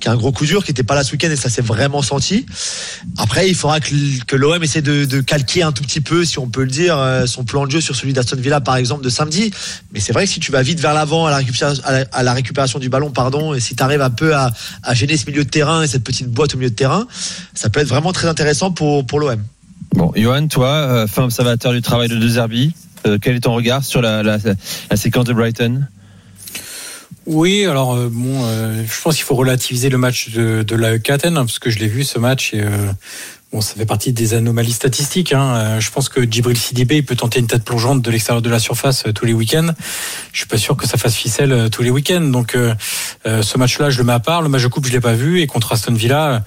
qui 0.00 0.08
a 0.08 0.12
un 0.12 0.16
gros 0.16 0.32
coup 0.32 0.46
dur, 0.46 0.64
qui 0.64 0.70
était 0.70 0.82
pas 0.82 0.94
là 0.94 1.04
ce 1.04 1.12
week-end 1.12 1.30
et 1.30 1.36
ça 1.36 1.50
s'est 1.50 1.62
vraiment 1.62 2.02
senti. 2.02 2.46
Après, 3.18 3.48
il 3.48 3.54
faudra 3.54 3.80
que, 3.80 4.36
l'OM 4.36 4.62
essaie 4.62 4.82
de, 4.82 5.04
de 5.04 5.20
calquer 5.20 5.62
un 5.62 5.72
tout 5.72 5.82
petit 5.82 6.00
peu, 6.00 6.24
si 6.24 6.38
on 6.38 6.48
peut 6.48 6.62
le 6.62 6.70
dire, 6.70 6.96
euh, 6.98 7.26
son 7.26 7.44
plan 7.44 7.66
de 7.66 7.70
jeu 7.70 7.80
sur 7.80 7.96
celui 7.96 8.12
d'Aston 8.12 8.36
Villa, 8.38 8.60
par 8.60 8.76
exemple, 8.76 9.04
de 9.04 9.10
samedi. 9.10 9.50
Mais 9.92 10.00
c'est 10.00 10.12
vrai 10.12 10.24
que 10.24 10.30
si 10.30 10.40
tu 10.40 10.52
vas 10.52 10.62
vite 10.62 10.80
vers 10.80 10.94
l'avant 10.94 11.26
à 11.26 11.30
la 11.30 11.36
récupération, 11.38 11.82
à 11.84 11.92
la, 11.92 12.04
à 12.12 12.22
la 12.22 12.32
récupération 12.32 12.78
du 12.78 12.88
ballon, 12.88 13.10
pardon, 13.10 13.54
et 13.54 13.60
si 13.60 13.76
tu 13.76 13.82
arrives 13.82 14.00
un 14.00 14.10
peu 14.10 14.34
à, 14.34 14.52
à 14.82 14.94
gêner 14.94 15.16
ce 15.16 15.26
milieu 15.26 15.44
de 15.44 15.50
terrain 15.50 15.81
et 15.82 15.88
cette 15.88 16.04
petite 16.04 16.28
boîte 16.28 16.54
au 16.54 16.58
milieu 16.58 16.70
de 16.70 16.74
terrain, 16.74 17.06
ça 17.54 17.70
peut 17.70 17.80
être 17.80 17.88
vraiment 17.88 18.12
très 18.12 18.28
intéressant 18.28 18.70
pour, 18.70 19.06
pour 19.06 19.20
l'OM. 19.20 19.42
Bon, 19.94 20.12
Johan, 20.16 20.46
toi, 20.48 20.68
euh, 20.68 21.06
fin 21.06 21.24
observateur 21.24 21.72
du 21.72 21.82
travail 21.82 22.08
de 22.08 22.16
De 22.16 22.28
Zerbi, 22.28 22.74
euh, 23.06 23.18
quel 23.20 23.36
est 23.36 23.40
ton 23.40 23.54
regard 23.54 23.84
sur 23.84 24.00
la, 24.00 24.22
la, 24.22 24.38
la 24.90 24.96
séquence 24.96 25.26
de 25.26 25.34
Brighton? 25.34 25.86
Oui, 27.26 27.66
alors 27.66 27.94
euh, 27.94 28.08
bon, 28.10 28.44
euh, 28.44 28.82
je 28.84 29.00
pense 29.02 29.16
qu'il 29.16 29.24
faut 29.24 29.36
relativiser 29.36 29.90
le 29.90 29.98
match 29.98 30.30
de, 30.30 30.62
de 30.62 30.76
l'AEK 30.76 31.10
Athènes, 31.10 31.36
hein, 31.36 31.44
parce 31.44 31.58
que 31.58 31.70
je 31.70 31.78
l'ai 31.78 31.88
vu 31.88 32.04
ce 32.04 32.18
match 32.18 32.52
et 32.52 32.62
euh, 32.62 32.92
bon, 33.52 33.60
ça 33.60 33.74
fait 33.74 33.86
partie 33.86 34.12
des 34.12 34.34
anomalies 34.34 34.72
statistiques. 34.72 35.32
Hein. 35.32 35.54
Euh, 35.56 35.80
Je 35.80 35.90
pense 35.90 36.08
que 36.08 36.22
Djibril 36.22 36.56
Sidibé 36.56 36.96
il 36.96 37.04
peut 37.04 37.16
tenter 37.16 37.40
une 37.40 37.46
tête 37.46 37.64
plongeante 37.64 38.02
de 38.02 38.10
l'extérieur 38.10 38.42
de 38.42 38.50
la 38.50 38.58
surface 38.58 39.04
euh, 39.06 39.12
tous 39.12 39.26
les 39.26 39.34
week-ends. 39.34 39.72
Je 40.32 40.38
suis 40.38 40.46
pas 40.46 40.58
sûr 40.58 40.76
que 40.76 40.86
ça 40.86 40.96
fasse 40.96 41.14
ficelle 41.14 41.52
euh, 41.52 41.68
tous 41.68 41.82
les 41.82 41.90
week-ends. 41.90 42.20
Donc 42.20 42.56
ce 43.24 43.58
match-là, 43.58 43.90
je 43.90 43.98
le 43.98 44.04
mets 44.04 44.12
à 44.12 44.20
part. 44.20 44.42
Le 44.42 44.48
match 44.48 44.62
de 44.62 44.68
coupe, 44.68 44.86
je 44.86 44.92
l'ai 44.92 45.00
pas 45.00 45.14
vu 45.14 45.40
et 45.40 45.46
contre 45.46 45.72
Aston 45.72 45.94
Villa. 45.94 46.44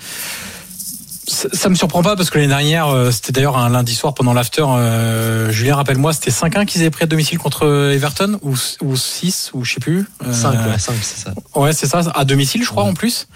Euh, 1.28 1.32
ça, 1.32 1.50
ça 1.52 1.70
me 1.70 1.76
surprend 1.76 2.04
pas 2.04 2.16
parce 2.16 2.30
que 2.30 2.38
l'année 2.38 2.48
dernière, 2.50 2.88
euh, 2.90 3.12
c'était 3.12 3.32
d'ailleurs 3.32 3.58
un 3.58 3.70
lundi 3.70 3.96
soir 3.96 4.14
pendant 4.14 4.34
l'after. 4.34 4.64
euh, 4.68 5.52
Julien, 5.52 5.76
rappelle-moi, 5.76 6.14
c'était 6.14 6.32
5-1 6.32 6.66
qu'ils 6.66 6.82
avaient 6.82 6.90
pris 6.92 7.04
à 7.04 7.08
domicile 7.08 7.38
contre 7.38 7.92
Everton 7.94 8.40
ou, 8.42 8.56
ou 8.82 8.96
6 8.96 9.52
ou 9.54 9.64
je 9.64 9.74
sais 9.74 9.80
plus. 9.80 10.06
Euh, 10.26 10.34
5, 10.34 10.52
ouais, 10.54 10.80
5, 10.80 10.94
c'est 11.02 11.24
ça. 11.24 11.34
Ouais, 11.56 11.74
c'est 11.74 11.88
ça, 11.88 12.02
à 12.14 12.26
domicile, 12.26 12.64
je 12.64 12.70
crois, 12.70 12.84
en 12.84 12.94
plus. 12.94 13.28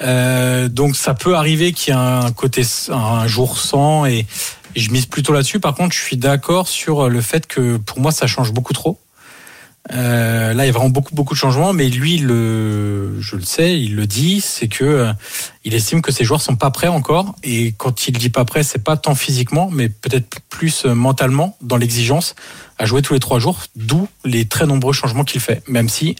Euh, 0.00 0.68
donc, 0.68 0.96
ça 0.96 1.14
peut 1.14 1.34
arriver 1.36 1.72
qu'il 1.72 1.92
y 1.92 1.96
ait 1.96 2.00
un 2.00 2.30
côté, 2.32 2.62
un 2.90 3.26
jour 3.26 3.58
sans, 3.58 4.06
et, 4.06 4.26
et 4.76 4.80
je 4.80 4.90
mise 4.90 5.06
plutôt 5.06 5.32
là-dessus. 5.32 5.60
Par 5.60 5.74
contre, 5.74 5.94
je 5.94 6.00
suis 6.00 6.16
d'accord 6.16 6.68
sur 6.68 7.08
le 7.08 7.20
fait 7.20 7.46
que 7.46 7.76
pour 7.78 8.00
moi, 8.00 8.12
ça 8.12 8.26
change 8.26 8.52
beaucoup 8.52 8.72
trop. 8.72 8.98
Euh, 9.92 10.54
là, 10.54 10.64
il 10.64 10.66
y 10.66 10.70
a 10.70 10.72
vraiment 10.72 10.88
beaucoup, 10.88 11.14
beaucoup 11.14 11.34
de 11.34 11.38
changements, 11.38 11.72
mais 11.72 11.88
lui, 11.88 12.18
le, 12.18 13.20
je 13.20 13.36
le 13.36 13.42
sais, 13.42 13.78
il 13.78 13.96
le 13.96 14.06
dit, 14.06 14.40
c'est 14.40 14.68
que 14.68 14.84
euh, 14.84 15.12
il 15.64 15.74
estime 15.74 16.00
que 16.00 16.10
ses 16.10 16.24
joueurs 16.24 16.40
sont 16.40 16.56
pas 16.56 16.70
prêts 16.70 16.88
encore. 16.88 17.34
Et 17.42 17.72
quand 17.76 18.08
il 18.08 18.16
dit 18.16 18.30
pas 18.30 18.44
prêt, 18.44 18.62
c'est 18.62 18.82
pas 18.82 18.96
tant 18.96 19.14
physiquement, 19.14 19.68
mais 19.70 19.88
peut-être 19.88 20.40
plus 20.48 20.86
euh, 20.86 20.94
mentalement 20.94 21.56
dans 21.60 21.76
l'exigence 21.76 22.34
à 22.78 22.86
jouer 22.86 23.02
tous 23.02 23.12
les 23.12 23.20
trois 23.20 23.38
jours. 23.38 23.60
D'où 23.76 24.08
les 24.24 24.46
très 24.46 24.66
nombreux 24.66 24.94
changements 24.94 25.24
qu'il 25.24 25.40
fait, 25.40 25.62
même 25.68 25.88
si 25.90 26.16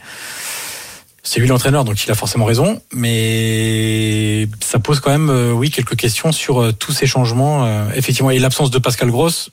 c'est 1.23 1.41
lui 1.41 1.49
l'entraîneur, 1.49 1.85
donc 1.85 2.05
il 2.05 2.11
a 2.11 2.15
forcément 2.15 2.45
raison, 2.45 2.83
mais 2.93 4.47
ça 4.61 4.79
pose 4.79 5.01
quand 5.01 5.11
même, 5.11 5.31
oui, 5.55 5.71
quelques 5.71 5.97
questions 5.97 6.33
sur 6.33 6.77
tous 6.77 6.93
ces 6.93 7.07
changements. 7.07 7.89
effectivement, 7.93 8.31
et 8.31 8.39
l'absence 8.39 8.71
de 8.71 8.79
Pascal 8.79 9.11
Gross, 9.11 9.51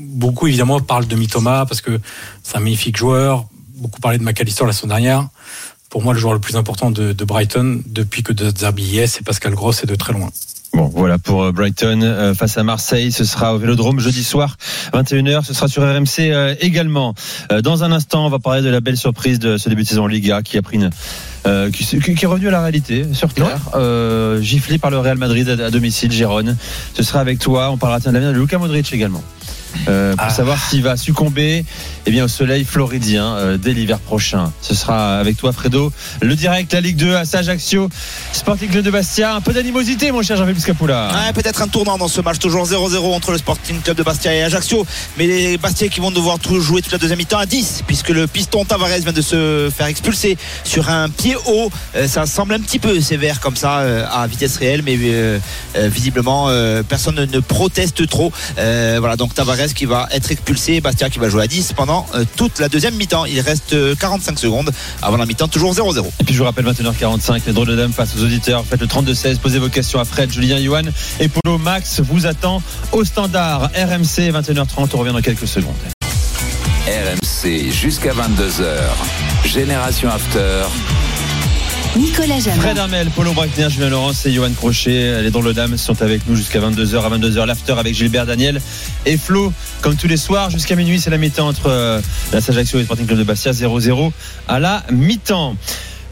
beaucoup 0.00 0.46
évidemment 0.46 0.80
parlent 0.80 1.06
de 1.06 1.16
Mitoma 1.16 1.66
parce 1.66 1.80
que 1.80 2.00
c'est 2.42 2.56
un 2.56 2.60
magnifique 2.60 2.96
joueur. 2.96 3.46
Beaucoup 3.76 4.00
parlé 4.00 4.18
de 4.18 4.22
McAllister 4.22 4.64
la 4.64 4.72
semaine 4.72 4.90
dernière. 4.90 5.28
Pour 5.90 6.02
moi, 6.02 6.12
le 6.12 6.18
joueur 6.18 6.34
le 6.34 6.40
plus 6.40 6.56
important 6.56 6.90
de, 6.90 7.12
Brighton 7.24 7.80
depuis 7.86 8.22
que 8.22 8.32
de 8.32 8.50
Zerbi 8.56 8.98
est, 8.98 9.06
c'est 9.06 9.24
Pascal 9.24 9.54
Gross 9.54 9.84
et 9.84 9.86
de 9.86 9.94
très 9.94 10.12
loin. 10.12 10.30
Bon, 10.72 10.88
voilà 10.88 11.18
pour 11.18 11.44
euh, 11.44 11.52
Brighton 11.52 12.00
euh, 12.02 12.34
face 12.34 12.58
à 12.58 12.64
Marseille. 12.64 13.12
Ce 13.12 13.24
sera 13.24 13.54
au 13.54 13.58
Vélodrome 13.58 14.00
jeudi 14.00 14.24
soir, 14.24 14.56
21h. 14.92 15.44
Ce 15.44 15.54
sera 15.54 15.68
sur 15.68 15.84
RMC 15.84 16.18
euh, 16.18 16.56
également. 16.60 17.14
Dans 17.62 17.84
un 17.84 17.92
instant, 17.92 18.26
on 18.26 18.28
va 18.28 18.40
parler 18.40 18.62
de 18.62 18.70
la 18.70 18.80
belle 18.80 18.96
surprise 18.96 19.38
de 19.38 19.56
ce 19.56 19.68
début 19.68 19.84
de 19.84 19.88
saison 19.88 20.08
Liga 20.08 20.42
qui 20.42 20.58
a 20.58 20.62
pris 20.62 20.76
une, 20.78 20.90
euh, 21.46 21.70
qui, 21.70 21.84
est 21.96 22.26
revenu 22.26 22.48
à 22.48 22.50
la 22.50 22.62
réalité 22.62 23.06
sur 23.12 23.32
terre, 23.32 23.60
euh, 23.74 24.40
giflé 24.40 24.78
par 24.78 24.90
le 24.90 24.98
Real 24.98 25.18
Madrid 25.18 25.48
à, 25.48 25.66
à 25.66 25.70
domicile, 25.70 26.10
Gérone. 26.10 26.56
Ce 26.94 27.02
sera 27.02 27.20
avec 27.20 27.38
toi. 27.38 27.70
On 27.70 27.76
parlera 27.76 28.00
de 28.00 28.04
l'avenir 28.06 28.32
de 28.32 28.38
Luka 28.38 28.58
Modric 28.58 28.92
également. 28.92 29.22
Euh, 29.88 30.14
pour 30.16 30.30
savoir 30.30 30.58
s'il 30.58 30.82
va 30.82 30.96
succomber 30.96 31.64
eh 32.06 32.10
bien, 32.10 32.24
au 32.24 32.28
soleil 32.28 32.64
floridien 32.64 33.34
euh, 33.36 33.56
dès 33.56 33.72
l'hiver 33.72 33.98
prochain. 33.98 34.52
Ce 34.60 34.74
sera 34.74 35.18
avec 35.18 35.36
toi, 35.36 35.52
Fredo. 35.52 35.92
Le 36.20 36.34
direct, 36.36 36.72
la 36.72 36.80
Ligue 36.80 36.96
2 36.96 37.14
à 37.14 37.22
Ajaccio, 37.32 37.88
Sporting 38.32 38.68
Club 38.70 38.84
de 38.84 38.90
Bastia. 38.90 39.34
Un 39.34 39.40
peu 39.40 39.52
d'animosité, 39.52 40.12
mon 40.12 40.22
cher 40.22 40.36
Jean-Philippe 40.36 40.60
Scapula. 40.60 41.08
Ouais, 41.08 41.32
peut-être 41.32 41.62
un 41.62 41.68
tournant 41.68 41.98
dans 41.98 42.08
ce 42.08 42.20
match, 42.20 42.38
toujours 42.38 42.66
0-0 42.66 43.14
entre 43.14 43.32
le 43.32 43.38
Sporting 43.38 43.80
Club 43.80 43.96
de 43.96 44.02
Bastia 44.02 44.34
et 44.34 44.42
Ajaccio. 44.42 44.86
Mais 45.18 45.26
les 45.26 45.58
Bastiais 45.58 45.88
qui 45.88 46.00
vont 46.00 46.10
devoir 46.10 46.38
tout 46.38 46.60
jouer 46.60 46.82
toute 46.82 46.92
la 46.92 46.98
deuxième 46.98 47.18
mi-temps 47.18 47.38
à 47.38 47.46
10, 47.46 47.84
puisque 47.86 48.10
le 48.10 48.26
piston 48.26 48.64
Tavares 48.64 48.88
vient 48.88 49.12
de 49.12 49.22
se 49.22 49.70
faire 49.74 49.86
expulser 49.86 50.36
sur 50.62 50.90
un 50.90 51.08
pied 51.08 51.36
haut. 51.46 51.70
Euh, 51.96 52.06
ça 52.06 52.26
semble 52.26 52.54
un 52.54 52.60
petit 52.60 52.78
peu 52.78 53.00
sévère 53.00 53.40
comme 53.40 53.56
ça 53.56 53.78
à 54.10 54.26
vitesse 54.26 54.56
réelle, 54.56 54.82
mais 54.84 54.98
visiblement 55.88 56.48
personne 56.88 57.16
ne, 57.16 57.40
proteste 57.40 58.06
trop. 58.08 58.32
Voilà, 58.56 59.16
donc 59.16 59.34
Tavares 59.34 59.63
qui 59.72 59.86
va 59.86 60.08
être 60.10 60.30
expulsé, 60.30 60.80
Bastia 60.80 61.08
qui 61.08 61.18
va 61.18 61.28
jouer 61.28 61.44
à 61.44 61.46
10 61.46 61.72
pendant 61.72 62.06
euh, 62.14 62.24
toute 62.36 62.58
la 62.58 62.68
deuxième 62.68 62.94
mi-temps. 62.96 63.24
Il 63.24 63.40
reste 63.40 63.72
euh, 63.72 63.94
45 63.94 64.38
secondes 64.38 64.70
avant 65.00 65.16
la 65.16 65.26
mi-temps, 65.26 65.48
toujours 65.48 65.72
0-0. 65.72 66.04
Et 66.20 66.24
puis 66.24 66.34
je 66.34 66.38
vous 66.40 66.44
rappelle 66.44 66.66
21h45, 66.66 67.42
les 67.46 67.52
drôles 67.52 67.68
de 67.68 67.76
dames 67.76 67.92
face 67.92 68.14
aux 68.16 68.22
auditeurs. 68.22 68.64
Faites 68.66 68.80
le 68.80 68.86
32-16, 68.86 69.38
posez 69.38 69.58
vos 69.58 69.68
questions 69.68 70.00
à 70.00 70.04
Fred, 70.04 70.30
Julien, 70.30 70.60
Johan 70.60 70.82
et 71.20 71.28
Polo. 71.28 71.58
Max 71.58 72.00
vous 72.00 72.26
attend 72.26 72.62
au 72.92 73.04
standard 73.04 73.70
RMC 73.74 74.32
21h30. 74.32 74.88
On 74.92 74.98
revient 74.98 75.12
dans 75.12 75.22
quelques 75.22 75.46
secondes. 75.46 75.74
RMC 76.86 77.70
jusqu'à 77.70 78.12
22h. 78.12 79.46
Génération 79.46 80.10
After. 80.10 80.64
Nicolas 81.96 82.40
Jamin. 82.40 82.60
Fred 82.60 82.78
Armel, 82.78 83.10
Polo 83.10 83.32
Brackner, 83.32 83.70
Julien 83.70 83.88
Laurence 83.88 84.26
et 84.26 84.32
Johan 84.32 84.50
Crochet. 84.52 85.22
Les 85.22 85.30
drôles 85.30 85.54
dames 85.54 85.76
sont 85.76 86.02
avec 86.02 86.26
nous 86.26 86.34
jusqu'à 86.34 86.58
22h. 86.60 87.04
À 87.04 87.08
22h, 87.08 87.46
l'after 87.46 87.74
avec 87.78 87.94
Gilbert 87.94 88.26
Daniel 88.26 88.60
et 89.06 89.16
Flo. 89.16 89.52
Comme 89.80 89.94
tous 89.94 90.08
les 90.08 90.16
soirs, 90.16 90.50
jusqu'à 90.50 90.74
minuit, 90.74 90.98
c'est 90.98 91.10
la 91.10 91.18
mi-temps 91.18 91.46
entre 91.46 91.68
euh, 91.68 92.00
la 92.32 92.38
Ajaccio 92.38 92.78
et 92.78 92.82
le 92.82 92.84
Sporting 92.86 93.06
Club 93.06 93.18
de 93.18 93.24
Bastia. 93.24 93.52
0-0 93.52 94.10
à 94.48 94.58
la 94.58 94.82
mi-temps. 94.90 95.56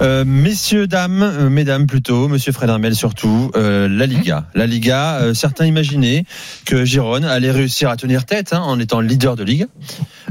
Euh, 0.02 0.24
messieurs, 0.24 0.86
dames, 0.86 1.22
euh, 1.22 1.48
mesdames 1.48 1.86
plutôt, 1.86 2.26
monsieur 2.26 2.52
Fred 2.52 2.68
Armel 2.70 2.94
surtout, 2.96 3.52
euh, 3.56 3.88
la 3.88 4.06
Liga. 4.06 4.46
La 4.54 4.66
Liga, 4.66 5.32
certains 5.34 5.66
imaginaient 5.66 6.24
que 6.64 6.84
Giron 6.84 7.22
allait 7.22 7.50
réussir 7.50 7.88
à 7.88 7.96
tenir 7.96 8.24
tête 8.24 8.52
hein, 8.52 8.60
en 8.60 8.80
étant 8.80 9.00
leader 9.00 9.36
de 9.36 9.44
ligue 9.44 9.66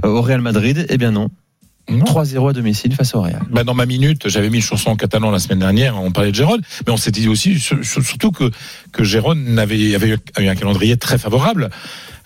au 0.04 0.22
Real 0.22 0.42
Madrid. 0.42 0.86
Eh 0.90 0.98
bien 0.98 1.12
non. 1.12 1.30
Non. 1.90 2.06
3-0 2.06 2.50
à 2.50 2.54
domicile 2.54 2.96
face 2.96 3.14
au 3.16 3.22
Real. 3.22 3.42
Bah, 3.50 3.64
dans 3.64 3.74
ma 3.74 3.86
minute, 3.86 4.30
j'avais 4.30 4.50
mis 4.50 4.58
une 4.58 4.64
chanson 4.64 4.92
en 4.92 4.96
catalan 4.96 5.32
la 5.32 5.40
semaine 5.40 5.60
dernière, 5.60 6.02
on 6.02 6.12
parlait 6.12 6.32
de 6.32 6.36
Gérone, 6.36 6.62
mais 6.86 6.94
on 6.94 6.98
s'était 6.98 7.22
dit 7.22 7.28
aussi, 7.28 7.60
sur- 7.60 7.84
sur- 7.84 8.04
surtout 8.04 8.32
que, 8.32 8.50
que 8.92 9.04
Gérone 9.04 9.60
avait, 9.60 9.96
avait 9.96 10.10
eu 10.40 10.48
un 10.48 10.56
calendrier 10.56 10.96
très 10.98 11.18
favorable. 11.18 11.70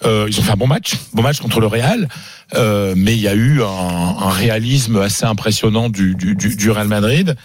Euh, 0.06 0.28
ils 0.30 0.40
ont 0.40 0.44
fait 0.44 0.52
un 0.52 0.58
bon 0.58 0.68
match, 0.68 0.96
bon 1.14 1.24
match 1.24 1.40
contre 1.40 1.60
le 1.62 1.68
Real, 1.68 2.10
euh, 2.54 2.94
mais 2.98 3.14
il 3.14 3.22
y 3.22 3.28
a 3.30 3.34
eu 3.34 3.64
un, 3.64 3.66
un 3.66 4.30
réalisme 4.30 4.98
assez 4.98 5.26
impressionnant 5.26 5.90
du, 5.90 6.16
du, 6.16 6.36
du, 6.36 6.56
du 6.56 6.70
Real 6.70 6.88
Madrid. 6.88 7.36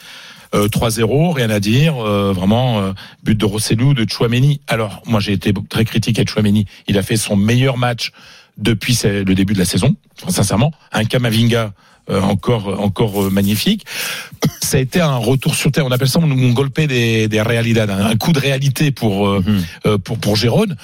Euh, 0.52 0.66
3-0, 0.66 1.32
rien 1.32 1.48
à 1.48 1.60
dire, 1.60 1.94
euh, 2.04 2.32
vraiment 2.32 2.80
euh, 2.80 2.92
but 3.22 3.38
de 3.38 3.44
Rossellou, 3.44 3.94
de 3.94 4.04
Chouameni. 4.10 4.60
Alors 4.66 5.00
moi 5.06 5.20
j'ai 5.20 5.32
été 5.32 5.54
très 5.68 5.84
critique 5.84 6.18
à 6.18 6.24
Chouameni, 6.26 6.66
il 6.88 6.98
a 6.98 7.02
fait 7.04 7.16
son 7.16 7.36
meilleur 7.36 7.78
match 7.78 8.10
depuis 8.58 8.98
le 9.04 9.32
début 9.34 9.54
de 9.54 9.60
la 9.60 9.64
saison, 9.64 9.94
Enfin, 10.20 10.32
sincèrement. 10.32 10.72
Un 10.92 11.04
Kamavinga 11.04 11.72
encore 12.18 12.80
encore 12.80 13.24
euh, 13.24 13.30
magnifique. 13.30 13.84
Ça 14.62 14.76
a 14.76 14.80
été 14.80 15.00
un 15.00 15.16
retour 15.16 15.54
sur 15.54 15.70
terre. 15.72 15.86
On 15.86 15.90
appelle 15.90 16.08
ça 16.08 16.20
un, 16.20 16.52
golpe 16.52 16.80
des, 16.80 17.28
des 17.28 17.40
realidades, 17.42 17.90
un, 17.90 18.16
coup 18.16 18.32
de 18.32 18.38
réalité 18.40 18.90
pour 18.90 19.28
euh, 19.28 19.44
euh, 19.86 19.98
pour 19.98 20.18
pour 20.18 20.36
Gérone. 20.36 20.76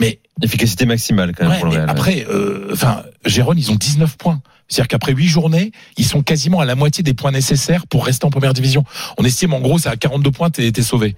Mais 0.00 0.18
Efficacité 0.42 0.84
maximale 0.84 1.32
quand 1.36 1.44
même 1.44 1.52
Ouais, 1.52 1.58
pour 1.58 1.66
le 1.66 1.70
mais 1.72 1.78
Real. 1.78 1.90
après, 1.90 2.26
euh, 2.28 2.70
enfin, 2.72 3.04
Gérone, 3.24 3.58
ils 3.58 3.70
ont 3.70 3.76
19 3.76 4.16
points. 4.16 4.42
C'est-à-dire 4.68 4.88
qu'après 4.88 5.12
8 5.12 5.28
journées, 5.28 5.70
ils 5.96 6.04
sont 6.04 6.22
quasiment 6.22 6.58
à 6.58 6.64
la 6.64 6.74
moitié 6.74 7.04
des 7.04 7.14
points 7.14 7.30
nécessaires 7.30 7.86
pour 7.86 8.04
rester 8.04 8.24
en 8.24 8.30
première 8.30 8.54
division. 8.54 8.84
On 9.18 9.24
estime 9.24 9.52
en 9.52 9.60
gros, 9.60 9.78
c'est 9.78 9.88
à 9.88 9.96
42 9.96 10.30
points, 10.32 10.50
t'es 10.50 10.72
t'es 10.72 10.82
sauvé. 10.82 11.14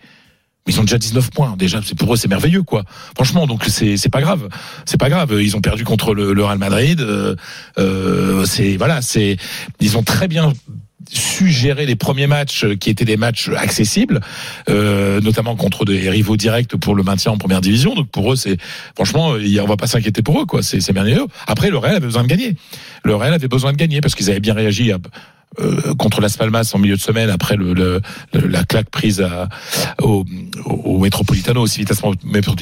Ils 0.67 0.79
ont 0.81 0.83
déjà 0.83 0.99
19 0.99 1.31
points. 1.31 1.55
Déjà, 1.57 1.81
c'est 1.85 1.97
pour 1.97 2.13
eux, 2.13 2.17
c'est 2.17 2.29
merveilleux, 2.29 2.63
quoi. 2.63 2.85
Franchement, 3.15 3.47
donc 3.47 3.65
c'est 3.69 3.97
c'est 3.97 4.09
pas 4.09 4.21
grave. 4.21 4.49
C'est 4.85 4.99
pas 4.99 5.09
grave. 5.09 5.37
Ils 5.41 5.57
ont 5.57 5.61
perdu 5.61 5.85
contre 5.85 6.15
le, 6.15 6.33
le 6.33 6.45
Real 6.45 6.59
Madrid. 6.59 7.01
Euh, 7.01 7.37
euh, 7.79 8.45
c'est 8.45 8.77
voilà, 8.77 9.03
c'est 9.03 9.37
ils 9.81 9.97
ont 9.97 10.03
très 10.03 10.29
bien 10.29 10.53
su 11.09 11.49
gérer 11.51 11.87
les 11.87 11.95
premiers 11.95 12.27
matchs 12.27 12.65
euh, 12.65 12.75
qui 12.75 12.91
étaient 12.91 13.05
des 13.05 13.17
matchs 13.17 13.49
accessibles, 13.57 14.21
euh, 14.69 15.21
notamment 15.21 15.55
contre 15.55 15.85
des 15.85 16.11
rivaux 16.11 16.37
directs 16.37 16.75
pour 16.77 16.97
le 16.97 17.05
maintien 17.05 17.31
en 17.31 17.39
première 17.39 17.61
division. 17.61 17.95
Donc 17.95 18.09
pour 18.11 18.33
eux, 18.33 18.37
c'est 18.37 18.57
franchement, 18.97 19.35
on 19.39 19.67
va 19.67 19.77
pas 19.77 19.87
s'inquiéter 19.87 20.23
pour 20.23 20.41
eux, 20.41 20.47
quoi. 20.47 20.63
C'est 20.65 20.93
merveilleux. 20.93 21.27
Après, 21.47 21.71
le 21.71 21.79
Real 21.79 21.95
avait 21.97 22.07
besoin 22.07 22.25
de 22.25 22.29
gagner. 22.29 22.57
Le 23.05 23.15
Real 23.15 23.33
avait 23.33 23.47
besoin 23.47 23.73
de 23.73 23.77
gagner 23.77 24.01
parce 24.01 24.17
qu'ils 24.17 24.31
avaient 24.31 24.41
bien 24.41 24.55
réagi 24.55 24.91
à- 24.91 24.99
euh, 25.61 25.95
contre 25.95 26.21
Las 26.21 26.37
Palmas 26.37 26.71
en 26.75 26.79
milieu 26.79 26.97
de 26.97 27.01
semaine 27.01 27.31
après 27.31 27.57
le, 27.57 27.73
le- 27.75 28.01
la 28.35 28.65
claque 28.65 28.91
prise 28.91 29.21
à, 29.21 29.49
au, 30.03 30.25
au, 30.65 30.99
Metropolitano, 31.01 31.63
au 31.63 31.67
Civitas 31.67 32.01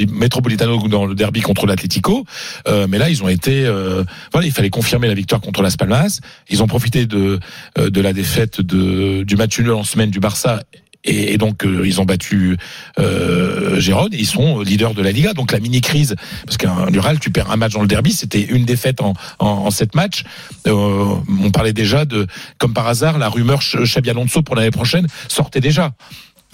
Metropolitano 0.09 0.89
dans 0.89 1.07
le 1.07 1.15
derby 1.15 1.41
contre 1.41 1.67
l'Atlético. 1.67 2.25
Euh, 2.69 2.87
mais 2.89 2.99
là, 2.99 3.11
ils 3.11 3.23
ont 3.23 3.29
été, 3.29 3.65
euh, 3.67 4.05
voilà, 4.33 4.47
il 4.47 4.53
fallait 4.53 4.71
confirmer 4.71 5.09
la 5.09 5.15
victoire 5.15 5.41
contre 5.41 5.63
Las 5.63 5.77
Palmas. 5.77 6.21
Ils 6.51 6.63
ont 6.63 6.67
profité 6.67 7.07
de 7.07 7.39
euh, 7.79 7.91
de 7.91 8.01
la 8.01 8.13
défaite 8.13 8.61
de 8.61 9.23
du 9.23 9.37
match 9.37 9.59
nul 9.59 9.73
en 9.73 9.85
semaine 9.85 10.11
du 10.11 10.21
Barça. 10.21 10.63
Et, 11.05 11.35
et 11.35 11.39
donc 11.39 11.65
euh, 11.65 11.87
ils 11.87 12.01
ont 12.01 12.05
battu 12.05 12.57
euh, 12.99 13.79
Gérone 13.81 14.13
et 14.15 14.19
ils 14.19 14.27
sont 14.27 14.61
leaders 14.61 14.95
de 14.95 15.03
la 15.03 15.13
Liga. 15.13 15.33
Donc 15.35 15.53
la 15.53 15.61
mini 15.61 15.81
crise, 15.81 16.15
parce 16.47 16.57
qu'un 16.57 16.87
le 16.91 17.01
Real, 17.01 17.19
tu 17.21 17.31
perds 17.31 17.51
un 17.51 17.57
match 17.57 17.73
dans 17.73 17.83
le 17.83 17.89
derby, 17.89 18.13
c'était 18.13 18.43
une 18.43 18.65
défaite 18.65 19.01
en, 19.01 19.15
en, 19.39 19.47
en 19.47 19.71
sept 19.71 19.95
matchs. 19.95 20.25
Euh, 20.67 21.15
on 21.43 21.51
parlait 21.51 21.73
déjà 21.73 22.05
de, 22.05 22.27
comme 22.59 22.73
par 22.73 22.87
hasard, 22.87 23.19
la 23.19 23.29
rumeur 23.29 23.61
Xabi 23.61 24.11
Alonso 24.11 24.43
pour 24.43 24.57
l'année 24.57 24.71
prochaine 24.71 25.07
sortait 25.29 25.61
déjà 25.61 25.93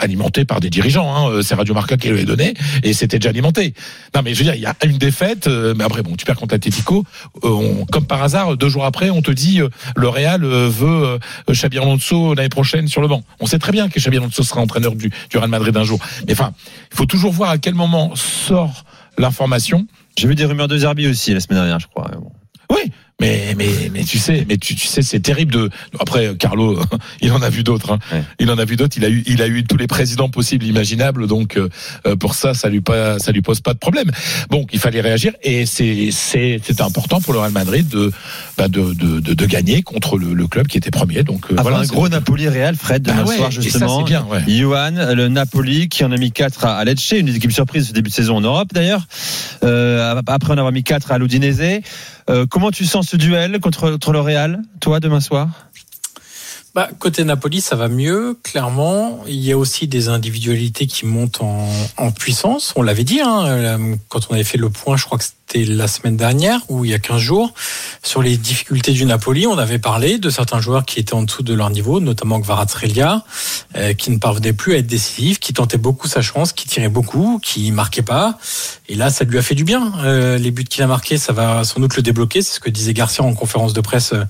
alimenté 0.01 0.44
par 0.44 0.60
des 0.60 0.70
dirigeants. 0.70 1.14
Hein. 1.14 1.31
Euh, 1.31 1.43
C'est 1.43 1.55
Radio 1.55 1.74
Marca 1.74 1.97
qui 1.97 2.09
a 2.09 2.24
donné 2.24 2.55
et 2.82 2.93
c'était 2.93 3.18
déjà 3.18 3.31
alimenté. 3.31 3.74
Non, 4.14 4.22
mais 4.24 4.35
je 4.35 4.39
veux 4.39 4.44
dire, 4.44 4.55
il 4.55 4.60
y 4.62 4.66
a 4.66 4.74
une 4.85 4.98
défaite, 4.98 5.47
euh, 5.47 5.74
mais 5.77 5.85
après, 5.85 6.02
bon, 6.02 6.16
tu 6.16 6.24
perds 6.24 6.36
contre 6.36 6.55
Atletico. 6.55 7.05
Euh, 7.44 7.48
on- 7.48 7.86
comme 7.86 8.06
par 8.06 8.22
hasard, 8.22 8.56
deux 8.56 8.68
jours 8.68 8.85
après, 8.85 9.10
on 9.10 9.22
te 9.22 9.31
dit 9.31 9.60
euh, 9.60 9.68
le 9.97 10.09
Real 10.09 10.43
veut 10.44 11.18
Xabi 11.48 11.78
Alonso 11.78 12.35
l'année 12.35 12.48
prochaine 12.48 12.89
sur 12.89 13.01
le 13.01 13.09
banc. 13.09 13.22
On 13.40 13.47
sait 13.47 13.59
très 13.59 13.72
bien 13.72 13.89
que 13.89 13.98
Xabi 14.01 14.16
Alonso 14.18 14.43
sera 14.43 14.60
entraîneur 14.60 14.94
du, 14.94 15.10
du 15.31 15.36
Real 15.39 15.48
Madrid 15.51 15.77
un 15.77 15.85
jour. 15.85 15.98
Mais 16.27 16.32
enfin, 16.32 16.52
il 16.93 16.97
faut 16.97 17.06
toujours 17.06 17.32
voir 17.32 17.51
à 17.51 17.59
quel 17.59 17.74
moment 17.74 18.12
sort 18.16 18.85
l'information. 19.18 19.86
J'ai 20.18 20.27
vu 20.28 20.35
des 20.35 20.44
rumeurs 20.44 20.68
de 20.68 20.77
Zerbi 20.78 21.06
aussi 21.06 21.32
la 21.35 21.40
semaine 21.40 21.59
dernière, 21.60 21.78
je 21.81 21.86
crois. 21.86 22.10
Bon. 22.14 22.32
Oui, 22.70 22.93
mais 23.20 23.55
mais 23.56 23.90
mais 23.92 24.05
tu 24.05 24.18
sais, 24.18 24.44
mais 24.48 24.56
tu, 24.56 24.74
tu 24.74 24.86
sais, 24.86 25.02
c'est 25.02 25.20
terrible 25.20 25.52
de. 25.52 25.70
Après, 25.98 26.34
Carlo, 26.38 26.80
il 27.20 27.30
en 27.32 27.42
a 27.42 27.51
vu 27.51 27.62
d'autres. 27.62 27.92
hein. 27.92 27.98
Ouais. 28.12 28.22
Il 28.38 28.51
en 28.51 28.59
a 28.59 28.64
vu 28.64 28.76
d'autres. 28.76 28.97
Il 28.97 29.05
a 29.05 29.09
eu 29.10 29.22
il 29.26 29.42
a 29.42 29.47
eu 29.47 29.62
tous 29.64 29.76
les 29.76 29.86
présidents 29.86 30.28
possibles, 30.28 30.64
imaginables. 30.64 31.26
Donc 31.26 31.56
euh, 31.56 31.68
euh, 32.06 32.16
pour 32.16 32.34
ça, 32.34 32.55
ça 32.55 32.68
lui 32.68 32.80
pas 32.80 33.18
ça 33.18 33.32
lui 33.32 33.42
pose 33.42 33.60
pas 33.60 33.74
de 33.74 33.78
problème. 33.78 34.10
Bon, 34.48 34.66
il 34.72 34.78
fallait 34.80 35.01
réagir 35.01 35.32
et 35.42 35.66
c'est 35.66 36.09
c'est 36.10 36.60
c'était 36.64 36.82
important 36.82 37.20
pour 37.20 37.32
le 37.32 37.38
Real 37.40 37.52
Madrid 37.52 37.86
de 37.88 38.10
bah, 38.56 38.68
de, 38.68 38.94
de, 38.94 39.20
de 39.20 39.34
de 39.34 39.47
gagner 39.47 39.82
contre 39.82 40.16
le, 40.18 40.32
le 40.34 40.47
club 40.47 40.66
qui 40.66 40.78
était 40.78 40.90
premier. 40.90 41.22
Donc 41.22 41.47
euh, 41.52 41.56
voilà. 41.60 41.78
un 41.78 41.86
gros 41.86 42.09
Napoli 42.09 42.48
Real, 42.48 42.74
Fred, 42.74 43.02
demain 43.02 43.22
Bah 43.24 43.28
ouais, 43.28 43.36
soir 43.36 43.51
et 43.51 43.55
ça, 43.55 43.60
justement. 43.60 44.02
bien, 44.02 44.24
ouais. 44.30 44.42
Johan, 44.48 44.92
le 45.14 45.28
Napoli 45.28 45.88
qui 45.88 46.05
en 46.05 46.12
a 46.12 46.16
mis 46.16 46.32
4 46.32 46.64
à 46.64 46.84
Lecce, 46.84 47.12
une 47.12 47.26
des 47.26 47.36
équipes 47.36 47.52
surprises 47.52 47.88
ce 47.88 47.92
début 47.92 48.09
de 48.10 48.14
saison 48.14 48.36
en 48.36 48.40
Europe 48.40 48.68
d'ailleurs. 48.72 49.06
Euh, 49.64 50.20
après 50.26 50.52
en 50.52 50.59
avoir 50.59 50.72
mis 50.72 50.82
4 50.82 51.12
à 51.12 51.18
l'Udinese. 51.18 51.60
Euh, 52.28 52.47
comment 52.48 52.70
tu 52.70 52.84
sens 52.84 53.10
ce 53.11 53.16
duel 53.16 53.59
contre, 53.59 53.91
contre 53.91 54.12
le 54.12 54.20
Real, 54.20 54.62
toi, 54.78 55.01
demain 55.01 55.19
soir? 55.19 55.49
Bah, 56.77 56.89
côté 57.01 57.24
Napoli, 57.24 57.61
ça 57.61 57.74
va 57.74 57.89
mieux, 57.89 58.39
clairement. 58.45 59.24
Il 59.27 59.41
y 59.41 59.51
a 59.51 59.59
aussi 59.59 59.89
des 59.89 60.09
individualités 60.09 60.87
qui 60.87 61.07
montent 61.07 61.43
en, 61.43 61.69
en 61.97 62.12
puissance. 62.12 62.73
On 62.77 62.82
l'avait 62.82 63.03
dit, 63.03 63.20
hein, 63.20 63.47
euh, 63.47 63.97
quand 64.09 64.31
on 64.31 64.35
avait 64.35 64.45
fait 64.45 64.59
le 64.59 64.70
point, 64.70 64.97
je 64.97 65.07
crois 65.07 65.19
que 65.19 65.24
c'était 65.51 65.64
la 65.64 65.89
semaine 65.89 66.16
dernière, 66.16 66.60
ou 66.68 66.85
il 66.85 66.93
y 66.93 66.94
a 66.94 66.98
15 66.98 67.18
jours, 67.18 67.52
sur 68.02 68.22
les 68.22 68.36
difficultés 68.36 68.93
du 68.93 69.05
Napoli. 69.05 69.47
On 69.47 69.59
avait 69.59 69.78
parlé 69.78 70.18
de 70.18 70.31
certains 70.31 70.60
joueurs 70.60 70.85
qui 70.85 71.01
étaient 71.01 71.14
en 71.14 71.22
dessous 71.22 71.43
de 71.43 71.55
leur 71.55 71.70
niveau, 71.70 71.98
notamment 72.01 72.40
Kvaratskhelia, 72.40 73.24
euh, 73.77 73.93
qui 73.94 74.10
ne 74.10 74.18
parvenait 74.18 74.52
plus 74.52 74.74
à 74.74 74.78
être 74.78 74.86
décisif, 74.86 75.40
qui 75.40 75.52
tentait 75.52 75.78
beaucoup 75.78 76.06
sa 76.06 76.22
chance, 76.22 76.52
qui 76.52 76.68
tirait 76.68 76.89
beaucoup, 76.89 77.40
qui 77.43 77.72
marquait 77.72 78.02
pas. 78.02 78.39
Et 78.89 78.94
là, 78.94 79.10
ça 79.10 79.24
lui 79.24 79.39
a 79.39 79.43
fait 79.43 79.55
du 79.55 79.64
bien. 79.64 79.93
Euh, 80.05 80.39
les 80.39 80.51
buts 80.51 80.64
qu'il 80.64 80.82
a 80.82 80.86
marqués, 80.86 81.18
ça 81.18 81.32
va 81.32 81.64
sans 81.64 81.81
doute 81.81 81.97
le 81.97 82.02
débloquer. 82.02 82.43
C'est 82.43 82.55
ce 82.55 82.60
que 82.60 82.70
disait 82.70 82.93
Garcia 82.93 83.24
en 83.24 83.35
conférence 83.35 83.72
de 83.72 83.81
presse 83.81 84.12
euh, 84.12 84.24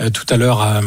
euh, 0.00 0.10
tout 0.10 0.26
à 0.28 0.36
l'heure 0.36 0.62
euh, 0.62 0.80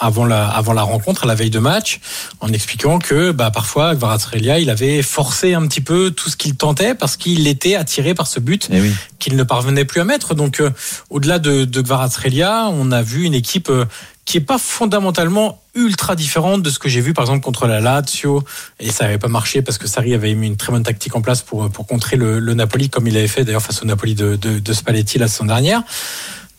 avant 0.00 0.24
la 0.24 0.48
avant 0.48 0.72
la 0.72 0.82
rencontre, 0.82 1.24
à 1.24 1.26
la 1.26 1.34
veille 1.34 1.50
de 1.50 1.58
match, 1.58 2.00
en 2.40 2.52
expliquant 2.52 2.98
que 2.98 3.30
bah, 3.30 3.50
parfois 3.50 3.94
Kvaratskhelia, 3.94 4.58
il 4.58 4.70
avait 4.70 5.02
forcé 5.02 5.54
un 5.54 5.66
petit 5.68 5.80
peu 5.80 6.10
tout 6.10 6.28
ce 6.28 6.36
qu'il 6.36 6.56
tentait 6.56 6.94
parce 6.94 7.16
qu'il 7.16 7.46
était 7.46 7.76
attiré 7.76 8.12
par 8.12 8.26
ce 8.26 8.40
but 8.40 8.68
Eh 8.72 8.80
oui. 8.80 8.92
Qu'il 9.20 9.36
ne 9.36 9.44
parvenait 9.44 9.84
plus 9.84 10.00
à 10.00 10.04
mettre. 10.04 10.34
Donc, 10.34 10.58
euh, 10.58 10.70
au-delà 11.10 11.38
de, 11.38 11.64
de 11.64 11.84
on 11.90 12.92
a 12.92 13.02
vu 13.02 13.24
une 13.24 13.34
équipe 13.34 13.68
euh, 13.68 13.84
qui 14.24 14.38
est 14.38 14.40
pas 14.40 14.58
fondamentalement 14.58 15.60
ultra 15.74 16.16
différente 16.16 16.62
de 16.62 16.70
ce 16.70 16.78
que 16.78 16.88
j'ai 16.88 17.00
vu 17.00 17.14
par 17.14 17.24
exemple 17.24 17.44
contre 17.44 17.66
la 17.66 17.80
Lazio 17.80 18.42
et 18.80 18.90
ça 18.90 19.04
avait 19.04 19.18
pas 19.18 19.28
marché 19.28 19.62
parce 19.62 19.78
que 19.78 19.86
Sarri 19.86 20.14
avait 20.14 20.34
mis 20.34 20.48
une 20.48 20.56
très 20.56 20.72
bonne 20.72 20.82
tactique 20.82 21.14
en 21.14 21.22
place 21.22 21.42
pour 21.42 21.70
pour 21.70 21.86
contrer 21.86 22.16
le, 22.16 22.40
Napoli 22.54 22.90
comme 22.90 23.06
il 23.06 23.16
avait 23.16 23.28
fait 23.28 23.44
d'ailleurs 23.44 23.62
face 23.62 23.82
au 23.82 23.86
Napoli 23.86 24.14
de, 24.14 24.36
de, 24.36 24.72
Spalletti 24.72 25.18
la 25.18 25.28
saison 25.28 25.44
dernière. 25.44 25.82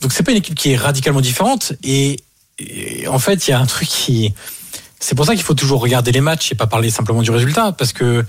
Donc 0.02 0.14
c'est 0.14 0.24
pas 0.24 0.32
une 0.32 0.38
équipe 0.38 0.56
qui 0.56 0.72
est 0.72 0.78
radicalement 0.78 1.22
différente 1.22 1.74
et, 1.84 2.20
et 2.60 3.08
en 3.08 3.20
fait 3.20 3.48
il 3.48 3.52
y 3.52 3.54
a 3.54 3.60
un 3.60 3.66
truc 3.66 3.88
qui 3.88 4.34
c'est 5.00 5.16
pour 5.16 5.26
ça 5.26 5.34
qu'il 5.34 5.44
faut 5.44 5.56
toujours 5.56 5.82
regarder 5.82 6.12
les 6.12 6.22
matchs 6.22 6.52
et 6.52 6.56
pas 6.56 6.68
parler 6.68 6.90
simplement 6.90 7.22
du 7.22 7.32
résultat 7.32 7.74
parce 7.74 7.92
que 7.92 8.04
euh, 8.04 8.24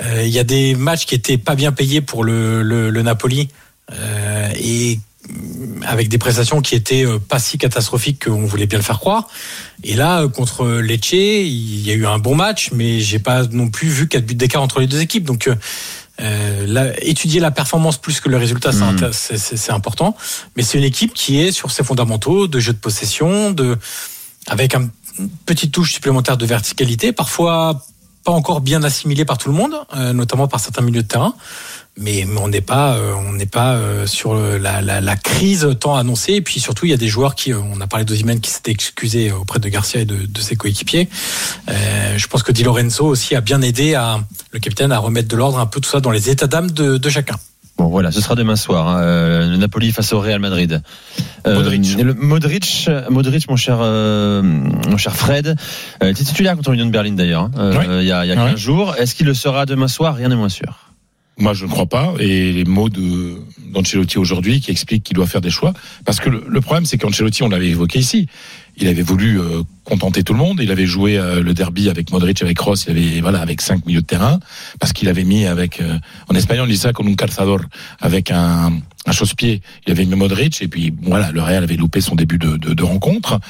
il 0.00 0.28
y 0.28 0.38
a 0.38 0.44
des 0.44 0.74
matchs 0.74 1.06
qui 1.06 1.14
étaient 1.14 1.38
pas 1.38 1.54
bien 1.54 1.72
payés 1.72 2.00
pour 2.00 2.24
le, 2.24 2.62
le, 2.62 2.90
le 2.90 3.02
Napoli 3.02 3.48
euh, 3.92 4.48
et 4.56 4.98
avec 5.86 6.08
des 6.08 6.18
prestations 6.18 6.60
qui 6.60 6.74
étaient 6.74 7.06
euh, 7.06 7.18
pas 7.18 7.38
si 7.38 7.58
catastrophiques 7.58 8.24
qu'on 8.24 8.44
voulait 8.44 8.66
bien 8.66 8.78
le 8.78 8.84
faire 8.84 8.98
croire. 8.98 9.28
Et 9.84 9.94
là, 9.94 10.22
euh, 10.22 10.28
contre 10.28 10.66
Lecce, 10.80 11.12
il 11.12 11.86
y 11.86 11.90
a 11.90 11.94
eu 11.94 12.06
un 12.06 12.18
bon 12.18 12.34
match, 12.34 12.70
mais 12.72 13.00
j'ai 13.00 13.18
pas 13.18 13.46
non 13.46 13.68
plus 13.68 13.88
vu 13.88 14.08
quatre 14.08 14.26
buts 14.26 14.34
d'écart 14.34 14.62
entre 14.62 14.80
les 14.80 14.86
deux 14.86 15.00
équipes. 15.00 15.24
Donc, 15.24 15.46
euh, 15.46 15.54
euh, 16.20 16.66
là, 16.66 16.92
étudier 17.02 17.40
la 17.40 17.50
performance 17.50 17.98
plus 17.98 18.20
que 18.20 18.28
le 18.28 18.36
résultat, 18.36 18.72
c'est 18.72 18.82
Mhm. 18.84 19.12
c'est 19.12 19.72
important. 19.72 20.16
Mais 20.56 20.62
c'est 20.62 20.78
une 20.78 20.84
équipe 20.84 21.14
qui 21.14 21.40
est 21.40 21.52
sur 21.52 21.70
ses 21.70 21.84
fondamentaux 21.84 22.48
de 22.48 22.58
jeu 22.58 22.72
de 22.72 22.78
possession, 22.78 23.50
de 23.50 23.78
avec 24.46 24.74
un, 24.74 24.88
une 25.18 25.28
petite 25.46 25.72
touche 25.72 25.92
supplémentaire 25.92 26.36
de 26.36 26.46
verticalité, 26.46 27.12
parfois 27.12 27.84
pas 28.24 28.32
encore 28.32 28.60
bien 28.60 28.82
assimilée 28.82 29.24
par 29.24 29.38
tout 29.38 29.48
le 29.48 29.54
monde, 29.54 29.74
euh, 29.96 30.12
notamment 30.12 30.48
par 30.48 30.60
certains 30.60 30.82
milieux 30.82 31.02
de 31.02 31.08
terrain. 31.08 31.34
Mais, 31.98 32.24
mais 32.26 32.40
on 32.40 32.48
n'est 32.48 32.62
pas, 32.62 32.94
euh, 32.94 33.12
on 33.28 33.32
n'est 33.34 33.44
pas 33.44 33.74
euh, 33.74 34.06
sur 34.06 34.34
la, 34.34 34.80
la, 34.80 35.02
la 35.02 35.16
crise 35.16 35.68
tant 35.78 35.94
annoncée. 35.94 36.34
Et 36.34 36.40
puis 36.40 36.58
surtout, 36.58 36.86
il 36.86 36.90
y 36.90 36.94
a 36.94 36.96
des 36.96 37.08
joueurs 37.08 37.34
qui, 37.34 37.52
euh, 37.52 37.60
on 37.72 37.80
a 37.82 37.86
parlé 37.86 38.06
d'Ozimène 38.06 38.40
qui 38.40 38.50
s'était 38.50 38.70
excusé 38.70 39.30
auprès 39.30 39.58
de 39.58 39.68
Garcia 39.68 40.00
et 40.00 40.06
de, 40.06 40.24
de 40.24 40.40
ses 40.40 40.56
coéquipiers. 40.56 41.10
Euh, 41.68 42.16
je 42.16 42.26
pense 42.28 42.42
que 42.42 42.52
Di 42.52 42.64
Lorenzo 42.64 43.04
aussi 43.04 43.34
a 43.34 43.42
bien 43.42 43.60
aidé 43.60 43.94
à, 43.94 44.20
le 44.52 44.58
capitaine 44.58 44.90
à 44.90 44.98
remettre 44.98 45.28
de 45.28 45.36
l'ordre 45.36 45.58
un 45.58 45.66
peu 45.66 45.80
tout 45.80 45.90
ça 45.90 46.00
dans 46.00 46.10
les 46.10 46.30
états 46.30 46.46
d'âme 46.46 46.70
de, 46.70 46.96
de 46.96 47.10
chacun. 47.10 47.36
Bon, 47.82 47.88
voilà, 47.88 48.12
ce 48.12 48.20
sera 48.20 48.36
demain 48.36 48.54
soir. 48.54 48.86
hein, 48.86 49.00
euh, 49.02 49.50
le 49.50 49.56
Napoli 49.56 49.90
face 49.90 50.12
au 50.12 50.20
Real 50.20 50.38
Madrid. 50.38 50.80
Euh, 51.48 51.54
Modric. 51.56 51.98
le- 52.00 52.14
Modric, 52.14 52.88
Modric, 53.10 53.48
mon 53.50 53.56
cher, 53.56 53.78
euh, 53.80 54.40
mon 54.42 54.96
cher 54.96 55.16
Fred, 55.16 55.56
euh, 56.00 56.10
était 56.10 56.22
titulaire 56.22 56.54
contre 56.54 56.70
l'Union 56.70 56.86
de 56.86 56.92
Berlin 56.92 57.12
d'ailleurs. 57.14 57.50
hein, 57.56 57.70
Oui. 57.76 57.84
Il 58.02 58.06
y 58.06 58.12
a, 58.12 58.24
y 58.24 58.30
a 58.30 58.36
15 58.36 58.52
Ouais. 58.52 58.56
jours. 58.56 58.94
Est-ce 58.98 59.16
qu'il 59.16 59.26
le 59.26 59.34
sera 59.34 59.66
demain 59.66 59.88
soir? 59.88 60.14
Rien 60.14 60.28
n'est 60.28 60.36
moins 60.36 60.48
sûr. 60.48 60.78
Moi, 61.38 61.54
je 61.54 61.64
ne 61.64 61.70
crois 61.70 61.86
pas. 61.86 62.12
Et 62.20 62.52
les 62.52 62.64
mots 62.64 62.88
de 62.88 63.34
d'Ancelotti 63.72 64.18
aujourd'hui 64.18 64.60
qui 64.60 64.70
expliquent 64.70 65.02
qu'il 65.02 65.16
doit 65.16 65.26
faire 65.26 65.40
des 65.40 65.50
choix. 65.50 65.72
Parce 66.04 66.20
que 66.20 66.28
le, 66.30 66.44
le 66.46 66.60
problème, 66.60 66.84
c'est 66.84 66.98
qu'Ancelotti, 66.98 67.42
on 67.42 67.48
l'avait 67.48 67.68
évoqué 67.70 67.98
ici, 67.98 68.28
il 68.76 68.88
avait 68.88 69.02
voulu 69.02 69.38
euh, 69.40 69.62
contenter 69.84 70.22
tout 70.22 70.32
le 70.32 70.38
monde. 70.38 70.60
Il 70.62 70.70
avait 70.70 70.86
joué 70.86 71.18
euh, 71.18 71.42
le 71.42 71.54
derby 71.54 71.88
avec 71.88 72.10
Modric, 72.10 72.42
avec 72.42 72.56
Kroos, 72.56 72.76
il 72.86 72.90
avait 72.90 73.20
voilà 73.20 73.40
avec 73.40 73.60
cinq 73.60 73.84
milieux 73.86 74.00
de 74.00 74.06
terrain 74.06 74.40
parce 74.78 74.92
qu'il 74.92 75.08
avait 75.08 75.24
mis 75.24 75.46
avec 75.46 75.80
euh, 75.80 75.98
en 76.28 76.34
espagnol 76.34 76.66
on 76.66 76.68
dit 76.68 76.76
ça 76.76 76.92
comme 76.92 77.08
un 77.08 77.14
calzador 77.14 77.60
avec 78.00 78.30
un 78.30 78.72
un 79.04 79.10
chausse-pied. 79.10 79.62
Il 79.86 79.90
avait 79.90 80.04
mis 80.04 80.14
Modric 80.14 80.62
et 80.62 80.68
puis 80.68 80.94
voilà 81.02 81.32
le 81.32 81.42
Real 81.42 81.64
avait 81.64 81.74
loupé 81.76 82.00
son 82.00 82.14
début 82.14 82.38
de, 82.38 82.56
de, 82.56 82.72
de 82.72 82.82
rencontre. 82.84 83.40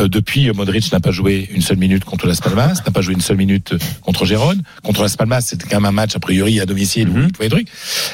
Euh, 0.00 0.08
depuis 0.08 0.50
Modric 0.50 0.90
n'a 0.90 0.98
pas 0.98 1.12
joué 1.12 1.48
une 1.52 1.62
seule 1.62 1.76
minute 1.76 2.04
contre 2.04 2.26
Las 2.26 2.40
Palmas, 2.40 2.82
n'a 2.84 2.92
pas 2.92 3.02
joué 3.02 3.14
une 3.14 3.20
seule 3.20 3.36
minute 3.36 3.74
contre 4.00 4.24
Gérone. 4.24 4.62
Contre 4.82 5.02
Las 5.02 5.16
Palmas 5.16 5.42
c'était 5.42 5.68
quand 5.68 5.76
même 5.76 5.84
un 5.86 5.92
match 5.92 6.16
a 6.16 6.18
priori 6.18 6.58
à 6.60 6.66
domicile 6.66 7.08
tous 7.32 7.42
les 7.42 7.48
trucs. 7.48 7.68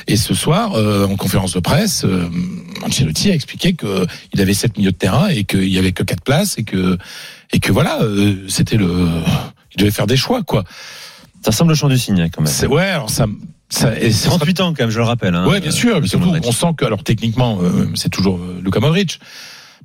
Et 0.06 0.16
ce 0.16 0.34
soir 0.34 0.74
euh, 0.74 1.06
en 1.06 1.16
conférence 1.16 1.54
de 1.54 1.60
presse, 1.60 2.04
euh, 2.04 2.28
Ancelotti 2.82 3.30
a 3.30 3.34
expliqué 3.34 3.72
que 3.72 4.06
il 4.34 4.40
avait 4.42 4.54
sept 4.54 4.76
milieux 4.76 4.92
de 4.92 4.96
terrain 4.96 5.28
et 5.28 5.44
qu'il 5.44 5.68
y 5.68 5.78
avait 5.78 5.92
que 5.92 6.02
quatre 6.02 6.22
places 6.22 6.51
et 6.58 6.64
que 6.64 6.98
et 7.52 7.60
que 7.60 7.72
voilà 7.72 8.02
euh, 8.02 8.36
c'était 8.48 8.76
le 8.76 9.08
il 9.74 9.78
devait 9.78 9.90
faire 9.90 10.06
des 10.06 10.16
choix 10.16 10.42
quoi. 10.42 10.64
Ça 11.44 11.50
ressemble 11.50 11.72
au 11.72 11.74
champ 11.74 11.88
du 11.88 11.98
cygne 11.98 12.28
quand 12.32 12.42
même. 12.42 12.52
C'est 12.52 12.66
ouais 12.66 12.88
alors 12.90 13.10
ça 13.10 13.26
ça 13.68 13.98
et 13.98 14.12
c'est 14.12 14.28
38 14.28 14.60
ans 14.60 14.74
quand 14.74 14.82
même, 14.84 14.90
je 14.90 14.98
le 14.98 15.04
rappelle. 15.04 15.34
Hein, 15.34 15.46
Ouais, 15.46 15.60
bien 15.60 15.70
sûr. 15.70 16.00
mais 16.00 16.06
surtout, 16.06 16.30
on 16.44 16.52
sent 16.52 16.74
que, 16.76 16.84
alors 16.84 17.02
techniquement, 17.02 17.58
euh, 17.62 17.88
c'est 17.94 18.10
toujours 18.10 18.36
euh, 18.38 18.60
Luka 18.62 18.80
Modric. 18.80 19.18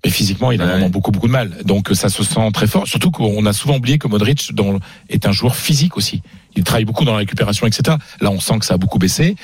Mais 0.05 0.11
physiquement, 0.11 0.51
il 0.51 0.61
a 0.61 0.65
Ouais. 0.65 0.71
vraiment 0.71 0.89
beaucoup, 0.89 1.09
beaucoup 1.11 1.25
de 1.27 1.31
mal. 1.31 1.51
Donc, 1.63 1.89
ça 1.93 2.09
se 2.09 2.21
sent 2.23 2.51
très 2.53 2.67
fort. 2.67 2.85
Surtout 2.85 3.09
qu'on 3.11 3.45
a 3.47 3.53
souvent 3.53 3.77
oublié 3.77 3.97
que 3.97 4.07
Modric 4.09 4.53
dans, 4.53 4.77
est 5.09 5.25
un 5.25 5.31
joueur 5.31 5.55
physique 5.55 5.95
aussi. 5.97 6.21
Il 6.57 6.63
travaille 6.63 6.83
beaucoup 6.85 7.03
dans 7.05 7.13
la 7.13 7.17
récupération, 7.19 7.65
etc. 7.65 7.97
Là, 8.21 8.29
on 8.29 8.39
sent 8.41 8.59
que 8.59 8.65
ça 8.65 8.73
a 8.75 8.77
beaucoup 8.77 8.99
baissé. 8.99 9.35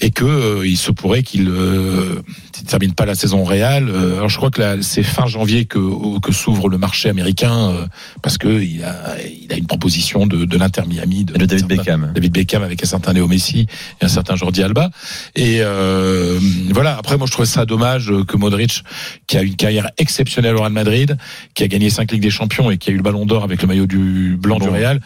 Et 0.00 0.10
que 0.10 0.24
euh, 0.24 0.66
il 0.66 0.76
se 0.76 0.90
pourrait 0.90 1.22
qu'il 1.22 1.48
euh, 1.48 2.20
ne 2.60 2.66
termine 2.66 2.92
pas 2.94 3.06
la 3.06 3.14
saison 3.14 3.44
Real. 3.44 3.88
Euh, 3.88 4.16
alors 4.16 4.28
je 4.28 4.36
crois 4.36 4.50
que 4.50 4.82
c'est 4.82 5.02
fin 5.02 5.26
janvier 5.26 5.64
que, 5.64 6.18
que 6.20 6.32
s'ouvre 6.32 6.68
le 6.68 6.78
marché 6.78 7.08
américain 7.08 7.70
euh, 7.70 7.86
parce 8.22 8.36
que 8.38 8.60
il 8.62 8.84
a, 8.84 9.16
il 9.42 9.52
a 9.52 9.56
une 9.56 9.66
proposition 9.66 10.26
de, 10.26 10.44
de 10.44 10.58
l'Inter 10.58 10.82
Miami 10.86 11.24
de, 11.24 11.32
De 11.34 11.46
David 11.46 11.66
certain- 11.68 11.76
Beckham. 11.76 12.12
David 12.14 12.32
Beckham 12.32 12.62
avec 12.62 12.82
un 12.82 12.86
certain 12.86 13.12
Léo 13.12 13.26
Messi 13.28 13.66
et 14.00 14.04
un 14.04 14.08
certain 14.08 14.36
Jordi 14.36 14.62
Alba. 14.62 14.90
Et 15.34 15.58
euh, 15.60 16.38
voilà. 16.70 16.96
Après, 16.98 17.16
moi, 17.16 17.26
je 17.26 17.32
trouvais 17.32 17.46
ça 17.46 17.64
dommage 17.64 18.12
que 18.28 18.36
Modric, 18.36 18.82
qui 19.26 19.36
a 19.38 19.42
une 19.42 19.56
carrière 19.56 19.90
exceptionnelle 19.98 20.54
au 20.56 20.60
Real 20.60 20.72
Madrid, 20.72 21.16
qui 21.54 21.62
a 21.64 21.68
gagné 21.68 21.90
cinq 21.90 22.12
Ligues 22.12 22.22
des 22.22 22.30
Champions 22.30 22.70
et 22.70 22.78
qui 22.78 22.90
a 22.90 22.92
eu 22.92 22.96
le 22.96 23.02
Ballon 23.02 23.26
d'Or 23.26 23.44
avec 23.44 23.62
le 23.62 23.68
maillot 23.68 23.86
du 23.86 24.36
blanc 24.38 24.58
du. 24.58 24.68
Real, 24.68 25.00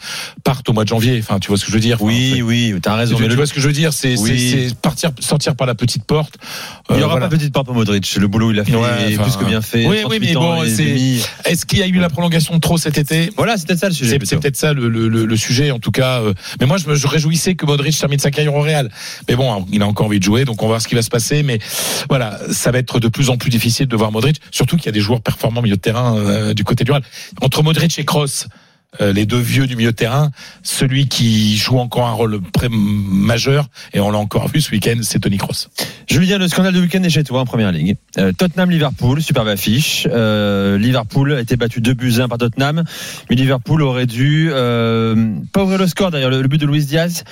parte 0.44 0.68
au 0.68 0.72
mois 0.72 0.84
de 0.84 0.88
janvier. 0.88 1.18
Enfin, 1.20 1.38
tu 1.40 1.48
vois 1.48 1.56
ce 1.56 1.64
que 1.64 1.70
je 1.70 1.74
veux 1.76 1.80
dire? 1.80 1.96
Enfin, 1.96 2.06
Oui, 2.06 2.40
oui, 2.42 2.74
t'as 2.80 2.94
raison. 2.94 3.16
tu, 3.16 3.22
Mais 3.22 3.28
tu 3.28 3.30
le- 3.30 3.36
vois 3.36 3.46
ce 3.46 3.52
que 3.54 3.60
je 3.60 3.66
veux 3.66 3.72
dire? 3.72 3.92
C'est 3.92 4.16
Oui. 4.18 4.72
partir, 4.80 5.10
sortir 5.20 5.56
par 5.56 5.66
la 5.66 5.74
petite 5.74 6.04
porte. 6.04 6.34
il 6.90 6.96
Euh, 6.96 6.98
aura 7.00 7.12
voilà. 7.12 7.28
pas 7.28 7.35
petite 7.38 7.52
part 7.54 7.64
pour 7.64 7.74
Modric. 7.74 8.14
Le 8.16 8.28
boulot, 8.28 8.52
il 8.52 8.60
a 8.60 8.64
fait 8.64 8.74
Ouais, 8.74 9.14
enfin, 9.14 9.22
plus 9.22 9.36
que 9.36 9.44
bien 9.44 9.60
fait. 9.62 9.86
oui, 9.86 9.96
oui, 9.96 10.02
38 10.02 10.20
mais 10.20 10.34
bon, 10.34 10.62
c'est-. 10.66 11.50
Est-ce 11.50 11.66
qu'il 11.66 11.78
y 11.78 11.82
a 11.82 11.86
eu 11.86 11.92
la 11.98 12.08
prolongation 12.08 12.54
de 12.54 12.60
trop 12.60 12.78
cet 12.78 12.98
été? 12.98 13.30
Voilà, 13.36 13.56
c'est 13.56 13.66
peut-être 13.66 13.80
ça 13.80 13.88
le 13.88 13.94
sujet. 13.94 14.18
C'est 14.24 14.36
peut-être 14.38 14.56
ça 14.56 14.72
le, 14.72 14.88
le, 14.88 15.08
le, 15.08 15.24
le 15.26 15.36
sujet 15.36 15.70
en 15.70 15.78
tout 15.78 15.90
cas. 15.90 16.20
euh. 16.20 16.34
Mais 16.60 16.66
moi 16.66 16.76
je 16.78 16.88
me 16.88 16.94
je 16.94 17.06
réjouissais 17.06 17.54
que 17.54 17.66
Modric 17.66 17.96
termine 17.98 18.18
sa 18.18 18.30
carrière 18.30 18.54
au 18.54 18.60
Real. 18.62 18.90
Mais 19.28 19.36
bon, 19.36 19.66
il 19.72 19.82
a 19.82 19.86
encore 19.86 20.06
envie 20.06 20.18
de 20.18 20.24
jouer, 20.24 20.44
donc 20.44 20.62
on 20.62 20.66
va 20.66 20.72
voir 20.72 20.82
ce 20.82 20.88
qui 20.88 20.94
va 20.94 21.02
se 21.02 21.10
passer. 21.10 21.42
Mais 21.42 21.58
voilà, 22.08 22.38
ça 22.52 22.70
va 22.70 22.78
être 22.78 23.00
de 23.00 23.08
plus 23.08 23.30
en 23.30 23.36
plus 23.36 23.50
difficile 23.50 23.86
de 23.86 23.96
voir 23.96 24.12
Modric, 24.12 24.40
surtout 24.50 24.76
qu'il 24.76 24.86
y 24.86 24.88
a 24.90 24.92
des 24.92 25.00
joueurs 25.00 25.20
performants 25.20 25.60
au 25.60 25.62
milieu 25.64 25.76
de 25.76 25.80
terrain 25.80 26.16
euh, 26.16 26.54
du 26.54 26.64
côté 26.64 26.84
du 26.84 26.90
Real. 26.92 27.02
Entre 27.40 27.62
Modric 27.62 27.98
et 27.98 28.04
Kroos. 28.04 28.46
Euh, 29.00 29.12
les 29.12 29.26
deux 29.26 29.38
vieux 29.38 29.66
du 29.66 29.76
milieu 29.76 29.92
de 29.92 29.96
terrain, 29.96 30.30
celui 30.62 31.08
qui 31.08 31.56
joue 31.56 31.78
encore 31.78 32.06
un 32.06 32.12
rôle 32.12 32.40
majeur, 32.70 33.68
et 33.92 34.00
on 34.00 34.10
l'a 34.10 34.18
encore 34.18 34.48
vu 34.48 34.60
ce 34.60 34.70
week-end, 34.70 34.98
c'est 35.02 35.20
Tony 35.20 35.38
Kroos. 35.38 35.68
Julien, 36.08 36.38
le 36.38 36.48
scandale 36.48 36.74
de 36.74 36.80
week-end 36.80 37.02
est 37.02 37.10
chez 37.10 37.24
toi 37.24 37.40
en 37.40 37.46
première 37.46 37.72
ligue. 37.72 37.96
Euh, 38.18 38.32
Tottenham-Liverpool, 38.32 39.20
superbe 39.20 39.48
affiche. 39.48 40.06
Euh, 40.10 40.78
Liverpool 40.78 41.32
a 41.32 41.40
été 41.40 41.56
battu 41.56 41.80
2 41.80 41.94
buts 41.94 42.14
1 42.20 42.28
par 42.28 42.38
Tottenham, 42.38 42.84
mais 43.28 43.36
Liverpool 43.36 43.82
aurait 43.82 44.06
dû 44.06 44.50
euh, 44.52 45.34
pas 45.52 45.64
ouvrir 45.64 45.78
le 45.78 45.86
score 45.86 46.10
d'ailleurs. 46.10 46.30
Le, 46.30 46.42
le 46.42 46.48
but 46.48 46.60
de 46.60 46.66
Luis 46.66 46.84
Diaz, 46.84 47.24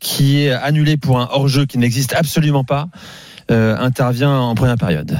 qui 0.00 0.42
est 0.42 0.52
annulé 0.52 0.96
pour 0.96 1.20
un 1.20 1.28
hors-jeu 1.30 1.66
qui 1.66 1.78
n'existe 1.78 2.14
absolument 2.14 2.64
pas, 2.64 2.88
intervient 3.48 4.32
en 4.32 4.54
première 4.54 4.76
période. 4.76 5.18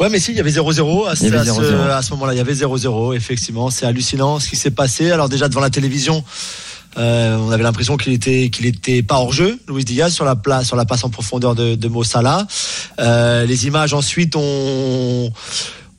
Ouais, 0.00 0.08
mais 0.08 0.18
si, 0.18 0.32
il 0.32 0.36
y 0.36 0.40
avait 0.40 0.50
0-0 0.50 1.06
à, 1.06 1.16
ce- 1.16 1.24
Il 1.24 1.30
y 1.30 1.36
avait 1.36 1.48
à 1.48 1.52
ce, 1.54 1.60
0-0. 1.60 1.90
à 1.90 2.02
ce 2.02 2.10
moment-là. 2.12 2.34
Il 2.34 2.38
y 2.38 2.40
avait 2.40 2.54
0-0, 2.54 3.14
effectivement. 3.14 3.70
C'est 3.70 3.86
hallucinant 3.86 4.38
ce 4.40 4.48
qui 4.48 4.56
s'est 4.56 4.70
passé. 4.70 5.10
Alors, 5.10 5.28
déjà, 5.28 5.48
devant 5.48 5.60
la 5.60 5.70
télévision, 5.70 6.24
euh, 6.98 7.36
on 7.36 7.50
avait 7.50 7.62
l'impression 7.62 7.96
qu'il 7.96 8.12
était, 8.12 8.50
qu'il 8.50 8.66
était 8.66 9.02
pas 9.02 9.16
hors 9.16 9.32
jeu, 9.32 9.58
Luis 9.68 9.84
Diaz, 9.84 10.12
sur 10.12 10.24
la, 10.24 10.36
place, 10.36 10.66
sur 10.66 10.76
la 10.76 10.84
passe 10.84 11.04
en 11.04 11.10
profondeur 11.10 11.54
de, 11.54 11.74
de 11.74 11.88
Mo 11.88 12.04
Salah. 12.04 12.46
Euh, 13.00 13.46
les 13.46 13.66
images 13.66 13.94
ensuite 13.94 14.36
ont, 14.36 15.32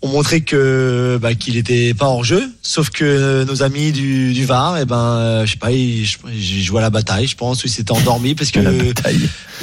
ont 0.04 0.10
montré 0.10 0.42
que 0.42 1.18
bah, 1.20 1.34
qu'il 1.34 1.56
était 1.56 1.94
pas 1.94 2.08
hors 2.08 2.26
jeu, 2.26 2.44
sauf 2.62 2.90
que 2.90 3.46
nos 3.46 3.64
amis 3.64 3.94
du, 3.94 4.34
du 4.34 4.46
VAR, 4.46 4.78
et 4.78 4.86
ben, 4.86 4.98
euh, 4.98 5.46
je 5.46 5.52
sais 5.52 5.58
pas, 5.58 5.72
ils, 5.72 6.06
ils 6.34 6.64
jouaient 6.64 6.80
à 6.80 6.82
la 6.82 6.90
bataille, 6.90 7.26
je 7.26 7.38
pense, 7.38 7.64
ou 7.64 7.68
ils 7.68 7.72
s'étaient 7.72 7.94
endormis 7.94 8.36
parce 8.36 8.52
que 8.52 8.60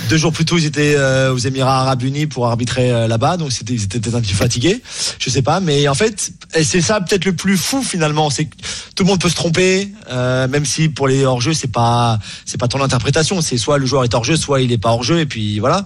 deux 0.09 0.17
jours 0.17 0.33
plus 0.33 0.47
tôt, 0.47 0.57
ils 0.57 0.65
étaient 0.65 0.95
euh, 0.97 1.35
aux 1.35 1.39
Émirats 1.39 1.83
Arabes 1.83 2.03
Unis 2.03 2.27
pour 2.27 2.47
arbitrer 2.47 2.91
euh, 2.91 3.07
là-bas, 3.07 3.37
donc 3.37 3.53
c'était, 3.53 3.75
ils 3.75 3.85
étaient 3.85 4.01
peut-être 4.01 4.15
un 4.15 4.23
petit 4.23 4.33
peu 4.33 4.39
fatigués, 4.39 4.81
je 5.19 5.29
sais 5.29 5.43
pas, 5.43 5.61
mais 5.61 5.87
en 5.89 5.95
fait, 5.95 6.33
c'est 6.62 6.81
ça 6.81 7.03
peut-être 7.03 7.27
le 7.27 7.35
plus 7.37 7.59
fou 7.59 7.83
finalement, 7.83 8.31
c'est 8.31 8.47
que 8.47 8.57
tout 8.97 9.03
le 9.03 9.09
monde 9.09 9.21
peut 9.21 9.29
se 9.29 9.37
tromper, 9.37 9.93
euh, 10.11 10.49
même 10.49 10.65
si 10.65 10.89
pour 10.89 11.07
les 11.07 11.27
hors-jeux, 11.27 11.53
c'est 11.53 11.71
pas, 11.71 12.19
c'est 12.47 12.59
pas 12.59 12.69
ton 12.69 12.81
interprétation, 12.81 13.43
c'est 13.43 13.59
soit 13.59 13.77
le 13.77 13.85
joueur 13.85 14.05
est 14.05 14.15
hors-jeu, 14.15 14.37
soit 14.37 14.62
il 14.62 14.73
est 14.73 14.79
pas 14.79 14.91
hors-jeu, 14.91 15.21
et 15.21 15.27
puis 15.27 15.59
voilà. 15.59 15.85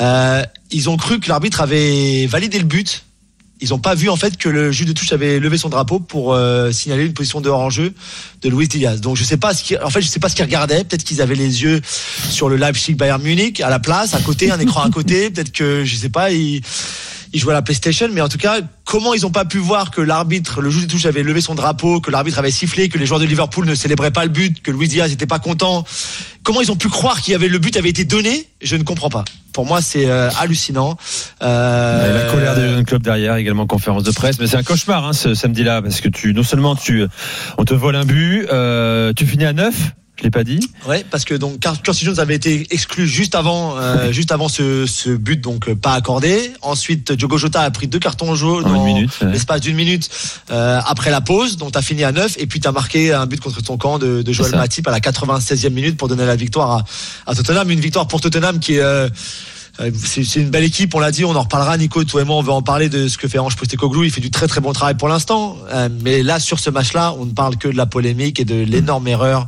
Euh, 0.00 0.42
ils 0.70 0.88
ont 0.88 0.96
cru 0.96 1.20
que 1.20 1.28
l'arbitre 1.28 1.60
avait 1.60 2.26
validé 2.26 2.58
le 2.58 2.64
but. 2.64 3.04
Ils 3.62 3.70
n'ont 3.70 3.78
pas 3.78 3.94
vu 3.94 4.08
en 4.08 4.16
fait 4.16 4.36
que 4.36 4.48
le 4.48 4.72
juge 4.72 4.86
de 4.86 4.92
touche 4.92 5.12
avait 5.12 5.38
levé 5.38 5.56
son 5.56 5.68
drapeau 5.68 6.00
pour 6.00 6.34
euh, 6.34 6.72
signaler 6.72 7.06
une 7.06 7.14
position 7.14 7.40
de 7.40 7.48
hors-jeu 7.48 7.94
de 8.42 8.48
Luis 8.48 8.66
Diaz. 8.66 9.00
Donc 9.00 9.16
je 9.16 9.22
sais 9.22 9.36
pas 9.36 9.52
en 9.82 9.90
fait 9.90 10.02
je 10.02 10.08
sais 10.08 10.18
pas 10.18 10.28
ce 10.28 10.34
qu'ils 10.34 10.44
regardaient. 10.44 10.82
Peut-être 10.82 11.04
qu'ils 11.04 11.22
avaient 11.22 11.36
les 11.36 11.62
yeux 11.62 11.80
sur 12.28 12.48
le 12.48 12.56
Leipzig 12.56 12.94
Bayern 12.94 13.22
Munich 13.22 13.60
à 13.60 13.70
la 13.70 13.78
place, 13.78 14.14
à 14.14 14.20
côté, 14.20 14.50
un 14.50 14.58
écran 14.58 14.82
à 14.82 14.90
côté. 14.90 15.30
Peut-être 15.30 15.52
que 15.52 15.84
je 15.84 15.94
sais 15.94 16.08
pas, 16.08 16.32
ils, 16.32 16.60
ils 17.32 17.40
jouaient 17.40 17.52
à 17.52 17.56
la 17.56 17.62
PlayStation, 17.62 18.08
mais 18.12 18.20
en 18.20 18.28
tout 18.28 18.38
cas, 18.38 18.60
comment 18.84 19.14
ils 19.14 19.24
ont 19.24 19.30
pas 19.30 19.44
pu 19.44 19.58
voir 19.58 19.90
que 19.90 20.00
l'arbitre, 20.00 20.60
le 20.60 20.70
juge 20.70 20.86
de 20.86 20.90
touche 20.90 21.06
avait 21.06 21.22
levé 21.22 21.40
son 21.40 21.54
drapeau, 21.54 22.00
que 22.00 22.10
l'arbitre 22.10 22.38
avait 22.38 22.50
sifflé, 22.50 22.88
que 22.88 22.98
les 22.98 23.06
joueurs 23.06 23.20
de 23.20 23.24
Liverpool 23.24 23.66
ne 23.66 23.74
célébraient 23.74 24.10
pas 24.10 24.24
le 24.24 24.30
but, 24.30 24.62
que 24.62 24.70
Luis 24.70 24.88
Diaz 24.88 25.10
n'était 25.10 25.26
pas 25.26 25.38
content. 25.38 25.84
Comment 26.42 26.60
ils 26.60 26.70
ont 26.70 26.76
pu 26.76 26.88
croire 26.88 27.20
qu'il 27.20 27.32
y 27.32 27.34
avait 27.34 27.48
le 27.48 27.58
but 27.58 27.76
avait 27.76 27.88
été 27.88 28.04
donné? 28.04 28.48
Je 28.60 28.76
ne 28.76 28.82
comprends 28.82 29.10
pas. 29.10 29.24
Pour 29.52 29.66
moi, 29.66 29.80
c'est 29.82 30.06
euh, 30.06 30.30
hallucinant. 30.38 30.96
Euh, 31.42 32.24
la 32.24 32.32
colère 32.32 32.54
des 32.54 32.68
jeunes 32.68 32.84
clubs 32.84 33.02
derrière, 33.02 33.36
également 33.36 33.66
conférence 33.66 34.02
de 34.02 34.10
presse. 34.10 34.38
Mais 34.38 34.46
c'est 34.46 34.56
un 34.56 34.62
cauchemar 34.62 35.06
hein, 35.06 35.12
ce 35.12 35.34
samedi-là, 35.34 35.82
parce 35.82 36.00
que 36.00 36.08
tu, 36.08 36.32
non 36.32 36.42
seulement 36.42 36.74
tu, 36.74 37.04
on 37.58 37.64
te 37.64 37.74
vole 37.74 37.96
un 37.96 38.04
but, 38.04 38.46
euh, 38.50 39.12
tu 39.14 39.26
finis 39.26 39.44
à 39.44 39.52
9, 39.52 39.74
je 40.22 40.26
l'ai 40.28 40.30
pas 40.30 40.44
dit. 40.44 40.70
Ouais, 40.86 41.04
parce 41.10 41.24
que 41.24 41.34
donc 41.34 41.58
Curtis 41.82 42.04
Jones 42.04 42.20
avait 42.20 42.36
été 42.36 42.68
exclu 42.70 43.08
juste 43.08 43.34
avant, 43.34 43.76
euh, 43.76 44.12
juste 44.12 44.30
avant 44.30 44.48
ce, 44.48 44.86
ce 44.86 45.10
but 45.10 45.40
donc 45.40 45.68
euh, 45.68 45.74
pas 45.74 45.94
accordé. 45.94 46.52
Ensuite, 46.62 47.10
Diogo 47.10 47.38
Jota 47.38 47.62
a 47.62 47.70
pris 47.72 47.88
deux 47.88 47.98
cartons 47.98 48.36
jaunes 48.36 48.64
En 48.64 48.68
une 48.68 48.74
dans 48.76 48.84
minute, 48.84 49.10
l'espace 49.22 49.60
d'une 49.60 49.74
minute 49.74 50.08
euh, 50.52 50.80
après 50.86 51.10
la 51.10 51.20
pause. 51.20 51.56
Donc 51.56 51.72
t'as 51.72 51.82
fini 51.82 52.04
à 52.04 52.12
9 52.12 52.36
et 52.38 52.46
puis 52.46 52.60
t'as 52.60 52.70
marqué 52.70 53.12
un 53.12 53.26
but 53.26 53.40
contre 53.40 53.60
ton 53.64 53.76
camp 53.76 53.98
de, 53.98 54.22
de 54.22 54.32
Joël. 54.32 54.54
Matip 54.54 54.86
à 54.86 54.92
la 54.92 55.00
96e 55.00 55.70
minute 55.70 55.96
pour 55.96 56.06
donner 56.06 56.24
la 56.24 56.36
victoire 56.36 56.70
à, 56.70 56.84
à 57.26 57.34
Tottenham. 57.34 57.68
Une 57.68 57.80
victoire 57.80 58.06
pour 58.06 58.20
Tottenham 58.20 58.60
qui 58.60 58.74
est 58.74 58.80
euh, 58.80 59.08
euh, 59.80 59.90
c'est 59.94 60.36
une 60.36 60.50
belle 60.50 60.64
équipe, 60.64 60.94
on 60.94 60.98
l'a 60.98 61.10
dit, 61.10 61.24
on 61.24 61.34
en 61.34 61.42
reparlera. 61.42 61.78
Nico, 61.78 62.04
toi 62.04 62.20
et 62.20 62.24
moi, 62.24 62.36
on 62.36 62.42
veut 62.42 62.52
en 62.52 62.62
parler 62.62 62.88
de 62.88 63.08
ce 63.08 63.16
que 63.16 63.26
fait 63.26 63.38
Ange 63.38 63.56
Postecoglou. 63.56 64.04
Il 64.04 64.10
fait 64.10 64.20
du 64.20 64.30
très 64.30 64.46
très 64.46 64.60
bon 64.60 64.72
travail 64.72 64.96
pour 64.96 65.08
l'instant, 65.08 65.56
Euh, 65.72 65.88
mais 66.02 66.22
là 66.22 66.38
sur 66.38 66.58
ce 66.58 66.68
match-là, 66.68 67.14
on 67.18 67.24
ne 67.24 67.32
parle 67.32 67.56
que 67.56 67.68
de 67.68 67.76
la 67.76 67.86
polémique 67.86 68.38
et 68.38 68.44
de 68.44 68.54
l'énorme 68.54 69.08
erreur 69.08 69.46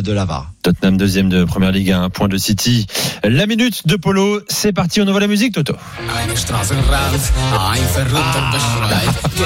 de 0.00 0.12
la 0.12 0.24
VAR. 0.24 0.50
Tottenham 0.62 0.96
deuxième 0.96 1.28
de 1.28 1.44
première 1.44 1.72
ligue, 1.72 1.90
un 1.90 2.08
point 2.08 2.28
de 2.28 2.36
City. 2.36 2.86
La 3.24 3.46
minute 3.46 3.86
de 3.86 3.96
Polo, 3.96 4.40
c'est 4.48 4.72
parti, 4.72 5.00
on 5.00 5.08
envoie 5.08 5.20
la 5.20 5.26
musique, 5.26 5.54
Toto. 5.54 5.74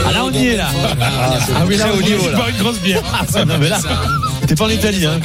Ah 0.06 0.12
là 0.12 0.24
on 0.24 0.30
y 0.30 0.46
est 0.46 0.56
là. 0.56 0.68
Ah 1.00 1.64
oui 1.66 1.76
là 1.76 1.92
au 1.92 2.02
niveau 2.02 2.30
là. 2.30 2.48
une 2.50 2.58
grosse 2.58 2.80
bière. 2.80 3.02
Ah, 3.12 3.44
non 3.44 3.54
mais 3.58 3.68
là, 3.68 3.78
t'es 4.46 4.54
pas 4.54 4.64
en 4.64 4.68
Italie, 4.70 5.06
hein. 5.06 5.20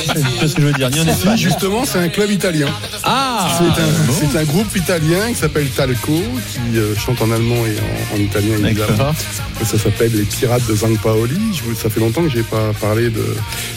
Ce 0.45 0.53
que 0.55 0.61
je 0.61 0.67
veux 0.67 0.73
dire, 0.73 0.89
ni 0.89 0.99
en 0.99 1.03
Si, 1.03 1.09
Espagne. 1.09 1.37
justement, 1.37 1.85
c'est 1.85 1.99
un 1.99 2.09
club 2.09 2.31
italien. 2.31 2.67
Ah. 3.03 3.47
C'est 3.57 3.81
un, 3.81 4.29
c'est 4.31 4.37
un 4.39 4.43
groupe 4.43 4.75
italien 4.75 5.29
qui 5.29 5.35
s'appelle 5.35 5.67
Talco, 5.69 6.13
qui 6.51 6.77
euh, 6.77 6.95
chante 6.95 7.21
en 7.21 7.31
allemand 7.31 7.55
et 7.65 7.77
en, 7.79 8.15
en 8.17 8.19
italien 8.19 8.55
évidemment. 8.63 8.87
D'accord. 8.97 9.15
Et 9.61 9.65
ça 9.65 9.77
s'appelle 9.77 10.11
les 10.13 10.23
Pirates 10.23 10.65
de 10.67 10.75
San 10.75 10.97
Paoli. 10.97 11.37
Je 11.53 11.73
ça 11.75 11.89
fait 11.89 11.99
longtemps 11.99 12.23
que 12.23 12.29
j'ai 12.31 12.43
pas 12.43 12.71
parlé 12.79 13.09
de. 13.09 13.23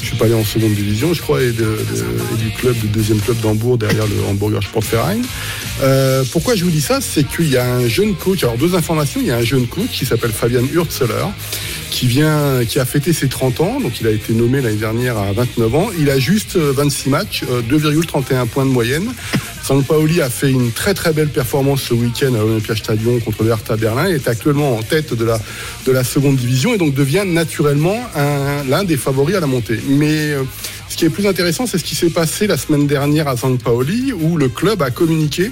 Je 0.03 0.07
suis 0.09 0.17
pas 0.17 0.25
allé 0.27 0.35
en 0.35 0.45
seconde 0.45 0.75
division, 0.75 1.13
je 1.15 1.21
crois, 1.23 1.43
et, 1.43 1.53
de- 1.53 1.63
de- 1.63 2.35
et 2.35 2.37
du 2.43 2.51
club, 2.51 2.77
du 2.79 2.87
deuxième 2.89 3.21
club 3.21 3.39
d'Hambourg 3.41 3.79
derrière 3.79 4.07
le 4.07 4.25
Hamburger 4.29 4.63
Sportverein. 4.63 5.19
Euh, 5.83 6.23
pourquoi 6.33 6.55
je 6.55 6.65
vous 6.65 6.71
dis 6.71 6.81
ça? 6.81 7.01
C'est 7.01 7.25
qu'il 7.25 7.49
y 7.51 7.57
a 7.57 7.65
un 7.67 7.89
jeune 7.89 8.15
coach. 8.15 8.43
Alors 8.45 8.57
deux 8.57 8.75
informations. 8.75 9.21
Il 9.23 9.27
y 9.29 9.33
a 9.33 9.37
un 9.37 9.43
jeune 9.45 9.67
coach 9.67 9.91
qui 9.93 10.07
s'appelle 10.07 10.33
Fabian 10.33 10.63
Hurtzeler 10.73 11.27
qui 11.91 12.07
vient, 12.09 12.65
qui 12.69 12.81
a 12.81 12.85
fêté 12.85 13.13
ses 13.13 13.29
30 13.29 13.61
ans, 13.61 13.79
donc 13.81 14.01
il 14.01 14.07
a 14.09 14.11
été 14.11 14.33
nommé 14.33 14.61
l'année 14.61 14.75
dernière 14.77 15.17
à 15.17 15.33
29 15.35 15.75
ans. 15.75 15.91
Il 15.99 16.09
a 16.11 16.19
juste 16.19 16.57
euh, 16.57 16.73
26 16.75 17.09
matchs, 17.11 17.43
euh, 17.51 17.61
2,31 17.63 18.47
points 18.47 18.65
de 18.65 18.71
moyenne. 18.71 19.13
Sampaoli 19.63 20.21
a 20.21 20.29
fait 20.29 20.51
une 20.51 20.73
très 20.73 20.93
très 20.95 21.13
belle 21.13 21.29
performance 21.31 21.83
ce 21.83 21.95
week-end 21.95 22.35
à 22.35 22.39
l'Olympia 22.39 22.77
Stadion 22.77 23.19
contre 23.21 23.43
le 23.45 23.51
Hertha 23.51 23.77
Berlin. 23.77 24.09
Il 24.09 24.15
est 24.15 24.29
actuellement 24.29 24.77
en 24.77 24.83
tête 24.83 25.15
de 25.15 25.25
la, 25.25 25.41
de 25.87 25.93
la 25.93 26.05
seconde 26.05 26.37
division 26.37 26.75
et 26.75 26.79
donc 26.79 26.95
devient 26.95 27.25
naturellement 27.27 27.97
un- 28.15 28.63
l'un 28.69 28.85
des 28.85 28.97
favoris 28.99 29.37
à 29.37 29.41
la 29.41 29.47
montée. 29.47 29.81
Mais 29.89 30.33
euh, 30.33 30.43
ce 30.91 30.97
qui 30.97 31.07
est 31.07 31.11
plus 31.11 31.27
intéressant, 31.27 31.67
c'est 31.67 31.79
ce 31.79 31.85
qui 31.85 31.95
s'est 31.95 32.11
passé 32.11 32.47
la 32.47 32.57
semaine 32.59 32.87
dernière 32.87 33.27
à 33.27 33.37
San 33.39 33.57
Paoli, 33.59 34.13
où 34.13 34.37
le 34.37 34.49
club 34.49 34.83
a 34.83 34.91
communiqué 34.91 35.51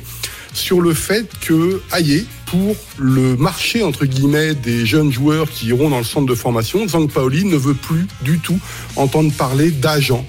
sur 0.52 0.82
le 0.82 0.92
fait 0.92 1.26
que 1.40 1.80
Aye, 1.96 2.26
pour 2.52 2.76
le 2.98 3.34
marché 3.38 3.82
entre 3.82 4.04
guillemets 4.04 4.54
des 4.54 4.84
jeunes 4.84 5.10
joueurs 5.10 5.48
qui 5.48 5.68
iront 5.68 5.88
dans 5.88 5.96
le 5.96 6.04
centre 6.04 6.26
de 6.26 6.34
formation, 6.34 6.86
Zang 6.86 7.08
Paoli 7.08 7.46
ne 7.46 7.56
veut 7.56 7.72
plus 7.72 8.06
du 8.20 8.40
tout 8.40 8.58
entendre 8.94 9.32
parler 9.32 9.70
d'agents. 9.70 10.26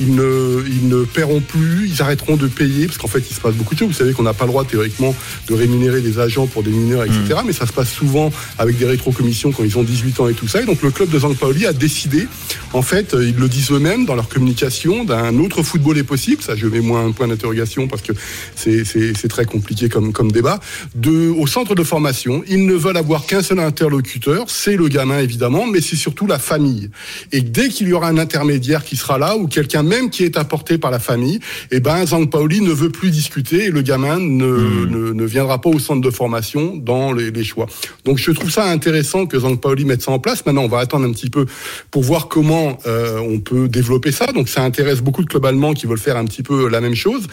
Ils 0.00 0.14
ne, 0.14 0.64
ils 0.66 0.88
ne 0.88 1.04
paieront 1.04 1.40
plus, 1.40 1.88
ils 1.88 2.02
arrêteront 2.02 2.36
de 2.36 2.46
payer, 2.46 2.86
parce 2.86 2.98
qu'en 2.98 3.08
fait, 3.08 3.24
il 3.30 3.34
se 3.34 3.40
passe 3.40 3.54
beaucoup 3.54 3.74
de 3.74 3.80
choses. 3.80 3.88
Vous 3.88 3.94
savez 3.94 4.12
qu'on 4.12 4.22
n'a 4.22 4.34
pas 4.34 4.44
le 4.44 4.50
droit 4.50 4.64
théoriquement 4.64 5.14
de 5.48 5.54
rémunérer 5.54 6.00
des 6.00 6.18
agents 6.18 6.46
pour 6.46 6.62
des 6.62 6.70
mineurs, 6.70 7.04
etc. 7.04 7.40
Mais 7.46 7.52
ça 7.52 7.66
se 7.66 7.72
passe 7.72 7.90
souvent 7.90 8.30
avec 8.58 8.78
des 8.78 8.86
rétrocommissions 8.86 9.52
quand 9.52 9.64
ils 9.64 9.78
ont 9.78 9.82
18 9.82 10.20
ans 10.20 10.28
et 10.28 10.34
tout 10.34 10.48
ça. 10.48 10.62
Et 10.62 10.66
donc 10.66 10.82
le 10.82 10.90
club 10.90 11.10
de 11.10 11.18
Zang 11.18 11.34
Paoli 11.36 11.66
a 11.66 11.72
décidé, 11.72 12.26
en 12.72 12.82
fait, 12.82 13.14
euh, 13.14 13.24
ils 13.24 13.36
le 13.36 13.48
disent 13.48 13.70
eux-mêmes 13.70 14.04
dans 14.04 14.14
leur 14.14 14.28
communication, 14.28 15.04
d'un 15.04 15.38
autre 15.38 15.62
football 15.62 15.98
est 15.98 16.04
possible. 16.04 16.42
Ça, 16.42 16.56
je 16.56 16.66
mets 16.66 16.80
moins 16.80 17.06
un 17.06 17.12
point 17.12 17.28
d'interrogation 17.28 17.86
parce 17.86 18.02
que 18.02 18.12
c'est 18.56 19.28
très 19.28 19.44
compliqué 19.44 19.88
comme, 19.88 20.12
comme 20.12 20.32
débat. 20.32 20.60
De, 20.94 21.28
au 21.28 21.46
centre 21.46 21.74
de 21.74 21.84
formation, 21.84 22.42
ils 22.48 22.66
ne 22.66 22.74
veulent 22.74 22.96
avoir 22.96 23.26
qu'un 23.26 23.42
seul 23.42 23.60
interlocuteur, 23.60 24.46
c'est 24.48 24.76
le 24.76 24.88
gamin 24.88 25.20
évidemment, 25.20 25.66
mais 25.66 25.80
c'est 25.80 25.96
surtout 25.96 26.26
la 26.26 26.38
famille. 26.38 26.90
Et 27.32 27.40
dès 27.40 27.68
qu'il 27.68 27.88
y 27.88 27.92
aura 27.92 28.08
un 28.08 28.18
intermédiaire 28.18 28.84
qui 28.84 28.96
sera 28.96 29.18
là, 29.18 29.36
ou 29.36 29.46
quelqu'un 29.46 29.83
même 29.84 30.10
qui 30.10 30.24
est 30.24 30.36
apporté 30.36 30.78
par 30.78 30.90
la 30.90 30.98
famille, 30.98 31.40
eh 31.70 31.80
ben 31.80 32.04
Zang 32.06 32.28
Paoli 32.28 32.60
ne 32.60 32.72
veut 32.72 32.90
plus 32.90 33.10
discuter 33.10 33.64
et 33.66 33.70
le 33.70 33.82
gamin 33.82 34.18
ne, 34.18 34.86
ne, 34.86 35.12
ne 35.12 35.24
viendra 35.24 35.60
pas 35.60 35.70
au 35.70 35.78
centre 35.78 36.00
de 36.00 36.10
formation 36.10 36.76
dans 36.76 37.12
les, 37.12 37.30
les 37.30 37.44
choix. 37.44 37.66
Donc 38.04 38.18
je 38.18 38.30
trouve 38.30 38.50
ça 38.50 38.64
intéressant 38.64 39.26
que 39.26 39.38
Zang 39.38 39.56
Paoli 39.56 39.84
mette 39.84 40.02
ça 40.02 40.10
en 40.10 40.18
place. 40.18 40.44
Maintenant, 40.46 40.64
on 40.64 40.68
va 40.68 40.78
attendre 40.78 41.06
un 41.06 41.12
petit 41.12 41.30
peu 41.30 41.46
pour 41.90 42.02
voir 42.02 42.28
comment 42.28 42.78
euh, 42.86 43.18
on 43.18 43.40
peut 43.40 43.68
développer 43.68 44.12
ça. 44.12 44.26
Donc 44.26 44.48
ça 44.48 44.62
intéresse 44.62 45.00
beaucoup 45.00 45.22
de 45.22 45.28
clubs 45.28 45.44
allemands 45.44 45.74
qui 45.74 45.86
veulent 45.86 45.98
faire 45.98 46.16
un 46.16 46.24
petit 46.24 46.42
peu 46.42 46.68
la 46.68 46.80
même 46.80 46.94
chose. 46.94 47.26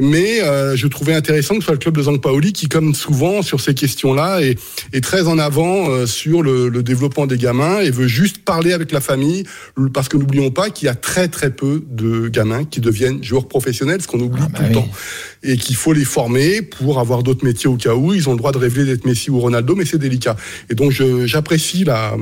Mais 0.00 0.42
euh, 0.42 0.76
je 0.76 0.86
trouvais 0.86 1.14
intéressant 1.14 1.54
que 1.54 1.60
ce 1.60 1.66
soit 1.66 1.74
le 1.74 1.78
club 1.78 1.96
de 1.96 2.02
Zang 2.02 2.20
Paoli 2.20 2.52
qui, 2.52 2.68
comme 2.68 2.94
souvent 2.94 3.42
sur 3.42 3.60
ces 3.60 3.74
questions-là, 3.74 4.40
est, 4.40 4.58
est 4.92 5.02
très 5.02 5.26
en 5.26 5.38
avant 5.38 5.90
euh, 5.90 6.06
sur 6.06 6.42
le, 6.42 6.68
le 6.68 6.82
développement 6.82 7.26
des 7.26 7.38
gamins 7.38 7.80
et 7.80 7.90
veut 7.90 8.08
juste 8.08 8.38
parler 8.38 8.72
avec 8.72 8.92
la 8.92 9.00
famille. 9.00 9.44
Parce 9.92 10.08
que 10.08 10.16
n'oublions 10.16 10.50
pas 10.50 10.70
qu'il 10.70 10.86
y 10.86 10.88
a 10.88 10.94
très 10.94 11.28
très 11.28 11.50
peu 11.50 11.82
de 11.88 11.97
gamins 12.28 12.64
qui 12.64 12.80
deviennent 12.80 13.22
joueurs 13.22 13.48
professionnels, 13.48 14.02
ce 14.02 14.08
qu'on 14.08 14.20
oublie 14.20 14.42
tout 14.54 14.62
le 14.62 14.72
temps. 14.72 14.88
Et 15.44 15.56
qu'il 15.56 15.76
faut 15.76 15.92
les 15.92 16.04
former 16.04 16.62
pour 16.62 16.98
avoir 16.98 17.22
d'autres 17.22 17.44
métiers 17.44 17.68
au 17.68 17.76
cas 17.76 17.94
où. 17.94 18.12
Ils 18.12 18.28
ont 18.28 18.32
le 18.32 18.38
droit 18.38 18.50
de 18.52 18.58
rêver 18.58 18.84
d'être 18.84 19.04
Messi 19.06 19.30
ou 19.30 19.38
Ronaldo, 19.38 19.74
mais 19.76 19.84
c'est 19.84 19.98
délicat. 19.98 20.36
Et 20.70 20.74
donc 20.74 20.92
j'apprécie 21.26 21.84
la 21.84 22.14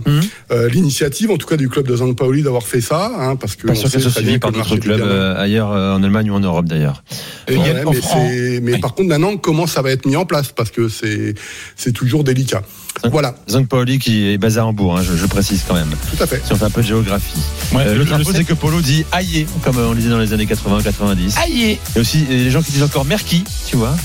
euh, 0.53 0.69
l'initiative, 0.69 1.31
en 1.31 1.37
tout 1.39 1.47
cas 1.47 1.57
du 1.57 1.69
club 1.69 1.87
de 1.89 1.97
Zang 1.97 2.15
Paoli, 2.15 2.43
d'avoir 2.43 2.67
fait 2.67 2.81
ça, 2.81 3.11
hein, 3.19 3.37
parce 3.37 3.57
que 3.57 3.67
Pas 3.69 3.75
sûr 3.75 3.91
qu'elle 3.91 4.03
soit 4.03 4.11
suivie 4.11 4.39
par 4.39 4.53
d'autres 4.53 4.77
clubs 4.77 5.01
euh, 5.01 5.35
ailleurs 5.41 5.73
euh, 5.73 5.95
en 5.95 6.03
Allemagne 6.03 6.31
ou 6.31 6.35
en 6.35 6.41
Europe 6.41 6.67
d'ailleurs. 6.67 7.03
Ouais, 7.49 7.57
mais 7.91 8.01
c'est- 8.01 8.61
mais 8.63 8.79
par 8.79 8.95
contre 8.95 9.09
maintenant 9.09 9.37
comment 9.37 9.67
ça 9.67 9.81
va 9.83 9.91
être 9.93 10.05
mis 10.07 10.17
en 10.17 10.27
place? 10.27 10.53
Parce 10.55 10.71
que 10.71 10.89
c'est 10.89 11.35
c'est 11.77 11.93
toujours 11.93 12.23
délicat. 12.25 12.63
Voilà. 13.11 13.35
Zang 13.49 13.67
Paoli 13.67 13.99
qui 13.99 14.29
est 14.29 14.39
basé 14.39 14.59
à 14.59 14.67
Hambourg, 14.67 14.99
hein, 14.99 15.03
je, 15.07 15.17
je 15.17 15.27
précise 15.27 15.63
quand 15.69 15.75
même. 15.75 15.91
Tout 16.17 16.23
à 16.23 16.27
fait. 16.27 16.41
Si 16.45 16.53
on 16.53 16.57
fait 16.57 16.65
un 16.65 16.71
peu 16.71 16.81
de 16.83 16.87
géographie. 16.87 17.39
Ouais, 17.75 17.83
Euh, 17.87 17.93
le- 17.93 17.99
L'autre 18.01 18.15
info, 18.15 18.31
c'est 18.35 18.45
que 18.45 18.55
Polo 18.55 18.81
dit 18.81 19.05
aïe, 19.13 19.47
comme 19.65 19.77
on 19.79 19.91
le 19.91 19.97
disait 19.97 20.09
dans 20.11 20.19
les 20.19 20.33
années 20.33 20.47
80-90. 20.47 21.37
Aïe 21.43 21.79
Et 21.95 22.01
aussi 22.01 22.25
les 22.29 22.51
gens 22.51 22.63
qui 22.63 22.73
disent 22.73 22.83
encore 22.83 23.05
Merki, 23.07 23.45
tu 23.67 23.77
vois. 23.77 23.97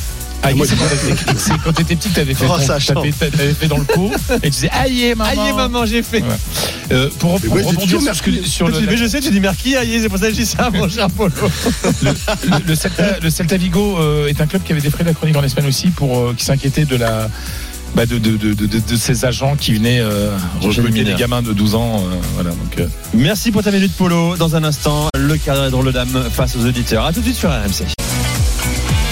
Aïe, 0.44 0.60
c'est 0.66 0.76
quand 0.76 0.86
t'étais- 0.86 1.34
c'est 1.38 1.54
quand 1.64 1.72
t'étais 1.72 1.96
petit, 1.96 2.10
t'avais 2.10 2.34
fait, 2.34 2.46
Oh, 2.50 2.58
ton- 2.58 3.04
t'avais- 3.12 3.54
fait 3.54 3.68
dans 3.68 3.78
le 3.78 3.84
pot 3.84 4.10
et 4.38 4.40
tu 4.42 4.50
disais 4.50 4.70
aïe 4.72 5.14
maman. 5.16 5.30
Aïe 5.44 5.54
maman, 5.54 5.86
j'ai 5.86 6.02
fait. 6.02 6.22
Ouais. 6.24 6.28
Euh, 6.92 7.10
pour, 7.20 7.32
moi, 7.32 7.40
je 7.44 7.48
dis 7.48 7.66
rebondir 7.96 8.16
sur, 8.16 8.48
sur 8.48 8.68
le, 8.68 8.80
mais 8.82 8.98
je 8.98 9.06
sais, 9.06 9.20
tu 9.22 9.30
dis 9.30 9.40
Merki, 9.40 9.76
aïe, 9.76 10.00
c'est 10.02 10.10
pour 10.10 10.18
ça 10.18 10.26
que 10.30 10.32
je 10.34 10.40
dis 10.40 10.46
ça, 10.48 10.72
mon 10.74 10.90
cher 10.90 11.10
Polo. 11.12 11.32
le, 12.02 12.12
le 12.66 12.76
Celta, 12.76 13.20
le 13.22 13.30
Celta 13.30 13.56
Vigo 13.58 13.98
euh, 14.00 14.28
est 14.30 14.42
un 14.42 14.48
club 14.48 14.64
qui 14.64 14.72
avait 14.72 14.82
défrayé 14.82 15.06
la 15.06 15.14
chronique 15.14 15.38
en 15.38 15.44
Espagne 15.44 15.68
aussi 15.68 15.90
pour 15.90 16.18
euh, 16.18 16.34
qui 16.36 16.44
s'inquiétait 16.44 16.86
de 16.86 16.96
la 16.96 17.30
bah, 17.94 18.08
de, 18.08 18.18
de, 18.18 18.36
de, 18.38 18.54
de, 18.54 18.66
de 18.66 18.96
ces 18.96 19.26
agents 19.26 19.56
qui 19.56 19.74
venaient 19.76 20.00
euh, 20.00 20.32
recruter 20.60 21.04
des 21.04 21.14
gamins 21.14 21.44
de 21.44 21.54
12 21.54 21.76
ans 21.76 21.98
euh, 21.98 22.16
voilà 22.34 22.50
donc 22.50 22.80
euh, 22.80 22.88
Merci 23.14 23.52
pour 23.52 23.62
ta 23.62 23.70
minute 23.70 23.92
Polo. 23.96 24.38
Dans 24.38 24.56
un 24.56 24.64
instant, 24.64 25.08
le 25.16 25.38
quart 25.38 25.70
d'heure 25.70 25.84
de 25.84 25.92
dame 25.92 26.26
face 26.34 26.56
aux 26.56 26.66
auditeurs. 26.66 27.06
À 27.06 27.14
tout 27.14 27.20
de 27.20 27.26
suite 27.26 27.38
sur 27.38 27.50
RMC. 27.52 27.86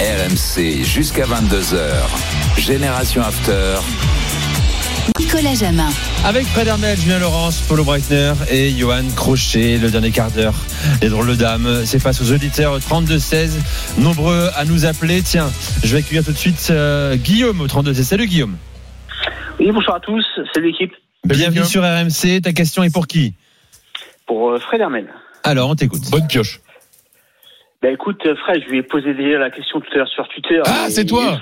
RMC 0.00 0.82
jusqu'à 0.84 1.24
22h. 1.24 2.58
Génération 2.58 3.22
After. 3.22 3.76
Nicolas 5.18 5.54
Jamin. 5.54 5.90
Avec 6.24 6.46
Fred 6.46 6.66
Hermel, 6.66 6.96
Julien 6.98 7.18
Laurence, 7.18 7.60
Paulo 7.68 7.84
Breitner 7.84 8.32
et 8.50 8.70
Johan 8.70 9.04
Crochet, 9.14 9.78
le 9.78 9.90
dernier 9.90 10.10
quart 10.10 10.30
d'heure. 10.30 10.54
Les 11.02 11.08
drôles 11.08 11.28
de 11.28 11.34
dames, 11.34 11.84
c'est 11.84 11.98
face 11.98 12.20
aux 12.22 12.32
auditeurs 12.32 12.78
32-16, 12.78 13.50
nombreux 13.98 14.48
à 14.56 14.64
nous 14.64 14.86
appeler. 14.86 15.22
Tiens, 15.22 15.50
je 15.84 15.92
vais 15.92 15.98
accueillir 15.98 16.24
tout 16.24 16.32
de 16.32 16.38
suite 16.38 16.68
euh, 16.70 17.16
Guillaume 17.16 17.60
au 17.60 17.66
32-16. 17.66 18.02
Salut 18.02 18.26
Guillaume. 18.26 18.56
Oui, 19.58 19.70
bonsoir 19.72 19.96
à 19.96 20.00
tous, 20.00 20.24
c'est 20.54 20.60
l'équipe. 20.60 20.92
Bienvenue 21.24 21.64
sur 21.64 21.82
RMC. 21.82 22.40
Ta 22.42 22.52
question 22.52 22.82
est 22.82 22.92
pour 22.92 23.06
qui? 23.06 23.34
Pour 24.26 24.50
euh, 24.50 24.58
Fred 24.58 24.80
Hermel. 24.80 25.06
Alors, 25.44 25.68
on 25.68 25.74
t'écoute. 25.74 26.02
Bonne 26.10 26.26
pioche. 26.26 26.60
Bah 27.82 27.90
écoute, 27.90 28.20
euh, 28.26 28.34
Fred, 28.36 28.62
je 28.64 28.70
lui 28.70 28.78
ai 28.78 28.82
posé 28.82 29.14
déjà 29.14 29.38
la 29.38 29.50
question 29.50 29.80
tout 29.80 29.88
à 29.94 29.98
l'heure 29.98 30.08
sur 30.08 30.28
Twitter. 30.28 30.60
Ah, 30.66 30.86
c'est 30.90 31.06
toi 31.06 31.38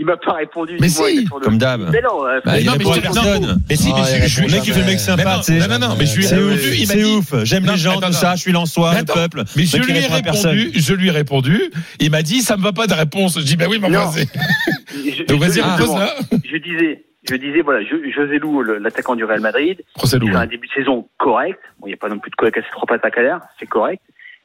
Il 0.00 0.06
m'a, 0.06 0.16
pas 0.16 0.32
répondu. 0.32 0.76
Mais 0.80 0.88
si, 0.88 1.24
comme 1.42 1.58
d'hab. 1.58 1.90
Mais 1.92 2.00
non, 2.00 2.24
il 2.56 2.66
non, 2.66 2.72
répond 2.72 2.90
mais 2.90 2.90
à 2.90 2.94
je- 2.96 3.00
personne. 3.00 3.62
mais 3.68 3.76
si, 3.76 3.92
mais 3.92 4.02
je- 4.04 4.26
je- 4.28 4.42
Le 4.42 4.48
mec, 4.52 4.62
il 4.66 4.72
fait 4.72 4.80
le 4.80 4.86
mec 4.86 4.98
sympa, 5.00 5.40
Mais 5.48 5.58
non, 5.58 5.66
non, 5.78 5.88
non, 5.88 5.96
mais 5.98 6.06
je 6.06 6.16
lui 6.16 6.24
ai 6.24 6.28
C'est 6.28 6.34
répondu, 6.36 6.84
c'est 6.86 7.04
ouf. 7.04 7.44
J'aime 7.44 7.64
les 7.66 7.76
gens, 7.76 7.98
attends, 7.98 8.08
tout 8.08 8.12
ça. 8.12 8.34
Je 8.34 8.40
suis 8.40 8.52
l'ensoir, 8.52 8.94
le 8.98 9.04
peuple. 9.04 9.42
Mais 9.56 9.64
je 9.64 9.76
lui 9.78 9.96
ai 9.98 10.06
répondu, 10.06 10.70
je 10.74 10.94
lui 10.94 11.08
ai 11.08 11.10
répondu. 11.12 11.60
Il 12.00 12.10
m'a 12.10 12.22
dit, 12.22 12.40
ça 12.42 12.56
me 12.56 12.62
va 12.62 12.72
pas 12.72 12.86
de 12.88 12.94
réponse. 12.94 13.38
Je 13.38 13.44
dis, 13.44 13.56
bah 13.56 13.66
oui, 13.68 13.78
mais 13.80 13.88
je- 13.88 15.24
Donc 15.26 15.40
vas-y, 15.40 15.60
repose 15.60 15.96
là. 15.96 16.14
Je 16.32 16.56
disais, 16.56 17.04
je 17.28 17.36
disais, 17.36 17.60
voilà, 17.60 17.84
Jo- 17.84 18.02
José 18.14 18.38
Lou, 18.40 18.62
l'attaquant 18.62 19.14
du 19.14 19.24
Real 19.24 19.40
Madrid, 19.40 19.80
il 20.12 20.24
ouais. 20.24 20.34
un 20.36 20.46
début 20.46 20.66
de 20.66 20.72
saison 20.72 21.08
correct. 21.18 21.58
Bon, 21.78 21.86
il 21.86 21.90
n'y 21.90 21.94
a 21.94 21.98
pas 21.98 22.08
non 22.08 22.18
plus 22.18 22.30
de 22.30 22.36
quoi 22.36 22.50
casser 22.50 22.66
trois 22.72 22.86
pattes 22.86 23.04
à 23.16 23.22
l'air, 23.22 23.40
c'est 23.60 23.66
correct. 23.66 24.02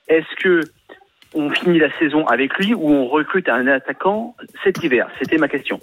Est-ce 0.08 0.44
que 0.44 0.62
on 1.34 1.50
finit 1.50 1.80
la 1.80 1.90
saison 2.00 2.26
avec 2.28 2.58
lui 2.58 2.74
ou 2.74 2.90
on 2.90 3.08
recrute 3.08 3.50
un 3.50 3.68
attaquant 3.68 4.36
cet 4.64 4.84
hiver? 4.84 5.08
C'était 5.20 5.38
ma 5.38 5.48
question. 5.48 5.80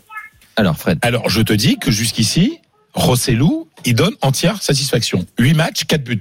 Alors, 0.56 0.76
Fred. 0.76 0.98
Alors, 1.02 1.28
je 1.28 1.42
te 1.42 1.52
dis 1.52 1.78
que 1.78 1.90
jusqu'ici, 1.90 2.60
Rossellou, 2.94 3.68
il 3.84 3.94
donne 3.94 4.14
entière 4.22 4.62
satisfaction. 4.62 5.24
8 5.38 5.54
matchs, 5.54 5.84
4 5.84 6.02
buts. 6.02 6.18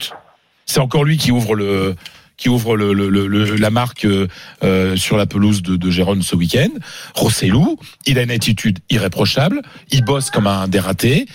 C'est 0.65 0.80
encore 0.80 1.03
lui 1.03 1.18
qui 1.18 1.31
ouvre 1.31 1.56
le 1.56 1.95
qui 2.40 2.49
ouvre 2.49 2.76
le, 2.76 2.94
le- 2.94 3.10
le- 3.10 3.56
la 3.56 3.70
marque 3.70 4.06
euh, 4.06 4.28
euh, 4.64 4.95
sur 4.95 5.18
la 5.18 5.26
pelouse 5.28 5.61
de, 5.61 5.76
de 5.76 5.90
Gérone 5.91 6.24
ce 6.24 6.36
week-end. 6.36 6.70
Rossellou, 7.14 7.78
il 8.07 8.18
a 8.18 8.24
une 8.24 8.32
attitude 8.32 8.80
irréprochable, 8.90 9.61
il 9.91 10.03
bosse 10.03 10.30
comme 10.32 10.48
un 10.48 10.68
dératé. 10.68 11.28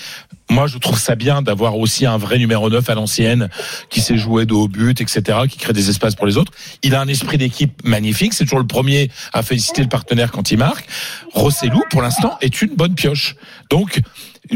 Moi, 0.51 0.67
je 0.67 0.77
trouve 0.79 0.99
ça 0.99 1.15
bien 1.15 1.41
d'avoir 1.41 1.77
aussi 1.79 2.05
un 2.05 2.19
vrai 2.19 2.39
numéro 2.39 2.69
9 2.69 2.89
à 2.91 2.95
l'ancienne 2.95 3.49
qui 3.89 4.01
sait 4.03 4.19
jouer 4.19 4.45
de 4.45 4.53
haut 4.53 4.69
but, 4.69 5.01
etc., 5.01 5.39
qui 5.49 5.57
crée 5.59 5.73
des 5.73 5.89
espaces 5.89 6.15
pour 6.15 6.27
les 6.27 6.37
autres. 6.37 6.53
Il 6.83 6.95
a 6.95 7.01
un 7.01 7.09
esprit 7.09 7.39
d'équipe 7.39 7.83
magnifique. 7.85 8.35
C'est 8.35 8.45
toujours 8.45 8.59
le 8.59 8.67
premier 8.67 9.11
à 9.33 9.43
féliciter 9.43 9.83
le 9.83 9.89
partenaire 9.89 10.31
quand 10.33 10.51
il 10.51 10.59
marque. 10.59 10.87
Rossellou, 11.33 11.83
pour 11.91 12.03
l'instant, 12.03 12.37
est 12.43 12.61
une 12.61 12.75
bonne 12.77 12.95
pioche. 12.95 13.37
Donc, 13.71 14.01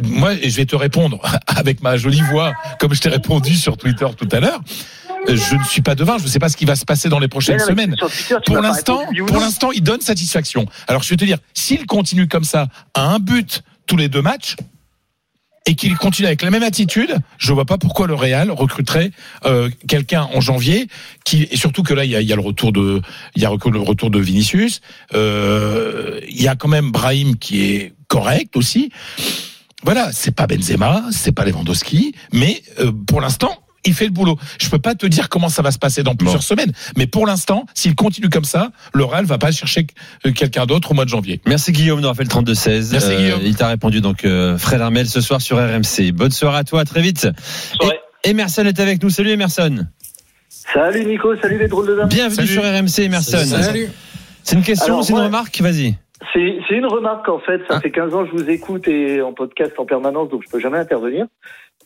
moi, 0.03 0.33
je 0.43 0.55
vais 0.57 0.67
te 0.67 0.77
répondre 0.77 1.21
avec 1.47 1.83
ma 1.83 1.97
jolie 1.97 2.21
voix, 2.21 2.53
comme 2.79 2.95
je 2.95 3.01
t'ai 3.01 3.09
répondu 3.09 3.55
sur 3.55 3.79
Twitter 3.79 4.07
tout 4.17 4.29
à 4.33 4.41
l'heure. 4.41 4.61
Euh, 5.29 5.37
Je 5.37 5.57
ne 5.57 5.65
suis 5.65 5.83
pas 5.83 5.95
devin, 5.95 6.19
je 6.19 6.25
ne 6.25 6.29
sais 6.29 6.39
pas 6.39 6.49
ce 6.49 6.57
qui 6.57 6.65
va 6.65 6.77
se 6.77 6.85
passer 6.85 7.09
dans 7.09 7.19
les 7.19 7.29
prochaines 7.29 7.59
non, 7.59 7.67
semaines. 7.67 7.97
Twitter, 7.97 8.37
Pour 8.47 8.61
l'instant, 8.61 9.03
pour 9.27 9.39
l'instant, 9.39 9.73
il 9.73 9.83
donne 9.83 10.01
satisfaction. 10.01 10.67
Alors, 10.87 11.03
je 11.03 11.11
vais 11.11 11.17
te 11.17 11.25
dire, 11.25 11.39
s'il 11.55 11.87
continue 11.87 12.29
comme 12.29 12.45
ça, 12.45 12.69
à 12.95 13.03
un 13.03 13.19
but 13.19 13.63
tous 13.87 13.97
les 13.97 14.09
deux 14.09 14.23
matchs, 14.23 14.57
et 15.69 15.75
qu'il 15.75 15.97
continue 15.99 16.27
avec 16.27 16.41
la 16.41 16.51
même 16.51 16.63
attitude, 16.63 17.19
je 17.37 17.53
vois 17.53 17.67
pas 17.67 17.77
pourquoi 17.77 18.07
le 18.07 18.15
Real 18.15 18.51
recruterait 18.51 19.11
euh, 19.45 19.69
quelqu'un 19.87 20.27
en 20.33 20.41
janvier 20.41 20.89
qui 21.27 21.47
et 21.51 21.59
surtout 21.59 21.83
que 21.83 21.93
là 21.93 22.07
il 22.07 22.11
y 22.11 22.17
a, 22.17 22.23
y 22.23 22.33
a 22.33 22.37
le 22.37 22.43
retour 22.43 22.73
de 22.73 23.03
il 23.37 23.43
y 23.43 23.45
a 23.45 23.51
le 23.51 23.79
retour 23.81 24.11
de 24.11 24.19
Vinicius, 24.19 24.81
euh, 25.15 26.21
il 26.27 26.41
y 26.41 26.49
a 26.49 26.57
quand 26.57 26.69
même 26.69 26.91
Brahim 26.91 27.37
qui 27.37 27.65
est 27.65 27.93
correct 28.09 28.57
aussi. 28.57 28.91
Voilà, 29.85 30.11
c'est 30.13 30.35
pas 30.35 30.47
Benzema, 30.47 31.05
c'est 31.13 31.33
pas 31.33 31.45
Lewandowski, 31.45 32.15
mais 32.33 32.63
euh, 32.81 32.91
pour 33.07 33.21
l'instant 33.21 33.53
il 33.89 33.95
fait 33.95 34.05
le 34.05 34.13
boulot. 34.13 34.37
Je 34.61 34.69
peux 34.69 34.79
pas 34.79 34.95
te 34.95 35.07
dire 35.07 35.29
comment 35.29 35.49
ça 35.49 35.63
va 35.63 35.71
se 35.71 35.79
passer 35.79 36.03
dans 36.03 36.15
plusieurs 36.15 36.43
semaines, 36.43 36.73
mais 36.97 37.07
pour 37.07 37.27
l'instant, 37.27 37.65
s'il 37.75 37.95
continue 37.95 38.29
comme 38.29 38.45
ça, 38.45 38.71
le 38.95 39.05
Real 39.05 39.25
va 39.25 39.39
pas 39.39 39.51
chercher 39.51 39.87
euh, 40.27 40.33
quelqu'un 40.33 40.67
d'autre 40.67 40.93
au 40.93 40.95
mois 40.95 41.05
de 41.05 41.11
janvier. 41.11 41.41
Merci 41.47 41.73
Guillaume 41.73 42.01
nous 42.01 42.09
rappelle 42.09 42.29
32 42.29 42.55
16. 42.55 42.93
Merci, 42.93 43.17
Guillaume. 43.17 43.41
Il 43.45 43.57
t'a 43.57 43.69
répondu 43.69 44.01
donc 44.01 44.25
euh, 44.25 44.59
Fred 44.59 44.81
Armel 44.81 45.07
ce 45.07 45.21
soir 45.21 45.41
sur 45.41 45.57
RMC. 45.57 46.13
Bonne 46.13 46.31
soirée 46.31 46.59
à 46.59 46.65
toi, 46.65 46.81
à 46.81 46.85
très 46.85 47.01
vite. 47.01 47.29
Et 48.25 48.31
Emerson 48.31 48.65
est 48.65 48.81
avec 48.81 49.03
nous. 49.03 49.11
Salut 49.11 49.31
Emerson. 49.31 49.87
Salut 50.49 51.05
Nico, 51.07 51.35
salut 51.41 51.59
les 51.59 51.69
drôles 51.69 51.87
de 51.87 51.97
dames. 51.97 52.09
Bienvenue 52.09 52.47
Salut. 52.47 52.49
sur 52.49 52.63
RMC 52.63 53.07
Emerson. 53.07 53.39
Salut. 53.39 53.89
C'est 54.43 54.57
une 54.57 54.63
question, 54.63 55.03
c'est 55.03 55.13
une 55.13 55.21
remarque, 55.21 55.61
vas-y. 55.61 55.95
C'est 56.33 56.75
une 56.75 56.87
remarque 56.87 57.29
en 57.29 57.39
fait, 57.39 57.61
ça 57.69 57.81
fait 57.81 57.91
15 57.91 58.15
ans 58.15 58.25
que 58.25 58.31
je 58.31 58.43
vous 58.43 58.51
écoute 58.51 58.87
et 58.89 59.23
en 59.23 59.33
podcast 59.33 59.73
en 59.79 59.87
permanence, 59.87 60.29
donc 60.29 60.43
je 60.45 60.51
peux 60.51 60.61
jamais 60.61 60.79
intervenir. 60.79 61.27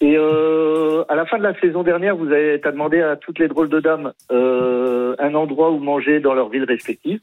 Et 0.02 0.16
euh, 0.16 1.04
à 1.08 1.14
la 1.14 1.24
fin 1.26 1.38
de 1.38 1.44
la 1.44 1.54
saison 1.60 1.84
dernière, 1.84 2.16
vous 2.16 2.26
avez 2.32 2.60
t'as 2.60 2.72
demandé 2.72 3.00
à 3.00 3.14
toutes 3.14 3.38
les 3.38 3.46
drôles 3.46 3.68
de 3.68 3.78
dames 3.78 4.12
euh, 4.32 5.14
un 5.20 5.32
endroit 5.36 5.70
où 5.70 5.78
manger 5.78 6.18
dans 6.18 6.34
leur 6.34 6.48
ville 6.48 6.64
respective. 6.64 7.20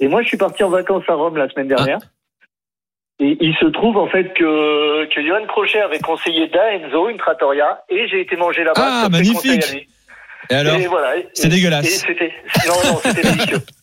Et 0.00 0.08
moi, 0.08 0.22
je 0.22 0.28
suis 0.28 0.38
parti 0.38 0.64
en 0.64 0.70
vacances 0.70 1.04
à 1.08 1.12
Rome 1.12 1.36
la 1.36 1.50
semaine 1.50 1.68
dernière. 1.68 1.98
Et 3.20 3.36
il 3.38 3.54
se 3.56 3.66
trouve 3.66 3.98
en 3.98 4.06
fait 4.06 4.32
que, 4.32 5.04
que 5.14 5.20
Johan 5.20 5.44
Crochet 5.46 5.82
avait 5.82 5.98
conseillé 5.98 6.48
Da 6.48 6.72
Enzo, 6.72 7.10
une 7.10 7.18
trattoria, 7.18 7.84
et 7.90 8.08
j'ai 8.08 8.22
été 8.22 8.34
manger 8.36 8.64
là-bas. 8.64 8.80
Ah, 8.82 9.08
magnifique. 9.10 9.86
Et 10.48 10.54
alors 10.54 10.78
voilà. 10.88 11.12
C'est 11.34 11.50
dégueulasse. 11.50 11.86
et 11.86 11.90
c'était 11.90 12.32
non 12.66 12.92
non 12.92 12.98
c'était 13.02 13.28
délicieux. 13.28 13.58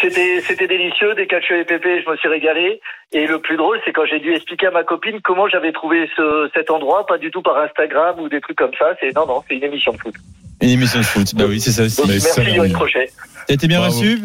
C'était 0.00 0.40
c'était 0.40 0.66
délicieux, 0.66 1.14
des 1.14 1.26
cacio 1.26 1.56
et 1.56 1.64
pépé, 1.64 2.02
je 2.04 2.10
me 2.10 2.16
suis 2.16 2.28
régalé. 2.28 2.80
Et 3.12 3.26
le 3.26 3.38
plus 3.40 3.56
drôle, 3.56 3.80
c'est 3.84 3.92
quand 3.92 4.06
j'ai 4.06 4.18
dû 4.20 4.32
expliquer 4.34 4.68
à 4.68 4.70
ma 4.70 4.82
copine 4.84 5.20
comment 5.22 5.48
j'avais 5.48 5.72
trouvé 5.72 6.08
ce, 6.16 6.48
cet 6.54 6.70
endroit, 6.70 7.06
pas 7.06 7.18
du 7.18 7.30
tout 7.30 7.42
par 7.42 7.58
Instagram 7.58 8.18
ou 8.20 8.28
des 8.28 8.40
trucs 8.40 8.56
comme 8.56 8.74
ça. 8.78 8.94
C'est 9.00 9.14
non 9.14 9.26
non, 9.26 9.42
c'est 9.48 9.56
une 9.56 9.64
émission 9.64 9.92
de 9.92 9.98
foot. 9.98 10.14
Une 10.62 10.70
émission 10.70 11.00
de 11.00 11.04
foot. 11.04 11.34
Bah 11.34 11.44
oui, 11.48 11.60
c'est 11.60 11.70
ça 11.72 11.82
aussi. 11.82 12.00
Donc, 12.00 12.06
merci 12.10 12.54
Johan 12.54 12.70
Crochet. 12.72 13.10
T'as 13.46 13.54
été 13.54 13.66
bien 13.66 13.80
Bravo. 13.80 13.94
reçu? 13.94 14.20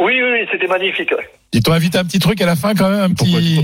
Oui 0.00 0.22
oui, 0.22 0.30
oui 0.32 0.48
c'était 0.50 0.68
magnifique. 0.68 1.10
ouais. 1.10 1.28
Ils 1.52 1.62
t'ont 1.62 1.72
invité 1.72 1.98
un 1.98 2.04
petit 2.04 2.18
truc 2.20 2.40
à 2.40 2.46
la 2.46 2.56
fin 2.56 2.74
quand 2.74 2.88
même, 2.88 3.00
un 3.00 3.12
petit. 3.12 3.60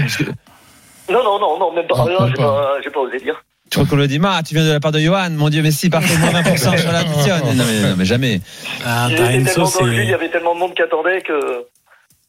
Non 1.11 1.23
non 1.23 1.39
non 1.39 1.59
non, 1.59 1.73
même 1.73 1.87
pas. 1.87 1.97
Ah, 1.99 2.05
Non, 2.09 2.27
j'ai 2.29 2.35
pas. 2.35 2.81
pas 2.93 3.01
osé 3.01 3.19
dire. 3.19 3.43
Je 3.75 3.81
crois 3.81 3.91
qu'on 3.91 3.97
lui 3.97 4.05
a 4.05 4.07
dit, 4.07 4.21
Ma, 4.21 4.41
tu 4.45 4.55
viens 4.55 4.65
de 4.65 4.71
la 4.71 4.79
part 4.79 4.93
de 4.93 5.01
Johan, 5.01 5.31
mon 5.31 5.49
Dieu, 5.49 5.61
mais 5.61 5.73
si, 5.73 5.91
parfait, 5.91 6.17
moins 6.19 6.31
20% 6.31 6.79
sur 6.79 6.93
l'addition. 6.93 7.35
Non 7.39 7.65
mais, 7.67 7.81
non, 7.81 7.97
mais 7.99 8.05
jamais. 8.05 8.41
Ah, 8.87 9.09
il 9.11 9.17
le 9.17 10.05
y 10.05 10.15
avait 10.15 10.29
tellement 10.29 10.55
de 10.55 10.61
monde 10.61 10.75
qui 10.75 10.83
attendait 10.83 11.21
que. 11.23 11.65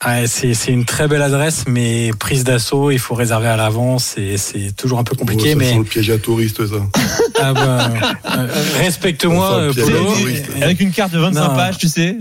Ouais, 0.08 0.26
c'est 0.28 0.54
c'est 0.54 0.72
une 0.72 0.86
très 0.86 1.08
belle 1.08 1.22
adresse, 1.22 1.66
mais 1.68 2.12
prise 2.20 2.44
d'assaut, 2.44 2.92
il 2.92 3.00
faut 3.00 3.16
réserver 3.16 3.48
à 3.48 3.58
l'avance 3.58 4.16
et 4.18 4.38
c'est 4.38 4.76
toujours 4.76 5.00
un 5.00 5.04
peu 5.04 5.16
compliqué. 5.16 5.50
Oh, 5.50 5.52
ça 5.52 5.56
mais 5.58 5.72
sent 5.72 5.78
le 5.78 5.84
piège 5.84 6.10
à 6.10 6.18
touristes, 6.18 6.66
ça. 6.68 6.76
ah 7.42 7.54
bah, 7.54 7.90
euh, 8.38 8.48
respecte-moi, 8.80 9.52
euh, 9.54 9.68
le 9.68 9.74
piège 9.74 9.86
Polo. 9.86 9.98
à 10.12 10.14
touristes. 10.18 10.46
Avec 10.62 10.80
une 10.80 10.92
carte 10.92 11.12
de 11.14 11.20
25 11.20 11.42
Non. 11.48 11.56
pages, 11.56 11.78
tu 11.78 11.88
sais. 11.88 12.18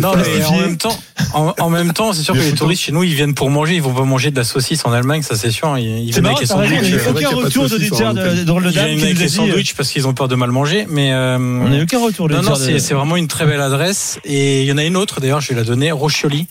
Non, 0.00 0.12
mais 0.16 0.44
en 0.44 0.58
même 0.60 0.76
temps, 0.76 0.98
en, 1.34 1.54
en 1.58 1.70
même 1.70 1.92
temps, 1.92 2.12
c'est 2.12 2.22
sûr 2.22 2.34
que 2.34 2.40
les 2.40 2.52
touristes 2.52 2.82
chez 2.82 2.92
nous, 2.92 3.02
ils 3.02 3.14
viennent 3.14 3.34
pour 3.34 3.50
manger, 3.50 3.74
ils 3.76 3.82
vont 3.82 3.94
pas 3.94 4.04
manger 4.04 4.30
de 4.30 4.36
la 4.36 4.44
saucisse 4.44 4.84
en 4.84 4.92
Allemagne, 4.92 5.22
ça 5.22 5.36
c'est 5.36 5.50
sûr. 5.50 5.76
Ils, 5.78 5.84
ils 6.08 6.14
C'est 6.14 6.20
viennent 6.20 6.24
marrant, 6.24 6.36
avec 6.36 6.48
les 6.48 6.54
sandwichs. 6.54 6.80
il 6.82 6.90
y 6.90 6.94
a 6.94 6.98
euh, 6.98 7.10
aucun 7.10 7.28
retour 7.44 7.68
d'auditeur 7.68 8.14
de, 8.14 8.44
Drôle 8.44 8.64
de 8.64 8.68
Ils 8.68 8.72
viennent 8.72 9.00
avec 9.02 9.18
les 9.18 9.26
dit, 9.26 9.28
sandwichs 9.30 9.74
parce 9.74 9.90
qu'ils 9.90 10.06
ont 10.06 10.14
peur 10.14 10.28
de 10.28 10.34
mal 10.34 10.50
manger, 10.50 10.86
mais 10.88 11.12
euh, 11.12 11.36
On 11.38 11.68
n'a 11.68 11.78
eu 11.78 11.82
aucun 11.82 11.98
retour 12.02 12.28
non, 12.28 12.42
non, 12.42 12.54
c'est 12.54 12.94
vraiment 12.94 13.16
une 13.16 13.28
très 13.28 13.46
belle 13.46 13.60
adresse. 13.60 14.18
Et 14.24 14.62
il 14.62 14.68
y 14.68 14.72
en 14.72 14.78
a 14.78 14.84
une 14.84 14.96
autre, 14.96 15.20
d'ailleurs, 15.20 15.40
je 15.40 15.48
vais 15.48 15.54
la 15.54 15.64
donner, 15.64 15.90
Roscioli, 15.92 16.46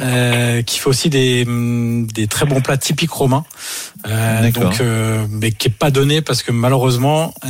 euh, 0.00 0.17
qui 0.62 0.78
fait 0.78 0.88
aussi 0.88 1.10
des, 1.10 1.44
hum, 1.46 2.06
des 2.06 2.26
très 2.26 2.46
bons 2.46 2.60
plats 2.60 2.76
typiques 2.76 3.10
romains. 3.12 3.44
Euh, 4.06 4.50
donc, 4.50 4.80
euh, 4.80 5.24
mais 5.30 5.52
qui 5.52 5.68
est 5.68 5.70
pas 5.76 5.90
donné 5.90 6.20
parce 6.22 6.42
que 6.42 6.52
malheureusement, 6.52 7.34
euh, 7.44 7.48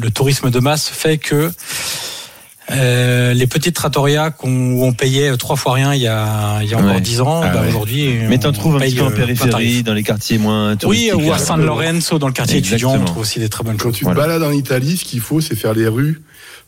le 0.00 0.10
tourisme 0.10 0.50
de 0.50 0.58
masse 0.60 0.88
fait 0.88 1.18
que 1.18 1.52
euh, 2.70 3.34
les 3.34 3.46
petites 3.48 3.74
trattorias 3.74 4.30
qu'on 4.30 4.72
où 4.72 4.84
on 4.84 4.92
payait 4.92 5.36
trois 5.36 5.56
fois 5.56 5.72
rien 5.74 5.92
il 5.94 6.00
y 6.00 6.06
a, 6.06 6.60
il 6.62 6.70
y 6.70 6.74
a 6.74 6.78
encore 6.78 6.94
Ouais. 6.94 7.00
dix 7.00 7.20
ans, 7.20 7.42
Ah 7.44 7.48
bah, 7.48 7.60
ouais. 7.62 7.68
aujourd'hui. 7.68 8.14
Mais 8.28 8.36
on 8.36 8.38
t'en 8.38 8.52
trouves 8.52 8.76
un 8.76 8.80
petit 8.80 8.94
peu 8.94 9.02
en 9.02 9.10
euh, 9.10 9.14
périphérie, 9.14 9.82
dans 9.82 9.94
les 9.94 10.02
quartiers 10.04 10.38
moins 10.38 10.70
Oui, 10.84 11.08
touristiques. 11.10 11.14
ou 11.16 11.32
à 11.32 11.38
San 11.38 11.60
Lorenzo, 11.64 12.18
dans 12.18 12.28
le 12.28 12.32
quartier 12.32 12.58
étudiant, 12.58 12.94
on 12.94 13.04
trouve 13.04 13.22
aussi 13.22 13.40
des 13.40 13.48
très 13.48 13.64
bonnes 13.64 13.76
Quand 13.76 13.88
choses. 13.88 13.98
tu 13.98 14.04
te 14.04 14.10
balades 14.14 14.42
en 14.44 14.52
Italie, 14.52 14.96
ce 14.96 15.04
qu'il 15.04 15.20
faut, 15.20 15.40
c'est 15.40 15.56
faire 15.56 15.74
les 15.74 15.88
rues 15.88 16.22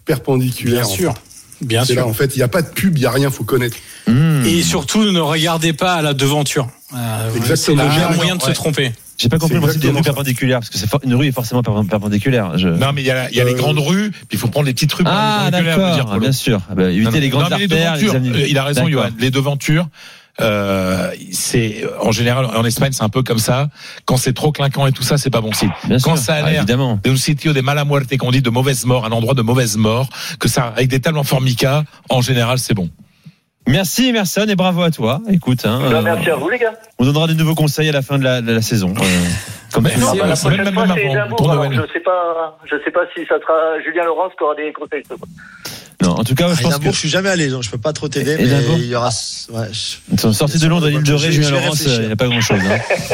perpendiculaires. 0.05 0.85
Bien 0.87 0.95
sûr. 0.95 1.11
en 1.11 1.15
fait. 1.15 1.21
Bien 1.65 1.85
C'est 1.85 1.95
sûr. 1.95 2.03
là, 2.03 2.07
en 2.09 2.13
fait, 2.13 2.35
il 2.35 2.39
n'y 2.39 2.43
a 2.45 2.49
pas 2.49 2.63
de 2.63 2.69
pub, 2.69 2.97
il 2.97 3.01
n'y 3.01 3.07
a 3.07 3.11
rien, 3.11 3.31
faut 3.31 3.45
connaître. 3.45 3.77
Mmh. 4.07 4.45
Et 4.47 4.63
surtout, 4.63 5.03
ne 5.11 5.21
regardez 5.21 5.73
pas 5.73 5.95
à 5.95 6.03
la 6.03 6.15
devanture. 6.15 6.69
Euh, 6.95 7.29
Exactement. 7.37 7.57
C'est 7.57 7.75
le 7.75 7.81
Ah, 7.81 7.89
meilleur 7.95 8.11
non, 8.11 8.17
moyen 8.17 8.37
de 8.37 8.43
se 8.43 8.51
tromper. 8.53 8.93
J'ai 9.17 9.29
pas 9.29 9.39
compris 9.39 9.55
le 9.55 9.61
principe 9.61 9.81
des 9.81 9.91
rues 9.91 10.03
perpendiculaires, 10.03 10.59
parce 10.59 10.71
que 10.71 10.79
c'est 10.79 10.89
une 11.05 11.15
rue 11.15 11.29
est 11.29 11.33
forcément 11.33 11.63
per- 11.63 11.71
perpendiculaire. 11.89 12.59
Je- 12.59 12.69
Non, 12.69 12.93
mais 12.93 13.03
il 13.03 13.07
y 13.07 13.11
a, 13.13 13.31
il 13.31 13.37
y 13.37 13.41
a 13.41 13.45
les 13.45 13.53
Euh, 13.53 13.57
grandes 13.57 13.79
rues, 13.79 14.11
puis 14.11 14.27
il 14.33 14.39
faut 14.39 14.49
prendre 14.49 14.67
les 14.67 14.75
petites 14.75 14.93
rues. 14.93 15.05
Ah, 15.07 15.51
d'accord, 15.53 16.19
bien 16.19 16.33
sûr. 16.33 16.61
Ah 16.71 16.75
bah, 16.75 16.91
éviter 16.91 17.05
Non, 17.05 17.11
les 17.21 17.29
non, 17.31 17.39
grandes 17.39 17.51
mais 17.53 17.59
les 17.59 17.73
artères, 17.77 17.97
les 17.97 18.11
avenues. 18.11 18.35
euh, 18.35 18.47
il 18.49 18.59
a 18.59 18.65
raison. 18.65 18.89
Johan. 18.89 19.11
Les 19.21 19.31
devantures, 19.31 19.87
euh, 20.41 21.11
c'est 21.33 21.85
en 22.01 22.11
général 22.13 22.47
en 22.47 22.65
Espagne, 22.65 22.93
c'est 22.93 23.05
un 23.05 23.09
peu 23.09 23.23
comme 23.23 23.39
ça. 23.39 23.69
Quand 24.05 24.17
c'est 24.17 24.33
trop 24.33 24.51
clinquant 24.53 24.87
et 24.87 24.93
tout 24.93 25.03
ça, 25.03 25.17
c'est 25.19 25.31
pas 25.31 25.41
bon 25.41 25.53
signe. 25.53 25.71
Bien 25.85 25.99
Quand 25.99 26.17
sûr. 26.17 26.25
ça 26.27 26.35
a 26.35 26.37
Ah, 26.39 26.51
l'air 26.51 26.59
évidemment. 26.63 26.99
de 27.03 27.11
un 27.11 27.17
sitio 27.17 27.53
de 27.53 27.61
mala 27.61 27.85
muerte 27.85 28.17
qu'on 28.19 28.31
dit 28.33 28.43
de 28.43 28.51
mauvaise 28.51 28.85
mort, 28.87 29.05
un 29.05 29.13
endroit 29.13 29.35
de 29.35 29.43
mauvaise 29.43 29.77
mort, 29.77 30.09
que 30.41 30.49
ça 30.49 30.73
avec 30.77 30.89
des 30.89 31.01
talents 31.01 31.23
formica, 31.25 31.85
en 32.09 32.21
général, 32.21 32.59
c'est 32.59 32.75
bon. 32.75 32.89
Merci 33.67 34.09
Emerson 34.09 34.45
et 34.47 34.57
bravo 34.57 34.83
à 34.83 34.91
toi. 34.91 35.21
Écoute, 35.31 35.65
hein, 35.65 35.79
Bah, 35.81 35.97
euh, 35.99 36.03
merci 36.03 36.29
à 36.29 36.37
vous 36.37 36.51
les 36.51 36.59
gars. 36.59 36.75
on 36.99 37.05
donnera 37.07 37.27
de 37.29 37.33
nouveaux 37.33 37.55
conseils 37.55 37.89
à 37.89 37.93
la 37.93 38.03
fin 38.03 38.19
de 38.19 38.25
la, 38.25 38.43
de 38.43 38.53
la 38.53 38.61
saison. 38.61 38.93
Euh, 38.95 39.01
comme 39.73 39.85
non, 39.85 40.13
Bah, 40.19 40.27
la 40.27 40.37
prochaine 40.37 40.75
fois, 40.75 40.87
c'est. 40.95 41.09
Je 41.73 41.93
sais 41.95 42.01
pas, 42.01 42.59
je 42.71 42.77
sais 42.85 42.91
pas 42.91 43.01
si 43.17 43.25
ça 43.27 43.37
sera 43.41 43.81
Julien 43.83 44.05
Laurence 44.05 44.33
qui 44.37 44.45
aura 44.45 44.55
des 44.55 44.71
conseils. 44.75 45.03
Non, 46.03 46.11
en 46.11 46.25
tout 46.25 46.35
cas, 46.35 46.49
je 46.55 46.61
À 46.61 46.63
pense 46.63 46.79
que 46.79 46.91
je 46.93 46.99
suis 46.99 47.09
jamais 47.09 47.29
allé, 47.29 47.49
donc 47.49 47.63
je 47.63 47.71
peux 47.71 47.79
pas 47.79 47.93
trop 47.93 48.09
t'aider, 48.09 48.37
mais 48.39 48.45
il 48.79 48.87
y 48.87 48.95
aura. 48.95 49.11
Ouais, 49.53 49.69
je- 49.73 49.97
ils 50.13 50.21
sont 50.21 50.33
sortis 50.33 50.59
de 50.59 50.67
Londres 50.67 50.87
à 50.87 50.91
l'île 50.91 51.03
de 51.03 51.13
Ré, 51.15 51.31
Julien 51.33 51.51
Laurence, 51.51 51.79
réfléchir. 51.79 52.01
il 52.03 52.07
n'y 52.07 52.13
a 52.13 52.17
pas 52.17 52.27
grand 52.27 52.41
chose. 52.41 52.61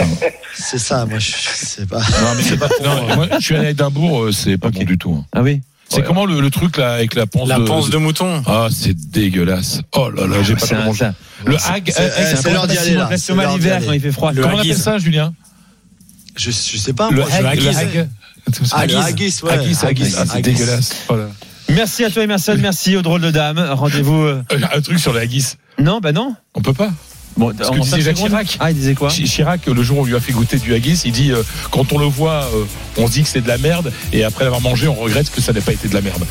c'est 0.55 0.79
ça, 0.79 1.05
moi, 1.07 1.19
je 1.19 1.31
je 1.31 1.67
sais 1.67 1.87
pas. 1.87 1.99
Non, 2.01 2.35
mais 2.37 2.43
c'est 2.43 2.57
pas. 2.57 2.69
non, 2.83 3.17
moi, 3.17 3.27
je 3.39 3.45
suis 3.45 3.55
allé 3.57 3.67
à 3.67 3.71
Édimbourg, 3.71 4.23
euh, 4.25 4.33
c'est 4.33 4.57
pas 4.59 4.71
bon 4.71 4.83
du 4.85 4.99
tout. 4.99 5.15
hein. 5.21 5.27
Ah 5.35 5.43
oui 5.43 5.61
C'est 5.89 5.99
Ouais. 5.99 6.03
comment 6.07 6.25
le, 6.25 6.41
le 6.41 6.51
truc 6.51 6.77
là 6.79 6.93
avec 6.95 7.15
la 7.15 7.27
panse 7.27 7.49
La 7.49 7.59
de 7.59 7.65
panse 7.65 7.91
de 7.91 7.97
mouton. 7.99 8.43
Ah, 8.47 8.69
c'est 8.71 8.95
dégueulasse. 9.11 9.81
Oh 9.93 10.09
là 10.11 10.27
là, 10.27 10.37
j'ai 10.43 10.55
pas 10.55 10.67
pu 10.67 10.75
un- 10.75 10.85
manger. 10.85 10.99
ça- 11.01 11.15
Le 11.45 11.57
hag, 11.57 11.93
c'est- 11.95 12.47
euh, 12.49 12.53
l'heure 12.53 12.67
d'y 12.67 12.79
aller, 12.79 12.95
là. 12.95 13.07
Reste 13.07 13.25
C'est 13.27 13.35
l'hiver 13.35 13.81
quand 13.85 13.93
il 13.93 14.01
fait 14.01 14.13
froid. 14.13 14.33
Le 14.33 14.43
Comment 14.43 14.57
on 14.57 14.61
appelle 14.61 14.77
ça, 14.77 14.99
Julien 14.99 15.35
Je, 16.37 16.51
je 16.51 16.77
sais 16.79 16.93
pas, 16.93 17.11
Le 17.11 17.23
hag, 17.25 17.61
le 17.61 17.69
hag. 17.69 18.09
Ah, 18.73 18.87
le 18.87 18.97
Haggis. 18.97 19.41
ouais. 19.43 19.53
Haggis, 19.53 19.77
haggis. 19.83 20.15
Ah, 20.17 20.25
c'est 20.33 20.41
dégueulasse. 20.43 20.91
Oh 21.09 21.17
là. 21.17 21.29
Merci 21.75 22.05
à 22.05 22.11
toi 22.11 22.23
Emerson, 22.25 22.57
merci 22.59 22.97
aux 22.97 23.03
drôles 23.03 23.21
de 23.21 23.31
dames. 23.31 23.59
Rendez-vous. 23.73 24.23
euh, 24.23 24.43
Euh, 24.53 24.59
Un 24.75 24.81
truc 24.81 24.99
sur 24.99 25.13
le 25.13 25.21
haggis. 25.21 25.55
Non, 25.79 26.01
bah 26.01 26.13
non. 26.13 26.35
On 26.55 26.63
peut 26.63 26.73
pas. 26.75 26.91
Bon, 27.37 27.53
Ce 27.57 27.71
que 27.71 27.79
disait 27.79 28.01
Jacques. 28.03 28.17
Chirac. 28.17 28.57
Ah, 28.61 28.71
il 28.71 28.75
disait 28.77 28.95
quoi 28.95 29.09
Chi- 29.09 29.25
Chirac, 29.25 29.65
le 29.67 29.83
jour 29.83 29.99
où 29.99 30.03
on 30.03 30.05
lui 30.05 30.17
a 30.17 30.21
fait 30.21 30.33
goûter 30.33 30.59
du 30.59 30.75
haggis, 30.75 31.01
il 31.05 31.13
dit 31.13 31.31
euh, 31.31 31.43
quand 31.71 31.93
on 31.93 31.99
le 31.99 32.07
voit, 32.07 32.49
euh, 32.55 32.65
on 32.99 33.07
se 33.07 33.13
dit 33.13 33.23
que 33.23 33.29
c'est 33.29 33.41
de 33.41 33.49
la 33.49 33.57
merde, 33.57 33.93
et 34.13 34.25
après 34.25 34.45
l'avoir 34.45 34.61
mangé, 34.61 34.89
on 34.89 34.95
regrette 34.95 35.31
que 35.31 35.41
ça 35.41 35.53
n'ait 35.53 35.61
pas 35.61 35.73
été 35.73 35.89
de 35.89 35.95
la 35.95 36.01
merde. 36.01 36.25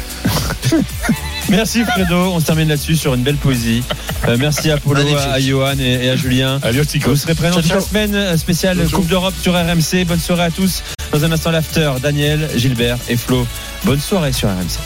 Merci 1.49 1.83
Fredo, 1.83 2.15
on 2.33 2.39
se 2.39 2.45
termine 2.45 2.67
là-dessus 2.67 2.95
sur 2.97 3.13
une 3.15 3.23
belle 3.23 3.37
poésie. 3.37 3.81
Euh, 4.27 4.35
merci 4.37 4.69
à 4.69 4.77
Polo, 4.77 5.01
Magnifique. 5.03 5.29
à 5.31 5.39
Johan 5.39 5.79
et, 5.79 6.05
et 6.05 6.09
à 6.11 6.15
Julien. 6.15 6.59
Adios. 6.61 6.83
Vous 7.07 7.15
serez 7.15 7.33
présents 7.33 7.55
toute 7.61 7.69
la 7.69 7.79
semaine 7.81 8.13
euh, 8.13 8.37
spéciale 8.37 8.77
Coupe 8.91 9.07
d'Europe 9.07 9.33
sur 9.41 9.53
RMC. 9.53 10.05
Bonne 10.05 10.19
soirée 10.19 10.43
à 10.43 10.51
tous. 10.51 10.83
Dans 11.11 11.25
un 11.25 11.31
instant, 11.31 11.51
l'after, 11.51 11.91
Daniel, 12.01 12.49
Gilbert 12.55 12.97
et 13.07 13.17
Flo. 13.17 13.45
Bonne 13.83 13.99
soirée 13.99 14.31
sur 14.31 14.47
RMC. 14.49 14.79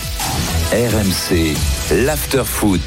RMC, 0.72 1.54
l'after 2.06 2.44
foot. 2.46 2.82